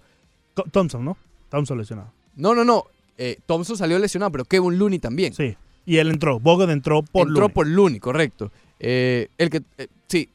Thompson, 0.71 1.03
¿no? 1.03 1.17
Thompson 1.49 1.79
lesionado. 1.79 2.13
No, 2.37 2.55
no, 2.55 2.63
no. 2.63 2.85
eh, 3.17 3.39
Thompson 3.47 3.79
salió 3.79 3.99
lesionado, 3.99 4.33
pero 4.33 4.45
Kevin 4.45 4.79
Looney 4.79 4.99
también. 4.99 5.33
Sí. 5.33 5.57
Y 5.87 5.97
él 5.97 6.11
entró. 6.11 6.39
Bogut 6.39 6.69
entró 6.69 7.03
por 7.03 7.27
entró 7.29 7.41
Looney. 7.45 7.55
por 7.55 7.67
Looney, 7.67 8.01
correcto. 8.01 8.53
Eh, 8.81 9.29
el 9.39 9.49
que, 9.49 9.63
eh, 9.79 9.89
sí, 10.09 10.29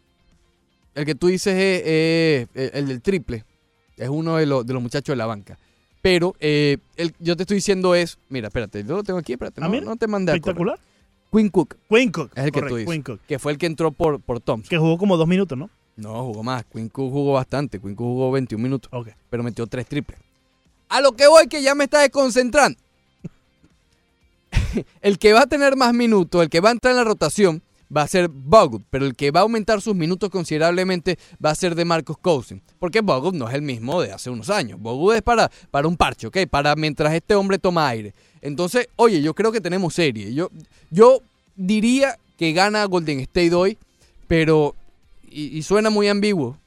el 0.95 1.05
que 1.05 1.13
tú 1.13 1.27
dices 1.27 1.53
es 1.55 2.47
el, 2.55 2.71
el 2.73 2.87
del 2.87 3.01
triple. 3.03 3.45
Es 3.95 4.09
uno 4.09 4.37
de, 4.37 4.47
los 4.47 4.65
de 4.65 4.73
los 4.73 4.81
muchachos 4.81 5.13
de 5.13 5.17
la 5.17 5.27
banca. 5.27 5.59
Pero 6.01 6.35
eh, 6.39 6.77
el, 6.95 7.13
yo 7.19 7.35
te 7.35 7.43
estoy 7.43 7.55
diciendo 7.55 7.93
es, 7.93 8.17
mira, 8.29 8.47
espérate, 8.47 8.83
yo 8.83 8.95
lo 8.95 9.03
tengo 9.03 9.19
aquí, 9.19 9.33
espérate, 9.33 9.59
no, 9.59 9.69
no 9.81 9.95
te 9.97 10.07
mandé 10.07 10.31
a 10.31 10.39
correr. 10.39 10.41
Espectacular. 10.41 10.79
Quinn 11.31 11.49
Cook. 11.49 11.75
Quinn 11.87 12.11
Cook. 12.11 12.31
Es 12.35 12.45
el 12.45 12.51
que 12.51 12.61
tú 12.61 12.75
dices. 12.75 12.91
Quinn 12.91 13.03
Cook. 13.03 13.19
Que 13.27 13.39
fue 13.39 13.51
el 13.51 13.57
que 13.57 13.65
entró 13.65 13.91
por, 13.91 14.19
por 14.19 14.39
Thompson. 14.39 14.69
Que 14.69 14.77
jugó 14.77 14.97
como 14.97 15.17
dos 15.17 15.27
minutos, 15.27 15.57
¿no? 15.57 15.69
No, 15.95 16.23
jugó 16.25 16.43
más. 16.43 16.65
Quinn 16.65 16.89
Cook 16.89 17.11
jugó 17.11 17.33
bastante. 17.33 17.79
Quinn 17.79 17.95
Cook 17.95 18.07
jugó 18.07 18.31
21 18.31 18.61
minutos. 18.61 18.89
Ok. 18.91 19.09
Pero 19.29 19.43
metió 19.43 19.67
tres 19.67 19.85
triples. 19.85 20.19
A 20.87 21.01
lo 21.01 21.11
que 21.11 21.27
voy 21.27 21.47
que 21.47 21.61
ya 21.61 21.75
me 21.75 21.83
está 21.83 21.99
desconcentrando. 21.99 22.79
el 25.01 25.19
que 25.19 25.33
va 25.33 25.41
a 25.41 25.47
tener 25.47 25.75
más 25.75 25.93
minutos, 25.93 26.41
el 26.41 26.49
que 26.49 26.61
va 26.61 26.69
a 26.69 26.71
entrar 26.71 26.91
en 26.91 26.97
la 26.97 27.03
rotación, 27.03 27.61
va 27.95 28.03
a 28.03 28.07
ser 28.07 28.27
Bogut. 28.27 28.83
Pero 28.89 29.05
el 29.05 29.15
que 29.15 29.31
va 29.31 29.41
a 29.41 29.43
aumentar 29.43 29.81
sus 29.81 29.95
minutos 29.95 30.29
considerablemente 30.29 31.17
va 31.43 31.51
a 31.51 31.55
ser 31.55 31.75
de 31.75 31.85
Marcus 31.85 32.17
Cousins. 32.17 32.61
Porque 32.79 33.01
Bogut 33.01 33.35
no 33.35 33.47
es 33.47 33.55
el 33.55 33.61
mismo 33.61 34.01
de 34.01 34.11
hace 34.11 34.29
unos 34.29 34.49
años. 34.49 34.79
Bogut 34.79 35.15
es 35.15 35.21
para, 35.21 35.49
para 35.71 35.87
un 35.87 35.97
parche, 35.97 36.27
¿ok? 36.27 36.37
Para 36.49 36.75
mientras 36.75 37.13
este 37.13 37.35
hombre 37.35 37.59
toma 37.59 37.87
aire. 37.87 38.13
Entonces, 38.41 38.87
oye, 38.95 39.21
yo 39.21 39.33
creo 39.33 39.51
que 39.51 39.61
tenemos 39.61 39.93
serie. 39.93 40.33
Yo, 40.33 40.49
yo 40.89 41.21
diría 41.55 42.17
que 42.37 42.53
gana 42.53 42.85
Golden 42.85 43.19
State 43.21 43.53
hoy, 43.53 43.77
pero... 44.27 44.75
Y 45.31 45.61
suena 45.61 45.91
muy 45.91 46.07
ambiguo, 46.07 46.57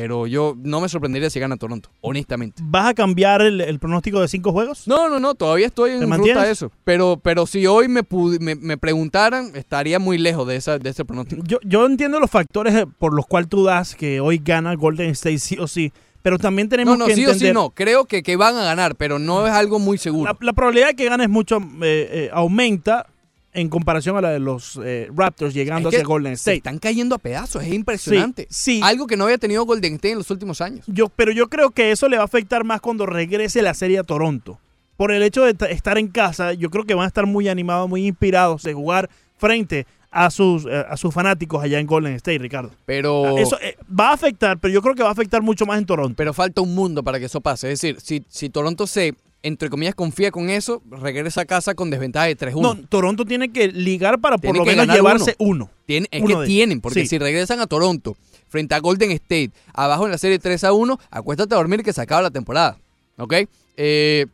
pero 0.00 0.26
yo 0.26 0.54
no 0.56 0.80
me 0.80 0.88
sorprendería 0.88 1.28
si 1.28 1.38
gana 1.40 1.58
Toronto, 1.58 1.90
honestamente. 2.00 2.62
¿Vas 2.64 2.86
a 2.86 2.94
cambiar 2.94 3.42
el, 3.42 3.60
el 3.60 3.78
pronóstico 3.78 4.22
de 4.22 4.28
cinco 4.28 4.50
juegos? 4.50 4.88
No, 4.88 5.10
no, 5.10 5.20
no, 5.20 5.34
todavía 5.34 5.66
estoy 5.66 5.90
en 5.90 6.00
¿Te 6.00 6.16
ruta 6.16 6.40
a 6.40 6.50
eso. 6.50 6.72
Pero, 6.84 7.20
pero 7.22 7.44
si 7.44 7.66
hoy 7.66 7.86
me, 7.86 8.00
me, 8.40 8.54
me 8.54 8.78
preguntaran, 8.78 9.52
estaría 9.54 9.98
muy 9.98 10.16
lejos 10.16 10.48
de, 10.48 10.56
esa, 10.56 10.78
de 10.78 10.88
ese 10.88 11.04
pronóstico. 11.04 11.42
Yo, 11.44 11.58
yo 11.64 11.84
entiendo 11.84 12.18
los 12.18 12.30
factores 12.30 12.86
por 12.98 13.12
los 13.12 13.26
cuales 13.26 13.50
tú 13.50 13.62
das 13.64 13.94
que 13.94 14.20
hoy 14.20 14.40
gana 14.42 14.74
Golden 14.74 15.10
State 15.10 15.38
sí 15.38 15.58
o 15.58 15.66
sí, 15.68 15.92
pero 16.22 16.38
también 16.38 16.70
tenemos 16.70 16.96
No, 16.96 17.04
no, 17.04 17.06
que 17.06 17.14
sí 17.14 17.26
o 17.26 17.28
sí 17.28 17.32
entender 17.32 17.52
no. 17.52 17.68
Creo 17.68 18.06
que, 18.06 18.22
que 18.22 18.36
van 18.36 18.56
a 18.56 18.64
ganar, 18.64 18.96
pero 18.96 19.18
no 19.18 19.46
es 19.46 19.52
algo 19.52 19.78
muy 19.78 19.98
seguro. 19.98 20.32
la, 20.32 20.38
la 20.46 20.54
probabilidad 20.54 20.88
de 20.88 20.96
que 20.96 21.10
ganes 21.10 21.28
mucho 21.28 21.58
eh, 21.58 22.08
eh, 22.10 22.30
aumenta 22.32 23.06
en 23.52 23.68
comparación 23.68 24.16
a 24.16 24.20
la 24.20 24.30
de 24.30 24.38
los 24.38 24.78
eh, 24.84 25.08
Raptors 25.14 25.52
llegando 25.54 25.88
Es 25.88 25.94
que 25.94 25.96
hacia 26.02 26.06
Golden 26.06 26.36
se 26.36 26.40
State. 26.52 26.56
están 26.58 26.78
cayendo 26.78 27.14
a 27.16 27.18
pedazos, 27.18 27.62
es 27.64 27.72
impresionante. 27.72 28.46
Sí, 28.50 28.76
sí. 28.76 28.80
Algo 28.82 29.06
que 29.06 29.16
no 29.16 29.24
había 29.24 29.38
tenido 29.38 29.64
Golden 29.64 29.94
State 29.94 30.12
en 30.12 30.18
los 30.18 30.30
últimos 30.30 30.60
años. 30.60 30.84
Yo, 30.86 31.08
pero 31.08 31.32
yo 31.32 31.48
creo 31.48 31.70
que 31.70 31.90
eso 31.90 32.08
le 32.08 32.16
va 32.16 32.22
a 32.22 32.26
afectar 32.26 32.62
más 32.64 32.80
cuando 32.80 33.06
regrese 33.06 33.62
la 33.62 33.74
serie 33.74 33.98
a 33.98 34.04
Toronto. 34.04 34.58
Por 34.96 35.12
el 35.12 35.22
hecho 35.22 35.42
de 35.44 35.54
ta- 35.54 35.66
estar 35.70 35.98
en 35.98 36.08
casa, 36.08 36.52
yo 36.52 36.70
creo 36.70 36.84
que 36.84 36.94
van 36.94 37.04
a 37.04 37.08
estar 37.08 37.26
muy 37.26 37.48
animados, 37.48 37.88
muy 37.88 38.06
inspirados 38.06 38.62
de 38.62 38.74
jugar 38.74 39.08
frente 39.38 39.86
a 40.12 40.30
sus, 40.30 40.66
eh, 40.66 40.84
a 40.88 40.96
sus 40.96 41.14
fanáticos 41.14 41.62
allá 41.62 41.78
en 41.78 41.86
Golden 41.86 42.12
State, 42.14 42.38
Ricardo. 42.38 42.70
Pero, 42.84 43.38
Eso 43.38 43.58
eh, 43.62 43.76
va 43.98 44.10
a 44.10 44.12
afectar, 44.12 44.58
pero 44.58 44.74
yo 44.74 44.82
creo 44.82 44.94
que 44.94 45.02
va 45.02 45.08
a 45.08 45.12
afectar 45.12 45.40
mucho 45.40 45.66
más 45.66 45.78
en 45.78 45.86
Toronto. 45.86 46.14
pero 46.16 46.34
falta 46.34 46.60
un 46.60 46.74
mundo 46.74 47.02
para 47.02 47.18
que 47.18 47.26
eso 47.26 47.40
pase. 47.40 47.72
Es 47.72 47.80
decir, 47.80 48.00
si, 48.00 48.24
si 48.28 48.50
Toronto 48.50 48.86
se, 48.86 49.14
entre 49.42 49.70
comillas, 49.70 49.94
confía 49.94 50.30
con 50.30 50.50
eso, 50.50 50.82
regresa 50.90 51.42
a 51.42 51.44
casa 51.46 51.74
con 51.74 51.90
desventaja 51.90 52.26
de 52.26 52.36
3-1. 52.36 52.60
No, 52.60 52.76
Toronto 52.88 53.24
tiene 53.24 53.50
que 53.52 53.68
ligar 53.68 54.20
para 54.20 54.36
por 54.38 54.56
lo 54.56 54.64
que 54.64 54.70
menos 54.76 54.94
llevarse 54.94 55.34
uno. 55.38 55.70
Tiene- 55.86 56.08
es 56.10 56.22
Uno 56.22 56.40
que 56.40 56.46
tienen, 56.46 56.80
porque 56.80 57.00
sí. 57.02 57.06
si 57.06 57.18
regresan 57.18 57.58
a 57.60 57.66
Toronto 57.66 58.16
frente 58.48 58.74
a 58.74 58.80
Golden 58.80 59.10
State, 59.12 59.50
abajo 59.72 60.04
en 60.04 60.10
la 60.12 60.18
serie 60.18 60.38
3 60.38 60.62
a 60.64 60.72
1, 60.72 60.98
acuéstate 61.10 61.54
a 61.54 61.58
dormir 61.58 61.82
que 61.82 61.92
se 61.92 62.00
acaba 62.02 62.20
la 62.22 62.30
temporada. 62.30 62.78
¿Ok? 63.16 63.34
Eh, 63.76 64.26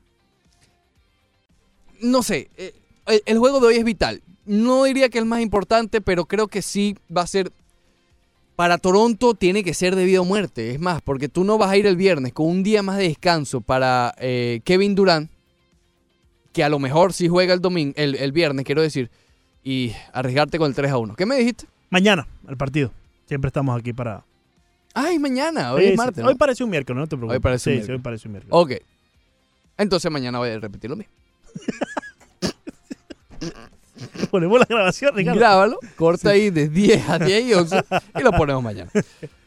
no 2.01 2.23
sé, 2.23 2.51
eh, 2.57 2.75
el, 3.07 3.23
el 3.27 3.39
juego 3.39 3.61
de 3.61 3.67
hoy 3.69 3.77
es 3.77 3.85
vital. 3.85 4.23
No 4.45 4.85
diría 4.85 5.09
que 5.09 5.19
es 5.19 5.23
el 5.23 5.29
más 5.29 5.41
importante, 5.41 6.01
pero 6.01 6.25
creo 6.27 6.47
que 6.49 6.63
sí 6.63 6.97
va 7.15 7.23
a 7.23 7.27
ser. 7.27 7.53
Para 8.57 8.79
Toronto 8.79 9.35
tiene 9.35 9.63
que 9.63 9.75
ser 9.75 9.95
de 9.95 10.05
vida 10.07 10.21
o 10.23 10.25
muerte. 10.25 10.71
Es 10.71 10.81
más, 10.81 11.03
porque 11.03 11.29
tú 11.29 11.45
no 11.45 11.59
vas 11.59 11.71
a 11.71 11.77
ir 11.77 11.87
el 11.87 11.97
viernes 11.97 12.33
con 12.33 12.47
un 12.47 12.63
día 12.63 12.83
más 12.83 12.97
de 12.97 13.05
descanso 13.05 13.61
para 13.61 14.15
eh, 14.19 14.61
Kevin 14.65 14.95
Durant, 14.95 15.31
que 16.53 16.65
a 16.65 16.69
lo 16.71 16.79
mejor 16.79 17.13
sí 17.13 17.29
juega 17.29 17.53
el 17.53 17.61
domingo, 17.61 17.93
el, 17.97 18.15
el 18.15 18.33
viernes, 18.33 18.65
quiero 18.65 18.81
decir, 18.81 19.11
y 19.63 19.93
arriesgarte 20.13 20.57
con 20.59 20.69
el 20.69 20.75
3 20.75 20.91
a 20.91 20.97
1. 20.97 21.15
¿Qué 21.17 21.27
me 21.27 21.37
dijiste? 21.37 21.67
Mañana, 21.91 22.27
el 22.49 22.57
partido. 22.57 22.93
Siempre 23.27 23.49
estamos 23.49 23.79
aquí 23.79 23.93
para. 23.93 24.25
Ay, 24.95 25.19
mañana, 25.19 25.75
hoy 25.75 25.83
Sí, 25.83 25.87
es 25.89 25.91
sí. 25.93 25.97
martes. 25.99 26.25
¿no? 26.25 26.31
Hoy 26.31 26.35
parece 26.37 26.65
un 26.65 26.71
miércoles, 26.71 26.99
no 26.99 27.07
te 27.07 27.17
preocupes. 27.17 27.37
Hoy 27.37 27.41
parece 27.41 27.71
un 27.71 27.75
Sí, 27.75 27.77
miércoles. 27.79 27.99
hoy 27.99 28.03
parece 28.03 28.29
un 28.29 28.33
miércoles. 28.33 28.53
Ok. 28.53 28.73
Entonces 29.77 30.11
mañana 30.11 30.39
voy 30.39 30.49
a 30.49 30.59
repetir 30.59 30.89
lo 30.89 30.97
mismo. 30.97 31.13
Ponemos 34.31 34.59
la 34.61 34.67
grabación, 34.69 35.15
Ricardo. 35.15 35.39
Grábalo, 35.39 35.79
corta 35.97 36.31
ahí 36.31 36.51
de 36.51 36.69
10 36.69 37.09
a 37.09 37.19
10 37.19 37.45
y 37.47 37.55
11 37.55 37.85
y 38.19 38.23
lo 38.23 38.33
ponemos 38.33 38.63
mañana. 38.63 38.91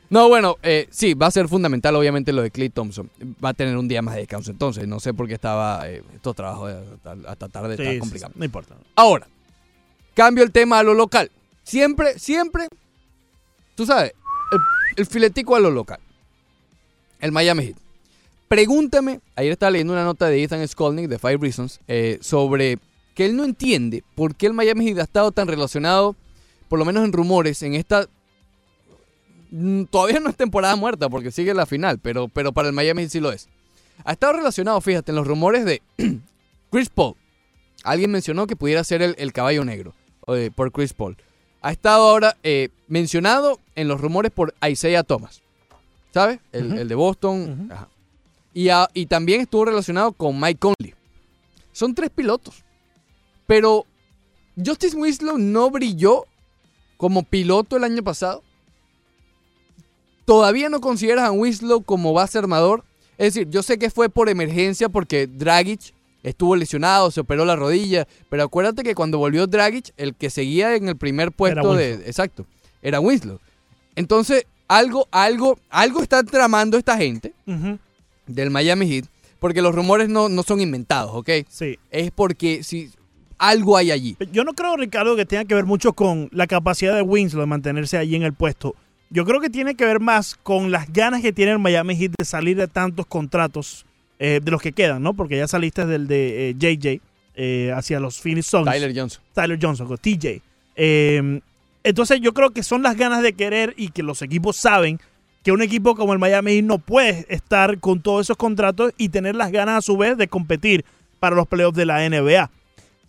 No, 0.10 0.28
bueno, 0.28 0.58
eh, 0.64 0.88
sí, 0.90 1.14
va 1.14 1.28
a 1.28 1.32
ser 1.32 1.48
fundamental 1.48 1.96
obviamente 1.96 2.34
lo 2.34 2.42
de 2.42 2.50
Clay 2.50 2.70
Thompson. 2.70 3.10
Va 3.44 3.50
a 3.50 3.54
tener 3.54 3.78
un 3.78 3.88
día 3.88 4.02
más 4.02 4.16
de 4.16 4.22
descanso 4.22 4.50
entonces. 4.50 4.88
No 4.88 5.00
sé 5.00 5.14
por 5.14 5.28
qué 5.28 5.36
estaba 5.36 5.88
eh, 5.88 6.02
estos 6.16 6.36
trabajos 6.36 6.74
hasta, 6.96 7.30
hasta 7.30 7.48
tarde, 7.50 7.76
Sí, 7.78 7.84
está 7.84 7.94
sí, 7.94 8.00
complicado. 8.00 8.32
sí, 8.34 8.40
no 8.40 8.46
importa. 8.46 8.76
Ahora, 8.96 9.28
cambio 10.16 10.44
el 10.44 10.52
tema 10.52 10.80
a 10.80 10.84
lo 10.84 10.96
local. 10.96 11.30
Siempre, 11.64 12.18
siempre, 12.18 12.68
tú 13.76 13.86
sabes, 13.86 14.14
el, 14.52 14.60
el 14.98 15.06
filetico 15.06 15.56
a 15.56 15.60
lo 15.60 15.70
local. 15.70 16.00
El 17.20 17.32
Miami 17.32 17.66
Heat. 17.68 17.78
Pregúntame, 18.48 19.20
ayer 19.36 19.52
estaba 19.52 19.70
leyendo 19.70 19.94
una 19.94 20.04
nota 20.04 20.26
de 20.28 20.42
Ethan 20.42 20.68
Skolnick 20.68 21.08
de 21.08 21.20
Five 21.20 21.38
Reasons 21.38 21.80
eh, 21.88 22.18
sobre 22.22 22.80
que 23.20 23.26
él 23.26 23.36
no 23.36 23.44
entiende 23.44 24.06
por 24.16 24.34
qué 24.34 24.46
el 24.46 24.54
Miami 24.54 24.86
Heat 24.86 25.00
ha 25.00 25.04
estado 25.04 25.34
tan 25.34 25.46
relacionado, 25.50 26.16
por 26.70 26.80
lo 26.80 26.86
menos 26.86 27.04
en 27.04 27.12
rumores, 27.12 27.62
en 27.64 27.74
esta... 27.76 28.08
mm, 29.52 29.84
Todavía 29.92 30.22
no 30.22 30.30
es 30.30 30.38
temporada 30.38 30.78
muerta 30.78 31.10
porque 31.10 31.30
sigue 31.30 31.54
la 31.54 31.66
final, 31.66 32.00
pero, 32.00 32.30
pero 32.30 32.54
para 32.54 32.70
el 32.70 32.74
Miami 32.74 33.02
Heat 33.02 33.12
sí 33.12 33.20
lo 33.20 33.34
es. 33.34 33.50
Ha 34.06 34.14
estado 34.14 34.32
relacionado, 34.32 34.80
fíjate, 34.80 35.12
en 35.12 35.18
los 35.18 35.28
rumores 35.28 35.66
de 35.66 35.82
Chris 36.72 36.88
Paul. 36.88 37.16
Alguien 37.84 38.10
mencionó 38.10 38.48
que 38.48 38.56
pudiera 38.56 38.86
ser 38.86 39.02
el, 39.02 39.16
el 39.18 39.34
caballo 39.34 39.66
negro 39.66 39.94
eh, 40.28 40.50
por 40.56 40.72
Chris 40.72 40.94
Paul. 40.94 41.18
Ha 41.62 41.74
estado 41.74 42.08
ahora 42.10 42.38
eh, 42.44 42.70
mencionado 42.88 43.60
en 43.76 43.90
los 43.90 44.00
rumores 44.00 44.32
por 44.32 44.54
Isaiah 44.66 45.04
Thomas. 45.04 45.42
¿Sabes? 46.14 46.40
El, 46.54 46.72
el 46.80 46.88
de 46.88 46.96
Boston. 46.96 47.68
Ajá. 47.70 47.90
Y, 48.54 48.70
a- 48.70 48.88
y 48.94 49.08
también 49.08 49.42
estuvo 49.42 49.66
relacionado 49.66 50.14
con 50.14 50.40
Mike 50.40 50.60
Conley. 50.60 50.96
Son 51.74 51.94
tres 51.94 52.10
pilotos. 52.12 52.64
Pero 53.50 53.88
Justice 54.64 54.96
Winslow 54.96 55.40
no 55.40 55.72
brilló 55.72 56.28
como 56.98 57.24
piloto 57.24 57.78
el 57.78 57.84
año 57.84 58.04
pasado. 58.04 58.44
Todavía 60.24 60.70
no 60.70 60.80
consideras 60.82 61.26
a 61.26 61.32
Winslow 61.32 61.82
como 61.82 62.14
base 62.14 62.38
armador. 62.38 62.84
Es 63.18 63.34
decir, 63.34 63.50
yo 63.50 63.64
sé 63.64 63.80
que 63.80 63.90
fue 63.90 64.08
por 64.08 64.30
emergencia 64.30 64.88
porque 64.88 65.26
Dragic 65.26 65.96
estuvo 66.22 66.56
lesionado, 66.56 67.10
se 67.10 67.22
operó 67.22 67.44
la 67.44 67.56
rodilla. 67.56 68.08
Pero 68.30 68.44
acuérdate 68.44 68.84
que 68.84 68.94
cuando 68.94 69.18
volvió 69.18 69.48
Dragic, 69.48 69.94
el 69.98 70.14
que 70.14 70.30
seguía 70.30 70.76
en 70.76 70.88
el 70.88 70.96
primer 70.96 71.32
puesto 71.32 71.74
de. 71.74 71.94
Exacto. 72.06 72.46
Era 72.84 73.00
Winslow. 73.00 73.40
Entonces, 73.96 74.46
algo, 74.68 75.08
algo, 75.10 75.58
algo 75.72 76.04
está 76.04 76.22
tramando 76.22 76.78
esta 76.78 76.98
gente 76.98 77.34
del 78.28 78.52
Miami 78.52 78.88
Heat. 78.88 79.06
Porque 79.40 79.64
los 79.64 79.74
rumores 79.74 80.08
no, 80.08 80.30
no 80.30 80.44
son 80.44 80.62
inventados, 80.62 81.14
¿ok? 81.16 81.30
Sí. 81.50 81.80
Es 81.90 82.12
porque 82.12 82.62
si 82.62 82.92
algo 83.40 83.78
hay 83.78 83.92
allí. 83.92 84.16
Yo 84.32 84.44
no 84.44 84.54
creo, 84.54 84.78
Ricardo, 84.78 85.16
que 85.16 85.26
tenga 85.26 85.46
que 85.46 85.56
ver 85.56 85.66
mucho 85.66 85.94
con 85.94 86.30
la 86.32 86.46
capacidad 86.46 86.96
de 86.96 87.02
Winslow 87.02 87.42
de 87.42 87.48
mantenerse 87.48 87.98
allí 87.98 88.16
en 88.16 88.24
el 88.24 88.34
puesto. 88.34 88.76
Yo 89.10 89.26
creo 89.26 89.40
que 89.42 89.50
tiene 89.50 89.74
que 89.76 89.86
ver 89.86 90.00
más 90.00 90.36
con 90.36 90.72
las 90.72 90.92
ganas 90.94 91.22
que 91.22 91.34
tiene 91.34 91.54
el 91.54 91.60
Miami 91.60 91.96
Heat 91.96 92.12
de 92.20 92.26
salir 92.26 92.58
de 92.58 92.68
tantos 92.68 93.08
contratos 93.08 93.86
eh, 94.20 94.40
de 94.44 94.52
los 94.52 94.62
que 94.62 94.72
quedan, 94.72 95.02
¿no? 95.02 95.16
Porque 95.16 95.38
ya 95.38 95.48
saliste 95.48 95.88
del 95.88 96.08
de 96.08 96.52
eh, 96.52 96.56
JJ 96.56 97.02
eh, 97.36 97.72
hacia 97.74 98.00
los 98.00 98.20
Phoenix 98.20 98.48
Suns. 98.48 98.66
Tyler 98.66 98.94
Johnson. 98.94 99.24
Tyler 99.34 99.58
Johnson, 99.60 99.88
con 99.88 99.98
TJ. 99.98 100.42
Eh, 100.76 101.42
entonces 101.84 102.20
yo 102.22 102.34
creo 102.34 102.52
que 102.52 102.64
son 102.64 102.84
las 102.84 102.98
ganas 102.98 103.24
de 103.24 103.34
querer 103.34 103.74
y 103.78 103.90
que 103.90 104.04
los 104.04 104.22
equipos 104.22 104.58
saben 104.58 105.00
que 105.42 105.54
un 105.54 105.62
equipo 105.62 105.96
como 105.96 106.12
el 106.12 106.20
Miami 106.20 106.56
Heat 106.56 106.66
no 106.66 106.80
puede 106.80 107.26
estar 107.30 107.80
con 107.80 108.02
todos 108.02 108.26
esos 108.26 108.38
contratos 108.38 108.92
y 108.98 109.10
tener 109.10 109.36
las 109.36 109.52
ganas 109.52 109.78
a 109.78 109.82
su 109.82 109.96
vez 109.96 110.18
de 110.18 110.28
competir 110.28 110.84
para 111.20 111.36
los 111.36 111.48
playoffs 111.48 111.78
de 111.78 111.86
la 111.86 112.08
NBA. 112.08 112.52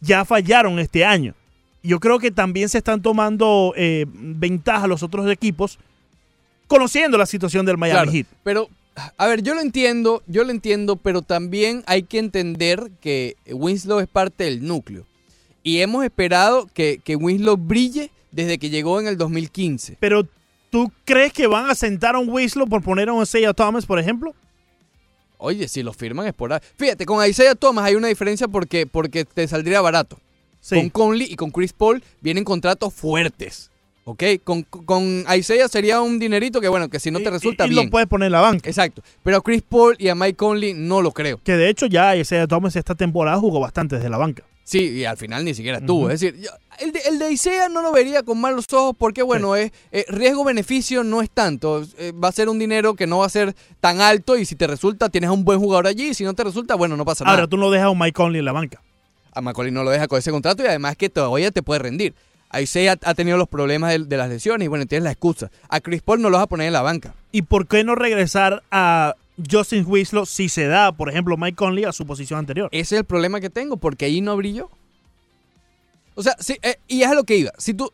Ya 0.00 0.24
fallaron 0.24 0.78
este 0.78 1.04
año. 1.04 1.34
Yo 1.82 2.00
creo 2.00 2.18
que 2.18 2.30
también 2.30 2.68
se 2.68 2.78
están 2.78 3.00
tomando 3.00 3.72
eh, 3.76 4.06
ventaja 4.08 4.86
los 4.86 5.02
otros 5.02 5.30
equipos 5.30 5.78
conociendo 6.66 7.18
la 7.18 7.26
situación 7.26 7.66
del 7.66 7.78
Miami 7.78 7.96
Claro, 7.96 8.12
Heat. 8.12 8.26
Pero, 8.44 8.68
a 9.16 9.26
ver, 9.26 9.42
yo 9.42 9.54
lo 9.54 9.60
entiendo, 9.60 10.22
yo 10.26 10.44
lo 10.44 10.50
entiendo, 10.50 10.96
pero 10.96 11.22
también 11.22 11.82
hay 11.86 12.04
que 12.04 12.18
entender 12.18 12.90
que 13.00 13.36
Winslow 13.50 13.98
es 13.98 14.06
parte 14.06 14.44
del 14.44 14.64
núcleo. 14.64 15.04
Y 15.62 15.80
hemos 15.80 16.04
esperado 16.04 16.68
que, 16.72 17.00
que 17.02 17.16
Winslow 17.16 17.56
brille 17.56 18.10
desde 18.30 18.58
que 18.58 18.70
llegó 18.70 19.00
en 19.00 19.08
el 19.08 19.16
2015. 19.16 19.96
Pero, 19.98 20.28
¿tú 20.70 20.92
crees 21.04 21.32
que 21.32 21.46
van 21.46 21.68
a 21.68 21.74
sentar 21.74 22.14
a 22.14 22.18
un 22.18 22.28
Winslow 22.28 22.68
por 22.68 22.82
poner 22.82 23.08
a 23.08 23.14
un 23.14 23.22
Isaiah 23.22 23.52
Thomas, 23.52 23.84
por 23.84 23.98
ejemplo? 23.98 24.34
Oye, 25.40 25.68
si 25.68 25.82
lo 25.82 25.92
firman 25.92 26.26
es 26.26 26.34
por... 26.34 26.52
ahí. 26.52 26.60
Fíjate, 26.76 27.06
con 27.06 27.26
Isaiah 27.26 27.54
Thomas 27.54 27.84
hay 27.84 27.94
una 27.94 28.08
diferencia 28.08 28.48
porque, 28.48 28.86
porque 28.86 29.24
te 29.24 29.46
saldría 29.48 29.80
barato. 29.80 30.18
Sí. 30.60 30.76
Con 30.76 30.90
Conley 30.90 31.26
y 31.30 31.36
con 31.36 31.50
Chris 31.50 31.72
Paul 31.72 32.02
vienen 32.20 32.44
contratos 32.44 32.92
fuertes. 32.92 33.70
¿Ok? 34.04 34.22
Con, 34.44 34.62
con 34.62 35.24
Isaiah 35.36 35.68
sería 35.68 36.00
un 36.00 36.18
dinerito 36.18 36.60
que, 36.60 36.68
bueno, 36.68 36.88
que 36.88 36.98
si 36.98 37.10
no 37.10 37.20
te 37.20 37.30
resulta 37.30 37.66
y 37.66 37.70
bien. 37.70 37.86
lo 37.86 37.90
puedes 37.90 38.08
poner 38.08 38.26
en 38.26 38.32
la 38.32 38.40
banca. 38.40 38.68
Exacto. 38.68 39.02
Pero 39.22 39.36
a 39.38 39.40
Chris 39.40 39.62
Paul 39.62 39.94
y 39.98 40.08
a 40.08 40.14
Mike 40.14 40.36
Conley 40.36 40.74
no 40.74 41.00
lo 41.00 41.12
creo. 41.12 41.40
Que 41.42 41.56
de 41.56 41.68
hecho 41.68 41.86
ya 41.86 42.16
Isaiah 42.16 42.46
Thomas 42.46 42.76
esta 42.76 42.94
temporada 42.94 43.38
jugó 43.38 43.60
bastante 43.60 43.96
desde 43.96 44.10
la 44.10 44.16
banca. 44.16 44.42
Sí, 44.64 44.78
y 44.90 45.04
al 45.04 45.16
final 45.16 45.44
ni 45.44 45.52
siquiera 45.54 45.78
estuvo. 45.78 46.08
Es 46.10 46.20
decir, 46.20 46.40
yo- 46.40 46.50
el 46.78 46.92
de, 46.92 47.00
el 47.00 47.18
de 47.18 47.30
Isaiah 47.32 47.68
no 47.68 47.82
lo 47.82 47.92
vería 47.92 48.22
con 48.22 48.40
malos 48.40 48.66
ojos 48.72 48.94
porque, 48.96 49.22
bueno, 49.22 49.54
es 49.56 49.72
eh, 49.92 50.04
riesgo-beneficio 50.08 51.04
no 51.04 51.20
es 51.22 51.30
tanto. 51.30 51.84
Eh, 51.98 52.12
va 52.12 52.28
a 52.28 52.32
ser 52.32 52.48
un 52.48 52.58
dinero 52.58 52.94
que 52.94 53.06
no 53.06 53.18
va 53.18 53.26
a 53.26 53.30
ser 53.30 53.54
tan 53.80 54.00
alto 54.00 54.36
y 54.38 54.44
si 54.46 54.54
te 54.54 54.66
resulta, 54.66 55.08
tienes 55.08 55.28
a 55.28 55.32
un 55.32 55.44
buen 55.44 55.58
jugador 55.58 55.86
allí. 55.88 56.08
Y 56.10 56.14
si 56.14 56.24
no 56.24 56.34
te 56.34 56.44
resulta, 56.44 56.74
bueno, 56.76 56.96
no 56.96 57.04
pasa 57.04 57.24
Ahora 57.24 57.38
nada. 57.38 57.48
tú 57.48 57.56
no 57.56 57.70
dejas 57.70 57.86
a 57.86 57.90
un 57.90 57.98
Mike 57.98 58.12
Conley 58.14 58.38
en 58.38 58.44
la 58.44 58.52
banca. 58.52 58.80
A 59.32 59.40
Macaulay 59.40 59.70
no 59.72 59.84
lo 59.84 59.90
deja 59.90 60.08
con 60.08 60.18
ese 60.18 60.30
contrato 60.30 60.62
y 60.62 60.66
además 60.66 60.96
que 60.96 61.08
todavía 61.08 61.50
te 61.50 61.62
puede 61.62 61.80
rendir. 61.80 62.14
Isaiah 62.58 62.96
ha 63.04 63.14
tenido 63.14 63.36
los 63.36 63.48
problemas 63.48 63.92
de, 63.92 63.98
de 64.00 64.16
las 64.16 64.28
lesiones 64.28 64.64
y, 64.64 64.68
bueno, 64.68 64.86
tienes 64.86 65.04
la 65.04 65.12
excusa. 65.12 65.50
A 65.68 65.80
Chris 65.80 66.02
Paul 66.02 66.20
no 66.20 66.30
lo 66.30 66.36
vas 66.38 66.44
a 66.44 66.48
poner 66.48 66.66
en 66.66 66.72
la 66.72 66.82
banca. 66.82 67.14
¿Y 67.30 67.42
por 67.42 67.68
qué 67.68 67.84
no 67.84 67.94
regresar 67.94 68.62
a 68.72 69.14
Justin 69.50 69.84
Winslow 69.86 70.26
si 70.26 70.48
se 70.48 70.66
da, 70.66 70.92
por 70.92 71.08
ejemplo, 71.08 71.36
Mike 71.36 71.56
Conley 71.56 71.84
a 71.84 71.92
su 71.92 72.06
posición 72.06 72.38
anterior? 72.38 72.68
Ese 72.72 72.94
es 72.96 73.00
el 73.00 73.04
problema 73.04 73.40
que 73.40 73.50
tengo, 73.50 73.76
porque 73.76 74.04
ahí 74.06 74.20
no 74.20 74.36
brilló. 74.36 74.68
O 76.14 76.22
sea, 76.22 76.34
sí, 76.38 76.56
eh, 76.62 76.76
y 76.88 77.02
es 77.02 77.08
a 77.08 77.14
lo 77.14 77.24
que 77.24 77.36
iba. 77.36 77.52
Si 77.58 77.74
tú. 77.74 77.90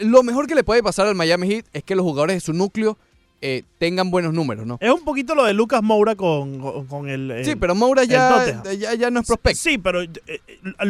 Lo 0.00 0.22
mejor 0.22 0.46
que 0.46 0.54
le 0.54 0.62
puede 0.62 0.82
pasar 0.82 1.06
al 1.06 1.14
Miami 1.14 1.48
Heat 1.48 1.64
es 1.72 1.82
que 1.82 1.94
los 1.94 2.02
jugadores 2.04 2.36
de 2.36 2.40
su 2.40 2.52
núcleo 2.52 2.98
eh, 3.40 3.62
tengan 3.78 4.10
buenos 4.10 4.34
números, 4.34 4.66
¿no? 4.66 4.76
Es 4.80 4.90
un 4.90 5.04
poquito 5.04 5.34
lo 5.34 5.44
de 5.44 5.54
Lucas 5.54 5.82
Moura 5.82 6.14
con, 6.16 6.58
con- 6.60 6.86
con 6.86 7.08
el, 7.08 7.30
el- 7.30 7.44
Sí, 7.46 7.56
pero 7.56 7.74
Moura 7.74 8.04
ya, 8.04 8.62
ya, 8.78 8.92
ya 8.94 9.10
no 9.10 9.20
es 9.20 9.26
prospecto. 9.26 9.58
Sí, 9.62 9.78
pero 9.78 10.02
eh, 10.02 10.10
eh, 10.26 10.40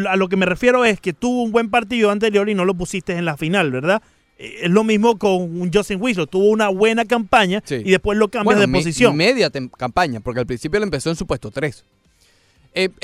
a 0.06 0.12
a 0.12 0.16
lo 0.16 0.28
que 0.28 0.36
me 0.36 0.44
refiero 0.46 0.84
es 0.84 1.00
que 1.00 1.12
tuvo 1.12 1.42
un 1.44 1.52
buen 1.52 1.70
partido 1.70 2.10
anterior 2.10 2.48
y 2.48 2.54
no 2.54 2.64
lo 2.64 2.74
pusiste 2.74 3.12
en 3.12 3.24
la 3.24 3.36
final, 3.36 3.70
¿verdad? 3.70 4.02
Eh, 4.38 4.60
Es 4.64 4.70
lo 4.70 4.84
mismo 4.84 5.18
con 5.18 5.32
un 5.60 5.70
Justin 5.72 6.00
Winslow. 6.00 6.26
Tuvo 6.26 6.50
una 6.50 6.68
buena 6.68 7.04
campaña 7.04 7.62
Sí. 7.64 7.76
y 7.84 7.90
después 7.90 8.18
lo 8.18 8.28
cambias 8.28 8.44
Bueno, 8.44 8.60
de 8.62 8.66
me- 8.66 8.78
posición. 8.78 9.16
media 9.16 9.50
campaña, 9.76 10.20
porque 10.20 10.40
al 10.40 10.46
principio 10.46 10.76
él 10.78 10.84
empezó 10.84 11.10
en 11.10 11.16
su 11.16 11.26
puesto 11.26 11.50
3. 11.50 11.84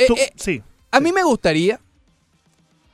Tú- 0.07 0.15
sí. 0.37 0.63
A 0.91 1.01
mí 1.01 1.13
me 1.13 1.23
gustaría, 1.23 1.81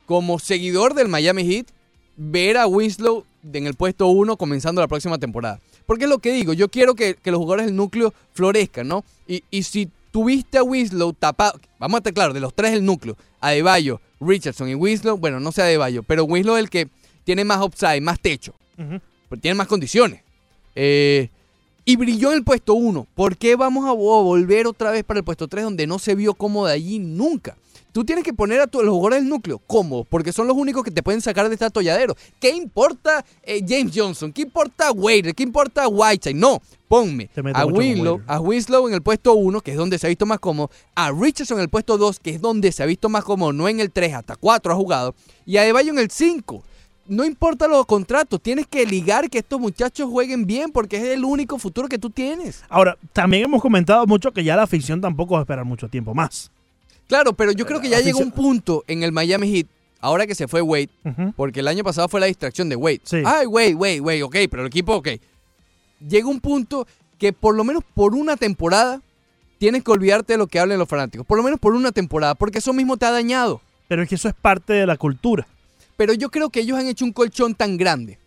como 0.05 0.39
seguidor 0.39 0.93
del 0.93 1.07
Miami 1.09 1.43
Heat, 1.45 1.67
ver 2.15 2.57
a 2.57 2.67
Winslow 2.67 3.25
en 3.53 3.67
el 3.67 3.73
puesto 3.75 4.07
1 4.07 4.37
comenzando 4.37 4.81
la 4.81 4.87
próxima 4.87 5.17
temporada. 5.17 5.59
Porque 5.85 6.05
es 6.05 6.09
lo 6.09 6.19
que 6.19 6.31
digo, 6.31 6.53
yo 6.53 6.69
quiero 6.69 6.95
que, 6.95 7.15
que 7.15 7.31
los 7.31 7.39
jugadores 7.39 7.65
del 7.65 7.75
núcleo 7.75 8.13
florezcan, 8.33 8.87
¿no? 8.87 9.03
Y, 9.27 9.43
y 9.51 9.63
si 9.63 9.89
tuviste 10.11 10.57
a 10.57 10.63
Winslow 10.63 11.13
tapado, 11.13 11.59
vamos 11.79 11.95
a 11.95 11.99
estar 11.99 12.13
claros, 12.13 12.33
de 12.33 12.39
los 12.39 12.53
tres 12.53 12.71
del 12.71 12.85
núcleo, 12.85 13.17
Adebayo, 13.41 13.99
Richardson 14.19 14.69
y 14.69 14.75
Winslow, 14.75 15.17
bueno, 15.17 15.39
no 15.39 15.51
sé 15.51 15.61
Adebayo, 15.61 16.03
pero 16.03 16.23
Winslow 16.25 16.55
es 16.57 16.63
el 16.63 16.69
que 16.69 16.89
tiene 17.23 17.43
más 17.45 17.61
upside, 17.65 18.01
más 18.01 18.19
techo, 18.19 18.53
porque 19.27 19.41
tiene 19.41 19.55
más 19.55 19.67
condiciones. 19.67 20.21
Eh, 20.75 21.29
y 21.85 21.95
brilló 21.95 22.31
en 22.31 22.37
el 22.37 22.43
puesto 22.43 22.73
1. 22.75 23.07
¿Por 23.15 23.35
qué 23.37 23.55
vamos 23.55 23.85
a 23.85 23.91
vo- 23.93 24.23
volver 24.23 24.67
otra 24.67 24.91
vez 24.91 25.03
para 25.03 25.19
el 25.19 25.23
puesto 25.23 25.47
3 25.47 25.63
donde 25.63 25.87
no 25.87 25.97
se 25.99 26.13
vio 26.15 26.33
cómodo 26.35 26.67
de 26.67 26.73
allí 26.73 26.99
nunca? 26.99 27.57
Tú 27.91 28.05
tienes 28.05 28.23
que 28.23 28.33
poner 28.33 28.61
a 28.61 28.67
tu- 28.67 28.83
los 28.83 28.91
jugadores 28.93 29.21
del 29.21 29.29
núcleo 29.29 29.57
cómodos 29.57 30.05
porque 30.07 30.31
son 30.31 30.45
los 30.45 30.55
únicos 30.55 30.83
que 30.83 30.91
te 30.91 31.01
pueden 31.01 31.21
sacar 31.21 31.47
de 31.49 31.55
este 31.55 31.65
atolladero. 31.65 32.15
¿Qué 32.39 32.51
importa 32.51 33.25
eh, 33.41 33.65
James 33.67 33.91
Johnson? 33.95 34.31
¿Qué 34.31 34.43
importa 34.43 34.91
Wade? 34.91 35.33
¿Qué 35.33 35.41
importa 35.41 35.87
Whiteside? 35.87 36.35
No, 36.35 36.61
ponme 36.87 37.29
a 37.55 37.65
Winslow, 37.79 38.13
Wader. 38.17 38.31
a 38.31 38.39
Winslow 38.39 38.87
en 38.87 38.93
el 38.93 39.01
puesto 39.01 39.33
1, 39.33 39.61
que 39.61 39.71
es 39.71 39.77
donde 39.77 39.97
se 39.97 40.05
ha 40.05 40.09
visto 40.09 40.27
más 40.27 40.39
cómodo, 40.39 40.69
a 40.93 41.11
Richardson 41.11 41.57
en 41.57 41.63
el 41.63 41.69
puesto 41.69 41.97
2, 41.97 42.19
que 42.19 42.29
es 42.29 42.39
donde 42.41 42.71
se 42.71 42.83
ha 42.83 42.85
visto 42.85 43.09
más 43.09 43.23
cómodo, 43.23 43.51
no 43.51 43.67
en 43.67 43.79
el 43.79 43.89
3, 43.91 44.13
hasta 44.13 44.35
4 44.35 44.71
ha 44.71 44.75
jugado, 44.75 45.15
y 45.47 45.57
a 45.57 45.63
Debayo 45.63 45.91
en 45.91 45.97
el 45.97 46.11
5. 46.11 46.63
No 47.09 47.25
importa 47.25 47.67
los 47.67 47.87
contratos, 47.87 48.39
tienes 48.39 48.67
que 48.67 48.85
ligar 48.85 49.31
que 49.31 49.39
estos 49.39 49.59
muchachos 49.59 50.07
jueguen 50.07 50.45
bien 50.45 50.71
porque 50.71 50.97
es 50.97 51.03
el 51.05 51.25
único 51.25 51.57
futuro 51.57 51.87
que 51.87 51.97
tú 51.97 52.11
tienes. 52.11 52.63
Ahora, 52.69 52.97
también 53.13 53.45
hemos 53.45 53.63
comentado 53.63 54.05
mucho 54.05 54.31
que 54.31 54.43
ya 54.43 54.55
la 54.55 54.63
afición 54.63 55.01
tampoco 55.01 55.33
va 55.33 55.39
a 55.39 55.41
esperar 55.41 55.65
mucho 55.65 55.89
tiempo 55.89 56.13
más. 56.13 56.51
Claro, 57.07 57.33
pero 57.33 57.51
yo 57.51 57.65
creo 57.65 57.81
que 57.81 57.89
ya 57.89 57.99
llegó 57.99 58.19
un 58.19 58.31
punto 58.31 58.83
en 58.85 59.01
el 59.01 59.11
Miami 59.11 59.51
Heat, 59.51 59.65
ahora 59.99 60.27
que 60.27 60.35
se 60.35 60.47
fue 60.47 60.61
Wade, 60.61 60.89
porque 61.35 61.61
el 61.61 61.67
año 61.67 61.83
pasado 61.83 62.07
fue 62.07 62.19
la 62.19 62.27
distracción 62.27 62.69
de 62.69 62.75
Wade. 62.75 63.01
Sí. 63.03 63.23
Ay, 63.25 63.47
Wade, 63.47 63.73
Wade, 63.73 64.01
Wade, 64.01 64.23
ok, 64.23 64.35
pero 64.51 64.61
el 64.61 64.67
equipo, 64.67 64.93
ok. 64.93 65.09
Llega 66.07 66.27
un 66.27 66.39
punto 66.39 66.85
que 67.17 67.33
por 67.33 67.55
lo 67.55 67.63
menos 67.63 67.83
por 67.95 68.13
una 68.13 68.37
temporada 68.37 69.01
tienes 69.57 69.83
que 69.83 69.91
olvidarte 69.91 70.33
de 70.33 70.37
lo 70.37 70.45
que 70.45 70.59
hablen 70.59 70.77
los 70.77 70.87
fanáticos. 70.87 71.25
Por 71.25 71.37
lo 71.37 71.43
menos 71.43 71.59
por 71.59 71.73
una 71.73 71.91
temporada, 71.91 72.35
porque 72.35 72.59
eso 72.59 72.71
mismo 72.71 72.97
te 72.97 73.07
ha 73.07 73.11
dañado. 73.11 73.61
Pero 73.87 74.03
es 74.03 74.09
que 74.09 74.13
eso 74.13 74.29
es 74.29 74.35
parte 74.35 74.73
de 74.73 74.85
la 74.85 74.95
cultura. 74.95 75.47
Pero 75.99 76.13
yo 76.13 76.29
creo 76.31 76.49
que 76.49 76.61
ellos 76.61 76.77
han 76.79 76.87
hecho 76.87 77.03
un 77.03 77.11
colchón 77.11 77.55
tan 77.55 77.75
grande 77.75 78.19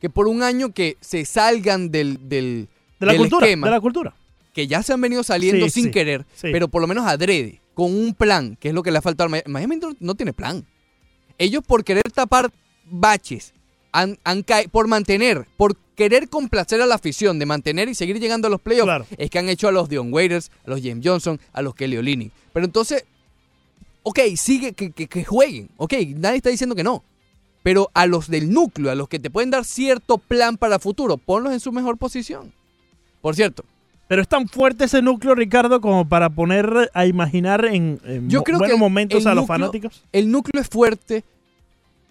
que 0.00 0.08
por 0.08 0.28
un 0.28 0.44
año 0.44 0.72
que 0.72 0.96
se 1.00 1.24
salgan 1.24 1.90
del, 1.90 2.28
del, 2.28 2.68
De 3.00 3.06
la 3.06 3.12
del 3.12 3.22
cultura, 3.22 3.46
esquema, 3.46 3.66
de 3.66 3.70
la 3.72 3.80
cultura. 3.80 4.14
que 4.54 4.68
ya 4.68 4.80
se 4.84 4.92
han 4.92 5.00
venido 5.00 5.24
saliendo 5.24 5.64
Sí, 5.66 5.70
sin 5.72 5.84
sí, 5.86 5.90
querer, 5.90 6.24
sí. 6.34 6.50
pero 6.52 6.68
por 6.68 6.80
lo 6.82 6.86
menos 6.86 7.04
adrede, 7.04 7.60
con 7.74 7.92
un 7.92 8.14
plan, 8.14 8.56
que 8.60 8.68
es 8.68 8.74
lo 8.74 8.84
que 8.84 8.92
le 8.92 8.98
ha 8.98 9.02
faltado 9.02 9.24
al 9.24 9.30
Miami. 9.32 9.52
Miami 9.52 9.76
no, 9.76 9.96
no 9.98 10.14
tiene 10.14 10.32
plan. 10.32 10.64
Ellos 11.36 11.64
por 11.66 11.82
querer 11.82 12.04
tapar 12.14 12.52
baches, 12.88 13.52
han, 13.90 14.16
por 14.70 14.86
mantener, 14.86 15.48
por 15.56 15.76
querer 15.96 16.28
complacer 16.28 16.80
a 16.80 16.86
la 16.86 16.94
afición, 16.94 17.40
de 17.40 17.46
mantener 17.46 17.88
y 17.88 17.96
seguir 17.96 18.20
llegando 18.20 18.46
a 18.46 18.50
los 18.50 18.60
playoffs, 18.60 19.08
es 19.18 19.30
que 19.30 19.38
han 19.40 19.48
hecho 19.48 19.66
a 19.66 19.72
los 19.72 19.88
Dion 19.88 20.12
Waiters, 20.12 20.52
a 20.64 20.70
los 20.70 20.80
James 20.80 21.02
Johnson, 21.04 21.40
a 21.52 21.60
los 21.62 21.74
Kelly 21.74 21.96
Olynyk. 21.96 22.30
Pero 22.52 22.66
entonces, 22.66 23.04
ok, 24.04 24.20
sigue, 24.36 24.74
que, 24.74 24.92
que- 24.92 25.08
que 25.08 25.24
jueguen, 25.24 25.68
ok, 25.78 25.94
nadie 26.16 26.36
está 26.36 26.50
diciendo 26.50 26.74
que 26.76 26.84
no. 26.84 27.02
Pero 27.66 27.90
a 27.94 28.06
los 28.06 28.28
del 28.28 28.52
núcleo, 28.52 28.92
a 28.92 28.94
los 28.94 29.08
que 29.08 29.18
te 29.18 29.28
pueden 29.28 29.50
dar 29.50 29.64
cierto 29.64 30.18
plan 30.18 30.56
para 30.56 30.78
futuro, 30.78 31.16
ponlos 31.16 31.52
en 31.52 31.58
su 31.58 31.72
mejor 31.72 31.98
posición. 31.98 32.52
Por 33.20 33.34
cierto, 33.34 33.64
Pero 34.06 34.22
es 34.22 34.28
tan 34.28 34.46
fuerte 34.46 34.84
ese 34.84 35.02
núcleo, 35.02 35.34
Ricardo, 35.34 35.80
como 35.80 36.08
para 36.08 36.30
poner 36.30 36.92
a 36.94 37.06
imaginar 37.06 37.64
en, 37.64 37.98
en 38.04 38.30
Yo 38.30 38.38
mo- 38.38 38.44
creo 38.44 38.58
buenos 38.58 38.76
que 38.76 38.80
momentos 38.80 39.22
el 39.22 39.26
a 39.28 39.34
los 39.34 39.48
fanáticos. 39.48 40.04
El 40.12 40.30
núcleo 40.30 40.62
es 40.62 40.68
fuerte 40.68 41.24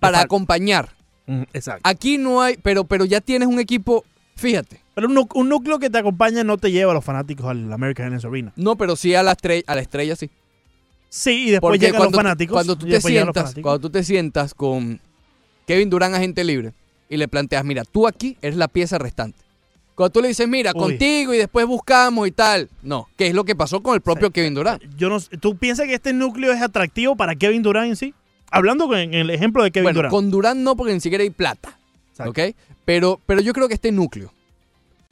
para 0.02 0.20
acompañar. 0.20 0.90
Mm, 1.26 1.44
Exacto. 1.54 1.82
Aquí 1.90 2.18
no 2.18 2.42
hay, 2.42 2.58
pero, 2.62 2.84
pero 2.84 3.06
ya 3.06 3.22
tienes 3.22 3.48
un 3.48 3.62
equipo, 3.62 4.04
fíjate. 4.36 4.82
Pero 4.94 5.08
un, 5.08 5.48
núcleo 5.48 5.80
que 5.80 5.90
te 5.90 5.98
acompaña 6.00 6.44
no 6.44 6.58
te 6.58 6.70
lleva 6.70 6.92
a 6.92 6.96
los 6.96 7.06
fanáticos 7.06 7.46
al 7.46 7.72
American 7.72 8.08
Airlines 8.08 8.26
Arena. 8.26 8.52
No, 8.58 8.76
pero 8.76 8.98
sí 8.98 9.16
a 9.16 9.24
la 9.24 9.32
estrella, 9.32 9.64
a 9.68 9.76
la 9.76 9.82
estrella 9.82 10.18
sí. 10.18 10.30
Sí, 11.08 11.48
y 11.48 11.52
después 11.52 11.80
llegan 11.80 12.04
los 12.04 12.12
fanáticos. 12.14 12.56
cuando 12.56 12.76
tú 12.76 12.88
y 12.88 12.90
te 12.90 12.96
después 12.96 13.14
llegan 13.14 13.28
los 13.28 13.34
sientas, 13.34 13.44
fanáticos. 13.52 13.64
cuando 13.64 13.80
tú 13.80 13.90
te 13.90 14.04
sientas 14.04 14.54
con 14.54 15.00
Kevin 15.68 15.90
Durant 15.90 16.16
agente 16.16 16.44
libre 16.44 16.74
y 17.10 17.18
le 17.18 17.28
planteas, 17.28 17.64
mira, 17.66 17.84
tú 17.84 18.08
aquí 18.08 18.38
eres 18.42 18.56
la 18.58 18.68
pieza 18.68 18.98
restante. 18.98 19.40
Cuando 19.96 20.12
tú 20.12 20.22
le 20.22 20.28
dices, 20.28 20.48
mira, 20.48 20.72
Uy. 20.76 20.80
contigo 20.82 21.34
y 21.34 21.38
después 21.38 21.66
buscamos 21.66 22.28
y 22.28 22.32
tal. 22.32 22.70
No, 22.84 23.08
¿qué 23.18 23.28
es 23.28 23.34
lo 23.34 23.46
que 23.46 23.56
pasó 23.56 23.82
con 23.82 23.96
el 23.96 24.02
propio 24.02 24.30
Kevin 24.32 24.54
Durant? 24.54 24.84
Yo 24.98 25.10
no, 25.10 25.20
¿Tú 25.40 25.56
piensas 25.58 25.88
que 25.88 25.94
este 25.94 26.12
núcleo 26.12 26.52
es 26.52 26.62
atractivo 26.62 27.16
para 27.16 27.36
Kevin 27.36 27.62
Durant 27.64 27.90
en 27.90 27.96
sí? 27.96 28.14
Hablando 28.52 28.88
con 28.88 28.98
el 28.98 29.30
ejemplo 29.30 29.64
de 29.64 29.72
Kevin 29.72 29.86
bueno, 29.86 29.98
Durant. 29.98 30.12
con 30.12 30.32
Durant 30.32 30.60
no 30.60 30.76
porque 30.76 30.94
ni 30.94 31.00
siquiera 31.00 31.24
hay 31.24 31.30
plata. 31.30 31.78
¿Ok? 32.20 32.40
Pero, 32.86 33.20
pero 33.26 33.42
yo 33.42 33.54
creo 33.54 33.68
que 33.68 33.74
este 33.74 33.92
núcleo, 33.92 34.32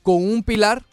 con 0.04 0.16
un 0.24 0.44
pilar, 0.44 0.84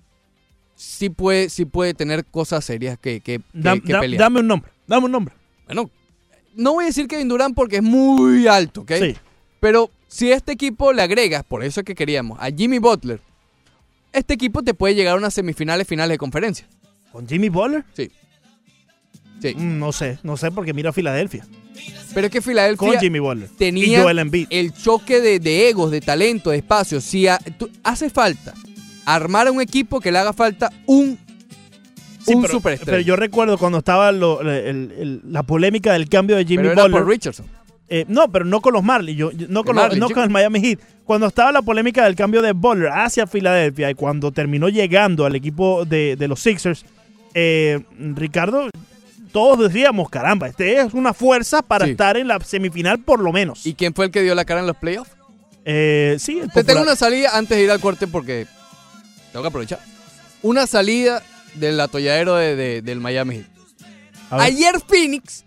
sí 0.74 1.10
puede, 1.10 1.48
sí 1.50 1.64
puede 1.64 1.94
tener 1.94 2.24
cosas 2.24 2.64
serias 2.64 2.98
que, 2.98 3.20
que, 3.20 3.38
que- 3.38 3.80
que 3.82 3.92
da- 3.92 4.00
pelear. 4.00 4.20
dame 4.20 4.40
un 4.40 4.46
nombre. 4.46 4.70
Dame 4.86 5.04
un 5.06 5.12
nombre. 5.12 5.34
Bueno, 5.66 5.90
no 6.54 6.72
voy 6.74 6.84
a 6.84 6.86
decir 6.88 7.06
Kevin 7.06 7.28
Durant 7.28 7.54
porque 7.54 7.76
es 7.76 7.82
muy 7.82 8.46
alto, 8.46 8.82
¿ok? 8.82 8.92
Sí. 8.98 9.16
Pero 9.60 9.90
si 10.08 10.32
a 10.32 10.36
este 10.36 10.52
equipo 10.52 10.92
le 10.92 11.02
agregas, 11.02 11.44
por 11.44 11.62
eso 11.62 11.80
es 11.80 11.86
que 11.86 11.94
queríamos, 11.94 12.38
a 12.40 12.50
Jimmy 12.50 12.78
Butler, 12.78 13.20
este 14.12 14.34
equipo 14.34 14.62
te 14.62 14.74
puede 14.74 14.94
llegar 14.94 15.14
a 15.14 15.18
unas 15.18 15.34
semifinales, 15.34 15.86
finales 15.86 16.14
de 16.14 16.18
conferencia. 16.18 16.66
¿Con 17.12 17.28
Jimmy 17.28 17.48
Butler? 17.48 17.84
Sí. 17.94 18.10
Sí. 19.42 19.54
Mm, 19.56 19.78
No 19.78 19.92
sé, 19.92 20.18
no 20.22 20.36
sé 20.36 20.50
porque 20.50 20.72
mira 20.74 20.90
a 20.90 20.92
Filadelfia. 20.92 21.46
Pero 22.14 22.26
es 22.26 22.32
que 22.32 22.42
Filadelfia 22.42 22.88
Con 22.88 22.98
Jimmy 22.98 23.18
Butler. 23.20 23.48
tenía 23.56 23.98
Y 23.98 24.02
Joel 24.02 24.18
Embiid. 24.18 24.46
el 24.50 24.72
choque 24.74 25.20
de, 25.20 25.38
de 25.38 25.68
egos, 25.68 25.90
de 25.90 26.00
talento, 26.00 26.50
de 26.50 26.58
espacio. 26.58 27.00
Si 27.00 27.26
a- 27.28 27.38
tú- 27.58 27.70
hace 27.84 28.10
falta 28.10 28.52
armar 29.06 29.50
un 29.50 29.60
equipo 29.60 30.00
que 30.00 30.10
le 30.12 30.18
haga 30.18 30.32
falta 30.32 30.70
un, 30.86 31.18
Sí, 32.26 32.34
un 32.34 32.42
pero, 32.42 32.54
superestrella. 32.54 32.90
pero 32.92 33.00
yo 33.02 33.16
recuerdo 33.16 33.56
cuando 33.56 33.78
estaba 33.78 34.12
lo- 34.12 34.40
el- 34.42 34.92
el- 34.92 35.20
la 35.24 35.42
polémica 35.42 35.92
del 35.94 36.08
cambio 36.08 36.36
de 36.36 36.44
Jimmy 36.44 36.58
Pero 36.64 36.72
era 36.72 36.82
Butler. 36.82 37.02
por 37.02 37.08
Richardson. 37.10 37.46
Eh, 37.92 38.04
no, 38.06 38.30
pero 38.30 38.44
no 38.44 38.60
con 38.60 38.72
los 38.72 38.84
Marlins, 38.84 39.18
yo, 39.18 39.32
yo- 39.32 39.46
no, 39.48 39.64
con, 39.64 39.74
los- 39.74 39.82
Marlins, 39.82 40.00
no 40.00 40.06
chico. 40.06 40.20
con 40.20 40.24
el 40.24 40.30
Miami 40.30 40.60
Heat. 40.60 40.78
Cuando 41.04 41.26
estaba 41.26 41.50
la 41.50 41.60
polémica 41.62 42.04
del 42.04 42.14
cambio 42.14 42.40
de 42.40 42.52
Butler 42.52 42.90
hacia 42.92 43.26
Filadelfia 43.26 43.90
y 43.90 43.94
cuando 43.94 44.30
terminó 44.30 44.68
llegando 44.68 45.26
al 45.26 45.34
equipo 45.34 45.84
de, 45.84 46.14
de 46.16 46.28
los 46.28 46.38
Sixers, 46.40 46.84
eh, 47.34 47.80
Ricardo, 47.98 48.70
todos 49.32 49.58
decíamos, 49.58 50.08
caramba, 50.08 50.46
este 50.46 50.78
es 50.80 50.94
una 50.94 51.12
fuerza 51.12 51.62
para 51.62 51.84
Sí. 51.84 51.90
estar 51.92 52.16
en 52.16 52.28
la 52.28 52.38
semifinal 52.40 53.00
por 53.00 53.18
lo 53.20 53.32
menos. 53.32 53.66
¿Y 53.66 53.74
quién 53.74 53.92
fue 53.92 54.04
el 54.06 54.10
que 54.12 54.22
dio 54.22 54.36
la 54.36 54.44
cara 54.44 54.60
en 54.60 54.66
los 54.68 54.76
playoffs? 54.76 55.10
Eh, 55.64 56.16
sí, 56.20 56.38
el 56.38 56.50
Te 56.50 56.62
tengo 56.64 56.82
una 56.82 56.94
salida 56.96 57.30
antes 57.36 57.56
de 57.58 57.64
ir 57.64 57.70
al 57.72 57.80
corte 57.80 58.06
porque 58.06 58.46
tengo 59.32 59.42
que 59.42 59.48
aprovechar. 59.48 59.80
Una 60.42 60.66
salida 60.68 61.22
del 61.54 61.78
atolladero 61.80 62.36
de- 62.36 62.54
de- 62.54 62.82
del 62.82 63.00
Miami 63.00 63.36
Heat. 63.38 63.46
Ayer 64.30 64.74
Phoenix, 64.86 65.44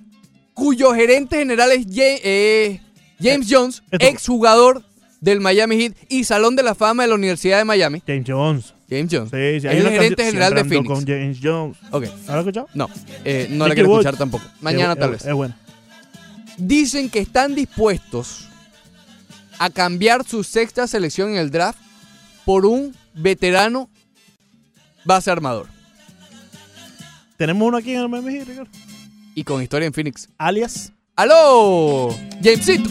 cuyo 0.53 0.93
gerente 0.93 1.37
general 1.37 1.71
es 1.71 1.85
Ja- 1.87 2.19
eh, 2.23 2.81
James 3.21 3.47
Jones, 3.49 3.83
exjugador 3.91 4.83
del 5.21 5.39
Miami 5.39 5.77
Heat 5.77 5.93
y 6.09 6.23
Salón 6.25 6.55
de 6.55 6.63
la 6.63 6.75
Fama 6.75 7.03
de 7.03 7.09
la 7.09 7.15
Universidad 7.15 7.57
de 7.59 7.65
Miami. 7.65 8.01
James 8.05 8.25
Jones. 8.27 8.73
James 8.89 9.09
Jones. 9.11 9.31
Sí, 9.31 9.37
sí, 9.61 9.65
es 9.67 9.73
hay 9.73 9.77
el 9.79 9.89
gerente 9.89 10.25
general 10.25 10.53
de 10.53 10.65
Phoenix. 10.65 10.87
con 10.87 11.05
James 11.07 11.37
Jones. 11.41 11.77
Ok. 11.91 12.03
¿Has 12.27 12.37
escuchado? 12.37 12.67
No, 12.73 12.89
eh, 13.23 13.47
no 13.49 13.67
la 13.67 13.73
quiero 13.73 13.89
Woods. 13.89 13.99
escuchar 14.05 14.17
tampoco. 14.17 14.43
Mañana 14.61 14.93
Es- 14.93 14.99
tal 14.99 15.13
es- 15.13 15.19
vez. 15.19 15.25
Es 15.27 15.33
bueno. 15.33 15.55
Dicen 16.57 17.09
que 17.09 17.19
están 17.19 17.55
dispuestos 17.55 18.47
a 19.57 19.69
cambiar 19.69 20.23
su 20.27 20.43
sexta 20.43 20.85
selección 20.87 21.31
en 21.31 21.37
el 21.37 21.49
draft 21.49 21.79
por 22.45 22.65
un 22.65 22.93
veterano 23.15 23.89
base 25.05 25.31
armador. 25.31 25.67
Tenemos 27.37 27.67
uno 27.67 27.77
aquí 27.77 27.93
en 27.93 28.01
el 28.01 28.09
Miami 28.09 28.33
Heat, 28.33 28.47
Ricardo. 28.47 28.71
Y 29.35 29.43
con 29.43 29.61
historia 29.61 29.87
en 29.87 29.93
Phoenix. 29.93 30.29
Alias. 30.37 30.91
¡Aló! 31.15 32.09
Jamesito. 32.43 32.89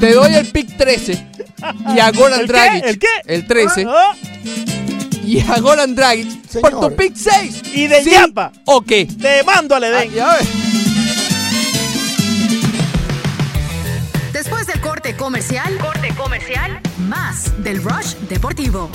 Te 0.00 0.12
doy 0.12 0.34
el 0.34 0.46
pick 0.46 0.76
13 0.76 1.26
y 1.96 1.98
a 1.98 2.10
Goran 2.12 2.40
¿El 2.40 2.46
qué? 2.46 2.52
Dragic. 2.52 2.84
¿El 2.84 2.98
qué? 2.98 3.06
El 3.26 3.46
13. 3.46 3.84
Ah, 3.88 4.14
Y 5.24 5.40
a 5.40 5.58
Goran 5.60 5.94
Dragic 5.94 6.60
por 6.60 6.80
tu 6.80 6.96
pick 6.96 7.14
6. 7.16 7.62
¿Y 7.74 7.86
de 7.88 8.02
¿Sí 8.04 8.10
Yapa? 8.10 8.52
¿O 8.64 8.80
qué? 8.82 9.06
Te 9.06 9.42
mando 9.42 9.74
al 9.74 9.84
Edén. 9.84 10.10
Ah, 10.10 10.14
ya 10.14 10.36
ves. 10.36 10.48
Después 14.32 14.66
del 14.68 14.80
corte 14.80 15.16
comercial, 15.16 15.76
corte 15.78 16.14
comercial, 16.16 16.80
más 17.08 17.52
del 17.64 17.82
Rush 17.82 18.14
Deportivo. 18.28 18.88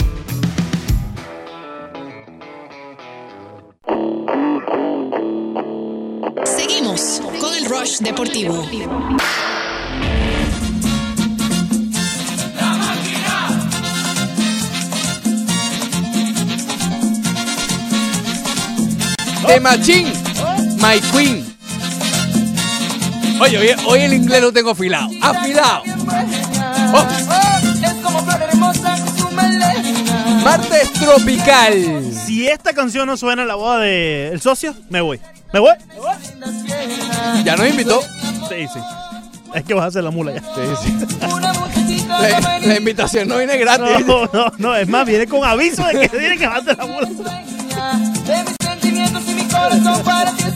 Seguimos 6.45 7.21
con 7.39 7.55
el 7.55 7.65
Rush 7.65 7.99
Deportivo. 7.99 8.65
De 19.47 19.59
Machín. 19.59 20.11
My 20.77 20.99
Queen. 21.11 21.45
Oye, 23.41 23.57
oye, 23.57 23.75
hoy 23.85 24.01
el 24.01 24.13
inglés 24.13 24.41
lo 24.41 24.51
tengo 24.51 24.71
afilado. 24.71 25.09
Afilado. 25.21 25.83
Oh. 26.93 27.52
Martes 30.43 30.91
tropical. 30.93 32.11
Si 32.25 32.47
esta 32.47 32.73
canción 32.73 33.07
no 33.07 33.17
suena 33.17 33.43
en 33.43 33.47
la 33.47 33.55
boda 33.55 33.79
del 33.79 34.41
socio, 34.41 34.75
me 34.89 35.01
voy. 35.01 35.19
¿Me 35.53 35.59
voy? 35.59 35.73
Ya 37.43 37.55
nos 37.55 37.67
invitó. 37.67 38.01
Sí, 38.49 38.67
sí. 38.73 38.79
Es 39.53 39.63
que 39.63 39.73
vas 39.73 39.83
a 39.83 39.87
hacer 39.87 40.03
la 40.03 40.09
mula 40.11 40.33
ya. 40.33 40.41
Sí, 40.41 40.61
sí. 40.83 40.97
La, 42.07 42.59
la 42.59 42.75
invitación 42.77 43.27
no 43.27 43.37
viene 43.37 43.57
gratis. 43.57 44.05
No, 44.05 44.25
no, 44.33 44.51
no. 44.57 44.75
Es 44.75 44.87
más, 44.87 45.05
viene 45.05 45.27
con 45.27 45.43
aviso 45.43 45.85
de 45.85 45.99
que 46.01 46.09
tiene 46.09 46.37
que 46.37 46.47
bajar 46.47 46.77
la 46.77 46.85
mula. 46.85 47.09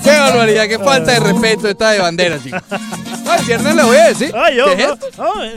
Qué 0.04 0.10
barbaridad, 0.10 0.68
qué 0.68 0.80
falta 0.80 1.12
de 1.14 1.20
respeto 1.20 1.68
esta 1.70 1.92
de 1.92 2.00
bandera, 2.00 2.42
chicos. 2.42 2.62
Ay, 3.30 3.46
viernes 3.46 3.76
le 3.76 3.84
voy 3.84 3.98
a 3.98 4.08
decir. 4.08 4.34
Ay, 4.36 4.56
yo, 4.58 4.66
¿Qué 4.76 4.82
es 4.84 4.88
no, 4.88 4.94
esto? 4.94 5.08
no, 5.18 5.44
eh, 5.44 5.56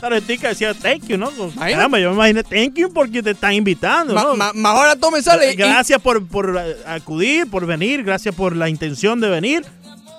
Taretica 0.00 0.48
decía 0.48 0.74
thank 0.74 1.06
you, 1.08 1.16
¿no? 1.18 1.30
Caramba, 1.58 1.98
yo 1.98 2.10
me 2.10 2.14
imaginé 2.16 2.42
thank 2.44 2.74
you 2.76 2.92
porque 2.92 3.22
te 3.22 3.30
están 3.32 3.52
invitando, 3.52 4.14
Ma- 4.14 4.22
¿no? 4.22 4.36
ma- 4.36 4.52
ma- 4.54 4.70
ahora 4.70 4.94
tome 4.96 5.20
sale. 5.22 5.52
y- 5.52 5.56
Gracias 5.56 6.00
por, 6.00 6.26
por 6.26 6.56
eh, 6.60 6.76
acudir, 6.86 7.48
por 7.50 7.66
venir, 7.66 8.04
gracias 8.04 8.34
por 8.34 8.54
la 8.54 8.68
intención 8.68 9.20
de 9.20 9.28
venir. 9.28 9.64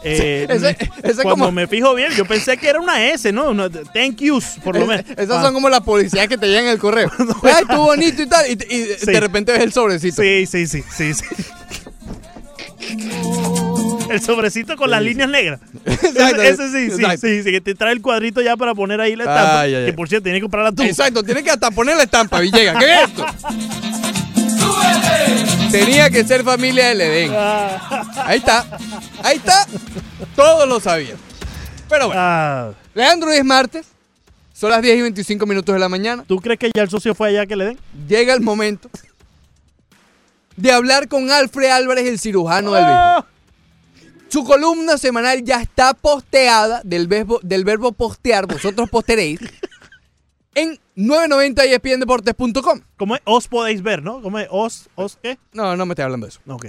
Eh, 0.03 0.45
Sí, 0.49 0.53
ese- 0.55 0.77
ese 1.03 1.23
cuando 1.23 1.45
como- 1.45 1.51
me 1.51 1.67
fijo 1.67 1.93
bien, 1.93 2.11
yo 2.13 2.23
pensé 2.25 2.55
que 2.57 2.69
era 2.69 2.79
una 2.79 3.05
S, 3.09 3.31
¿no? 3.33 3.49
Una- 3.49 3.69
thank 3.69 4.17
yous, 4.17 4.45
por 4.63 4.77
lo 4.77 4.85
menos. 4.85 5.05
Esas 5.11 5.37
Ah, 5.37 5.41
son 5.43 5.53
como 5.53 5.67
las 5.69 5.81
publicidades 5.81 6.29
que 6.29 6.37
te 6.37 6.47
llegan 6.47 6.67
el 6.67 6.77
correo. 6.79 7.11
Ay, 7.43 7.63
tú 7.69 7.77
bonito 7.77 8.21
y 8.21 8.27
tal. 8.27 8.45
Y, 8.49 8.53
y 8.53 8.85
Sí. 8.97 9.05
de 9.11 9.19
repente 9.19 9.51
ves 9.51 9.61
el 9.61 9.73
sobrecito. 9.73 10.21
Sí, 10.21 10.45
sí, 10.45 10.67
sí, 10.67 10.83
sí, 10.95 11.13
sí. 11.13 11.25
El 14.13 14.21
sobrecito 14.21 14.75
con 14.75 14.89
las 14.89 15.01
líneas 15.01 15.29
negras. 15.29 15.59
Exacto, 15.85 16.41
ese, 16.41 16.65
ese 16.65 16.71
sí, 16.71 16.89
sí, 16.89 17.01
exacto. 17.01 17.27
sí, 17.27 17.43
sí, 17.43 17.51
que 17.51 17.61
te 17.61 17.75
trae 17.75 17.93
el 17.93 18.01
cuadrito 18.01 18.41
ya 18.41 18.57
para 18.57 18.73
poner 18.73 18.99
ahí 18.99 19.15
la 19.15 19.23
estampa. 19.23 19.61
Ay, 19.61 19.75
ay, 19.75 19.85
que 19.85 19.93
por 19.93 20.09
cierto, 20.09 20.23
tienes 20.23 20.39
que 20.39 20.43
comprarla 20.43 20.71
tú. 20.71 20.83
Exacto, 20.83 21.23
tienes 21.23 21.43
que 21.43 21.51
hasta 21.51 21.71
poner 21.71 21.95
la 21.95 22.03
estampa, 22.03 22.39
Villegas. 22.39 22.77
¿Qué 22.77 22.93
es 22.93 23.09
esto? 23.09 23.25
Tenía 25.71 26.09
que 26.09 26.23
ser 26.23 26.43
familia 26.43 26.87
del 26.87 27.01
Edén. 27.01 27.31
Ahí 27.35 28.39
está. 28.39 28.65
Ahí 29.23 29.37
está. 29.37 29.67
Todos 30.35 30.67
lo 30.67 30.79
sabían. 30.79 31.17
Pero 31.87 32.07
bueno. 32.07 32.21
Ah, 32.21 32.71
Leandro 32.93 33.29
hoy 33.29 33.37
es 33.37 33.45
martes. 33.45 33.85
Son 34.53 34.71
las 34.71 34.81
10 34.81 34.97
y 34.97 35.01
25 35.03 35.45
minutos 35.45 35.73
de 35.73 35.79
la 35.79 35.87
mañana. 35.87 36.23
¿Tú 36.27 36.37
crees 36.37 36.59
que 36.59 36.71
ya 36.73 36.81
el 36.81 36.89
socio 36.89 37.15
fue 37.15 37.29
allá 37.29 37.45
que 37.45 37.55
le 37.55 37.65
den? 37.65 37.79
Llega 38.07 38.33
el 38.33 38.41
momento 38.41 38.89
de 40.57 40.71
hablar 40.73 41.07
con 41.07 41.31
Alfred 41.31 41.69
Álvarez, 41.69 42.07
el 42.07 42.19
cirujano 42.19 42.73
del 42.73 42.83
¡Ah! 42.83 42.87
béisbol. 42.87 43.38
Su 44.29 44.43
columna 44.45 44.97
semanal 44.97 45.43
ya 45.43 45.61
está 45.61 45.93
posteada 45.93 46.81
del 46.83 47.07
verbo, 47.07 47.39
del 47.43 47.63
verbo 47.65 47.91
postear, 47.91 48.45
vosotros 48.47 48.89
posteréis, 48.89 49.39
en 50.55 50.77
990espndeportes.com. 50.95 52.81
¿Cómo 52.97 53.15
es? 53.15 53.21
Os 53.25 53.47
podéis 53.47 53.81
ver, 53.81 54.03
¿no? 54.03 54.21
¿Cómo 54.21 54.39
es? 54.39 54.47
Os, 54.51 54.89
os 54.95 55.17
qué? 55.21 55.37
No, 55.53 55.75
no 55.75 55.85
me 55.85 55.93
estoy 55.93 56.03
hablando 56.03 56.25
de 56.27 56.31
eso. 56.31 56.39
Ok. 56.47 56.67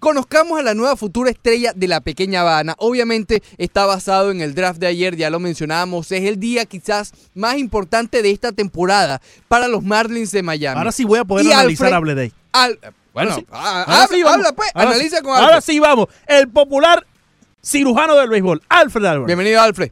Conozcamos 0.00 0.58
a 0.58 0.62
la 0.64 0.74
nueva 0.74 0.96
futura 0.96 1.30
estrella 1.30 1.72
de 1.76 1.86
la 1.86 2.00
pequeña 2.00 2.40
Habana. 2.40 2.74
Obviamente 2.78 3.40
está 3.56 3.86
basado 3.86 4.32
en 4.32 4.40
el 4.40 4.52
draft 4.52 4.80
de 4.80 4.88
ayer, 4.88 5.14
ya 5.16 5.30
lo 5.30 5.38
mencionábamos. 5.38 6.10
Es 6.10 6.24
el 6.24 6.40
día 6.40 6.66
quizás 6.66 7.12
más 7.34 7.56
importante 7.58 8.20
de 8.20 8.32
esta 8.32 8.50
temporada 8.50 9.20
para 9.46 9.68
los 9.68 9.84
Marlins 9.84 10.32
de 10.32 10.42
Miami. 10.42 10.78
Ahora 10.78 10.90
sí 10.90 11.04
voy 11.04 11.20
a 11.20 11.24
poder 11.24 11.46
Y 11.46 11.52
analizar 11.52 11.92
Alfred- 11.92 12.32
a. 12.52 12.62
Al- 12.64 12.80
bueno, 13.12 13.30
Ahora 13.30 13.40
sí. 13.40 13.46
ah, 13.52 13.82
habla, 13.86 14.06
sí 14.08 14.22
habla, 14.26 14.52
pues, 14.54 14.70
Ahora 14.74 14.88
analiza 14.90 15.16
sí. 15.18 15.22
con 15.22 15.32
Alfred. 15.32 15.46
Ahora 15.48 15.60
sí 15.60 15.80
vamos. 15.80 16.06
El 16.26 16.48
popular 16.48 17.04
cirujano 17.60 18.16
del 18.16 18.28
béisbol, 18.28 18.60
Alfred 18.68 19.04
Álvarez. 19.04 19.26
Bienvenido, 19.26 19.60
Alfred. 19.60 19.90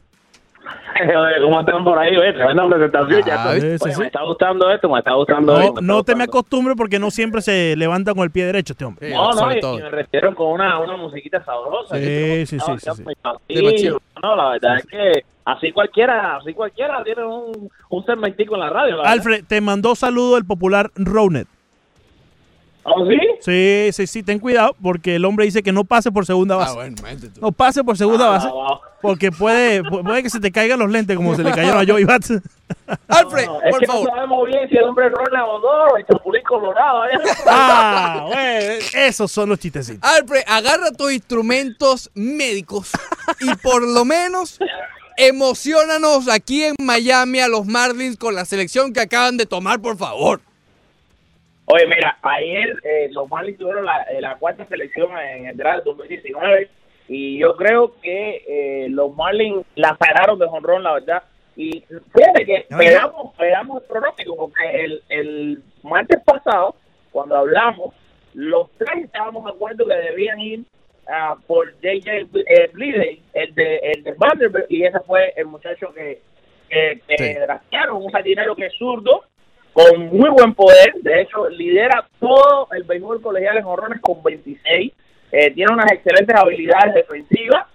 Oye, 1.03 1.41
¿Cómo 1.41 1.59
están 1.61 1.83
por 1.83 1.97
ahí? 1.97 2.15
Oye, 2.15 2.33
tremenda 2.33 2.67
presentación. 2.69 3.23
ya 3.25 3.43
Ah, 3.43 3.49
oye, 3.51 3.79
sí. 3.79 3.89
Me 3.97 4.05
está 4.07 4.23
gustando 4.23 4.69
esto, 4.71 4.89
me 4.89 4.99
está 4.99 5.13
gustando 5.13 5.53
No, 5.53 5.61
esto. 5.61 5.81
no 5.81 6.03
te 6.03 6.15
me 6.15 6.25
acostumbres 6.25 6.77
porque 6.77 6.99
no 6.99 7.09
siempre 7.11 7.41
se 7.41 7.75
levanta 7.75 8.13
con 8.13 8.23
el 8.23 8.31
pie 8.31 8.45
derecho 8.45 8.73
este 8.73 8.85
hombre. 8.85 9.09
No, 9.09 9.31
no, 9.31 9.51
y, 9.53 9.57
y 9.59 9.81
me 9.81 9.89
refiero 9.89 10.35
con 10.35 10.47
una, 10.51 10.79
una 10.79 10.97
musiquita 10.97 11.43
sabrosa. 11.43 11.95
Sí, 11.95 12.01
que 12.01 12.45
sí, 12.45 12.59
sí, 12.59 13.77
sí. 13.77 13.89
No, 14.21 14.35
la 14.35 14.49
verdad 14.49 14.77
es 14.77 14.85
que 14.85 15.25
así 15.45 15.71
cualquiera, 15.71 16.37
así 16.37 16.53
cualquiera 16.53 17.03
tiene 17.03 17.25
un, 17.25 17.69
un 17.89 18.05
segmentico 18.05 18.53
en 18.55 18.59
la 18.61 18.69
radio. 18.69 18.91
la 18.97 19.01
verdad. 19.03 19.11
Alfred, 19.13 19.45
te 19.47 19.61
mandó 19.61 19.95
saludo 19.95 20.37
el 20.37 20.45
popular 20.45 20.91
Ronet. 20.95 21.47
¿Oh, 22.83 23.05
sí? 23.07 23.17
Sí, 23.41 23.89
sí, 23.93 24.07
sí, 24.07 24.23
ten 24.23 24.39
cuidado 24.39 24.75
porque 24.81 25.15
el 25.15 25.25
hombre 25.25 25.45
dice 25.45 25.61
que 25.61 25.71
no 25.71 25.83
pase 25.83 26.11
por 26.11 26.25
segunda 26.25 26.55
base. 26.55 26.71
Ah, 26.71 26.75
bueno, 26.75 26.95
tú. 27.33 27.41
No 27.41 27.51
pase 27.51 27.83
por 27.83 27.95
segunda 27.97 28.25
Ah, 28.27 28.29
base 28.31 28.47
wow. 28.47 28.79
porque 29.01 29.31
puede, 29.31 29.83
pu- 29.83 30.03
puede 30.03 30.23
que 30.23 30.29
se 30.31 30.39
te 30.39 30.51
caigan 30.51 30.79
los 30.79 30.89
lentes 30.89 31.15
como 31.15 31.35
se 31.35 31.43
le 31.43 31.51
cayeron 31.51 31.79
a 31.79 31.85
Joey 31.85 32.05
Bats. 32.05 32.31
Alfred, 33.07 33.45
No, 33.45 33.61
es 33.61 33.69
por 33.71 33.79
que 33.81 33.85
favor. 33.85 34.09
no 34.09 34.15
sabemos 34.15 34.47
bien 34.47 34.69
si 34.69 34.77
el 34.77 34.83
hombre 34.85 35.07
es 35.07 35.11
Ronald 35.13 35.45
o 35.47 35.59
no, 35.59 35.97
el 35.97 36.05
chapulín 36.07 36.41
colorado. 36.43 37.05
¿eh? 37.05 37.09
Ah, 37.45 38.23
güey, 38.27 38.79
esos 38.95 39.31
son 39.31 39.49
los 39.49 39.59
chistecitos. 39.59 40.01
Alfred, 40.09 40.41
agarra 40.47 40.91
tus 40.91 41.11
instrumentos 41.13 42.09
médicos 42.15 42.89
y 43.41 43.53
por 43.57 43.83
lo 43.87 44.05
menos 44.05 44.57
emocionanos 45.17 46.27
aquí 46.29 46.63
en 46.63 46.75
Miami 46.79 47.39
a 47.41 47.47
los 47.47 47.65
Marlins 47.67 48.17
con 48.17 48.33
la 48.33 48.45
selección 48.45 48.91
que 48.91 49.01
acaban 49.01 49.37
de 49.37 49.45
tomar, 49.45 49.79
por 49.81 49.97
favor. 49.97 50.41
Oye, 51.73 51.87
mira, 51.87 52.17
ayer 52.21 52.75
eh, 52.83 53.07
los 53.11 53.29
Marlins 53.29 53.57
tuvieron 53.57 53.85
la, 53.85 54.03
eh, 54.03 54.19
la 54.19 54.35
cuarta 54.35 54.65
selección 54.67 55.17
en 55.17 55.45
el 55.45 55.55
draft 55.55 55.85
2019 55.85 56.69
y 57.07 57.37
yo 57.39 57.55
creo 57.55 57.93
que 58.01 58.43
eh, 58.45 58.87
los 58.89 59.15
Marlins 59.15 59.65
la 59.75 59.95
pararon 59.95 60.37
de 60.37 60.47
jonrón, 60.47 60.83
la 60.83 60.93
verdad. 60.95 61.23
Y 61.55 61.81
fíjate 62.13 62.45
que 62.45 62.65
pegamos, 62.77 63.33
pegamos 63.37 63.81
el 63.81 63.87
pronóstico 63.87 64.35
porque 64.35 64.83
el, 64.83 65.03
el 65.07 65.63
martes 65.83 66.19
pasado, 66.25 66.75
cuando 67.11 67.37
hablamos, 67.37 67.93
los 68.33 68.69
tres 68.77 69.05
estábamos 69.05 69.45
de 69.45 69.51
acuerdo 69.51 69.85
que 69.85 69.95
debían 69.95 70.39
ir 70.41 70.63
ah, 71.07 71.37
por 71.47 71.73
JJ 71.81 72.27
eh, 72.47 72.69
Bleday, 72.73 73.21
el 73.33 73.55
de, 73.55 73.77
el 73.77 74.03
de 74.03 74.13
Vanderbilt, 74.13 74.69
y 74.69 74.83
ese 74.83 74.99
fue 75.01 75.33
el 75.37 75.45
muchacho 75.45 75.93
que, 75.93 76.21
que, 76.69 77.01
que 77.07 77.17
Sí. 77.17 77.35
un 77.91 78.11
jardinero 78.11 78.55
que 78.57 78.65
es 78.65 78.73
zurdo, 78.77 79.23
con 79.73 80.07
muy 80.07 80.29
buen 80.29 80.53
poder, 80.53 80.93
de 81.01 81.21
hecho 81.21 81.49
lidera 81.49 82.05
todo 82.19 82.67
el 82.73 82.83
béisbol 82.83 83.21
colegial 83.21 83.57
en 83.57 83.65
honrones 83.65 84.01
con 84.01 84.21
26, 84.21 84.91
eh, 85.31 85.51
tiene 85.51 85.73
unas 85.73 85.91
excelentes 85.91 86.35
habilidades 86.35 86.93
defensivas. 86.93 87.67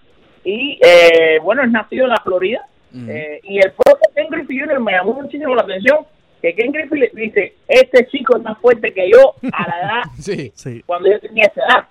Y 0.44 0.78
eh, 0.84 1.38
bueno, 1.42 1.62
es 1.64 1.70
nacido 1.70 2.04
en 2.04 2.10
la 2.10 2.20
Florida. 2.22 2.66
Eh, 3.08 3.40
y 3.42 3.58
el 3.58 3.72
propio 3.72 4.08
Ken 4.14 4.26
Griffey 4.30 4.58
Jr. 4.58 4.80
me 4.80 4.92
llamó 4.92 5.12
muchísimo 5.12 5.54
la 5.54 5.62
atención 5.62 5.98
que 6.40 6.54
Ken 6.54 6.72
Griffey 6.72 7.00
le 7.00 7.10
dice, 7.14 7.54
este 7.68 8.06
chico 8.06 8.36
es 8.36 8.42
más 8.42 8.56
fuerte 8.58 8.94
que 8.94 9.10
yo 9.10 9.34
a 9.52 9.68
la 9.68 9.80
edad 9.80 10.02
Sí. 10.18 10.50
Sí. 10.54 10.82
cuando 10.86 11.10
yo 11.10 11.20
tenía 11.20 11.44
esa 11.44 11.60
edad 11.62 11.88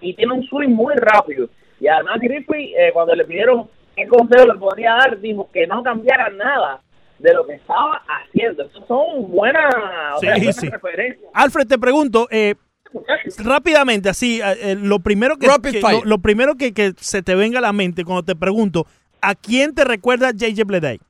y 0.00 0.14
tiene 0.14 0.34
un 0.34 0.44
swing 0.44 0.68
muy 0.68 0.94
rápido. 0.96 1.48
Y 1.80 1.88
además 1.88 2.20
Griffey 2.20 2.74
eh, 2.76 2.90
cuando 2.92 3.14
le 3.16 3.24
pidieron 3.24 3.68
qué 3.96 4.06
consejo 4.06 4.46
le 4.46 4.58
podría 4.58 4.92
dar 4.92 5.18
dijo 5.18 5.48
que 5.52 5.66
no 5.66 5.82
cambiara 5.82 6.28
nada 6.30 6.81
de 7.22 7.34
lo 7.34 7.46
que 7.46 7.54
estaba 7.54 8.02
haciendo 8.06 8.64
Esas 8.64 8.86
son 8.86 9.30
buenas, 9.30 9.74
o 10.16 10.18
sea, 10.18 10.34
Sí, 10.34 10.40
buenas 10.40 10.56
sí. 10.56 10.68
referencias 10.68 11.30
Alfred, 11.34 11.66
te 11.66 11.78
pregunto, 11.78 12.28
eh, 12.30 12.54
rápidamente, 13.38 14.08
así, 14.08 14.40
eh, 14.40 14.72
eh, 14.72 14.76
lo 14.78 15.00
primero 15.00 15.36
que, 15.36 15.46
lo, 15.46 16.04
lo 16.04 16.18
primero 16.18 16.56
que, 16.56 16.72
que 16.74 16.92
se 16.96 17.22
te 17.22 17.34
venga 17.34 17.58
a 17.58 17.62
la 17.62 17.72
mente 17.72 18.04
cuando 18.04 18.22
te 18.22 18.36
pregunto, 18.36 18.86
¿a 19.20 19.34
quién 19.34 19.74
te 19.74 19.84
recuerda 19.84 20.30
JJ 20.32 20.64
Bleday? 20.64 21.00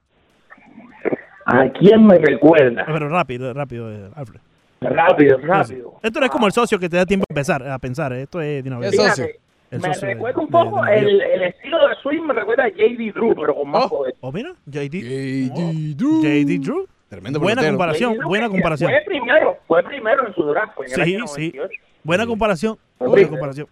¿A 1.44 1.68
quién 1.70 2.06
me 2.06 2.18
recuerda? 2.18 2.84
Pero 2.86 3.08
rápido, 3.08 3.52
rápido, 3.52 3.92
eh, 3.92 4.10
Alfred. 4.14 4.40
Rápido, 4.80 5.38
rápido. 5.38 5.94
Esto 6.02 6.20
no 6.20 6.26
es 6.26 6.32
como 6.32 6.46
el 6.46 6.52
socio 6.52 6.78
que 6.78 6.88
te 6.88 6.96
da 6.96 7.06
tiempo 7.06 7.24
a 7.28 7.34
pensar, 7.34 7.68
a 7.68 7.78
pensar. 7.78 8.12
Esto 8.12 8.40
es 8.40 8.62
de 8.64 8.70
una 8.70 8.78
vez. 8.80 8.90
¿Qué 8.90 8.96
socio? 8.96 9.26
Fíjate, 9.26 9.40
Me 9.80 9.88
de- 9.88 9.94
recuerda 10.14 10.40
un 10.40 10.46
de- 10.46 10.52
poco 10.52 10.84
de- 10.84 10.98
el, 10.98 11.20
el 11.22 11.42
estilo 11.44 11.88
de 11.88 11.94
swing 12.02 12.22
me 12.22 12.34
recuerda 12.34 12.64
a 12.64 12.68
JD 12.68 13.12
Drew 13.14 13.34
pero 13.34 13.54
con 13.54 13.70
más 13.70 13.84
Oh. 13.86 13.88
poder 13.88 14.14
Oh, 14.20 14.30
mira, 14.32 14.52
JD. 14.66 15.00
JD 15.00 15.94
Drew. 15.96 16.22
JD 16.22 16.58
Drew. 16.60 16.86
Tremendo 17.08 17.40
Buena 17.40 17.62
comparación, 17.66 18.14
Drew, 18.16 18.28
buena 18.28 18.48
comparación. 18.48 18.90
fue 18.90 19.00
primero 19.06 19.58
fue 19.66 19.82
primero 19.82 20.26
en 20.28 20.34
su 20.34 20.44
draft 20.44 20.72
el 20.80 20.88
Sí, 20.88 21.00
año 21.00 21.26
sí. 21.26 21.52
98. 21.52 21.82
Buena 22.04 22.26
comparación. 22.26 22.74
Sí. 22.76 23.04
Buena 23.06 23.28
comparación. 23.28 23.66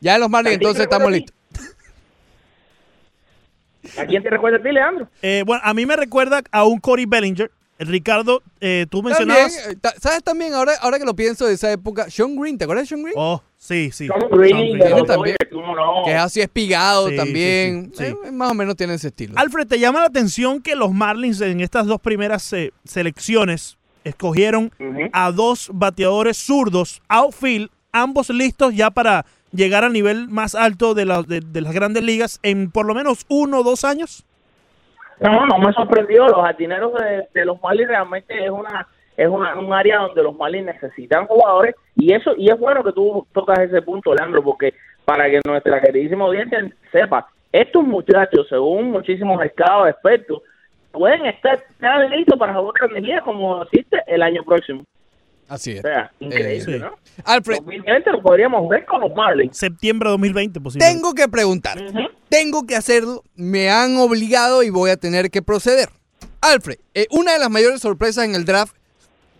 Ya 0.00 0.14
en 0.14 0.20
los 0.20 0.30
Marlins 0.30 0.56
¿A 0.56 0.58
ti 0.58 0.64
te 0.64 0.64
entonces 0.68 0.82
estamos 0.82 1.10
listos. 1.10 1.34
¿A 3.98 4.04
quién 4.06 4.22
te 4.22 4.30
recuerda 4.30 4.58
a 4.58 4.62
ti, 4.62 4.70
Leandro? 4.70 5.08
Eh, 5.22 5.42
bueno, 5.46 5.62
a 5.64 5.72
mí 5.72 5.86
me 5.86 5.96
recuerda 5.96 6.42
a 6.52 6.64
un 6.64 6.78
Cory 6.78 7.06
Bellinger. 7.06 7.50
Ricardo, 7.78 8.42
eh, 8.60 8.86
tú 8.90 9.02
mencionabas. 9.02 9.56
eh, 9.56 9.76
¿Sabes 10.00 10.22
también, 10.24 10.52
ahora, 10.54 10.72
ahora 10.80 10.98
que 10.98 11.04
lo 11.04 11.14
pienso 11.14 11.46
de 11.46 11.54
esa 11.54 11.70
época, 11.70 12.10
Sean 12.10 12.34
Green, 12.36 12.58
¿te 12.58 12.64
acuerdas 12.64 12.84
de 12.84 12.88
Sean 12.88 13.02
Green? 13.02 13.14
Oh, 13.16 13.40
sí, 13.56 13.90
sí. 13.92 14.08
Tom 14.08 14.28
Green, 14.38 14.78
de 14.78 14.84
Green. 14.90 15.06
también. 15.06 15.36
Dodgers, 15.38 15.50
¿cómo 15.52 15.76
no? 15.76 16.04
Que 16.04 16.10
es 16.12 16.18
así 16.20 16.40
espigado 16.40 17.08
Sí, 17.08 17.16
también. 17.16 17.92
sí, 17.96 18.04
sí, 18.06 18.12
sí. 18.22 18.28
Eh, 18.28 18.32
más 18.32 18.50
o 18.50 18.54
menos 18.54 18.74
tiene 18.76 18.94
ese 18.94 19.08
estilo. 19.08 19.34
Alfred, 19.36 19.66
¿te 19.68 19.78
llama 19.78 20.00
la 20.00 20.06
atención 20.06 20.60
que 20.60 20.74
los 20.74 20.92
Marlins 20.92 21.40
en 21.40 21.60
estas 21.60 21.86
dos 21.86 22.00
primeras 22.00 22.52
eh, 22.52 22.72
selecciones 22.84 23.76
escogieron 24.04 24.72
a 25.12 25.30
dos 25.32 25.70
bateadores 25.72 26.36
zurdos, 26.36 27.02
outfield, 27.08 27.70
ambos 27.92 28.30
listos 28.30 28.74
ya 28.74 28.90
para 28.90 29.24
llegar 29.52 29.84
al 29.84 29.92
nivel 29.92 30.28
más 30.28 30.54
alto 30.54 30.94
de, 30.94 31.04
la- 31.04 31.22
de- 31.22 31.40
de 31.40 31.60
las 31.60 31.72
grandes 31.72 32.02
ligas 32.02 32.38
en 32.42 32.70
por 32.70 32.86
lo 32.86 32.94
menos 32.94 33.24
uno 33.28 33.60
o 33.60 33.62
dos 33.62 33.84
años? 33.84 34.24
No, 35.20 35.46
no 35.46 35.58
me 35.58 35.72
sorprendió. 35.72 36.28
Los 36.28 36.42
jardineros 36.42 36.92
de, 37.32 37.44
los 37.44 37.60
Marlins 37.62 37.88
realmente 37.88 38.44
es 38.44 38.50
una 38.50 38.86
es 39.16 39.26
una, 39.26 39.58
un 39.58 39.72
área 39.72 39.98
donde 39.98 40.22
los 40.22 40.36
Marlins 40.36 40.66
necesitan 40.66 41.26
jugadores 41.26 41.74
y 41.96 42.12
eso 42.12 42.34
y 42.36 42.50
es 42.50 42.58
bueno 42.58 42.84
que 42.84 42.92
tú 42.92 43.26
tocas 43.32 43.58
ese 43.58 43.82
punto, 43.82 44.14
Leandro, 44.14 44.44
porque 44.44 44.74
para 45.04 45.28
que 45.28 45.40
nuestra 45.44 45.80
queridísima 45.80 46.26
audiencia 46.26 46.70
sepa, 46.92 47.28
estos 47.50 47.82
muchachos, 47.82 48.46
según 48.48 48.92
muchísimos 48.92 49.42
escados 49.44 49.88
expertos, 49.88 50.42
pueden 50.92 51.26
estar 51.26 51.58
tan 51.80 52.10
listos 52.10 52.38
para 52.38 52.54
jugar 52.54 52.90
grandes 52.90 53.20
como 53.22 53.62
existe 53.62 54.00
el 54.06 54.22
año 54.22 54.44
próximo. 54.44 54.84
Así 55.48 55.72
es. 55.72 55.78
O 55.80 55.82
sea, 55.82 56.12
increíble, 56.20 56.56
Eh, 56.56 56.60
sí. 56.60 56.78
¿no? 56.78 56.92
Alfred, 57.24 57.56
2020 57.58 58.10
lo 58.12 58.22
podríamos 58.22 58.68
ver 58.68 58.84
con 58.86 59.00
los 59.00 59.12
Marlins. 59.14 59.56
Septiembre 59.56 60.08
de 60.08 60.12
2020, 60.12 60.60
posiblemente. 60.60 60.94
tengo 60.94 61.14
que 61.14 61.28
preguntar. 61.28 61.82
Ujú. 61.82 61.98
Tengo 62.28 62.66
que 62.66 62.76
hacerlo. 62.76 63.24
Me 63.34 63.70
han 63.70 63.96
obligado 63.96 64.62
y 64.62 64.70
voy 64.70 64.90
a 64.90 64.96
tener 64.96 65.30
que 65.30 65.42
proceder. 65.42 65.88
Alfred, 66.40 66.76
eh, 66.94 67.06
una 67.10 67.32
de 67.32 67.38
las 67.38 67.50
mayores 67.50 67.80
sorpresas 67.80 68.24
en 68.24 68.34
el 68.34 68.44
draft 68.44 68.76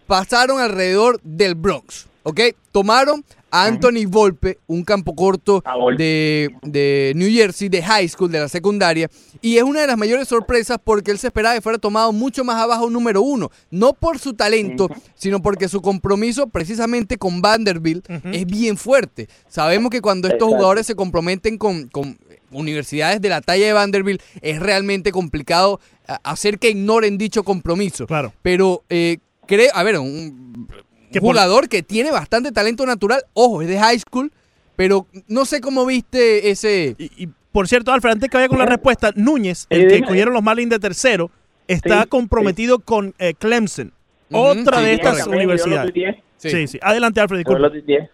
pasaron 0.06 0.58
alrededor 0.60 1.20
del 1.22 1.54
Bronx. 1.54 2.08
¿Ok? 2.24 2.40
Tomaron 2.72 3.24
a 3.50 3.64
Anthony 3.64 4.04
Volpe, 4.06 4.58
un 4.66 4.84
campo 4.84 5.14
corto 5.14 5.62
A 5.64 5.76
Volpe. 5.76 6.02
de, 6.02 6.50
de 6.62 7.12
New 7.16 7.30
Jersey, 7.30 7.68
de 7.68 7.82
high 7.82 8.08
school, 8.08 8.30
de 8.30 8.40
la 8.40 8.48
secundaria. 8.48 9.08
Y 9.40 9.56
es 9.56 9.62
una 9.62 9.80
de 9.82 9.86
las 9.86 9.96
mayores 9.96 10.28
sorpresas 10.28 10.78
porque 10.82 11.10
él 11.10 11.18
se 11.18 11.28
esperaba 11.28 11.54
que 11.54 11.60
fuera 11.60 11.78
tomado 11.78 12.12
mucho 12.12 12.44
más 12.44 12.56
abajo, 12.56 12.90
número 12.90 13.22
uno. 13.22 13.50
No 13.70 13.92
por 13.92 14.18
su 14.18 14.34
talento, 14.34 14.88
sino 15.14 15.40
porque 15.40 15.68
su 15.68 15.80
compromiso 15.80 16.48
precisamente 16.48 17.16
con 17.18 17.40
Vanderbilt 17.40 18.06
es 18.32 18.46
bien 18.46 18.76
fuerte. 18.76 19.28
Sabemos 19.48 19.90
que 19.90 20.00
cuando 20.00 20.28
estos 20.28 20.48
jugadores 20.48 20.86
se 20.86 20.94
comprometen 20.94 21.56
con, 21.58 21.88
con 21.88 22.18
universidades 22.50 23.20
de 23.20 23.28
la 23.28 23.40
talla 23.40 23.66
de 23.66 23.72
Vanderbilt, 23.72 24.20
es 24.42 24.58
realmente 24.60 25.12
complicado 25.12 25.80
a- 26.06 26.18
hacer 26.24 26.58
que 26.58 26.70
ignoren 26.70 27.18
dicho 27.18 27.44
compromiso. 27.44 28.06
Claro. 28.06 28.32
Pero 28.42 28.82
eh, 28.88 29.18
creo, 29.46 29.70
a 29.74 29.82
ver, 29.82 29.98
un, 29.98 30.66
Que 31.12 31.20
por- 31.20 31.30
jugador 31.30 31.68
que 31.68 31.82
tiene 31.82 32.10
bastante 32.10 32.52
talento 32.52 32.84
natural, 32.86 33.22
ojo, 33.34 33.62
es 33.62 33.68
de 33.68 33.78
high 33.78 33.98
school, 33.98 34.30
pero 34.76 35.06
no 35.28 35.44
sé 35.44 35.60
cómo 35.60 35.84
viste 35.86 36.50
ese... 36.50 36.94
Y, 36.98 37.24
y, 37.24 37.28
por 37.52 37.66
cierto, 37.66 37.92
Alfred, 37.92 38.12
antes 38.12 38.28
que 38.30 38.36
vaya 38.36 38.48
con 38.48 38.58
la 38.58 38.66
respuesta, 38.66 39.10
Núñez, 39.16 39.66
el 39.70 39.78
Sí, 39.80 39.86
que 39.86 39.94
dime. 39.94 40.04
escogieron 40.04 40.34
los 40.34 40.42
Marlins 40.42 40.70
de 40.70 40.78
tercero, 40.78 41.30
está 41.66 42.02
Sí, 42.02 42.08
comprometido 42.08 42.78
con 42.78 43.14
eh, 43.18 43.34
Clemson, 43.34 43.92
otra 44.30 44.78
sí, 44.78 44.84
de 44.84 44.92
estas 44.92 45.26
universidades. 45.26 45.92
Sí. 46.36 46.66
sí, 46.68 46.78
Adelante, 46.82 47.20
Alfred, 47.20 47.42
tuiteé. 47.70 48.10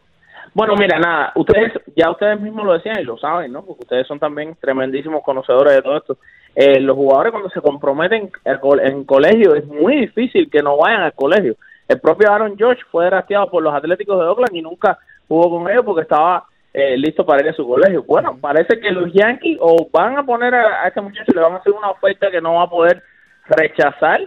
Bueno, 0.54 0.76
mira, 0.76 0.98
nada, 1.00 1.32
ustedes, 1.34 1.72
ya 1.96 2.10
ustedes 2.12 2.40
mismos 2.40 2.64
lo 2.64 2.74
decían 2.74 3.00
y 3.00 3.04
lo 3.04 3.18
saben, 3.18 3.52
¿no? 3.52 3.64
Porque 3.64 3.82
ustedes 3.82 4.06
son 4.06 4.20
también 4.20 4.56
tremendísimos 4.60 5.22
conocedores 5.24 5.74
de 5.74 5.82
todo 5.82 5.96
esto. 5.96 6.16
Eh, 6.54 6.78
los 6.80 6.94
jugadores 6.96 7.32
cuando 7.32 7.50
se 7.50 7.60
comprometen 7.60 8.30
en, 8.44 8.58
co- 8.58 8.78
en 8.80 9.02
colegio 9.04 9.56
es 9.56 9.66
muy 9.66 9.96
difícil 10.02 10.48
que 10.48 10.62
no 10.62 10.76
vayan 10.76 11.02
al 11.02 11.12
colegio. 11.12 11.56
El 11.88 12.00
propio 12.00 12.30
Aaron 12.30 12.56
George 12.56 12.82
fue 12.90 13.06
drafteado 13.06 13.50
por 13.50 13.62
los 13.62 13.74
Atléticos 13.74 14.18
de 14.18 14.26
Oakland 14.26 14.56
y 14.56 14.62
nunca 14.62 14.98
jugó 15.28 15.50
con 15.50 15.70
ellos 15.70 15.84
porque 15.84 16.02
estaba 16.02 16.44
eh, 16.72 16.96
listo 16.96 17.24
para 17.24 17.42
ir 17.42 17.48
a 17.50 17.54
su 17.54 17.66
colegio. 17.66 18.02
Bueno, 18.02 18.36
parece 18.40 18.80
que 18.80 18.90
los 18.90 19.12
Yankees 19.12 19.58
o 19.60 19.88
van 19.92 20.18
a 20.18 20.24
poner 20.24 20.54
a, 20.54 20.84
a 20.84 20.88
este 20.88 21.00
muchacho, 21.00 21.32
le 21.34 21.40
van 21.40 21.54
a 21.54 21.56
hacer 21.56 21.72
una 21.72 21.90
oferta 21.90 22.30
que 22.30 22.40
no 22.40 22.54
va 22.54 22.62
a 22.62 22.70
poder 22.70 23.02
rechazar 23.46 24.20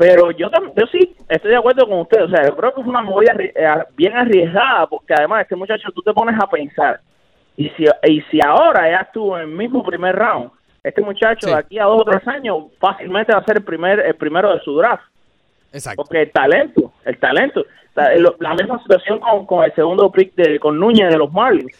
pero 0.00 0.30
yo 0.30 0.48
sí 0.90 1.14
estoy 1.28 1.50
de 1.50 1.58
acuerdo 1.58 1.86
con 1.86 2.00
usted, 2.00 2.24
o 2.24 2.30
sea, 2.30 2.46
yo 2.48 2.56
creo 2.56 2.72
que 2.72 2.80
es 2.80 2.86
una 2.86 3.02
movida 3.02 3.34
eh, 3.38 3.84
bien 3.94 4.16
arriesgada, 4.16 4.86
porque 4.86 5.12
además 5.12 5.42
este 5.42 5.56
muchacho 5.56 5.92
tú 5.94 6.00
te 6.00 6.14
pones 6.14 6.40
a 6.42 6.46
pensar, 6.46 7.00
y 7.54 7.68
si, 7.68 7.84
y 8.08 8.22
si 8.30 8.40
ahora 8.42 8.90
ya 8.90 9.00
estuvo 9.00 9.36
en 9.36 9.42
el 9.42 9.54
mismo 9.54 9.84
primer 9.84 10.16
round, 10.16 10.52
este 10.82 11.02
muchacho 11.02 11.48
de 11.48 11.54
aquí 11.54 11.78
a 11.78 11.84
dos 11.84 12.00
o 12.00 12.04
tres 12.06 12.26
años 12.26 12.68
fácilmente 12.78 13.34
va 13.34 13.40
a 13.40 13.44
ser 13.44 13.58
el 13.58 13.62
primer 13.64 14.00
el 14.00 14.14
primero 14.14 14.54
de 14.54 14.60
su 14.60 14.74
draft. 14.78 15.02
Exacto. 15.72 16.02
Porque 16.02 16.22
el 16.22 16.30
talento, 16.32 16.92
el 17.04 17.18
talento, 17.18 17.64
ta- 17.94 18.14
lo- 18.16 18.36
la 18.40 18.54
misma 18.54 18.78
situación 18.82 19.20
con, 19.20 19.46
con 19.46 19.64
el 19.64 19.74
segundo 19.74 20.10
pick 20.10 20.34
de, 20.34 20.58
con 20.58 20.78
Núñez 20.78 21.08
de 21.10 21.16
los 21.18 21.32
Marlins. 21.32 21.72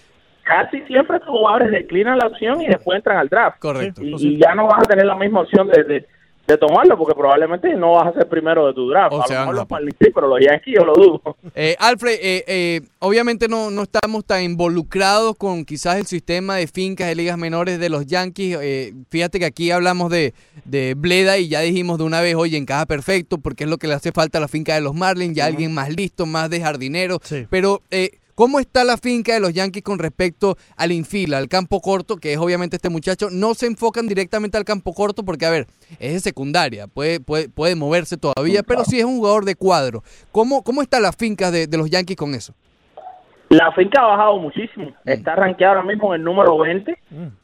Casi 0.43 0.81
siempre 0.83 1.19
estos 1.19 1.31
jugadores 1.31 1.71
declinan 1.71 2.19
la 2.19 2.27
opción 2.27 2.61
y 2.61 2.67
después 2.67 2.97
entran 2.97 3.19
al 3.19 3.29
draft. 3.29 3.59
Correcto. 3.61 4.03
Y, 4.03 4.15
y 4.17 4.39
ya 4.39 4.55
no 4.55 4.67
vas 4.67 4.79
a 4.81 4.89
tener 4.89 5.07
la 5.07 5.15
misma 5.17 5.41
opción 5.43 5.69
de, 5.69 5.85
de, 5.85 6.07
de 6.51 6.59
tomarlo, 6.59 6.99
porque 6.99 7.15
probablemente 7.15 7.75
no 7.75 7.93
vas 7.93 8.09
a 8.09 8.13
ser 8.13 8.29
primero 8.29 8.67
de 8.67 8.75
tu 8.75 8.89
draft. 8.89 9.13
O 9.13 9.23
a 9.23 9.27
se 9.27 9.35
lo 9.35 9.41
mejor 9.41 9.55
los. 9.55 9.71
Marlins 9.71 9.97
sí, 10.01 10.11
pero 10.15 10.27
los 10.27 10.41
Yankees 10.41 10.75
yo 10.77 10.85
lo 10.85 10.95
dudo. 10.95 11.37
Eh, 11.55 11.77
Alfred, 11.79 12.19
eh, 12.21 12.45
eh, 12.47 12.81
obviamente 12.99 13.49
no, 13.49 13.71
no 13.71 13.83
estamos 13.83 14.25
tan 14.25 14.43
involucrados 14.43 15.37
con 15.37 15.65
quizás 15.65 15.97
el 15.97 16.07
sistema 16.07 16.57
de 16.57 16.67
fincas 16.67 17.09
de 17.09 17.15
ligas 17.15 17.39
menores 17.39 17.79
de 17.79 17.89
los 17.89 18.07
Yankees. 18.07 18.59
Eh, 18.61 18.95
fíjate 19.11 19.39
que 19.39 19.45
aquí 19.45 19.71
hablamos 19.71 20.11
de, 20.11 20.35
de 20.65 20.95
Bleda 20.97 21.39
y 21.39 21.49
ya 21.49 21.61
dijimos 21.61 21.99
de 21.99 22.05
una 22.05 22.21
vez, 22.21 22.35
oye, 22.35 22.57
encaja 22.57 22.87
perfecto 22.87 23.39
porque 23.39 23.65
es 23.65 23.71
lo 23.71 23.79
que 23.79 23.87
le 23.87 23.95
hace 23.95 24.13
falta 24.13 24.39
a 24.39 24.41
la 24.41 24.49
finca 24.49 24.75
de 24.75 24.81
los 24.81 24.95
Marlins, 24.95 25.37
ya 25.37 25.47
alguien 25.47 25.73
más 25.75 25.95
listo, 25.95 26.27
más 26.27 26.51
de 26.51 26.61
jardinero. 26.61 27.19
Pero, 27.51 27.83
eh, 27.91 28.20
¿cómo 28.41 28.59
está 28.59 28.85
la 28.85 28.97
finca 28.97 29.35
de 29.35 29.41
los 29.41 29.53
Yankees 29.53 29.83
con 29.83 29.99
respecto 29.99 30.57
al 30.79 30.93
infield, 30.93 31.35
al 31.35 31.47
campo 31.47 31.83
corto, 31.83 32.17
que 32.17 32.33
es 32.33 32.39
obviamente 32.39 32.77
este 32.77 32.89
muchacho? 32.89 33.29
No 33.29 33.53
se 33.53 33.67
enfocan 33.67 34.09
directamente 34.09 34.57
al 34.57 34.65
campo 34.65 34.95
corto 34.95 35.27
porque, 35.27 35.45
a 35.45 35.51
ver, 35.51 35.67
es 35.99 36.15
de 36.15 36.21
secundaria, 36.21 36.87
puede, 36.87 37.21
puede, 37.21 37.51
puede 37.51 37.75
moverse 37.75 38.17
todavía, 38.17 38.63
pero 38.63 38.87
sí 38.87 38.99
es 38.99 39.05
un 39.05 39.19
jugador 39.19 39.45
de 39.45 39.57
cuadro. 39.57 40.03
¿Cómo, 40.33 40.65
cómo 40.65 40.81
está 40.81 41.01
la 41.01 41.13
finca 41.13 41.51
de, 41.51 41.67
de 41.67 41.77
los 41.77 41.91
Yankees 41.91 42.17
con 42.17 42.35
eso? 42.35 42.55
La 43.51 43.73
finca 43.73 44.01
ha 44.01 44.07
bajado 44.07 44.39
muchísimo. 44.39 44.93
Está 45.05 45.35
rankeada 45.35 45.75
ahora 45.75 45.89
mismo 45.89 46.15
en 46.15 46.21
el 46.21 46.25
número 46.25 46.57
20, 46.57 46.97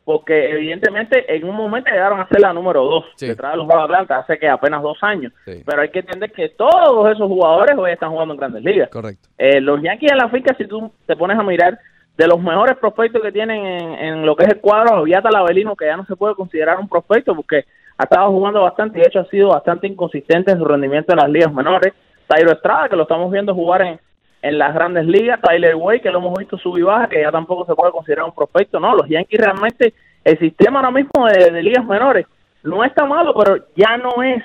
porque 0.05 0.51
evidentemente 0.53 1.35
en 1.35 1.43
un 1.43 1.57
momento 1.57 1.91
llegaron 1.91 2.21
a 2.21 2.29
ser 2.29 2.41
la 2.43 2.53
número 2.53 2.85
2 2.85 3.05
detrás 3.19 3.51
de 3.51 3.57
los 3.57 3.67
Bravos 3.67 3.87
Atlanta 3.87 4.19
hace 4.19 4.39
que 4.39 4.49
apenas 4.49 4.83
dos 4.83 4.99
años. 5.03 5.33
Pero 5.45 5.83
hay 5.83 5.89
que 5.89 5.99
entender 5.99 6.31
que 6.31 6.51
todos 6.51 7.11
esos 7.11 7.27
jugadores 7.27 7.77
hoy 7.77 7.91
están 7.91 8.13
jugando 8.13 8.35
en 8.35 8.39
grandes 8.39 8.63
ligas. 8.63 8.89
Correcto. 8.89 9.29
Eh, 9.37 9.61
los 9.61 9.83
Yankees 9.83 10.13
en 10.13 10.19
la 10.19 10.29
finca, 10.29 10.55
si 10.57 10.69
tú 10.69 10.93
te 11.07 11.17
pones 11.17 11.37
a 11.37 11.43
mirar, 11.43 11.77
de 12.17 12.29
los 12.29 12.41
mejores 12.41 12.77
prospectos 12.77 13.21
que 13.21 13.33
tienen 13.33 13.67
en, 13.67 13.93
en 13.95 14.27
lo 14.27 14.37
que 14.37 14.45
es 14.45 14.51
el 14.51 14.61
cuadro, 14.61 14.99
Aviata 14.99 15.29
Lavelino, 15.29 15.75
que 15.75 15.87
ya 15.87 15.97
no 15.97 16.07
se 16.07 16.15
puede 16.15 16.37
considerar 16.37 16.79
un 16.79 16.89
prospecto 16.89 17.35
porque 17.35 17.65
ha 17.99 18.05
estado 18.05 18.31
jugando 18.31 18.63
bastante 18.63 18.99
y 18.99 19.03
de 19.03 19.09
hecho 19.09 19.21
ha 19.21 19.27
sido 19.27 19.49
bastante 19.49 19.89
inconsistente 19.89 20.53
en 20.53 20.59
su 20.59 20.65
rendimiento 20.65 21.13
en 21.13 21.19
las 21.19 21.29
ligas 21.29 21.53
menores. 21.53 21.93
Tairo 22.29 22.53
Estrada, 22.53 22.89
que 22.89 22.97
lo 22.97 23.03
estamos 23.03 23.31
viendo 23.33 23.53
jugar 23.55 23.83
en, 23.83 24.01
en 24.43 24.59
las 24.59 24.75
grandes 24.75 25.07
ligas, 25.07 25.41
Tyler 25.41 25.75
Way, 25.75 26.01
que 26.01 26.11
lo 26.11 26.19
hemos 26.19 26.39
visto 26.39 26.59
subir 26.59 26.83
y 26.83 26.87
baja, 26.87 27.09
que 27.09 27.21
ya 27.21 27.31
tampoco 27.31 27.65
se 27.67 27.75
puede 27.75 27.93
considerar 27.93 28.27
un 28.27 28.35
prospecto. 28.35 28.79
No, 28.79 28.95
los 28.95 29.09
Yankees 29.09 29.41
realmente, 29.41 29.95
el 30.25 30.39
sistema 30.39 30.81
ahora 30.81 30.91
mismo 30.91 31.27
de, 31.27 31.51
de 31.51 31.63
ligas 31.63 31.85
menores 31.85 32.27
no 32.63 32.85
está 32.85 33.05
malo, 33.05 33.35
pero 33.35 33.65
ya 33.75 33.97
no 33.97 34.23
es 34.23 34.43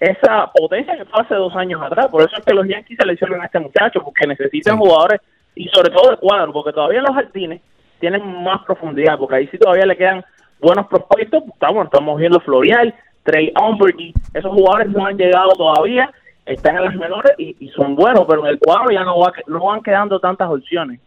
esa 0.00 0.50
potencia 0.52 0.96
que 0.96 1.04
fue 1.04 1.20
hace 1.20 1.34
dos 1.34 1.54
años 1.54 1.80
atrás. 1.80 2.08
Por 2.08 2.22
eso 2.22 2.36
es 2.36 2.44
que 2.44 2.54
los 2.54 2.66
Yankees 2.66 2.98
seleccionan 3.00 3.40
a 3.40 3.46
este 3.46 3.60
muchacho, 3.60 4.02
porque 4.02 4.26
necesitan 4.26 4.76
jugadores 4.76 5.20
y 5.54 5.68
sobre 5.68 5.90
todo 5.90 6.10
de 6.10 6.16
cuadro, 6.16 6.52
porque 6.52 6.72
todavía 6.72 7.02
los 7.02 7.14
jardines 7.14 7.60
tienen 8.00 8.42
más 8.42 8.62
profundidad, 8.64 9.16
porque 9.16 9.36
ahí 9.36 9.46
sí 9.48 9.58
todavía 9.58 9.86
le 9.86 9.96
quedan 9.96 10.24
buenos 10.60 10.86
prospectos. 10.88 11.44
Estamos, 11.46 11.84
estamos 11.84 12.18
viendo 12.18 12.40
Florial, 12.40 12.92
Trey 13.22 13.52
Umbergy, 13.60 14.12
esos 14.34 14.52
jugadores 14.52 14.88
no 14.88 15.06
han 15.06 15.16
llegado 15.16 15.52
todavía, 15.52 16.10
están 16.46 16.76
en 16.76 16.84
las 16.84 16.94
menores 16.96 17.32
y, 17.38 17.56
y 17.60 17.68
son 17.70 17.94
buenos, 17.94 18.24
pero 18.28 18.44
en 18.44 18.52
el 18.52 18.58
cuadro 18.58 18.90
ya 18.92 19.04
no, 19.04 19.18
va, 19.18 19.32
no 19.46 19.64
van 19.64 19.82
quedando 19.82 20.18
tantas 20.20 20.48
opciones. 20.50 21.00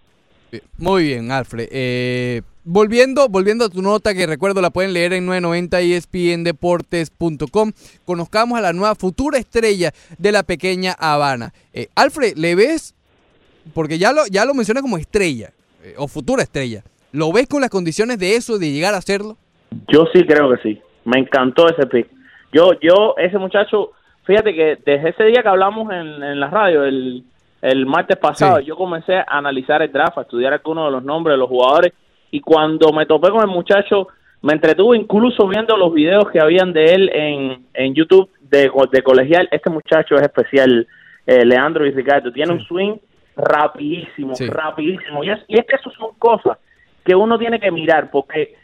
Muy 0.77 1.03
bien, 1.03 1.31
Alfred. 1.31 1.67
Eh, 1.71 2.41
volviendo, 2.63 3.27
volviendo 3.29 3.65
a 3.65 3.69
tu 3.69 3.81
nota, 3.81 4.13
que 4.13 4.27
recuerdo 4.27 4.61
la 4.61 4.69
pueden 4.69 4.93
leer 4.93 5.13
en 5.13 5.25
990 5.25 5.79
espndeportes.com. 5.79 7.71
Conozcamos 8.05 8.57
a 8.57 8.61
la 8.61 8.73
nueva 8.73 8.95
futura 8.95 9.37
estrella 9.37 9.91
de 10.17 10.31
la 10.31 10.43
pequeña 10.43 10.93
Habana. 10.97 11.51
Eh, 11.73 11.87
Alfred, 11.95 12.35
¿le 12.37 12.55
ves? 12.55 12.95
Porque 13.73 13.97
ya 13.97 14.13
lo, 14.13 14.25
ya 14.27 14.45
lo 14.45 14.53
menciona 14.53 14.81
como 14.81 14.97
estrella, 14.97 15.51
eh, 15.83 15.95
o 15.97 16.07
futura 16.07 16.43
estrella. 16.43 16.83
¿Lo 17.11 17.31
ves 17.31 17.47
con 17.47 17.61
las 17.61 17.69
condiciones 17.69 18.19
de 18.19 18.35
eso, 18.35 18.59
de 18.59 18.71
llegar 18.71 18.93
a 18.93 19.01
serlo? 19.01 19.37
Yo 19.87 20.05
sí 20.13 20.25
creo 20.25 20.49
que 20.51 20.61
sí. 20.61 20.81
Me 21.05 21.19
encantó 21.19 21.67
ese 21.69 21.85
pick. 21.87 22.07
Yo, 22.51 22.71
yo, 22.81 23.15
ese 23.17 23.37
muchacho, 23.37 23.91
fíjate 24.25 24.53
que 24.53 24.77
desde 24.85 25.09
ese 25.09 25.23
día 25.25 25.41
que 25.41 25.49
hablamos 25.49 25.91
en, 25.93 26.21
en 26.23 26.39
la 26.39 26.49
radio, 26.49 26.83
el, 26.83 27.23
el 27.61 27.85
martes 27.85 28.17
pasado, 28.17 28.59
yo 28.59 28.75
comencé 28.75 29.15
a 29.15 29.25
analizar 29.29 29.81
el 29.81 29.91
draft, 29.91 30.17
a 30.17 30.21
estudiar 30.21 30.53
algunos 30.53 30.85
de 30.85 30.91
los 30.91 31.03
nombres 31.03 31.33
de 31.33 31.37
los 31.39 31.49
jugadores, 31.49 31.93
y 32.31 32.41
cuando 32.41 32.91
me 32.91 33.05
topé 33.05 33.29
con 33.29 33.41
el 33.41 33.47
muchacho, 33.47 34.09
me 34.41 34.53
entretuve 34.53 34.97
incluso 34.97 35.47
viendo 35.47 35.75
los 35.77 35.93
videos 35.93 36.29
que 36.29 36.39
habían 36.39 36.73
de 36.73 36.85
él 36.85 37.09
en, 37.13 37.65
en 37.73 37.95
YouTube 37.95 38.29
de, 38.41 38.69
de 38.91 39.01
colegial. 39.01 39.47
Este 39.49 39.69
muchacho 39.69 40.15
es 40.15 40.21
especial, 40.21 40.87
eh, 41.25 41.45
Leandro 41.45 41.85
y 41.85 41.91
Ricardo. 41.91 42.31
Tiene 42.31 42.51
un 42.51 42.59
swing 42.59 42.97
rapidísimo, 43.35 44.33
rapidísimo. 44.49 45.23
Y 45.23 45.29
es, 45.31 45.39
y 45.47 45.57
es 45.57 45.65
que 45.65 45.77
eso 45.77 45.89
son 45.91 46.11
cosas 46.19 46.57
que 47.03 47.15
uno 47.15 47.39
tiene 47.39 47.59
que 47.59 47.71
mirar, 47.71 48.11
porque, 48.11 48.55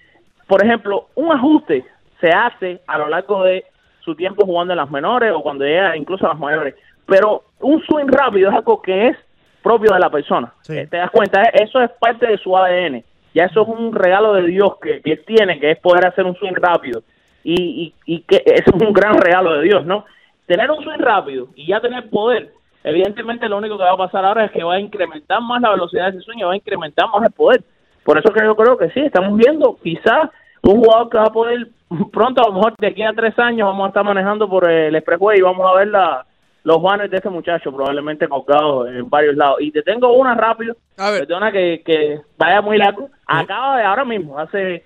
por 0.48 0.64
ejemplo, 0.64 1.08
un 1.16 1.32
ajuste 1.32 1.86
se 2.20 2.30
hace 2.30 2.82
a 2.86 2.98
lo 2.98 3.08
largo 3.08 3.44
de 3.44 3.66
su 4.04 4.16
tiempo 4.16 4.46
jugando 4.46 4.74
en 4.74 4.78
las 4.78 4.92
menores 4.92 5.32
o 5.34 5.42
cuando 5.42 5.66
llega 5.66 5.96
incluso 5.96 6.26
a 6.26 6.30
las 6.30 6.40
mayores, 6.40 6.76
pero 7.06 7.44
un 7.60 7.82
swing 7.84 8.08
rápido 8.08 8.50
es 8.50 8.56
algo 8.56 8.82
que 8.82 9.10
es 9.10 9.18
propio 9.62 9.94
de 9.94 10.00
la 10.00 10.10
persona. 10.10 10.54
Eh, 10.70 10.88
¿Te 10.90 10.98
das 10.98 11.12
cuenta? 11.12 11.44
Eso 11.44 11.82
es 11.82 11.92
parte 12.00 12.28
de 12.28 12.38
su 12.38 12.56
ADN. 12.58 13.04
Ya 13.34 13.46
eso 13.46 13.62
es 13.62 13.68
un 13.68 13.94
regalo 13.94 14.34
de 14.34 14.44
Dios 14.44 14.78
que, 14.82 15.02
que 15.02 15.14
él 15.14 15.24
tiene, 15.26 15.60
que 15.60 15.72
es 15.72 15.80
poder 15.80 16.06
hacer 16.06 16.26
un 16.26 16.36
swing 16.36 16.56
rápido. 16.56 17.04
Y, 17.44 17.94
y, 18.06 18.16
y 18.16 18.22
que 18.22 18.44
eso 18.46 18.72
es 18.76 18.82
un 18.82 18.94
gran 18.94 19.18
regalo 19.18 19.54
de 19.54 19.64
Dios, 19.64 19.86
¿no? 19.86 20.06
Tener 20.46 20.70
un 20.70 20.84
swing 20.84 21.00
rápido 21.00 21.48
y 21.56 21.68
ya 21.68 21.80
tener 21.80 22.10
poder, 22.10 22.52
evidentemente 22.84 23.48
lo 23.48 23.58
único 23.58 23.78
que 23.78 23.84
va 23.84 23.92
a 23.94 23.98
pasar 23.98 24.26
ahora 24.26 24.46
es 24.46 24.52
que 24.52 24.64
va 24.64 24.76
a 24.76 24.80
incrementar 24.80 25.42
más 25.42 25.62
la 25.62 25.70
velocidad 25.70 26.12
de 26.12 26.18
ese 26.18 26.26
swing 26.26 26.40
y 26.40 26.44
va 26.44 26.54
a 26.54 26.58
incrementar 26.58 27.08
más 27.08 27.24
el 27.24 27.32
poder. 27.32 27.64
Por 28.04 28.18
eso 28.18 28.34
que 28.34 28.44
yo 28.44 28.56
creo 28.56 28.78
que 28.78 28.90
sí, 28.90 29.00
estamos 29.00 29.38
viendo 29.38 29.78
quizás 29.82 30.30
un 30.64 30.80
jugador 30.84 31.10
que 31.10 31.18
va 31.18 31.26
a 31.26 31.32
poder 31.32 31.68
pronto, 32.12 32.42
a 32.42 32.48
lo 32.48 32.54
mejor 32.54 32.76
de 32.78 32.88
aquí 32.88 33.04
a 33.04 33.14
tres 33.14 33.38
años, 33.40 33.68
vamos 33.68 33.86
a 33.86 33.88
estar 33.90 34.04
manejando 34.04 34.48
por 34.50 34.70
el 34.70 34.96
expressway 34.96 35.40
y 35.40 35.42
vamos 35.42 35.70
a 35.70 35.78
ver 35.78 35.88
la, 35.90 36.26
los 36.64 36.82
banners 36.82 37.10
de 37.12 37.18
este 37.18 37.30
muchacho 37.30 37.72
probablemente 37.74 38.28
colgados 38.28 38.88
en 38.90 39.10
varios 39.10 39.36
lados. 39.36 39.58
Y 39.62 39.72
te 39.72 39.82
tengo 39.82 40.14
una 40.14 40.36
rápido, 40.36 40.76
perdona 41.20 41.52
que, 41.52 41.82
que 41.86 42.22
vaya 42.38 42.62
muy 42.62 42.78
largo. 42.78 43.10
Acaba 43.26 43.78
de 43.78 43.84
ahora 43.84 44.06
mismo, 44.06 44.38
hace 44.38 44.84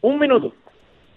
un 0.00 0.18
minuto, 0.18 0.52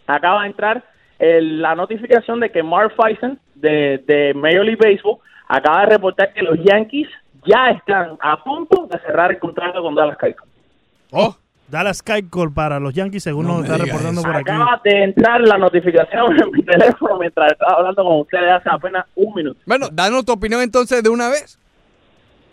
acaba 0.07 0.41
de 0.41 0.47
entrar 0.47 0.84
el- 1.19 1.61
la 1.61 1.76
notificación 1.76 2.39
de 2.39 2.49
que 2.51 2.63
Mark 2.63 2.93
Feisen 2.99 3.38
de, 3.53 3.99
de 4.07 4.34
Major 4.34 4.65
League 4.65 4.80
Baseball 4.81 5.18
acaba 5.47 5.81
de 5.81 5.85
reportar 5.88 6.34
que 6.34 6.41
los 6.41 6.57
Yankees 6.63 7.07
ya 7.45 7.69
están 7.72 8.18
a 8.22 8.43
punto 8.43 8.88
de 8.88 8.97
cerrar 8.99 9.30
el 9.31 9.38
contrato 9.39 9.81
con 9.84 9.93
Dallas 9.93 10.18
Keuchel. 10.18 10.47
Oh, 11.11 11.35
Dallas 11.72 12.03
Keuchel 12.03 12.52
para 12.53 12.80
los 12.80 12.93
Yankees, 12.93 13.23
según 13.23 13.48
nos 13.48 13.64
está 13.64 13.77
reportando 13.77 14.22
por 14.22 14.35
aquí. 14.35 14.52
Acaba 14.52 14.80
de 14.84 15.03
entrar 15.06 15.41
la 15.41 15.57
notificación 15.57 16.39
en 16.39 16.52
mi 16.52 16.61
teléfono 16.64 17.18
mientras 17.18 17.53
estaba 17.53 17.77
hablando 17.77 18.03
con 18.03 18.19
ustedes 18.19 18.52
hace 18.52 18.69
apenas 18.69 19.06
un 19.15 19.34
minuto. 19.34 19.60
Bueno, 19.65 19.88
danos 19.91 20.26
tu 20.26 20.34
opinión 20.34 20.61
entonces 20.61 21.02
de 21.02 21.10
una 21.10 21.30
vez. 21.30 21.57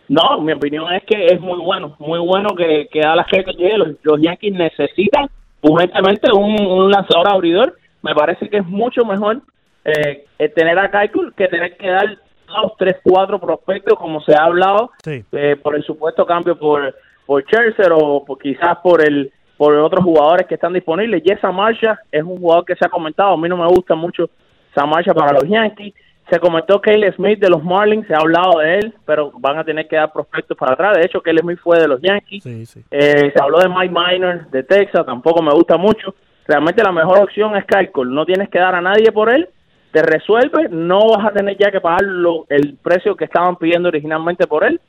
No, 0.09 0.41
mi 0.41 0.53
opinión 0.53 0.91
es 0.95 1.03
que 1.05 1.27
es 1.27 1.41
muy 1.41 1.59
bueno, 1.61 1.95
muy 1.99 2.19
bueno 2.19 2.55
que, 2.57 2.89
que 2.91 3.01
Dallas 3.01 3.27
Keuchel 3.31 3.57
llegue. 3.57 3.77
Los, 3.77 3.89
los 4.03 4.21
Yankees 4.23 4.55
necesitan 4.55 5.29
urgentemente 5.61 6.33
un, 6.33 6.59
un 6.61 6.91
lanzador 6.91 7.29
abridor. 7.29 7.77
Me 8.03 8.15
parece 8.15 8.49
que 8.49 8.59
es 8.59 8.65
mucho 8.67 9.05
mejor 9.05 9.43
eh, 9.85 10.25
eh, 10.39 10.49
tener 10.49 10.79
a 10.79 10.91
Keuchel 10.91 11.35
que 11.37 11.49
tener 11.49 11.77
que 11.77 11.89
dar 11.91 12.17
dos, 12.47 12.73
tres, 12.79 12.97
cuatro 13.03 13.39
prospectos 13.39 13.99
como 13.99 14.23
se 14.23 14.35
ha 14.35 14.45
hablado 14.45 14.93
Sí. 15.05 15.23
eh, 15.33 15.57
por 15.63 15.77
el 15.77 15.83
supuesto 15.85 16.25
cambio 16.25 16.59
por 16.59 16.95
por 17.29 17.43
Scherzer 17.43 17.93
o 17.93 18.25
por- 18.25 18.39
quizás 18.39 18.79
por 18.83 19.05
el 19.07 19.31
por 19.59 19.75
otros 19.75 20.03
jugadores 20.05 20.47
que 20.47 20.55
están 20.55 20.73
disponibles. 20.73 21.23
Yesa 21.23 21.51
Marsha 21.53 21.99
es 22.11 22.23
un 22.23 22.39
jugador 22.39 22.65
que 22.65 22.75
se 22.77 22.87
ha 22.87 22.89
comentado. 22.89 23.35
A 23.35 23.37
mí 23.37 23.49
no 23.49 23.57
me 23.57 23.67
gusta 23.67 23.95
mucho 23.95 24.31
Samacha 24.75 25.13
para 25.13 25.33
los 25.33 25.45
Yankees. 25.49 25.93
Se 26.31 26.39
comentó 26.39 26.81
Kyle 26.81 27.13
Smith 27.15 27.39
de 27.41 27.51
los 27.51 27.63
Marlins, 27.65 28.07
se 28.07 28.15
ha 28.15 28.19
hablado 28.19 28.61
de 28.61 28.79
él, 28.79 28.95
pero 29.05 29.33
van 29.39 29.59
a 29.59 29.65
tener 29.65 29.87
que 29.89 29.97
dar 29.97 30.13
prospectos 30.13 30.57
para 30.57 30.75
atrás. 30.75 30.97
De 30.97 31.05
hecho, 31.05 31.21
Kyle 31.21 31.39
Smith 31.41 31.59
fue 31.63 31.79
de 31.81 31.89
los 31.89 32.01
Yankees. 32.01 32.45
Eh, 32.91 33.33
se 33.35 33.43
habló 33.43 33.59
de 33.59 33.69
Mike 33.69 33.93
Minor 33.95 34.49
de 34.51 34.63
Texas, 34.63 35.05
tampoco 35.05 35.43
me 35.43 35.51
gusta 35.53 35.77
mucho. 35.77 36.15
Realmente 36.47 36.83
la 36.83 36.93
mejor 36.93 37.19
opción 37.19 37.55
es 37.57 37.65
Kyle 37.67 37.91
Cole. 37.91 38.15
No 38.15 38.25
tienes 38.25 38.49
que 38.51 38.59
dar 38.61 38.75
a 38.77 38.81
nadie 38.81 39.11
por 39.13 39.29
él, 39.35 39.49
te 39.91 40.03
resuelve, 40.03 40.69
no 40.71 41.01
vas 41.17 41.27
a 41.27 41.33
tener 41.33 41.57
ya 41.59 41.71
que 41.73 41.81
pagar 41.81 42.03
lo- 42.05 42.47
el 42.49 42.77
precio 42.81 43.17
que 43.17 43.25
estaban 43.25 43.57
pidiendo 43.57 43.89
originalmente 43.89 44.47
por 44.47 44.63
él. 44.65 44.81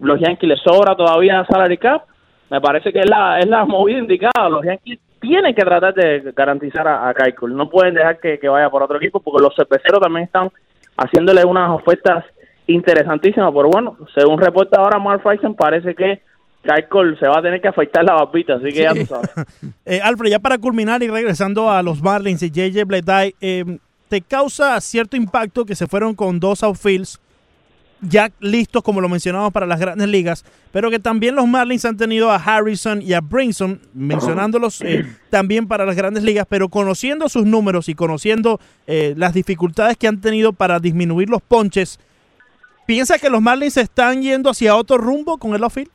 Los 0.00 0.20
Yankees 0.20 0.48
les 0.48 0.60
sobra 0.60 0.94
todavía 0.94 1.44
salary 1.48 1.78
cap. 1.78 2.04
Me 2.50 2.60
parece 2.60 2.92
que 2.92 3.00
es 3.00 3.08
la, 3.08 3.38
es 3.38 3.46
la 3.46 3.64
movida 3.66 3.98
indicada. 3.98 4.48
Los 4.48 4.64
Yankees 4.64 4.98
tienen 5.20 5.54
que 5.54 5.62
tratar 5.62 5.94
de 5.94 6.32
garantizar 6.34 6.86
a, 6.86 7.08
a. 7.08 7.14
No 7.48 7.68
pueden 7.68 7.94
dejar 7.94 8.20
que, 8.20 8.38
que 8.38 8.48
vaya 8.48 8.70
por 8.70 8.82
otro 8.82 8.98
equipo 8.98 9.20
porque 9.20 9.42
los 9.42 9.54
cerveceros 9.54 10.00
también 10.00 10.26
están 10.26 10.50
haciéndole 10.96 11.44
unas 11.44 11.70
ofertas 11.70 12.24
interesantísimas. 12.66 13.52
Pero 13.52 13.68
bueno, 13.68 13.96
según 14.14 14.40
reporta 14.40 14.80
ahora 14.80 14.98
Mark 14.98 15.22
Friesen, 15.22 15.54
parece 15.54 15.94
que 15.94 16.22
Cole 16.88 17.16
se 17.18 17.26
va 17.26 17.38
a 17.38 17.42
tener 17.42 17.60
que 17.60 17.68
afeitar 17.68 18.04
la 18.04 18.14
barbita. 18.14 18.54
Así 18.54 18.72
que 18.72 18.82
ya 18.82 18.94
tú 18.94 19.06
sabes. 19.06 19.30
Eh, 19.84 20.00
Alfred, 20.02 20.30
ya 20.30 20.38
para 20.38 20.58
culminar 20.58 21.02
y 21.02 21.08
regresando 21.08 21.70
a 21.70 21.82
los 21.82 22.02
Marlins 22.02 22.42
y 22.42 22.50
JJ 22.50 22.84
Bleday, 22.84 23.34
eh, 23.40 23.64
¿te 24.08 24.20
causa 24.20 24.78
cierto 24.82 25.16
impacto 25.16 25.64
que 25.64 25.74
se 25.74 25.86
fueron 25.86 26.14
con 26.14 26.38
dos 26.38 26.62
outfields 26.62 27.18
ya 28.00 28.30
listos, 28.40 28.82
como 28.82 29.00
lo 29.00 29.08
mencionamos, 29.08 29.52
para 29.52 29.66
las 29.66 29.80
grandes 29.80 30.08
ligas, 30.08 30.44
pero 30.72 30.90
que 30.90 30.98
también 30.98 31.34
los 31.34 31.46
Marlins 31.46 31.84
han 31.84 31.96
tenido 31.96 32.30
a 32.30 32.36
Harrison 32.36 33.02
y 33.02 33.12
a 33.12 33.20
Brinson, 33.20 33.80
mencionándolos 33.94 34.80
eh, 34.82 35.06
también 35.30 35.66
para 35.66 35.84
las 35.84 35.96
grandes 35.96 36.22
ligas, 36.22 36.46
pero 36.48 36.68
conociendo 36.68 37.28
sus 37.28 37.44
números 37.44 37.88
y 37.88 37.94
conociendo 37.94 38.60
eh, 38.86 39.14
las 39.16 39.34
dificultades 39.34 39.96
que 39.96 40.08
han 40.08 40.20
tenido 40.20 40.52
para 40.52 40.80
disminuir 40.80 41.28
los 41.28 41.42
ponches, 41.42 41.98
¿piensa 42.86 43.18
que 43.18 43.30
los 43.30 43.42
Marlins 43.42 43.74
se 43.74 43.82
están 43.82 44.22
yendo 44.22 44.50
hacia 44.50 44.76
otro 44.76 44.98
rumbo 44.98 45.38
con 45.38 45.54
el 45.54 45.62
outfield? 45.64 45.90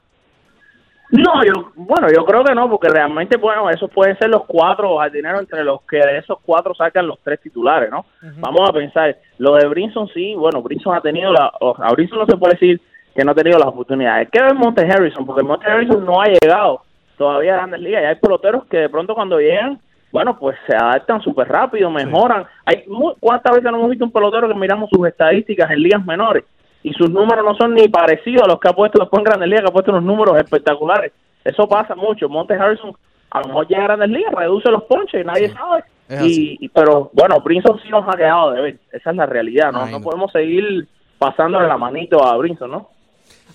No, 1.16 1.44
yo, 1.46 1.72
bueno, 1.76 2.08
yo 2.12 2.26
creo 2.26 2.44
que 2.44 2.56
no, 2.56 2.68
porque 2.70 2.90
realmente, 2.90 3.38
bueno, 3.38 3.70
esos 3.70 3.90
pueden 3.92 4.18
ser 4.18 4.30
los 4.30 4.46
cuatro 4.46 4.98
jardineros 4.98 5.42
entre 5.42 5.64
los 5.64 5.82
que 5.84 5.98
de 5.98 6.18
esos 6.18 6.40
cuatro 6.44 6.74
sacan 6.74 7.06
los 7.08 7.20
tres 7.20 7.40
titulares, 7.40 7.92
¿no? 7.92 8.06
Vamos 8.40 8.68
a 8.68 8.74
pensar, 8.74 9.16
lo 9.38 9.54
de 9.54 9.68
Brinson 9.68 10.08
sí, 10.08 10.34
bueno, 10.34 10.64
Brinson 10.64 10.96
ha 10.96 11.02
tenido 11.02 11.32
la, 11.32 11.52
o- 11.60 11.76
a 11.78 11.92
Brinson 11.92 12.18
no 12.18 12.26
se 12.26 12.36
puede 12.36 12.54
decir 12.54 12.82
que 13.16 13.24
no 13.24 13.32
ha 13.32 13.36
tenido 13.36 13.60
las 13.60 13.68
oportunidades. 13.68 14.28
¿Qué 14.32 14.42
ver 14.42 14.56
Monte 14.56 14.82
Harrison? 14.92 15.24
Porque 15.24 15.44
Monte 15.44 15.68
Harrison 15.68 16.04
no 16.04 16.20
ha 16.20 16.26
llegado 16.26 16.82
todavía 17.16 17.54
a 17.54 17.58
grandes 17.58 17.82
ligas 17.82 18.02
y 18.02 18.06
hay 18.08 18.16
peloteros 18.16 18.66
que 18.66 18.78
de 18.78 18.90
pronto 18.90 19.14
cuando 19.14 19.38
llegan, 19.40 19.80
bueno, 20.12 20.36
pues 20.40 20.58
se 20.66 20.76
adaptan 20.76 21.22
súper 21.22 21.48
rápido, 21.48 21.92
mejoran. 21.92 22.46
Hay 22.66 22.86
¿Cuántas 23.20 23.54
veces 23.56 23.72
no 23.72 23.78
hemos 23.78 23.92
visto 23.92 24.06
un 24.06 24.12
pelotero 24.12 24.48
que 24.48 24.56
miramos 24.56 24.90
sus 24.92 25.08
estadísticas 25.08 25.70
en 25.70 25.84
ligas 25.84 26.04
menores 26.04 26.44
y 26.84 26.94
sus 26.94 27.10
números 27.10 27.44
no 27.46 27.56
son 27.56 27.74
ni 27.74 27.88
parecidos 27.88 28.44
a 28.44 28.48
los 28.48 28.60
que 28.60 28.70
ha 28.70 28.74
puesto 28.74 29.00
después 29.00 29.20
en 29.20 29.24
Grandes 29.26 29.48
Ligas, 29.50 29.64
que 29.64 29.70
ha 29.70 29.74
puesto 29.74 29.92
unos 29.92 30.04
números 30.04 30.38
espectaculares. 30.38 31.12
Eso 31.44 31.68
pasa 31.68 31.96
mucho. 31.96 32.28
Monte 32.30 32.54
Harrison 32.56 32.94
a 33.32 33.40
lo 33.42 33.48
mejor 33.48 33.68
llega 33.68 33.82
a 33.82 33.88
Grandes 33.88 34.10
Ligas, 34.10 34.34
reduce 34.34 34.70
los 34.70 34.84
ponches 34.84 35.22
y 35.22 35.26
nadie 35.26 35.50
sabe. 35.54 35.84
Y, 36.28 36.58
y- 36.66 36.70
pero 36.70 37.10
bueno, 37.14 37.40
Brinson 37.40 37.80
sí 37.82 37.90
nos 37.90 38.08
ha 38.08 38.16
quedado 38.18 38.52
de 38.52 38.62
ver. 38.62 38.78
Esa 38.92 39.10
es 39.12 39.16
la 39.16 39.26
realidad, 39.26 39.72
¿no? 39.72 39.80
No 39.92 40.02
podemos 40.02 40.32
seguir 40.32 40.88
pasándole 41.18 41.68
la 41.68 41.78
manito 41.78 42.24
a 42.24 42.36
Brinson, 42.38 42.70
¿no? 42.72 42.90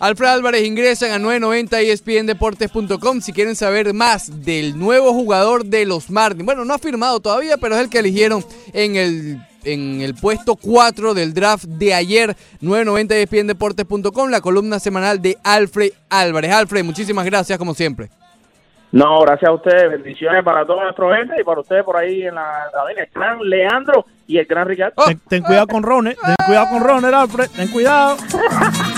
Alfred 0.00 0.28
Álvarez 0.28 0.64
ingresan 0.64 1.10
a 1.10 1.18
990 1.18 1.80
espndeportes.com 1.80 3.20
si 3.20 3.32
quieren 3.32 3.56
saber 3.56 3.92
más 3.94 4.44
del 4.44 4.78
nuevo 4.78 5.12
jugador 5.12 5.64
de 5.64 5.86
los 5.86 6.08
Marlins. 6.08 6.44
Bueno, 6.44 6.64
no 6.64 6.74
ha 6.74 6.78
firmado 6.78 7.18
todavía, 7.18 7.56
pero 7.56 7.74
es 7.74 7.80
el 7.80 7.90
que 7.90 7.98
eligieron 7.98 8.44
en 8.72 8.96
el 8.96 9.38
en 9.64 10.00
el 10.00 10.14
puesto 10.14 10.54
4 10.54 11.14
del 11.14 11.34
draft 11.34 11.64
de 11.64 11.92
ayer, 11.92 12.36
990 12.60 13.16
espndeportes.com, 13.16 14.30
la 14.30 14.40
columna 14.40 14.78
semanal 14.78 15.20
de 15.20 15.36
Alfred 15.42 15.90
Álvarez. 16.08 16.52
Alfred, 16.52 16.84
muchísimas 16.84 17.24
gracias 17.26 17.58
como 17.58 17.74
siempre. 17.74 18.08
No, 18.90 19.20
gracias 19.20 19.50
a 19.50 19.52
ustedes. 19.52 19.90
Bendiciones 19.90 20.42
para 20.44 20.64
todos 20.64 20.82
nuestros 20.82 21.14
gente 21.14 21.34
y 21.38 21.44
para 21.44 21.60
ustedes 21.60 21.84
por 21.84 21.96
ahí 21.96 22.22
en 22.22 22.36
la 22.36 22.70
cadena. 22.72 23.02
El 23.02 23.10
gran 23.12 23.38
Leandro 23.40 24.06
y 24.26 24.38
el 24.38 24.46
gran 24.46 24.66
Ricardo. 24.66 25.04
Ten, 25.04 25.20
ten 25.28 25.42
cuidado 25.42 25.66
con 25.66 25.82
Roner, 25.82 26.16
ten 26.16 26.36
cuidado 26.46 26.68
con 26.70 26.82
Roner, 26.82 27.14
Alfred, 27.14 27.50
ten 27.54 27.68
cuidado. 27.68 28.16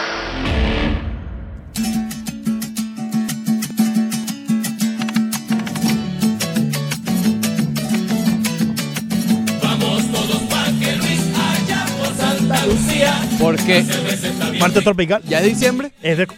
Porque 13.41 13.83
Marte 14.59 14.81
tropical. 14.81 15.21
¿Ya 15.27 15.39
es 15.39 15.45
diciembre? 15.45 15.91
Es 16.01 16.17
de... 16.17 16.27
No 16.27 16.33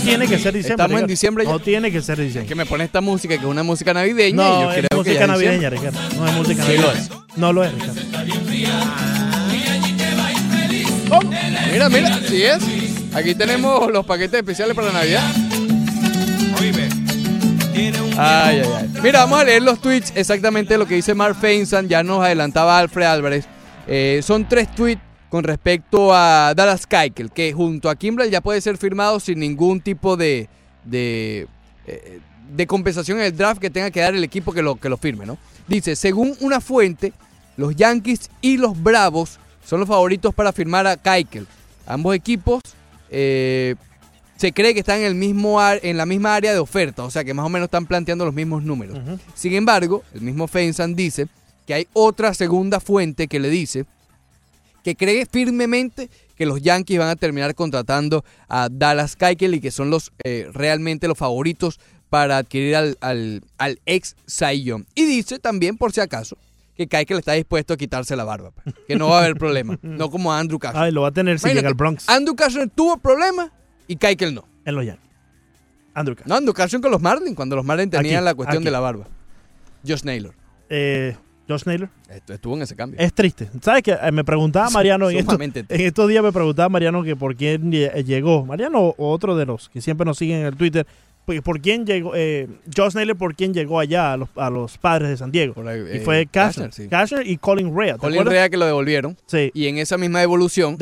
tiene 0.00 0.26
que 0.26 0.38
ser 0.38 0.52
diciembre. 0.54 0.70
Estamos 0.72 0.90
en 0.90 0.96
Ricardo. 0.96 1.06
diciembre 1.06 1.44
ya. 1.44 1.50
No 1.52 1.58
tiene 1.60 1.92
que 1.92 2.02
ser 2.02 2.18
diciembre. 2.18 2.48
Que 2.48 2.54
me 2.54 2.66
pone 2.66 2.84
esta 2.84 3.00
música, 3.00 3.34
que 3.36 3.40
es 3.44 3.46
una 3.46 3.62
música 3.62 3.94
navideña. 3.94 4.30
y 4.30 4.32
No, 4.34 4.62
yo 4.62 4.70
es 4.72 4.78
creo 4.78 4.88
que 4.90 4.96
música 4.96 5.14
ya 5.14 5.20
es 5.22 5.28
navideña, 5.28 5.70
diciembre. 5.70 6.00
Ricardo. 6.00 6.20
No 6.20 6.26
es 6.28 6.34
música 6.34 6.64
Sí 6.64 6.76
lo 6.76 6.86
navideña. 6.88 7.08
No 7.36 7.52
lo 7.52 7.64
es, 7.64 7.72
Ricardo. 7.72 7.94
Mira, 11.72 11.88
mira, 11.88 12.18
sí 12.28 12.42
es. 12.42 12.58
Aquí 13.14 13.34
tenemos 13.34 13.90
los 13.92 14.04
paquetes 14.04 14.40
especiales 14.40 14.74
para 14.74 14.92
Navidad. 14.92 15.22
Ay, 18.16 18.60
ay, 18.60 18.62
ay. 18.76 18.88
Mira, 19.02 19.20
vamos 19.20 19.40
a 19.40 19.44
leer 19.44 19.62
los 19.62 19.80
tweets 19.80 20.12
exactamente 20.14 20.78
lo 20.78 20.86
que 20.86 20.94
dice 20.94 21.14
Mark 21.14 21.36
Feinstein. 21.40 21.88
Ya 21.88 22.02
nos 22.02 22.24
adelantaba 22.24 22.78
Alfred 22.78 23.06
Álvarez. 23.06 23.46
Eh, 23.86 24.20
son 24.22 24.48
tres 24.48 24.74
tweets 24.74 25.02
con 25.28 25.44
respecto 25.44 26.14
a 26.14 26.54
Dallas 26.54 26.86
Keuchel, 26.86 27.30
que 27.30 27.52
junto 27.52 27.90
a 27.90 27.96
Kimbrel 27.96 28.30
ya 28.30 28.40
puede 28.40 28.60
ser 28.60 28.76
firmado 28.78 29.18
sin 29.20 29.40
ningún 29.40 29.80
tipo 29.80 30.16
de, 30.16 30.48
de, 30.84 31.46
eh, 31.86 32.20
de 32.54 32.66
compensación 32.66 33.18
en 33.18 33.24
el 33.24 33.36
draft 33.36 33.60
que 33.60 33.70
tenga 33.70 33.90
que 33.90 34.00
dar 34.00 34.14
el 34.14 34.22
equipo 34.22 34.52
que 34.52 34.62
lo, 34.62 34.76
que 34.76 34.88
lo 34.88 34.96
firme, 34.96 35.26
¿no? 35.26 35.36
Dice, 35.66 35.96
según 35.96 36.36
una 36.40 36.60
fuente, 36.60 37.12
los 37.56 37.74
Yankees 37.74 38.30
y 38.40 38.56
los 38.58 38.80
Bravos 38.80 39.38
son 39.64 39.80
los 39.80 39.88
favoritos 39.88 40.34
para 40.34 40.52
firmar 40.52 40.86
a 40.86 40.96
Keuchel. 40.96 41.46
Ambos 41.86 42.14
equipos 42.14 42.60
eh, 43.10 43.74
se 44.36 44.52
cree 44.52 44.72
que 44.72 44.80
están 44.80 45.00
en, 45.00 45.06
el 45.06 45.14
mismo 45.14 45.60
ar- 45.60 45.80
en 45.82 45.96
la 45.96 46.06
misma 46.06 46.34
área 46.36 46.52
de 46.52 46.58
oferta, 46.58 47.02
o 47.02 47.10
sea 47.10 47.24
que 47.24 47.34
más 47.34 47.44
o 47.44 47.48
menos 47.48 47.66
están 47.66 47.86
planteando 47.86 48.24
los 48.24 48.34
mismos 48.34 48.62
números. 48.62 48.98
Sin 49.34 49.52
embargo, 49.54 50.04
el 50.14 50.20
mismo 50.20 50.46
Feinstein 50.46 50.94
dice 50.94 51.26
que 51.66 51.74
hay 51.74 51.88
otra 51.92 52.34
segunda 52.34 52.80
fuente 52.80 53.28
que 53.28 53.40
le 53.40 53.48
dice 53.50 53.86
que 54.82 54.96
cree 54.96 55.26
firmemente 55.26 56.10
que 56.36 56.46
los 56.46 56.60
Yankees 56.60 56.98
van 56.98 57.08
a 57.08 57.16
terminar 57.16 57.54
contratando 57.54 58.24
a 58.48 58.68
Dallas 58.70 59.16
Keuchel 59.16 59.54
y 59.54 59.60
que 59.60 59.70
son 59.70 59.88
los 59.88 60.12
eh, 60.24 60.48
realmente 60.52 61.08
los 61.08 61.16
favoritos 61.16 61.80
para 62.10 62.36
adquirir 62.38 62.76
al, 62.76 62.98
al, 63.00 63.42
al 63.58 63.80
ex 63.86 64.14
Young. 64.62 64.84
Y 64.94 65.04
dice 65.04 65.38
también, 65.38 65.76
por 65.78 65.92
si 65.92 66.00
acaso, 66.00 66.36
que 66.76 66.86
Keuchel 66.86 67.18
está 67.18 67.32
dispuesto 67.32 67.74
a 67.74 67.76
quitarse 67.76 68.14
la 68.14 68.24
barba, 68.24 68.50
pues, 68.50 68.74
que 68.86 68.96
no 68.96 69.08
va 69.08 69.20
a 69.20 69.24
haber 69.24 69.36
problema, 69.36 69.78
no 69.82 70.10
como 70.10 70.32
Andrew 70.32 70.58
Cashner. 70.58 70.82
Ay, 70.84 70.92
lo 70.92 71.02
va 71.02 71.08
a 71.08 71.12
tener 71.12 71.38
si 71.38 71.46
Imagínate, 71.46 71.60
llega 71.60 71.68
al 71.68 71.74
Bronx. 71.74 72.08
Andrew 72.08 72.36
Cashner 72.36 72.68
tuvo 72.68 72.98
problemas 72.98 73.50
y 73.88 73.96
Keuchel 73.96 74.34
no. 74.34 74.46
En 74.64 74.74
los 74.74 74.84
Yankees. 74.84 75.10
Andrew 75.94 76.14
Cashner. 76.16 76.28
No, 76.28 76.34
Andrew 76.36 76.52
Cashner 76.54 76.82
con 76.82 76.90
los 76.90 77.00
Marlins, 77.00 77.36
cuando 77.36 77.56
los 77.56 77.64
Marlins 77.64 77.90
tenían 77.90 78.16
Aquí, 78.16 78.24
la 78.24 78.34
cuestión 78.34 78.58
aquí. 78.58 78.64
de 78.66 78.70
la 78.70 78.80
barba. 78.80 79.08
Josh 79.86 80.02
Naylor. 80.02 80.34
Eh, 80.68 81.16
Josh 81.48 81.62
Naylor. 81.66 81.88
Estu- 82.08 82.34
Estuvo 82.34 82.56
en 82.56 82.62
ese 82.62 82.74
cambio. 82.76 82.98
Es 83.00 83.12
triste. 83.12 83.48
¿Sabes 83.62 83.82
qué? 83.82 83.92
Eh, 84.00 84.12
Me 84.12 84.24
preguntaba 84.24 84.70
Mariano 84.70 85.10
en, 85.10 85.18
en 85.18 85.80
estos 85.80 86.08
días 86.08 86.22
me 86.24 86.32
preguntaba 86.32 86.68
Mariano 86.68 87.02
que 87.02 87.16
por 87.16 87.36
quién 87.36 87.70
lle- 87.70 88.02
llegó. 88.04 88.44
Mariano 88.46 88.78
o 88.96 89.10
otro 89.12 89.36
de 89.36 89.46
los 89.46 89.68
que 89.68 89.80
siempre 89.80 90.04
nos 90.06 90.16
siguen 90.18 90.40
en 90.40 90.46
el 90.46 90.56
Twitter. 90.56 90.86
pues, 91.26 91.40
¿Por 91.42 91.60
quién 91.60 91.84
llegó? 91.86 92.12
Eh, 92.14 92.48
Josh 92.76 92.94
Naylor, 92.94 93.16
¿por 93.16 93.34
quién 93.34 93.52
llegó 93.54 93.78
allá 93.80 94.12
a 94.12 94.16
los, 94.16 94.28
a 94.36 94.48
los 94.50 94.78
padres 94.78 95.08
de 95.10 95.16
San 95.16 95.30
Diego? 95.32 95.54
y 95.62 95.96
eh, 95.96 96.00
fue 96.04 96.26
Cashner. 96.26 96.70
Cashner, 96.90 97.24
sí. 97.26 97.30
Y 97.32 97.36
Colin 97.38 97.76
Rea. 97.76 97.94
¿te 97.94 97.98
Colin 98.00 98.16
acuerdas? 98.20 98.32
Rea 98.32 98.48
que 98.50 98.56
lo 98.56 98.66
devolvieron. 98.66 99.16
Sí. 99.26 99.50
Y 99.54 99.66
en 99.66 99.78
esa 99.78 99.98
misma 99.98 100.22
evolución 100.22 100.76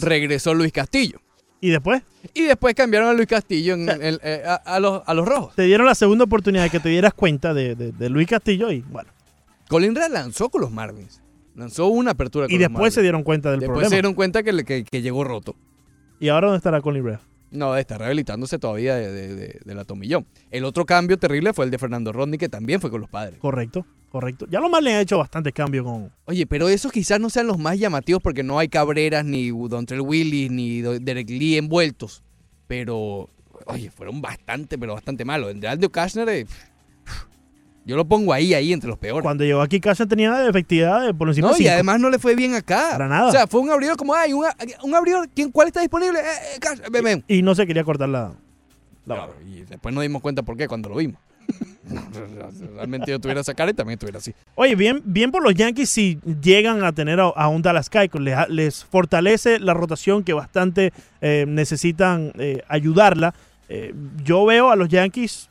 regresó 0.00 0.54
Luis 0.54 0.72
Castillo. 0.72 1.20
¿Y 1.60 1.70
después? 1.70 2.02
Y 2.34 2.42
después 2.42 2.74
cambiaron 2.74 3.08
a 3.08 3.12
Luis 3.14 3.26
Castillo 3.26 3.74
en- 3.74 3.88
en- 4.02 4.18
eh, 4.22 4.42
a, 4.46 4.54
a 4.54 4.80
los, 4.80 5.02
a 5.06 5.14
los 5.14 5.26
rojos. 5.26 5.54
Te 5.54 5.62
dieron 5.62 5.86
la 5.86 5.94
segunda 5.94 6.24
oportunidad 6.24 6.64
de 6.64 6.70
que 6.70 6.80
te 6.80 6.88
dieras 6.90 7.14
cuenta 7.14 7.54
de, 7.54 7.74
de- 7.74 7.92
de 7.92 8.08
Luis 8.10 8.28
Castillo 8.28 8.70
y 8.70 8.80
bueno. 8.82 9.08
Colin 9.68 9.94
Rea 9.94 10.08
lanzó 10.08 10.48
con 10.50 10.60
los 10.60 10.70
Marlins. 10.70 11.22
Lanzó 11.54 11.86
una 11.88 12.12
apertura 12.12 12.46
con 12.46 12.50
Y 12.52 12.54
los 12.54 12.60
después 12.60 12.74
Marlins. 12.78 12.94
se 12.94 13.02
dieron 13.02 13.22
cuenta 13.22 13.50
del 13.50 13.60
Después 13.60 13.74
problema. 13.74 13.88
se 13.90 13.94
dieron 13.96 14.14
cuenta 14.14 14.42
que, 14.42 14.52
le- 14.52 14.64
que- 14.64 14.84
que 14.84 15.02
llegó 15.02 15.24
roto. 15.24 15.54
¿Y 16.20 16.28
ahora 16.28 16.48
dónde 16.48 16.58
estará 16.58 16.80
Colin 16.80 17.04
Rea? 17.04 17.20
No, 17.50 17.76
está 17.76 17.96
rehabilitándose 17.98 18.58
todavía 18.58 18.96
de, 18.96 19.12
de- 19.12 19.34
de- 19.34 19.60
de 19.64 19.74
la 19.74 19.84
tomillón. 19.84 20.26
El 20.50 20.64
otro 20.64 20.84
cambio 20.84 21.16
terrible 21.18 21.52
fue 21.52 21.64
el 21.64 21.70
de 21.70 21.78
Fernando 21.78 22.12
Rodney, 22.12 22.36
que 22.38 22.48
también 22.48 22.80
fue 22.80 22.90
con 22.90 23.00
los 23.00 23.08
padres. 23.08 23.38
Correcto, 23.38 23.86
correcto. 24.10 24.46
Ya 24.50 24.58
los 24.58 24.68
Marlins 24.70 24.94
han 24.96 25.00
hecho 25.02 25.18
bastantes 25.18 25.52
cambios 25.52 25.84
con... 25.84 26.10
Oye, 26.24 26.46
pero 26.48 26.68
esos 26.68 26.90
quizás 26.90 27.20
no 27.20 27.30
sean 27.30 27.46
los 27.46 27.58
más 27.58 27.78
llamativos 27.78 28.20
porque 28.20 28.42
no 28.42 28.58
hay 28.58 28.68
Cabreras, 28.68 29.24
ni 29.24 29.50
Dontrell 29.50 30.00
Willis, 30.00 30.50
ni 30.50 30.80
Do- 30.80 30.98
Derek 30.98 31.30
Lee 31.30 31.56
envueltos. 31.58 32.24
Pero, 32.66 33.28
oye, 33.66 33.88
fueron 33.90 34.20
bastante, 34.20 34.76
pero 34.76 34.94
bastante 34.94 35.24
malos. 35.24 35.50
El 35.50 35.60
de 35.60 35.68
Aldo 35.68 35.90
Kashner, 35.90 36.28
eh, 36.30 36.46
yo 37.84 37.96
lo 37.96 38.04
pongo 38.06 38.32
ahí, 38.32 38.54
ahí, 38.54 38.72
entre 38.72 38.88
los 38.88 38.98
peores. 38.98 39.22
Cuando 39.22 39.44
llegó 39.44 39.60
aquí 39.60 39.80
Casha 39.80 40.06
tenía 40.06 40.48
efectividad 40.48 41.04
de 41.04 41.14
por 41.14 41.28
encima 41.28 41.48
No, 41.48 41.54
de 41.54 41.62
y 41.62 41.68
además 41.68 42.00
no 42.00 42.10
le 42.10 42.18
fue 42.18 42.34
bien 42.34 42.54
acá. 42.54 42.88
Para 42.92 43.08
nada. 43.08 43.28
O 43.28 43.32
sea, 43.32 43.46
fue 43.46 43.60
un 43.60 43.70
abridor 43.70 43.96
como, 43.96 44.14
ay, 44.14 44.32
un, 44.32 44.44
un 44.82 44.94
abridor, 44.94 45.28
¿quién, 45.34 45.50
¿cuál 45.50 45.68
está 45.68 45.80
disponible? 45.80 46.18
Eh, 46.18 46.22
eh, 46.22 46.58
Cash, 46.60 46.80
ven, 46.90 47.04
ven. 47.04 47.24
Y 47.28 47.42
no 47.42 47.54
se 47.54 47.66
quería 47.66 47.84
cortar 47.84 48.08
la... 48.08 48.32
la 49.06 49.14
Claro, 49.14 49.34
y 49.46 49.62
después 49.62 49.94
nos 49.94 50.02
dimos 50.02 50.22
cuenta 50.22 50.42
por 50.42 50.56
qué 50.56 50.66
cuando 50.66 50.88
lo 50.88 50.96
vimos. 50.96 51.20
Realmente 52.74 53.10
yo 53.10 53.20
tuviera 53.20 53.42
esa 53.42 53.54
cara 53.54 53.70
y 53.70 53.74
también 53.74 53.94
estuviera 53.94 54.18
así. 54.18 54.34
Oye, 54.54 54.74
bien, 54.74 55.02
bien 55.04 55.30
por 55.30 55.42
los 55.42 55.54
Yankees 55.54 55.90
si 55.90 56.18
llegan 56.42 56.82
a 56.84 56.92
tener 56.92 57.20
a, 57.20 57.24
a 57.24 57.48
un 57.48 57.62
Dallas 57.62 57.90
Keuchel. 57.90 58.24
Les, 58.24 58.48
les 58.48 58.84
fortalece 58.84 59.58
la 59.58 59.74
rotación 59.74 60.24
que 60.24 60.32
bastante 60.32 60.92
eh, 61.20 61.44
necesitan 61.46 62.32
eh, 62.38 62.62
ayudarla. 62.68 63.34
Eh, 63.68 63.94
yo 64.24 64.44
veo 64.46 64.70
a 64.70 64.76
los 64.76 64.88
Yankees 64.88 65.50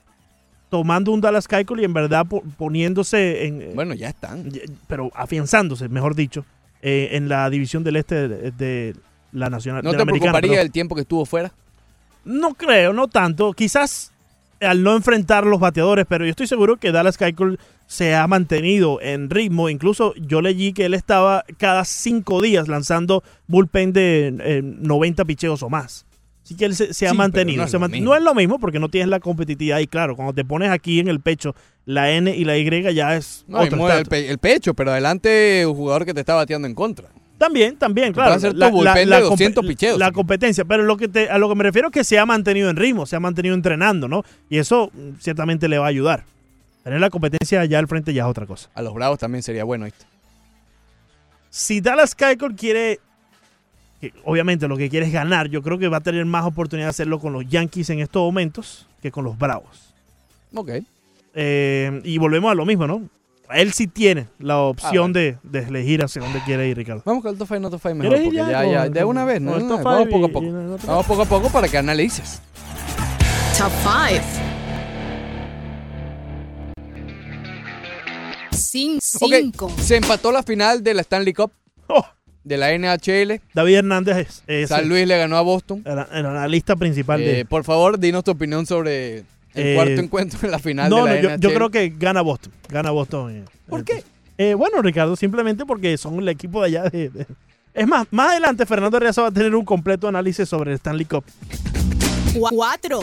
tomando 0.74 1.12
un 1.12 1.22
Dallas 1.22 1.48
Keuchel 1.48 1.82
y 1.82 1.84
en 1.84 1.94
verdad 1.94 2.26
po- 2.26 2.42
poniéndose 2.58 3.46
en... 3.46 3.62
eh, 3.62 3.72
Bueno, 3.76 3.94
ya 3.94 4.10
están. 4.10 4.48
y- 4.48 4.60
pero 4.88 5.12
afianzándose, 5.14 5.88
mejor 5.88 6.16
dicho, 6.16 6.46
eh, 6.82 7.10
en 7.12 7.30
la 7.30 7.48
división 7.52 7.84
del 7.84 7.98
este 7.98 8.28
de, 8.28 8.50
de 8.50 8.96
la 9.34 9.52
Nacional. 9.52 9.84
¿No 9.84 9.92
de 9.92 9.98
te 9.98 10.02
Americana, 10.02 10.32
preocuparía 10.32 10.50
perdón. 10.54 10.66
el 10.66 10.72
tiempo 10.72 10.96
que 10.96 11.02
estuvo 11.02 11.26
fuera? 11.28 11.52
No 12.26 12.56
creo, 12.56 12.92
no 12.92 13.08
tanto. 13.08 13.54
Quizás 13.54 14.12
al 14.62 14.82
no 14.82 14.96
enfrentar 14.96 15.46
los 15.46 15.60
bateadores, 15.60 16.08
pero 16.10 16.26
yo 16.26 16.32
estoy 16.32 16.48
seguro 16.48 16.78
que 16.78 16.92
Dallas 16.92 17.18
Keuchel 17.20 17.60
se 17.86 18.16
ha 18.16 18.26
mantenido 18.26 19.00
en 19.00 19.30
ritmo. 19.30 19.70
Incluso 19.70 20.16
yo 20.16 20.42
leí 20.42 20.74
que 20.74 20.86
él 20.86 20.96
estaba 20.96 21.46
cada 21.60 21.86
cinco 21.86 22.42
días 22.42 22.68
lanzando 22.68 23.24
bullpen 23.46 23.94
de 23.94 24.36
eh, 24.40 24.62
90 24.64 25.24
picheos 25.26 25.62
o 25.62 25.70
más. 25.70 26.08
Así 26.44 26.56
que 26.56 26.66
él 26.66 26.76
se, 26.76 26.94
se 26.94 27.08
ha 27.08 27.12
Sí, 27.12 27.18
mantenido. 27.18 27.58
no 27.60 27.64
es 27.66 27.72
Se 27.72 27.80
lo 27.80 27.88
mismo. 27.88 28.06
no 28.06 28.16
es 28.18 28.22
lo 28.24 28.36
mismo 28.36 28.60
porque 28.60 28.80
no 28.80 28.90
tienes 28.90 29.10
la 29.10 29.20
competitividad. 29.20 29.80
Y 29.80 29.88
claro, 29.88 30.16
cuando 30.16 30.34
te 30.34 30.44
pones 30.44 30.70
aquí 30.72 31.00
en 31.00 31.08
el 31.08 31.20
pecho 31.22 31.56
la 31.86 32.12
N 32.12 32.36
y 32.36 32.44
la 32.46 32.58
Y 32.58 32.94
ya 32.94 33.16
es 33.16 33.46
No, 33.48 33.60
otro 33.60 33.90
el, 33.92 34.06
pe- 34.06 34.30
el 34.30 34.38
pecho, 34.40 34.74
pero 34.74 34.92
adelante 34.92 35.66
un 35.66 35.76
jugador 35.76 36.06
que 36.06 36.14
te 36.14 36.20
está 36.20 36.34
bateando 36.36 36.68
en 36.68 36.76
contra. 36.76 37.08
También, 37.38 37.76
también, 37.78 38.14
claro. 38.14 38.36
hacer 38.36 38.54
tu 38.54 38.70
bullpen 38.70 39.10
de 39.10 39.16
compe- 39.18 39.30
200 39.30 39.66
picheos. 39.66 39.98
La 40.00 40.12
competencia, 40.12 40.64
pero 40.66 40.84
lo 40.84 40.96
que 40.98 41.08
te, 41.10 41.30
a 41.30 41.38
lo 41.38 41.50
que 41.50 41.56
me 41.56 41.64
refiero 41.64 41.88
es 41.90 41.94
que 41.94 42.04
se 42.06 42.18
ha 42.20 42.26
mantenido 42.26 42.70
en 42.70 42.76
ritmo, 42.78 43.06
se 43.06 43.16
ha 43.16 43.20
mantenido 43.20 43.54
entrenando, 43.56 44.08
¿no? 44.08 44.24
Y 44.50 44.60
eso 44.60 44.92
mm, 44.94 45.20
ciertamente 45.20 45.68
le 45.68 45.78
va 45.78 45.86
a 45.86 45.90
ayudar. 45.90 46.24
Tener 46.84 47.00
la 47.02 47.10
competencia 47.10 47.62
allá 47.62 47.80
al 47.80 47.88
frente 47.88 48.14
ya 48.14 48.24
es 48.24 48.30
otra 48.30 48.46
cosa. 48.46 48.70
A 48.76 48.82
los 48.82 48.94
Bravos 48.94 49.20
también 49.20 49.44
sería 49.44 49.64
bueno, 49.64 49.86
¿viste? 49.86 50.06
Si 51.50 51.82
Dallas 51.82 52.16
Keuchel 52.16 52.56
quiere, 52.56 53.00
que 54.12 54.14
obviamente 54.26 54.68
lo 54.68 54.76
que 54.76 54.90
quiere 54.90 55.06
es 55.06 55.14
ganar, 55.14 55.48
yo 55.48 55.62
creo 55.62 55.78
que 55.80 55.88
va 55.88 55.98
a 55.98 56.02
tener 56.02 56.26
más 56.26 56.46
oportunidad 56.46 56.88
de 56.88 56.90
hacerlo 56.90 57.20
con 57.20 57.32
los 57.32 57.48
Yankees 57.48 57.90
en 57.90 58.00
estos 58.00 58.22
momentos 58.22 58.86
que 59.02 59.12
con 59.12 59.24
los 59.24 59.38
Bravos. 59.38 59.94
Ok. 60.54 60.72
Eh, 61.36 62.02
y 62.04 62.18
volvemos 62.18 62.52
a 62.52 62.56
lo 62.56 62.66
mismo, 62.66 62.86
¿no? 62.86 63.02
Él 63.50 63.72
sí 63.72 63.88
tiene 63.88 64.28
la 64.40 64.58
opción 64.60 65.12
Ah, 65.12 65.20
de, 65.20 65.38
de 65.44 65.60
elegir 65.60 66.04
hacia 66.04 66.22
dónde 66.22 66.42
quiere 66.44 66.68
ir, 66.68 66.76
Ricardo. 66.76 67.02
Vamos 67.06 67.24
con 67.24 67.32
el 67.32 67.38
top 67.38 67.48
5, 67.48 67.60
no 67.62 67.70
top 67.70 67.80
5 67.82 67.96
mejor, 67.96 68.10
¿Quieres 68.18 68.28
porque 68.28 68.40
ir 68.40 68.46
ya 68.48 68.64
ya, 68.66 68.72
ya, 68.86 68.90
de 68.90 69.04
una 69.06 69.24
vez, 69.26 69.40
¿no? 69.42 69.52
Vamos 69.54 70.08
poco 70.10 70.26
a 70.26 70.30
poco. 70.30 70.52
Vamos 70.86 71.06
poco 71.06 71.22
a 71.22 71.26
poco 71.26 71.50
para 71.50 71.68
que 71.70 71.78
analices. 71.78 72.42
Top 73.58 73.72
5. 73.84 74.24
Sin 78.52 78.98
Ok, 78.98 79.34
5. 79.54 79.72
se 79.82 79.96
empató 79.98 80.32
la 80.32 80.44
final 80.44 80.84
de 80.84 80.94
la 80.94 81.02
Stanley 81.02 81.34
Cup 81.34 81.52
Oh. 81.88 82.06
De 82.44 82.58
la 82.58 82.72
NHL. 82.78 83.40
David 83.54 83.76
Hernández 83.76 84.18
es, 84.18 84.44
es 84.48 84.70
San 84.70 84.88
Luis 84.90 85.08
le 85.08 85.18
ganó 85.18 85.38
a 85.38 85.42
Boston. 85.42 85.82
el, 85.86 85.98
el 86.18 86.26
analista 86.26 86.76
principal 86.76 87.20
de... 87.20 87.42
Eh, 87.42 87.46
por 87.46 87.64
favor, 87.64 87.98
dinos 88.00 88.24
tu 88.24 88.32
opinión 88.32 88.66
sobre 88.66 89.18
el 89.20 89.26
Eh, 89.56 89.76
cuarto 89.76 89.94
encuentro 90.02 90.40
en 90.44 90.52
la 90.52 90.60
final 90.60 90.90
no, 90.90 91.06
de 91.06 91.10
la 91.10 91.16
no, 91.16 91.22
yo, 91.22 91.30
NHL. 91.30 91.40
yo 91.42 91.54
creo 91.54 91.70
que 91.70 91.94
gana 91.98 92.22
Boston. 92.22 92.52
Gana 92.70 92.92
Boston. 92.92 93.32
eh, 93.38 93.44
¿Por 93.70 93.82
eh, 93.82 93.84
qué? 93.86 94.04
eh, 94.38 94.54
bueno, 94.56 94.82
Ricardo, 94.82 95.16
simplemente 95.16 95.66
porque 95.66 95.98
son 95.98 96.20
el 96.20 96.28
equipo 96.30 96.62
de 96.62 96.68
allá. 96.68 96.90
de- 96.90 97.10
de- 97.10 97.26
Es 97.74 97.88
más, 97.88 98.06
más 98.12 98.32
adelante 98.32 98.66
Fernando 98.66 98.98
Arriaza 98.98 99.22
va 99.24 99.28
a 99.30 99.32
tener 99.32 99.54
un 99.56 99.64
completo 99.66 100.08
análisis 100.08 100.48
sobre 100.50 100.72
el 100.72 100.76
Stanley 100.76 101.06
Cup. 101.06 101.24
4. 102.50 103.00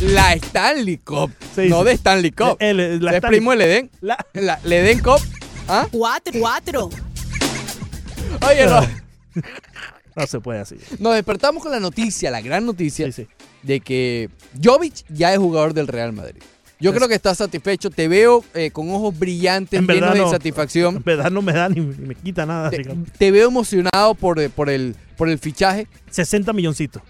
La 0.00 0.32
Stanley 0.34 0.98
Cup, 0.98 1.30
Sí, 1.54 1.68
no 1.68 1.80
sí. 1.80 1.84
de 1.86 1.92
Stanley 1.92 2.30
Cup. 2.32 2.56
El- 2.58 2.80
el- 2.80 3.04
la 3.04 3.12
es 3.12 3.16
Stanley- 3.18 3.28
primo 3.28 3.50
del 3.52 3.60
Edén. 3.62 3.90
La- 4.00 4.18
La, 4.34 4.58
la 4.64 5.02
Cup. 5.02 5.20
¿Ah? 5.68 5.86
4. 5.90 6.32
4. 6.40 6.90
Oye, 8.48 8.66
no. 8.66 8.80
No 10.16 10.28
se 10.28 10.38
puede 10.38 10.60
así. 10.60 10.76
Nos 11.00 11.14
despertamos 11.14 11.60
con 11.60 11.72
la 11.72 11.80
noticia, 11.80 12.30
la 12.30 12.40
gran 12.40 12.64
noticia, 12.64 13.06
Sí, 13.06 13.24
sí. 13.24 13.28
de 13.64 13.80
que 13.80 14.30
Jovic 14.62 15.04
ya 15.08 15.32
es 15.32 15.38
jugador 15.40 15.74
del 15.74 15.88
Real 15.88 16.12
Madrid. 16.12 16.40
Yo 16.78 16.90
Es- 16.90 16.96
creo 16.96 17.08
que 17.08 17.16
está 17.16 17.34
satisfecho. 17.34 17.90
Te 17.90 18.06
veo 18.06 18.44
eh, 18.54 18.70
con 18.70 18.88
ojos 18.92 19.18
brillantes, 19.18 19.76
En 19.80 19.88
llenos 19.88 20.12
de 20.14 20.20
no. 20.20 20.30
satisfacción. 20.30 20.96
En 20.98 21.02
verdad 21.02 21.32
no 21.32 21.42
me 21.42 21.52
da 21.52 21.68
ni, 21.68 21.80
ni 21.80 22.06
me 22.06 22.14
quita 22.14 22.46
nada. 22.46 22.70
Te, 22.70 22.84
te 23.18 23.30
veo 23.32 23.48
emocionado 23.48 24.14
por, 24.14 24.38
eh, 24.38 24.48
por, 24.50 24.70
el, 24.70 24.94
por 25.16 25.28
el 25.28 25.40
fichaje. 25.40 25.88
60 26.10 26.52
milloncitos. 26.52 27.02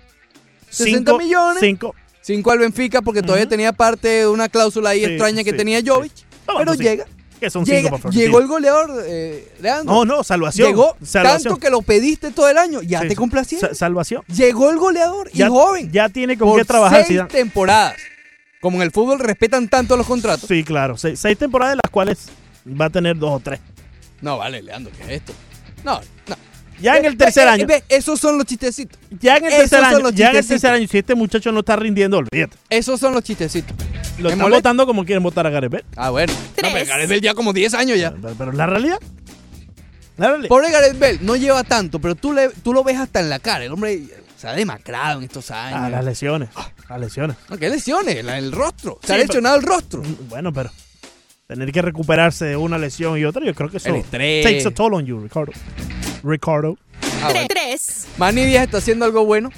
60 0.71 0.99
Cinco- 1.13 1.19
millones. 1.23 1.59
Cinco. 1.61 1.95
5 2.23 2.51
al 2.53 2.59
Benfica 2.59 3.03
porque 3.03 3.21
todavía 3.21 3.47
tenía 3.47 3.75
parte 3.75 4.09
de 4.09 4.27
una 4.29 4.49
cláusula 4.49 4.91
ahí 4.91 5.01
Sí, 5.01 5.11
extraña 5.11 5.45
que 5.45 5.53
tenía. 5.53 5.83
Jovic. 5.85 6.13
Pero 6.59 6.73
llega. 6.73 7.05
Que 7.45 7.51
son 7.51 7.65
llega- 7.65 7.79
cinco 7.81 7.91
por 7.91 8.01
favor. 8.01 8.15
llegó 8.15 8.39
el 8.41 8.47
goleador, 8.47 9.05
eh, 9.07 9.53
Leandro. 9.61 9.95
No, 9.95 10.05
no, 10.05 10.25
salvación. 10.25 10.69
Llegó 10.69 10.97
salvación. 11.05 11.43
tanto 11.43 11.61
que 11.61 11.71
lo 11.71 11.83
pediste 11.83 12.31
todo 12.31 12.49
el 12.49 12.57
año. 12.59 12.81
Ya 12.83 13.01
Sí, 13.03 13.09
te 13.09 13.17
complacieron. 13.17 13.69
Sa- 13.69 13.75
salvación. 13.75 14.23
Llegó 14.29 14.71
el 14.71 14.79
goleador 14.79 15.29
y 15.33 15.39
Ya, 15.39 15.49
joven. 15.49 15.91
ya 15.93 16.09
tiene 16.09 16.39
con 16.39 16.57
qué 16.57 16.65
trabajar. 16.65 17.05
seis 17.07 17.21
temporadas. 17.29 17.97
Como 18.61 18.77
en 18.79 18.83
el 18.83 18.91
fútbol 18.93 19.19
respetan 19.19 19.69
tanto 19.69 19.97
los 19.97 20.07
contratos. 20.07 20.49
Sí, 20.49 20.65
claro. 20.65 20.97
Seis, 20.97 21.21
seis 21.21 21.37
temporadas 21.37 21.73
de 21.77 21.81
las 21.85 21.91
cuales 21.91 22.29
va 22.67 22.87
a 22.87 22.91
tener 22.91 23.19
dos 23.19 23.33
o 23.33 23.41
tres. 23.41 23.61
No, 24.23 24.39
vale, 24.39 24.63
Leandro, 24.63 24.91
¿qué 24.97 25.03
es 25.05 25.11
esto? 25.21 25.35
No, 25.85 26.01
no. 26.29 26.37
Ya 26.81 26.97
en 26.97 27.03
Ve- 27.03 27.09
el 27.09 27.17
tercer 27.17 27.45
ve- 27.45 27.51
año. 27.51 27.67
ve, 27.67 27.85
esos 27.89 28.19
son 28.21 28.37
los 28.37 28.47
chistecitos. 28.47 28.99
Ya 29.21 29.37
en 29.37 29.45
el 29.45 29.51
tercer 29.51 29.83
año. 29.85 30.11
Ya 30.11 30.31
en 30.31 30.37
el 30.37 30.47
tercer 30.47 30.71
año. 30.73 30.87
Si 30.89 30.99
este 30.99 31.15
muchacho 31.15 31.53
no 31.53 31.61
está 31.61 31.77
rindiendo, 31.77 32.19
olvídate. 32.19 32.57
Esos 32.71 32.99
son 33.01 33.15
los 33.15 33.23
chistecitos. 33.23 33.77
Lo 34.19 34.29
¿Me 34.29 34.35
están 34.35 34.51
votando 34.51 34.87
como 34.87 35.05
quieren 35.05 35.23
votar 35.23 35.47
a 35.47 35.51
Gareth 35.51 35.73
Bale. 35.73 35.85
Ah, 35.97 36.11
bueno. 36.11 36.33
No, 36.33 36.69
pero 36.73 36.87
Gareth 36.87 37.09
Bale 37.09 37.21
ya 37.21 37.35
como 37.35 37.53
10 37.53 37.75
años 37.75 37.99
ya. 37.99 38.13
Pero, 38.13 38.35
pero 38.37 38.53
la 38.53 38.67
realidad. 38.67 38.99
La 40.17 40.29
realidad. 40.29 40.49
Pobre 40.49 40.71
Gareth 40.71 40.99
Bale, 40.99 41.19
no 41.23 41.35
lleva 41.37 41.65
tanto, 41.65 41.99
pero 41.99 42.15
tú, 42.15 42.33
le, 42.33 42.49
tú 42.51 42.73
lo 42.73 42.85
ves 42.85 42.99
hasta 42.99 43.21
en 43.21 43.29
la 43.31 43.39
cara. 43.41 43.65
El 43.65 43.73
hombre 43.73 44.03
se 44.39 44.47
ha 44.47 44.53
demacrado 44.53 45.19
en 45.19 45.25
estos 45.25 45.51
años. 45.51 45.81
Ah, 45.83 45.89
las 45.91 46.05
lesiones. 46.05 46.51
Las 46.89 47.01
lesiones. 47.01 47.37
No, 47.51 47.57
¿Qué 47.57 47.69
lesiones? 47.69 48.25
La- 48.25 48.39
el 48.39 48.53
rostro. 48.53 48.99
Se 49.01 49.07
Sí, 49.09 49.13
ha 49.13 49.17
pero- 49.17 49.27
lesionado 49.27 49.57
el 49.57 49.63
rostro. 49.63 50.03
Bueno, 50.29 50.53
pero 50.53 50.71
tener 51.49 51.73
que 51.73 51.83
recuperarse 51.83 52.45
de 52.45 52.57
una 52.57 52.79
lesión 52.79 53.19
y 53.19 53.25
otra, 53.25 53.45
yo 53.45 53.55
creo 53.55 53.69
que 53.71 53.79
eso 53.79 53.89
El 53.89 53.97
estrés. 53.97 54.45
takes 54.45 54.67
a 54.69 54.71
toll 54.71 54.95
on 54.95 55.05
you, 55.05 55.19
Ricardo. 55.21 55.53
Ricardo. 56.25 56.77
Ah, 57.23 57.29
bueno. 57.33 57.47
3. 57.49 58.07
Manny 58.19 58.45
Díaz 58.47 58.65
está 58.65 58.79
haciendo 58.79 59.05
algo 59.05 59.25
bueno. 59.25 59.51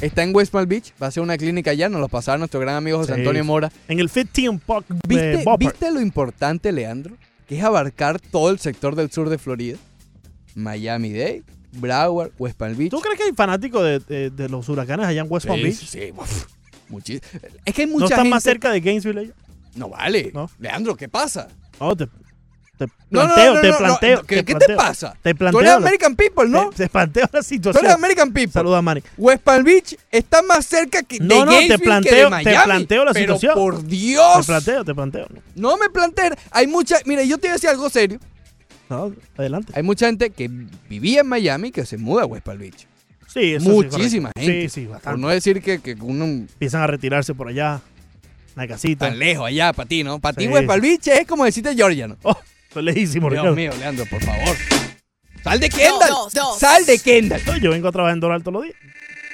Está 0.00 0.22
en 0.24 0.34
West 0.34 0.52
Palm 0.52 0.68
Beach. 0.68 0.92
Va 1.00 1.06
a 1.06 1.08
hacer 1.08 1.22
una 1.22 1.36
clínica 1.38 1.70
allá. 1.70 1.88
Nos 1.88 2.00
lo 2.00 2.08
pasaba 2.08 2.36
nuestro 2.38 2.58
gran 2.58 2.74
amigo 2.74 2.98
José 2.98 3.14
Sí. 3.14 3.20
Antonio 3.20 3.44
Mora. 3.44 3.70
En 3.86 4.00
el 4.00 4.10
15 4.10 4.58
Park 4.66 4.86
de 4.88 4.96
¿Viste, 5.06 5.36
Ballpark. 5.44 5.58
¿Viste 5.60 5.90
lo 5.92 6.00
importante, 6.00 6.72
Leandro? 6.72 7.14
Que 7.46 7.58
es 7.58 7.62
abarcar 7.64 8.18
todo 8.18 8.50
el 8.50 8.58
sector 8.58 8.96
del 8.96 9.10
sur 9.12 9.28
de 9.28 9.38
Florida. 9.38 9.78
Miami-Dade, 10.54 11.42
Broward, 11.72 12.32
West 12.38 12.56
Palm 12.58 12.76
Beach. 12.76 12.90
¿Tú 12.90 13.00
crees 13.00 13.16
que 13.18 13.24
hay 13.24 13.32
fanáticos 13.32 13.82
de, 13.84 13.98
de- 14.00 14.30
de 14.30 14.48
los 14.48 14.68
huracanes 14.68 15.06
allá 15.06 15.22
en 15.22 15.26
West 15.30 15.46
Palm 15.46 15.58
Sí, 15.58 15.64
Beach? 15.64 15.76
sí, 15.86 16.12
uf, 16.16 16.46
muchis- 16.90 17.22
Es 17.64 17.74
que 17.74 17.82
hay 17.82 17.86
¿No 17.86 17.92
mucha 17.94 18.04
están 18.06 18.18
gente... 18.20 18.30
más 18.30 18.42
cerca 18.42 18.70
de 18.70 18.80
Gainesville 18.80 19.20
ellos? 19.22 19.34
No 19.74 19.88
vale. 19.88 20.30
No. 20.34 20.50
Leandro, 20.58 20.96
¿qué 20.96 21.08
pasa? 21.08 21.48
No, 21.80 21.96
te, 21.96 22.06
te 22.86 22.92
No, 23.10 23.26
no, 23.26 23.34
planteo, 23.34 23.46
no, 23.46 23.54
no, 23.54 23.60
te 23.60 23.68
no, 23.70 23.78
planteo. 23.78 24.16
no, 24.16 24.22
¿Qué, 24.24 24.36
te 24.36 24.44
qué 24.44 24.52
te 24.54 24.58
planteo. 24.58 24.76
pasa? 24.76 25.16
Te 25.22 25.34
Tú 25.34 25.44
eres 25.58 25.62
la- 25.70 25.74
American 25.76 26.16
People, 26.16 26.48
¿no? 26.48 26.70
Te, 26.70 26.76
te 26.84 26.88
planteo 26.88 27.28
la 27.32 27.40
Tú 27.40 27.44
situación. 27.44 27.84
eres 27.84 27.96
American 27.96 28.32
People. 28.32 28.52
Saluda, 28.52 28.82
Manny. 28.82 29.02
West 29.16 29.42
Palm 29.42 29.64
Beach 29.64 29.96
está 30.10 30.42
más 30.42 30.64
cerca 30.66 31.02
que 31.02 31.18
de 31.18 31.24
No, 31.24 31.44
no, 31.44 31.52
te 31.58 31.66
que 31.68 31.78
planteo- 31.78 32.30
te 32.42 32.52
planteo 32.64 33.04
la 33.04 33.12
Pero 33.12 33.34
situación. 33.38 33.54
por 33.54 33.84
Dios. 33.86 34.38
Te 34.40 34.44
planteo, 34.46 34.84
te 34.84 34.94
planteo. 34.94 35.26
No 35.54 35.76
me 35.76 35.88
planteen. 35.90 36.34
Hay 36.50 36.66
mucha... 36.66 36.96
Mire, 37.04 37.26
yo 37.28 37.36
te 37.38 37.48
voy 37.48 37.50
a 37.50 37.52
decir 37.54 37.70
algo 37.70 37.88
serio. 37.90 38.18
No, 38.88 39.12
adelante. 39.36 39.72
Hay 39.74 39.82
mucha 39.82 40.06
gente 40.06 40.30
que 40.30 40.50
vivía 40.88 41.20
en 41.20 41.26
Miami 41.26 41.70
que 41.70 41.86
se 41.86 41.96
muda 41.96 42.22
a 42.22 42.26
West 42.26 42.44
Palm 42.44 42.58
Beach. 42.58 42.86
Sí, 43.32 43.54
eso 43.54 43.64
sí, 43.64 43.70
Muchísima 43.70 44.30
correcto. 44.32 44.40
gente. 44.52 44.68
Sí, 44.68 44.80
sí, 44.80 44.86
Por 44.86 44.94
bastante. 44.96 45.20
no 45.22 45.28
decir 45.28 45.62
que, 45.62 45.80
que 45.80 45.94
uno 45.94 46.24
Empiezan 46.24 46.82
a 46.82 46.86
retirarse 46.86 47.32
por 47.34 47.48
allá. 47.48 47.80
Una 48.54 48.68
casita. 48.68 49.06
tan 49.08 49.18
lejos 49.18 49.46
allá 49.46 49.72
para 49.72 49.88
ti, 49.88 50.04
¿no? 50.04 50.18
Para 50.18 50.36
ti 50.36 50.44
Sí. 50.44 50.50
West 50.50 50.66
Palm 50.66 50.82
Beach 50.82 51.06
es 51.08 51.26
como 51.26 51.46
decirte 51.46 51.74
Georgia, 51.74 52.06
¿no? 52.08 52.18
Oh, 52.22 52.36
Dios 52.80 53.14
Ricardo. 53.14 53.54
mío, 53.54 53.70
Leandro, 53.78 54.06
por 54.06 54.22
favor. 54.22 54.56
Sal 55.42 55.60
de 55.60 55.68
Kendall. 55.68 56.08
dos, 56.08 56.32
dos. 56.34 56.58
Sal 56.58 56.86
de 56.86 56.98
Kendall. 56.98 57.40
No, 57.46 57.56
Yo 57.58 57.70
vengo 57.70 57.88
a 57.88 57.92
trabajar 57.92 58.14
en 58.14 58.20
Doral 58.20 58.42
todos 58.42 58.54
los 58.54 58.62
días. 58.64 58.76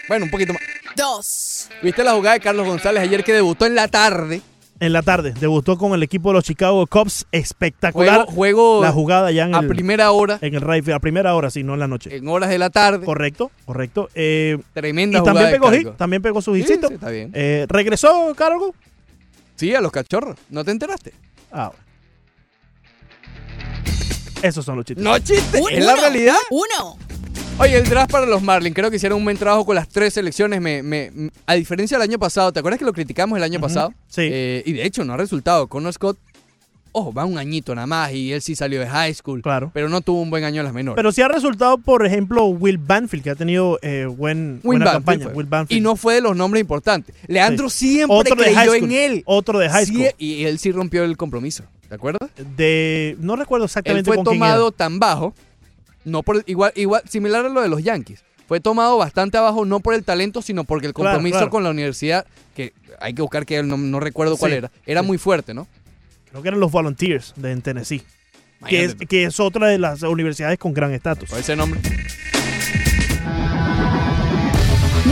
Bueno, 0.08 0.24
un 0.24 0.30
poquito 0.30 0.52
más. 0.54 0.62
Dos. 0.96 1.68
¿Viste 1.82 2.02
la 2.02 2.12
jugada 2.14 2.34
de 2.34 2.40
Carlos 2.40 2.66
González 2.66 3.02
ayer 3.02 3.22
que 3.22 3.32
debutó 3.34 3.66
en 3.66 3.74
la 3.74 3.88
tarde? 3.88 4.40
En 4.80 4.92
la 4.92 5.02
tarde, 5.02 5.34
debutó 5.38 5.76
con 5.76 5.92
el 5.92 6.02
equipo 6.04 6.28
de 6.30 6.34
los 6.34 6.44
Chicago 6.44 6.86
Cubs. 6.86 7.26
Espectacular. 7.32 8.20
Juego, 8.26 8.32
juego 8.32 8.82
la 8.82 8.92
jugada 8.92 9.30
ya 9.32 9.44
en 9.44 9.54
a 9.54 9.58
el, 9.58 9.66
primera 9.66 10.12
hora, 10.12 10.38
en 10.40 10.54
el 10.54 10.60
right 10.60 10.84
field. 10.84 10.94
A 10.96 11.00
primera 11.00 11.34
hora, 11.34 11.50
sí, 11.50 11.64
no 11.64 11.74
en 11.74 11.80
la 11.80 11.88
noche. 11.88 12.14
en 12.16 12.26
horas 12.28 12.48
de 12.48 12.58
la 12.58 12.70
tarde. 12.70 13.04
Correcto, 13.04 13.50
correcto. 13.64 14.08
Eh, 14.14 14.56
Tremenda 14.72 15.18
y 15.18 15.20
jugada 15.20 15.34
también 15.40 15.52
de 15.52 15.58
pegó 15.58 15.70
hit, 15.72 15.78
Carlos. 15.82 15.96
también 15.98 16.22
pegó 16.22 16.40
su 16.42 16.54
Sí, 16.54 16.60
hitcito. 16.60 16.88
sí, 16.88 16.94
está 16.94 17.10
bien. 17.10 17.32
Eh, 17.34 17.66
¿Regresó, 17.68 18.32
Cargo? 18.36 18.72
Sí, 19.56 19.74
a 19.74 19.80
los 19.80 19.90
cachorros. 19.90 20.36
¿No 20.48 20.64
te 20.64 20.70
enteraste? 20.70 21.12
Ah, 21.50 21.68
bueno. 21.70 21.84
Esos 24.42 24.64
son 24.64 24.76
los 24.76 24.84
chistes. 24.84 25.02
No 25.04 25.18
chiste, 25.18 25.60
Un- 25.60 25.70
es 25.72 25.84
la 25.84 25.92
uno. 25.94 26.02
realidad. 26.02 26.36
Uno. 26.50 26.96
Oye, 27.58 27.76
el 27.76 27.88
draft 27.88 28.10
para 28.12 28.24
los 28.26 28.40
Marlins, 28.40 28.74
creo 28.74 28.88
que 28.88 28.96
hicieron 28.96 29.18
un 29.18 29.24
buen 29.24 29.36
trabajo 29.36 29.64
con 29.66 29.74
las 29.74 29.88
tres 29.88 30.14
selecciones. 30.14 30.60
Me, 30.60 30.82
me- 30.82 31.10
a 31.44 31.54
diferencia 31.54 31.98
del 31.98 32.08
año 32.08 32.18
pasado, 32.18 32.52
¿te 32.52 32.60
acuerdas 32.60 32.78
que 32.78 32.84
lo 32.84 32.92
criticamos 32.92 33.36
el 33.36 33.42
año 33.42 33.58
Ujú, 33.58 33.62
pasado? 33.66 33.92
sí. 34.06 34.22
Eh, 34.22 34.62
y 34.64 34.72
de 34.74 34.84
hecho 34.86 35.04
no 35.04 35.14
ha 35.14 35.16
resultado. 35.16 35.66
Connor 35.66 35.92
Scott, 35.92 36.16
ojo, 36.92 37.12
va 37.12 37.24
un 37.24 37.36
añito 37.36 37.74
nada 37.74 37.88
más 37.88 38.12
y 38.12 38.32
él 38.32 38.42
sí 38.42 38.54
salió 38.54 38.78
de 38.78 38.86
high 38.86 39.12
school. 39.12 39.42
Claro. 39.42 39.72
Pero 39.74 39.88
no 39.88 40.02
tuvo 40.02 40.22
un 40.22 40.30
buen 40.30 40.44
año 40.44 40.60
en 40.60 40.66
las 40.66 40.72
menores. 40.74 40.94
Pero 40.96 41.10
sí 41.10 41.20
ha 41.20 41.26
resultado, 41.26 41.78
por 41.78 42.06
ejemplo, 42.06 42.44
Will 42.46 42.78
Banfield, 42.78 43.24
que 43.24 43.30
ha 43.30 43.34
tenido 43.34 43.80
eh, 43.82 44.04
buen, 44.06 44.60
Will 44.62 44.78
buena 44.78 44.84
Banfield 44.84 45.04
campaña. 45.04 45.24
fue. 45.24 45.32
Will 45.34 45.46
Banfield. 45.46 45.78
Y 45.78 45.82
no 45.82 45.96
fue 45.96 46.14
de 46.14 46.20
los 46.20 46.36
nombres 46.36 46.60
importantes. 46.60 47.12
Leandro 47.26 47.68
Sí. 47.70 47.88
siempre 47.96 48.16
Otro 48.16 48.36
de 48.36 48.52
creyó 48.52 48.74
en 48.74 48.92
él. 48.92 49.22
Otro 49.26 49.58
de 49.58 49.68
high 49.68 49.84
Sí, 49.84 49.94
school. 49.94 50.10
y 50.16 50.44
él 50.44 50.60
sí 50.60 50.70
rompió 50.70 51.02
el 51.02 51.16
compromiso. 51.16 51.64
¿Te 51.88 51.94
acuerdas? 51.94 52.30
De, 52.56 53.16
no 53.20 53.36
recuerdo 53.36 53.64
Él 53.64 53.68
exactamente 53.68 54.08
fue 54.08 54.16
con 54.16 54.24
quién 54.24 54.38
tomado 54.38 54.68
era. 54.68 54.76
tan 54.76 54.98
bajo, 54.98 55.34
no 56.04 56.22
por 56.22 56.42
igual, 56.46 56.72
igual, 56.74 57.02
similar 57.08 57.46
a 57.46 57.48
lo 57.48 57.62
de 57.62 57.68
los 57.68 57.82
Yankees. 57.82 58.24
Fue 58.46 58.60
tomado 58.60 58.96
bastante 58.96 59.36
abajo, 59.36 59.64
no 59.64 59.80
por 59.80 59.94
el 59.94 60.04
talento, 60.04 60.40
sino 60.40 60.64
porque 60.64 60.86
el 60.86 60.94
compromiso 60.94 61.36
claro. 61.36 61.50
con 61.50 61.64
la 61.64 61.70
universidad, 61.70 62.26
que 62.54 62.72
hay 63.00 63.12
que 63.14 63.22
buscar 63.22 63.44
que 63.44 63.62
no, 63.62 63.76
no 63.76 64.00
recuerdo 64.00 64.36
cuál 64.36 64.52
era, 64.52 64.70
era 64.86 65.02
sí. 65.02 65.06
muy 65.06 65.18
fuerte, 65.18 65.52
¿no? 65.52 65.66
Creo 66.30 66.42
que 66.42 66.48
eran 66.48 66.60
los 66.60 66.70
Volunteers 66.70 67.34
de 67.36 67.52
en 67.52 67.62
Tennessee. 67.62 68.02
Que 68.66 68.84
es, 68.84 68.94
que 68.96 69.24
es 69.24 69.38
otra 69.38 69.68
de 69.68 69.78
las 69.78 70.02
universidades 70.02 70.58
con 70.58 70.74
gran 70.74 70.92
estatus. 70.92 71.32
Ese 71.32 71.54
nombre. 71.54 71.80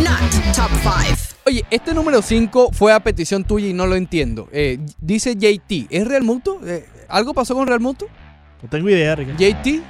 Not 0.03 0.55
top 0.55 0.71
five. 0.83 1.17
Oye, 1.47 1.65
este 1.71 1.95
número 1.95 2.21
5 2.23 2.71
fue 2.73 2.93
a 2.93 3.01
petición 3.01 3.45
tuya 3.45 3.69
y 3.69 3.73
no 3.73 3.87
lo 3.87 3.95
entiendo. 3.95 4.49
Eh, 4.53 4.79
dice 5.01 5.37
JT, 5.37 5.87
¿es 5.91 6.07
Real 6.07 6.23
Muto? 6.25 6.59
Eh, 6.67 6.85
¿Algo 7.09 7.35
pasó 7.35 7.55
con 7.55 7.67
Real 7.69 7.81
Muto? 7.81 8.07
No 8.63 8.69
tengo 8.69 8.89
idea, 8.91 9.15
Ricardo. 9.15 9.39
JT. 9.39 9.81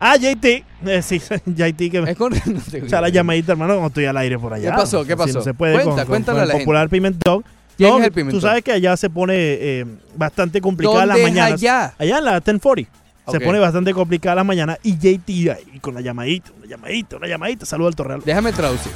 Ah, 0.00 0.16
JT. 0.16 0.64
Eh, 0.86 1.02
sí, 1.02 1.20
JT 1.46 1.90
que 1.90 2.00
me 2.00 2.10
Es 2.12 2.16
con... 2.16 2.32
no 2.32 2.60
tengo 2.70 2.86
echa 2.86 3.00
la 3.00 3.10
llamadita, 3.10 3.52
hermano, 3.52 3.74
cuando 3.74 3.88
estoy 3.88 4.06
al 4.06 4.16
aire 4.16 4.38
por 4.38 4.54
allá. 4.54 4.70
¿Qué 4.70 4.76
pasó? 4.76 5.04
¿Qué 5.04 5.12
Si 5.12 5.16
pasó? 5.18 5.38
no 5.38 5.44
se 5.44 5.54
puede 5.54 5.74
Cuenta, 5.74 6.02
con, 6.02 6.06
cuéntale 6.06 6.36
con 6.36 6.40
a 6.40 6.42
el 6.42 6.48
la 6.48 6.52
gente. 6.54 6.64
popular 6.64 6.88
Pimentón. 6.88 7.44
¿Quién 7.76 7.90
No, 7.90 7.98
es 7.98 8.04
el 8.06 8.12
Pimentón? 8.12 8.40
Tú 8.40 8.46
sabes 8.46 8.62
que 8.64 8.72
allá 8.72 8.96
se 8.96 9.10
pone 9.10 9.34
eh, 9.36 9.84
bastante 10.16 10.60
complicada 10.60 11.04
las 11.04 11.16
¿Dónde 11.18 11.22
es 11.28 11.34
mañanas. 11.34 11.52
allá? 11.60 11.94
Allá 11.98 12.18
en 12.18 12.24
la 12.24 12.32
1040. 12.40 12.90
Se 13.30 13.40
pone 13.40 13.58
bastante 13.58 13.92
complicada 13.92 14.36
las 14.36 14.46
mañanas. 14.46 14.78
Y 14.82 14.94
JT 14.96 15.50
ahí 15.50 15.78
con 15.82 15.92
la 15.94 16.00
llamadita, 16.00 16.50
una 16.56 16.66
llamadita, 16.66 17.16
una 17.18 17.26
llamadita. 17.28 17.66
Saludo 17.66 17.88
al 17.88 17.94
Torreal. 17.94 18.22
Déjame 18.24 18.52
traducir. 18.52 18.90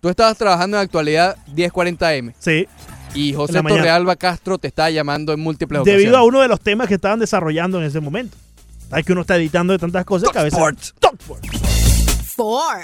Tú 0.00 0.08
estabas 0.08 0.36
trabajando 0.36 0.76
en 0.76 0.82
actualidad 0.82 1.36
1040M 1.54 2.34
Sí. 2.38 2.66
y 3.14 3.32
José. 3.32 3.62
Torrealba 3.62 4.16
Castro 4.16 4.58
te 4.58 4.68
estaba 4.68 4.90
llamando 4.90 5.32
en 5.32 5.40
múltiples 5.40 5.82
Debido 5.84 6.16
a 6.16 6.20
ocasiones. 6.20 6.28
uno 6.28 6.40
de 6.42 6.48
los 6.48 6.60
temas 6.60 6.86
que 6.88 6.94
estaban 6.94 7.18
desarrollando 7.18 7.78
en 7.78 7.84
ese 7.84 8.00
momento. 8.00 8.36
Sabes 8.90 9.04
que 9.04 9.12
uno 9.12 9.22
está 9.22 9.36
editando 9.36 9.72
de 9.72 9.78
tantas 9.78 10.04
cosas 10.04 10.30
que 10.30 10.38
a 10.38 10.42
veces. 10.44 10.58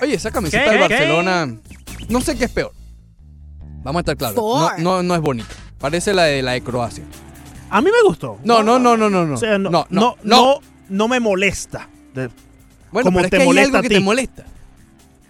Oye, 0.03 0.15
esa 0.15 0.31
camiseta 0.31 0.65
¿Qué? 0.65 0.71
del 0.71 0.89
¿Qué? 0.89 0.95
Barcelona, 0.95 1.55
no 2.09 2.21
sé 2.21 2.37
qué 2.37 2.45
es 2.47 2.51
peor. 2.51 2.73
Vamos 3.83 3.99
a 3.99 4.01
estar 4.01 4.17
claros. 4.17 4.37
No, 4.37 4.79
no, 4.79 5.03
no 5.03 5.15
es 5.15 5.21
bonita. 5.21 5.49
Parece 5.79 6.15
la 6.15 6.25
de 6.25 6.43
la 6.43 6.53
de 6.53 6.63
Croacia. 6.63 7.05
A 7.71 7.81
mí 7.81 7.91
me 7.91 8.03
gustó. 8.07 8.39
No, 8.45 8.63
no, 8.63 8.79
no, 8.79 8.97
no, 8.97 9.11
no, 9.11 9.25
no. 9.27 9.35
O 9.35 9.37
sea, 9.37 9.59
no, 9.59 9.71
no, 9.71 9.87
no, 9.91 10.17
no, 10.23 10.37
no, 10.45 10.59
no 10.89 11.09
me 11.09 11.21
molesta. 11.21 11.89
De- 12.15 12.29
Bueno, 12.91 13.07
como 13.07 13.17
pero 13.19 13.25
es 13.27 13.31
te 13.31 13.37
que 13.39 13.43
hay 13.43 13.49
molesta 13.49 13.79
algo 13.79 13.89
que 13.89 13.95
te 13.95 14.01
molesta. 14.01 14.45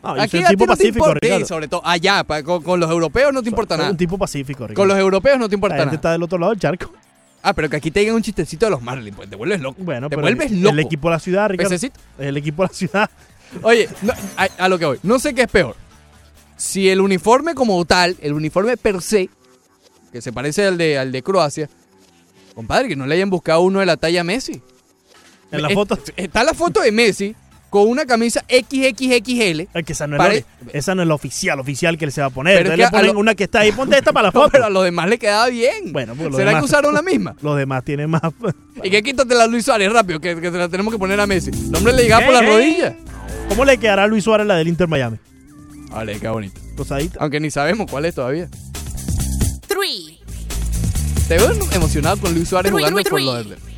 No, 0.03 0.11
Aquí 0.21 0.31
soy 0.31 0.41
un 0.41 0.47
a 0.47 0.49
ti 0.49 0.53
tipo 0.55 0.67
no 0.67 0.73
te 0.73 0.79
pacífico, 0.79 0.99
importa, 1.07 1.19
Ricardo. 1.23 1.45
y 1.45 1.49
sobre 1.49 1.69
todo 1.69 1.83
allá, 1.85 2.25
pa- 2.25 2.43
con, 2.43 2.63
con 2.63 2.81
los 2.81 2.91
europeos 2.91 3.33
no 3.33 3.43
te 3.43 3.49
importa 3.49 3.75
Soy 3.77 3.83
nada. 3.83 3.91
un 3.93 3.97
tipo 3.97 4.19
pacífico, 4.19 4.65
Ricardo. 4.67 4.75
Con 4.75 4.89
los 4.89 4.99
europeos 4.99 5.39
no 5.39 5.47
te 5.49 5.53
La 5.53 5.57
importa 5.57 5.75
gente 5.77 5.87
nada. 5.87 5.95
está 5.97 6.13
del 6.13 6.23
otro 6.25 6.39
lado 6.39 6.51
del 6.51 6.61
charco. 6.61 6.93
Ah, 7.45 7.53
pero 7.55 7.69
que 7.71 7.77
aquí 7.77 7.91
te 7.91 8.01
digan 8.01 8.15
un 8.17 8.23
chistecito 8.23 8.67
de 8.67 8.71
los 8.71 8.83
Marlins, 8.83 9.17
pues 9.17 9.29
te 9.31 9.37
vuelves 9.37 9.61
loco. 9.61 9.83
Bueno, 9.83 10.09
te 10.09 10.17
pero 10.17 10.23
vuelves 10.23 10.51
el, 10.53 10.61
loco. 10.63 10.73
el 10.75 10.79
equipo 10.81 11.09
de 11.09 11.15
la 11.15 11.19
ciudad, 11.21 11.49
Ricardo. 11.51 11.71
Pececito. 11.71 12.01
El 12.19 12.37
equipo 12.37 12.63
de 12.63 12.69
la 12.69 12.75
ciudad. 12.75 13.11
Oye, 13.63 13.89
no, 14.03 14.13
a, 14.37 14.49
a 14.65 14.69
lo 14.69 14.79
que 14.79 14.87
voy. 14.87 14.99
No 15.03 15.19
sé 15.19 15.35
qué 15.35 15.43
es 15.43 15.49
peor. 15.49 15.77
Si 16.57 16.89
el 16.89 17.01
uniforme 17.01 17.55
como 17.55 17.85
tal, 17.85 18.17
el 18.21 18.33
uniforme 18.33 18.77
per 18.77 19.03
se, 19.03 19.29
que 20.13 20.21
se 20.23 20.33
parece 20.33 20.67
al 20.67 20.79
de, 20.79 20.99
al 20.99 21.11
de 21.13 21.23
Croacia, 21.23 21.69
compadre, 22.55 22.89
que 22.89 22.97
no 22.97 23.07
le 23.07 23.15
hayan 23.15 23.31
buscado 23.31 23.61
uno 23.63 23.81
de 23.81 23.87
la 23.87 23.97
talla 23.97 24.23
Messi. 24.25 24.61
En 25.51 25.63
la 25.63 25.69
Es- 25.69 25.75
foto. 25.75 25.99
Está 26.17 26.45
la 26.45 26.55
foto 26.55 26.81
de 26.81 26.93
Messi 26.93 27.35
con 27.73 27.89
una 27.89 28.05
camisa 28.05 28.45
XXXL. 28.51 29.61
Es 29.73 29.85
que 29.87 29.93
esa 29.95 30.07
no, 30.07 30.19
Pare- 30.19 30.37
es 30.39 30.45
la, 30.67 30.73
esa 30.79 30.95
no 30.95 31.01
es 31.01 31.09
la 31.09 31.15
oficial, 31.15 31.59
oficial 31.59 31.97
que 31.97 32.05
le 32.05 32.13
se 32.13 32.21
va 32.21 32.27
a 32.27 32.31
poner. 32.31 32.59
Pero 32.59 32.69
es 32.69 32.75
Entonces 32.75 32.91
que 32.91 32.93
le 32.93 32.99
a 32.99 33.01
ponen 33.01 33.15
lo- 33.15 33.21
una 33.21 33.35
que 33.35 33.45
está 33.45 33.61
ahí. 33.61 33.73
Ponte 33.73 33.97
esta 33.97 34.13
para 34.13 34.27
la 34.29 34.31
No, 34.35 34.41
foto. 34.41 34.51
pero 34.53 34.67
a 34.67 34.71
los 34.71 34.85
demás 34.85 35.09
le 35.09 35.19
quedaba 35.19 35.49
bien. 35.49 35.91
Bueno, 35.91 36.15
pues 36.15 36.29
los 36.29 36.37
¿Será 36.37 36.51
demás- 36.51 36.63
que 36.63 36.67
usaron 36.67 36.93
la 36.95 37.01
misma? 37.01 37.35
Los 37.43 37.57
demás 37.57 37.83
tienen 37.83 38.11
más. 38.11 38.21
¿Y 38.85 38.91
qué 38.91 39.03
quítate 39.03 39.35
la 39.35 39.47
Luis 39.47 39.65
Suárez 39.65 39.91
rápido? 39.91 40.21
Que, 40.21 40.39
que 40.39 40.51
te 40.51 40.59
la 40.59 40.69
tenemos 40.69 40.93
que 40.93 40.99
poner 40.99 41.19
a 41.19 41.27
Messi. 41.27 41.51
El 41.51 41.75
hombre 41.75 41.95
le 41.95 42.03
llegaba 42.03 42.27
por 42.27 42.35
las 42.35 42.43
¿Qué? 42.43 42.49
rodillas. 42.49 42.93
¿Cómo 43.49 43.65
le 43.65 43.79
quedará 43.79 44.05
a 44.05 44.07
Luis 44.07 44.23
Suárez 44.25 44.47
la 44.47 44.57
del 44.57 44.69
Inter 44.69 44.87
Miami? 44.87 45.17
Vale, 45.91 46.21
qué 46.21 46.29
bonito. 46.29 46.61
Rosadita. 46.77 47.19
Aunque 47.23 47.41
ni 47.41 47.51
sabemos 47.51 47.91
cuál 47.91 48.05
es 48.05 48.15
todavía. 48.15 48.49
Three. 49.67 50.19
Te 51.29 51.39
veo 51.39 51.53
emocionado 51.73 52.19
con 52.19 52.35
Luis 52.35 52.49
Suárez 52.49 52.71
Three, 52.71 52.83
jugando 52.85 53.03
three, 53.03 53.11
por 53.11 53.19
three. 53.21 53.27
los 53.27 53.49
de- 53.67 53.72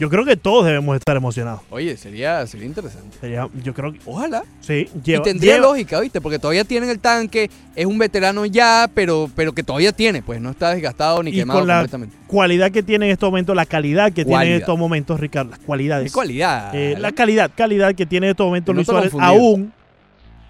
Yo 0.00 0.08
creo 0.08 0.24
que 0.24 0.34
todos 0.34 0.64
debemos 0.64 0.96
estar 0.96 1.14
emocionados. 1.14 1.60
Oye, 1.68 1.94
sería, 1.98 2.46
sería 2.46 2.64
interesante. 2.66 3.18
Sería- 3.20 3.48
yo 3.62 3.74
creo 3.74 3.92
que. 3.92 4.00
Ojalá. 4.06 4.44
Sí, 4.60 4.88
lleva, 5.04 5.20
y 5.20 5.22
tendría 5.22 5.56
lleva- 5.56 5.66
lógica, 5.66 6.00
¿viste? 6.00 6.22
Porque 6.22 6.38
todavía 6.38 6.64
tienen 6.64 6.88
el 6.88 6.98
tanque, 7.00 7.50
es 7.76 7.84
un 7.84 7.98
veterano 7.98 8.46
ya, 8.46 8.88
pero, 8.94 9.30
pero 9.36 9.52
que 9.52 9.62
todavía 9.62 9.92
tiene, 9.92 10.22
pues 10.22 10.40
no 10.40 10.50
está 10.52 10.70
desgastado 10.74 11.22
ni 11.22 11.30
y 11.30 11.34
quemado 11.34 11.60
con 11.60 11.68
la 11.68 11.74
completamente. 11.80 12.16
cualidad 12.26 12.70
que 12.72 12.82
tiene 12.82 13.04
en 13.06 13.12
estos 13.12 13.28
momentos, 13.30 13.54
la 13.54 13.66
calidad 13.66 14.10
que 14.10 14.24
tiene 14.24 14.46
en 14.54 14.60
estos 14.60 14.78
momentos, 14.78 15.20
Ricardo, 15.20 15.50
las 15.50 15.58
cualidades. 15.60 16.10
¿Qué 16.10 16.14
cualidad? 16.14 16.74
Eh, 16.74 16.96
la 16.98 17.12
calidad, 17.12 17.50
calidad 17.54 17.94
que 17.94 18.06
tiene 18.06 18.28
en 18.28 18.30
estos 18.30 18.46
momentos 18.46 18.74
No 18.74 18.78
Luis 18.78 18.86
Suárez 18.86 19.12
aún 19.18 19.70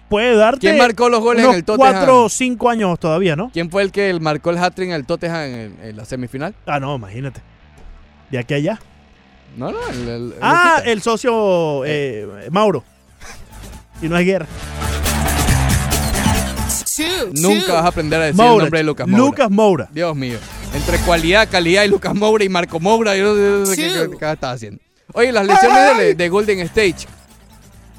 puede 0.07 0.35
darte 0.37 0.59
¿Quién 0.61 0.77
marcó 0.77 1.09
los 1.09 1.19
goles 1.19 1.43
en 1.45 1.53
el 1.55 1.63
Tottenham? 1.65 1.91
cuatro 1.93 2.23
o 2.23 2.29
cinco 2.29 2.69
años 2.69 2.97
todavía, 2.99 3.35
¿no? 3.35 3.49
¿Quién 3.51 3.69
fue 3.69 3.81
el 3.83 3.91
que 3.91 4.17
marcó 4.19 4.49
el 4.51 4.57
hat-trick 4.59 4.87
en 4.87 4.95
el 4.95 5.05
Tottenham 5.05 5.41
en, 5.41 5.77
en 5.83 5.97
la 5.97 6.05
semifinal? 6.05 6.55
Ah, 6.65 6.79
no, 6.79 6.95
imagínate. 6.95 7.41
De 8.29 8.37
aquí 8.39 8.53
a 8.53 8.57
allá. 8.57 8.79
No, 9.57 9.71
no, 9.71 9.77
el, 9.89 10.33
Ah, 10.41 10.73
Luquita. 10.77 10.91
el 10.91 11.01
socio 11.01 11.83
eh, 11.85 12.47
Mauro. 12.51 12.83
Y 14.01 14.07
no 14.09 14.17
es 14.17 14.25
guerra. 14.25 14.47
Nunca 17.33 17.73
vas 17.73 17.85
a 17.85 17.87
aprender 17.87 18.21
a 18.21 18.25
decir 18.25 18.41
el 18.41 18.57
nombre 18.57 18.79
de 18.79 18.83
Lucas 18.83 19.07
Moura. 19.07 19.23
Lucas 19.25 19.49
Moura. 19.51 19.89
Dios 19.91 20.15
mío. 20.15 20.37
Entre 20.73 20.97
cualidad, 20.99 21.47
calidad 21.49 21.83
y 21.83 21.87
Lucas 21.87 22.13
Moura 22.15 22.43
y 22.43 22.49
Marco 22.49 22.79
Moura, 22.79 23.15
yo 23.15 23.33
no 23.33 23.65
sé 23.65 23.75
qué, 23.75 23.87
qué- 24.11 24.17
qué 24.17 24.31
estaba 24.31 24.53
haciendo. 24.53 24.79
Oye, 25.13 25.31
las 25.31 25.45
lesiones 25.45 25.97
de, 25.97 26.15
de 26.15 26.29
Golden 26.29 26.59
State. 26.61 26.95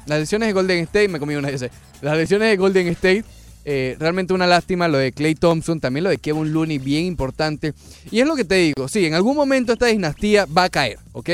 Las 0.05 0.19
lesiones 0.19 0.47
de 0.47 0.53
Golden 0.53 0.79
State, 0.79 1.07
me 1.07 1.19
comí 1.19 1.35
una 1.35 1.49
de 1.49 1.55
esas. 1.55 1.69
Las 2.01 2.17
lesiones 2.17 2.49
de 2.49 2.57
Golden 2.57 2.87
State, 2.89 3.23
eh, 3.65 3.95
realmente 3.99 4.33
una 4.33 4.47
lástima. 4.47 4.87
Lo 4.87 4.97
de 4.97 5.11
Clay 5.11 5.35
Thompson, 5.35 5.79
también 5.79 6.03
lo 6.03 6.09
de 6.09 6.17
Kevin 6.17 6.51
Looney, 6.53 6.79
bien 6.79 7.05
importante. 7.05 7.73
Y 8.11 8.19
es 8.19 8.27
lo 8.27 8.35
que 8.35 8.45
te 8.45 8.55
digo, 8.55 8.87
sí, 8.87 9.05
en 9.05 9.13
algún 9.13 9.35
momento 9.35 9.73
esta 9.73 9.87
dinastía 9.87 10.45
va 10.45 10.65
a 10.65 10.69
caer, 10.69 10.99
¿ok? 11.13 11.29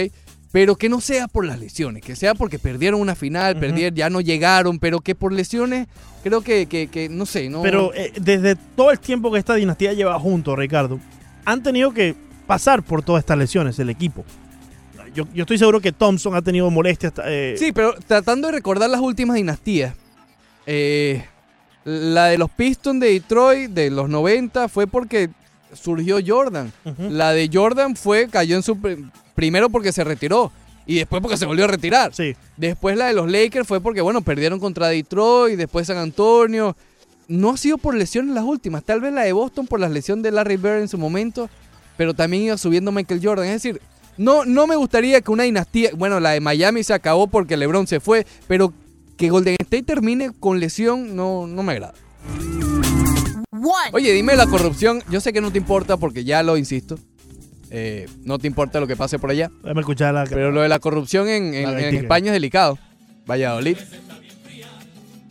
Pero 0.52 0.76
que 0.76 0.90
no 0.90 1.00
sea 1.00 1.28
por 1.28 1.46
las 1.46 1.60
lesiones, 1.60 2.04
que 2.04 2.16
sea 2.16 2.34
porque 2.34 2.58
perdieron 2.58 3.00
una 3.00 3.14
final, 3.14 3.60
perdieron, 3.60 3.96
ya 3.96 4.10
no 4.10 4.20
llegaron, 4.20 4.80
pero 4.80 5.00
que 5.00 5.14
por 5.14 5.32
lesiones, 5.32 5.88
creo 6.24 6.42
que, 6.42 6.66
que, 6.66 6.88
que, 6.88 7.08
no 7.08 7.28
sé, 7.28 7.50
no. 7.50 7.62
Pero 7.62 7.94
eh, 7.94 8.12
desde 8.20 8.56
todo 8.56 8.90
el 8.90 9.00
tiempo 9.00 9.32
que 9.32 9.38
esta 9.38 9.54
dinastía 9.54 9.94
lleva 9.94 10.20
junto, 10.20 10.56
Ricardo, 10.56 11.00
han 11.46 11.62
tenido 11.62 11.94
que 11.94 12.16
pasar 12.48 12.82
por 12.82 13.04
todas 13.04 13.22
estas 13.22 13.38
lesiones 13.38 13.78
el 13.78 13.92
equipo. 13.92 14.26
Yo, 15.14 15.28
yo 15.36 15.44
estoy 15.44 15.60
seguro 15.60 15.82
que 15.82 15.92
Thompson 15.92 16.34
ha 16.36 16.42
tenido 16.42 16.70
molestias. 16.72 17.14
eh, 17.26 17.56
Sí, 17.58 17.72
pero 17.72 17.94
tratando 18.08 18.48
de 18.48 18.54
recordar 18.54 18.90
las 18.90 19.02
últimas 19.02 19.36
dinastías, 19.36 19.94
eh, 20.66 21.26
la 21.90 22.26
de 22.28 22.38
los 22.38 22.50
Pistons 22.50 23.00
de 23.00 23.12
Detroit 23.14 23.72
de 23.72 23.90
los 23.90 24.10
90 24.10 24.68
fue 24.70 24.88
porque 24.88 25.30
surgió 25.74 26.18
Jordan. 26.26 26.72
La 27.10 27.32
de 27.32 27.50
Jordan 27.52 27.96
fue, 27.96 28.28
cayó 28.30 28.56
en 28.56 28.64
su... 28.64 28.76
pr- 28.76 29.10
Primero 29.36 29.70
porque 29.70 29.94
se 29.94 30.04
retiró 30.04 30.52
y 30.86 30.96
después 30.96 31.22
porque 31.22 31.38
se 31.38 31.46
volvió 31.46 31.64
a 31.64 31.70
retirar. 31.70 32.14
Sí. 32.14 32.36
Después 32.58 32.98
la 32.98 33.08
de 33.08 33.14
los 33.14 33.32
Lakers 33.32 33.66
fue 33.66 33.80
porque, 33.80 34.02
bueno, 34.02 34.22
perdieron 34.22 34.60
contra 34.60 34.90
Detroit, 34.90 35.58
después 35.58 35.88
San 35.88 35.98
Antonio. 35.98 36.76
No 37.30 37.52
ha 37.52 37.58
sido 37.58 37.78
por 37.78 37.96
lesiones 37.96 38.36
las 38.36 38.44
últimas. 38.44 38.84
Tal 38.84 39.00
vez 39.00 39.14
la 39.14 39.22
de 39.22 39.32
Boston 39.32 39.66
por 39.66 39.80
la 39.80 39.88
lesión 39.88 40.22
de 40.22 40.32
Larry 40.32 40.58
Bird 40.58 40.82
en 40.82 40.88
su 40.90 40.98
momento, 40.98 41.50
pero 41.96 42.14
también 42.14 42.44
iba 42.44 42.58
subiendo 42.58 42.92
Michael 42.92 43.22
Jordan. 43.24 43.46
Es 43.46 43.62
decir, 43.64 43.80
no, 44.18 44.44
no 44.44 44.68
me 44.68 44.76
gustaría 44.76 45.22
que 45.22 45.32
una 45.32 45.44
dinastía, 45.44 45.92
bueno, 45.96 46.20
la 46.20 46.32
de 46.32 46.42
Miami 46.42 46.84
se 46.84 46.94
acabó 46.94 47.28
porque 47.28 47.56
LeBron 47.56 47.88
se 47.88 48.02
fue, 48.02 48.26
pero 48.48 48.74
que 49.20 49.30
Golden 49.30 49.56
State 49.60 49.84
termine 49.84 50.32
con 50.40 50.60
lesión 50.60 51.16
no, 51.16 51.46
no 51.46 51.62
me 51.62 51.74
agrada. 51.74 51.94
One. 53.52 53.90
Oye, 53.92 54.14
dime 54.14 54.36
la 54.36 54.48
corrupción. 54.48 55.04
Yo 55.12 55.20
sé 55.20 55.34
que 55.34 55.42
no 55.42 55.52
te 55.52 55.58
importa 55.58 55.98
porque 55.98 56.24
ya 56.24 56.42
lo 56.42 56.58
insisto. 56.58 56.98
eh, 57.70 58.08
no 58.24 58.40
te 58.40 58.48
importa 58.48 58.80
lo 58.80 58.88
que 58.88 58.96
pase 58.96 59.20
por 59.20 59.30
allá. 59.30 59.52
Déjame 59.62 59.82
escuchar 59.82 60.14
la. 60.14 60.24
Pero 60.26 60.52
lo 60.52 60.62
de 60.62 60.70
la 60.70 60.80
corrupción 60.80 61.28
en, 61.28 61.54
en- 61.54 61.64
La 61.66 61.72
del 61.74 61.84
en 61.84 61.90
tigre. 61.92 62.06
España 62.06 62.28
es 62.28 62.34
delicado. 62.34 62.80
Valladolid. 63.30 63.78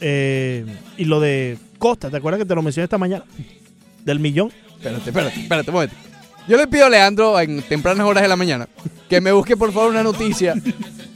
Eh, 0.00 0.64
y 0.96 1.04
lo 1.06 1.18
de 1.20 1.58
Costa, 1.78 2.10
¿te 2.10 2.16
acuerdas 2.18 2.38
que 2.38 2.44
te 2.46 2.54
lo 2.54 2.62
mencioné 2.62 2.84
esta 2.84 2.98
mañana? 2.98 3.24
Del 4.04 4.20
millón. 4.20 4.52
Espérate, 4.76 5.10
espérate, 5.10 5.40
espérate 5.40 5.70
un 5.70 5.74
momento. 5.74 5.96
Yo 6.48 6.56
le 6.56 6.66
pido 6.66 6.86
a 6.86 6.88
Leandro 6.88 7.38
en 7.40 7.62
tempranas 7.62 8.06
horas 8.06 8.22
de 8.22 8.28
la 8.28 8.36
mañana 8.36 8.68
que 9.08 9.20
me 9.20 9.32
busque 9.32 9.56
por 9.56 9.72
favor 9.72 9.90
una 9.90 10.02
noticia 10.02 10.54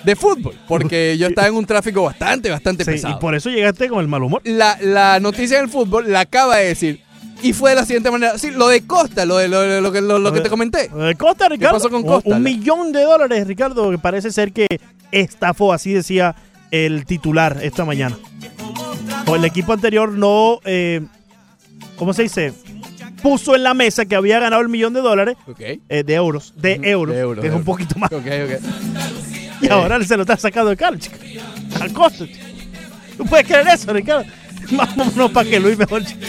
de 0.05 0.17
fútbol. 0.17 0.55
Porque 0.69 1.17
yo 1.19 1.29
estaba 1.29 1.49
en 1.49 1.55
un 1.55 1.65
tráfico 1.67 2.03
bastante, 2.03 2.51
bastante 2.51 2.85
Sí, 2.85 2.91
pesado. 2.91 3.17
y 3.17 3.21
por 3.21 3.35
eso 3.35 3.51
llegaste 3.51 3.89
con 3.89 4.01
el 4.01 4.09
mal 4.09 4.23
humor. 4.23 4.43
la, 4.45 4.77
la 4.81 5.21
noticia 5.21 5.59
del 5.59 5.69
fútbol 5.69 6.11
la 6.13 6.21
acaba 6.21 6.57
de 6.57 6.67
decir. 6.69 7.01
Y 7.43 7.53
fue 7.55 7.71
de 7.71 7.77
la 7.77 7.85
siguiente 7.85 8.11
manera. 8.11 8.39
Sí, 8.39 8.51
lo 8.53 8.69
de 8.69 8.87
Costa, 8.87 9.25
lo, 9.25 9.37
de, 9.39 9.49
lo, 9.49 9.81
lo 9.81 9.91
que, 9.93 10.01
lo, 10.01 10.19
lo 10.19 10.33
que 10.33 10.41
te 10.41 10.49
comenté. 10.49 10.89
Lo 10.95 11.05
de 11.05 11.17
Costa, 11.17 11.49
Ricardo. 11.49 11.77
pasó 11.77 11.91
con 11.91 12.03
Un- 12.03 12.07
Costa? 12.07 12.31
Un, 12.37 12.43
millón 12.43 12.93
de 12.93 13.03
dólares, 13.03 13.47
Ricardo, 13.47 13.91
que 13.91 13.99
parece 13.99 14.31
ser 14.31 14.53
que 14.53 14.67
estafó, 15.11 15.73
así 15.73 15.93
decía 15.93 16.37
el 16.71 17.05
titular 17.05 17.59
esta 17.63 17.85
mañana. 17.85 18.17
O 19.27 19.35
el 19.37 19.45
equipo 19.45 19.73
anterior 19.73 20.11
no, 20.13 20.61
eh, 20.65 21.01
¿cómo 21.97 22.13
se 22.13 22.23
dice? 22.23 22.53
Puso 23.23 23.55
en 23.55 23.63
la 23.63 23.73
mesa 23.75 24.05
que 24.05 24.17
había 24.17 24.41
ganado 24.41 24.63
el 24.63 24.69
millón 24.69 24.93
de 24.93 25.01
dólares, 25.01 25.37
eh, 25.59 26.03
de 26.05 26.15
euros, 26.15 26.53
de 26.57 26.81
euros, 26.83 27.15
de 27.15 27.21
euros, 27.21 27.43
que 27.43 27.49
es 27.49 27.55
un 27.55 27.65
poquito 27.65 27.99
más. 27.99 28.11
Y 29.61 29.69
ahora 29.69 30.03
se 30.03 30.17
lo 30.17 30.23
está 30.23 30.37
sacando 30.37 30.71
de 30.71 30.77
cara, 30.77 30.99
chico. 30.99 31.17
Al 31.81 31.93
costo. 31.93 32.27
chico. 32.27 32.39
¿Tú 33.17 33.25
puedes 33.25 33.47
creer 33.47 33.69
eso, 33.69 33.93
Ricardo? 33.93 34.25
Vámonos 34.73 35.31
para 35.31 35.49
que 35.49 35.61
Luis 35.61 35.79
mejor. 35.79 36.05
chico. 36.05 36.21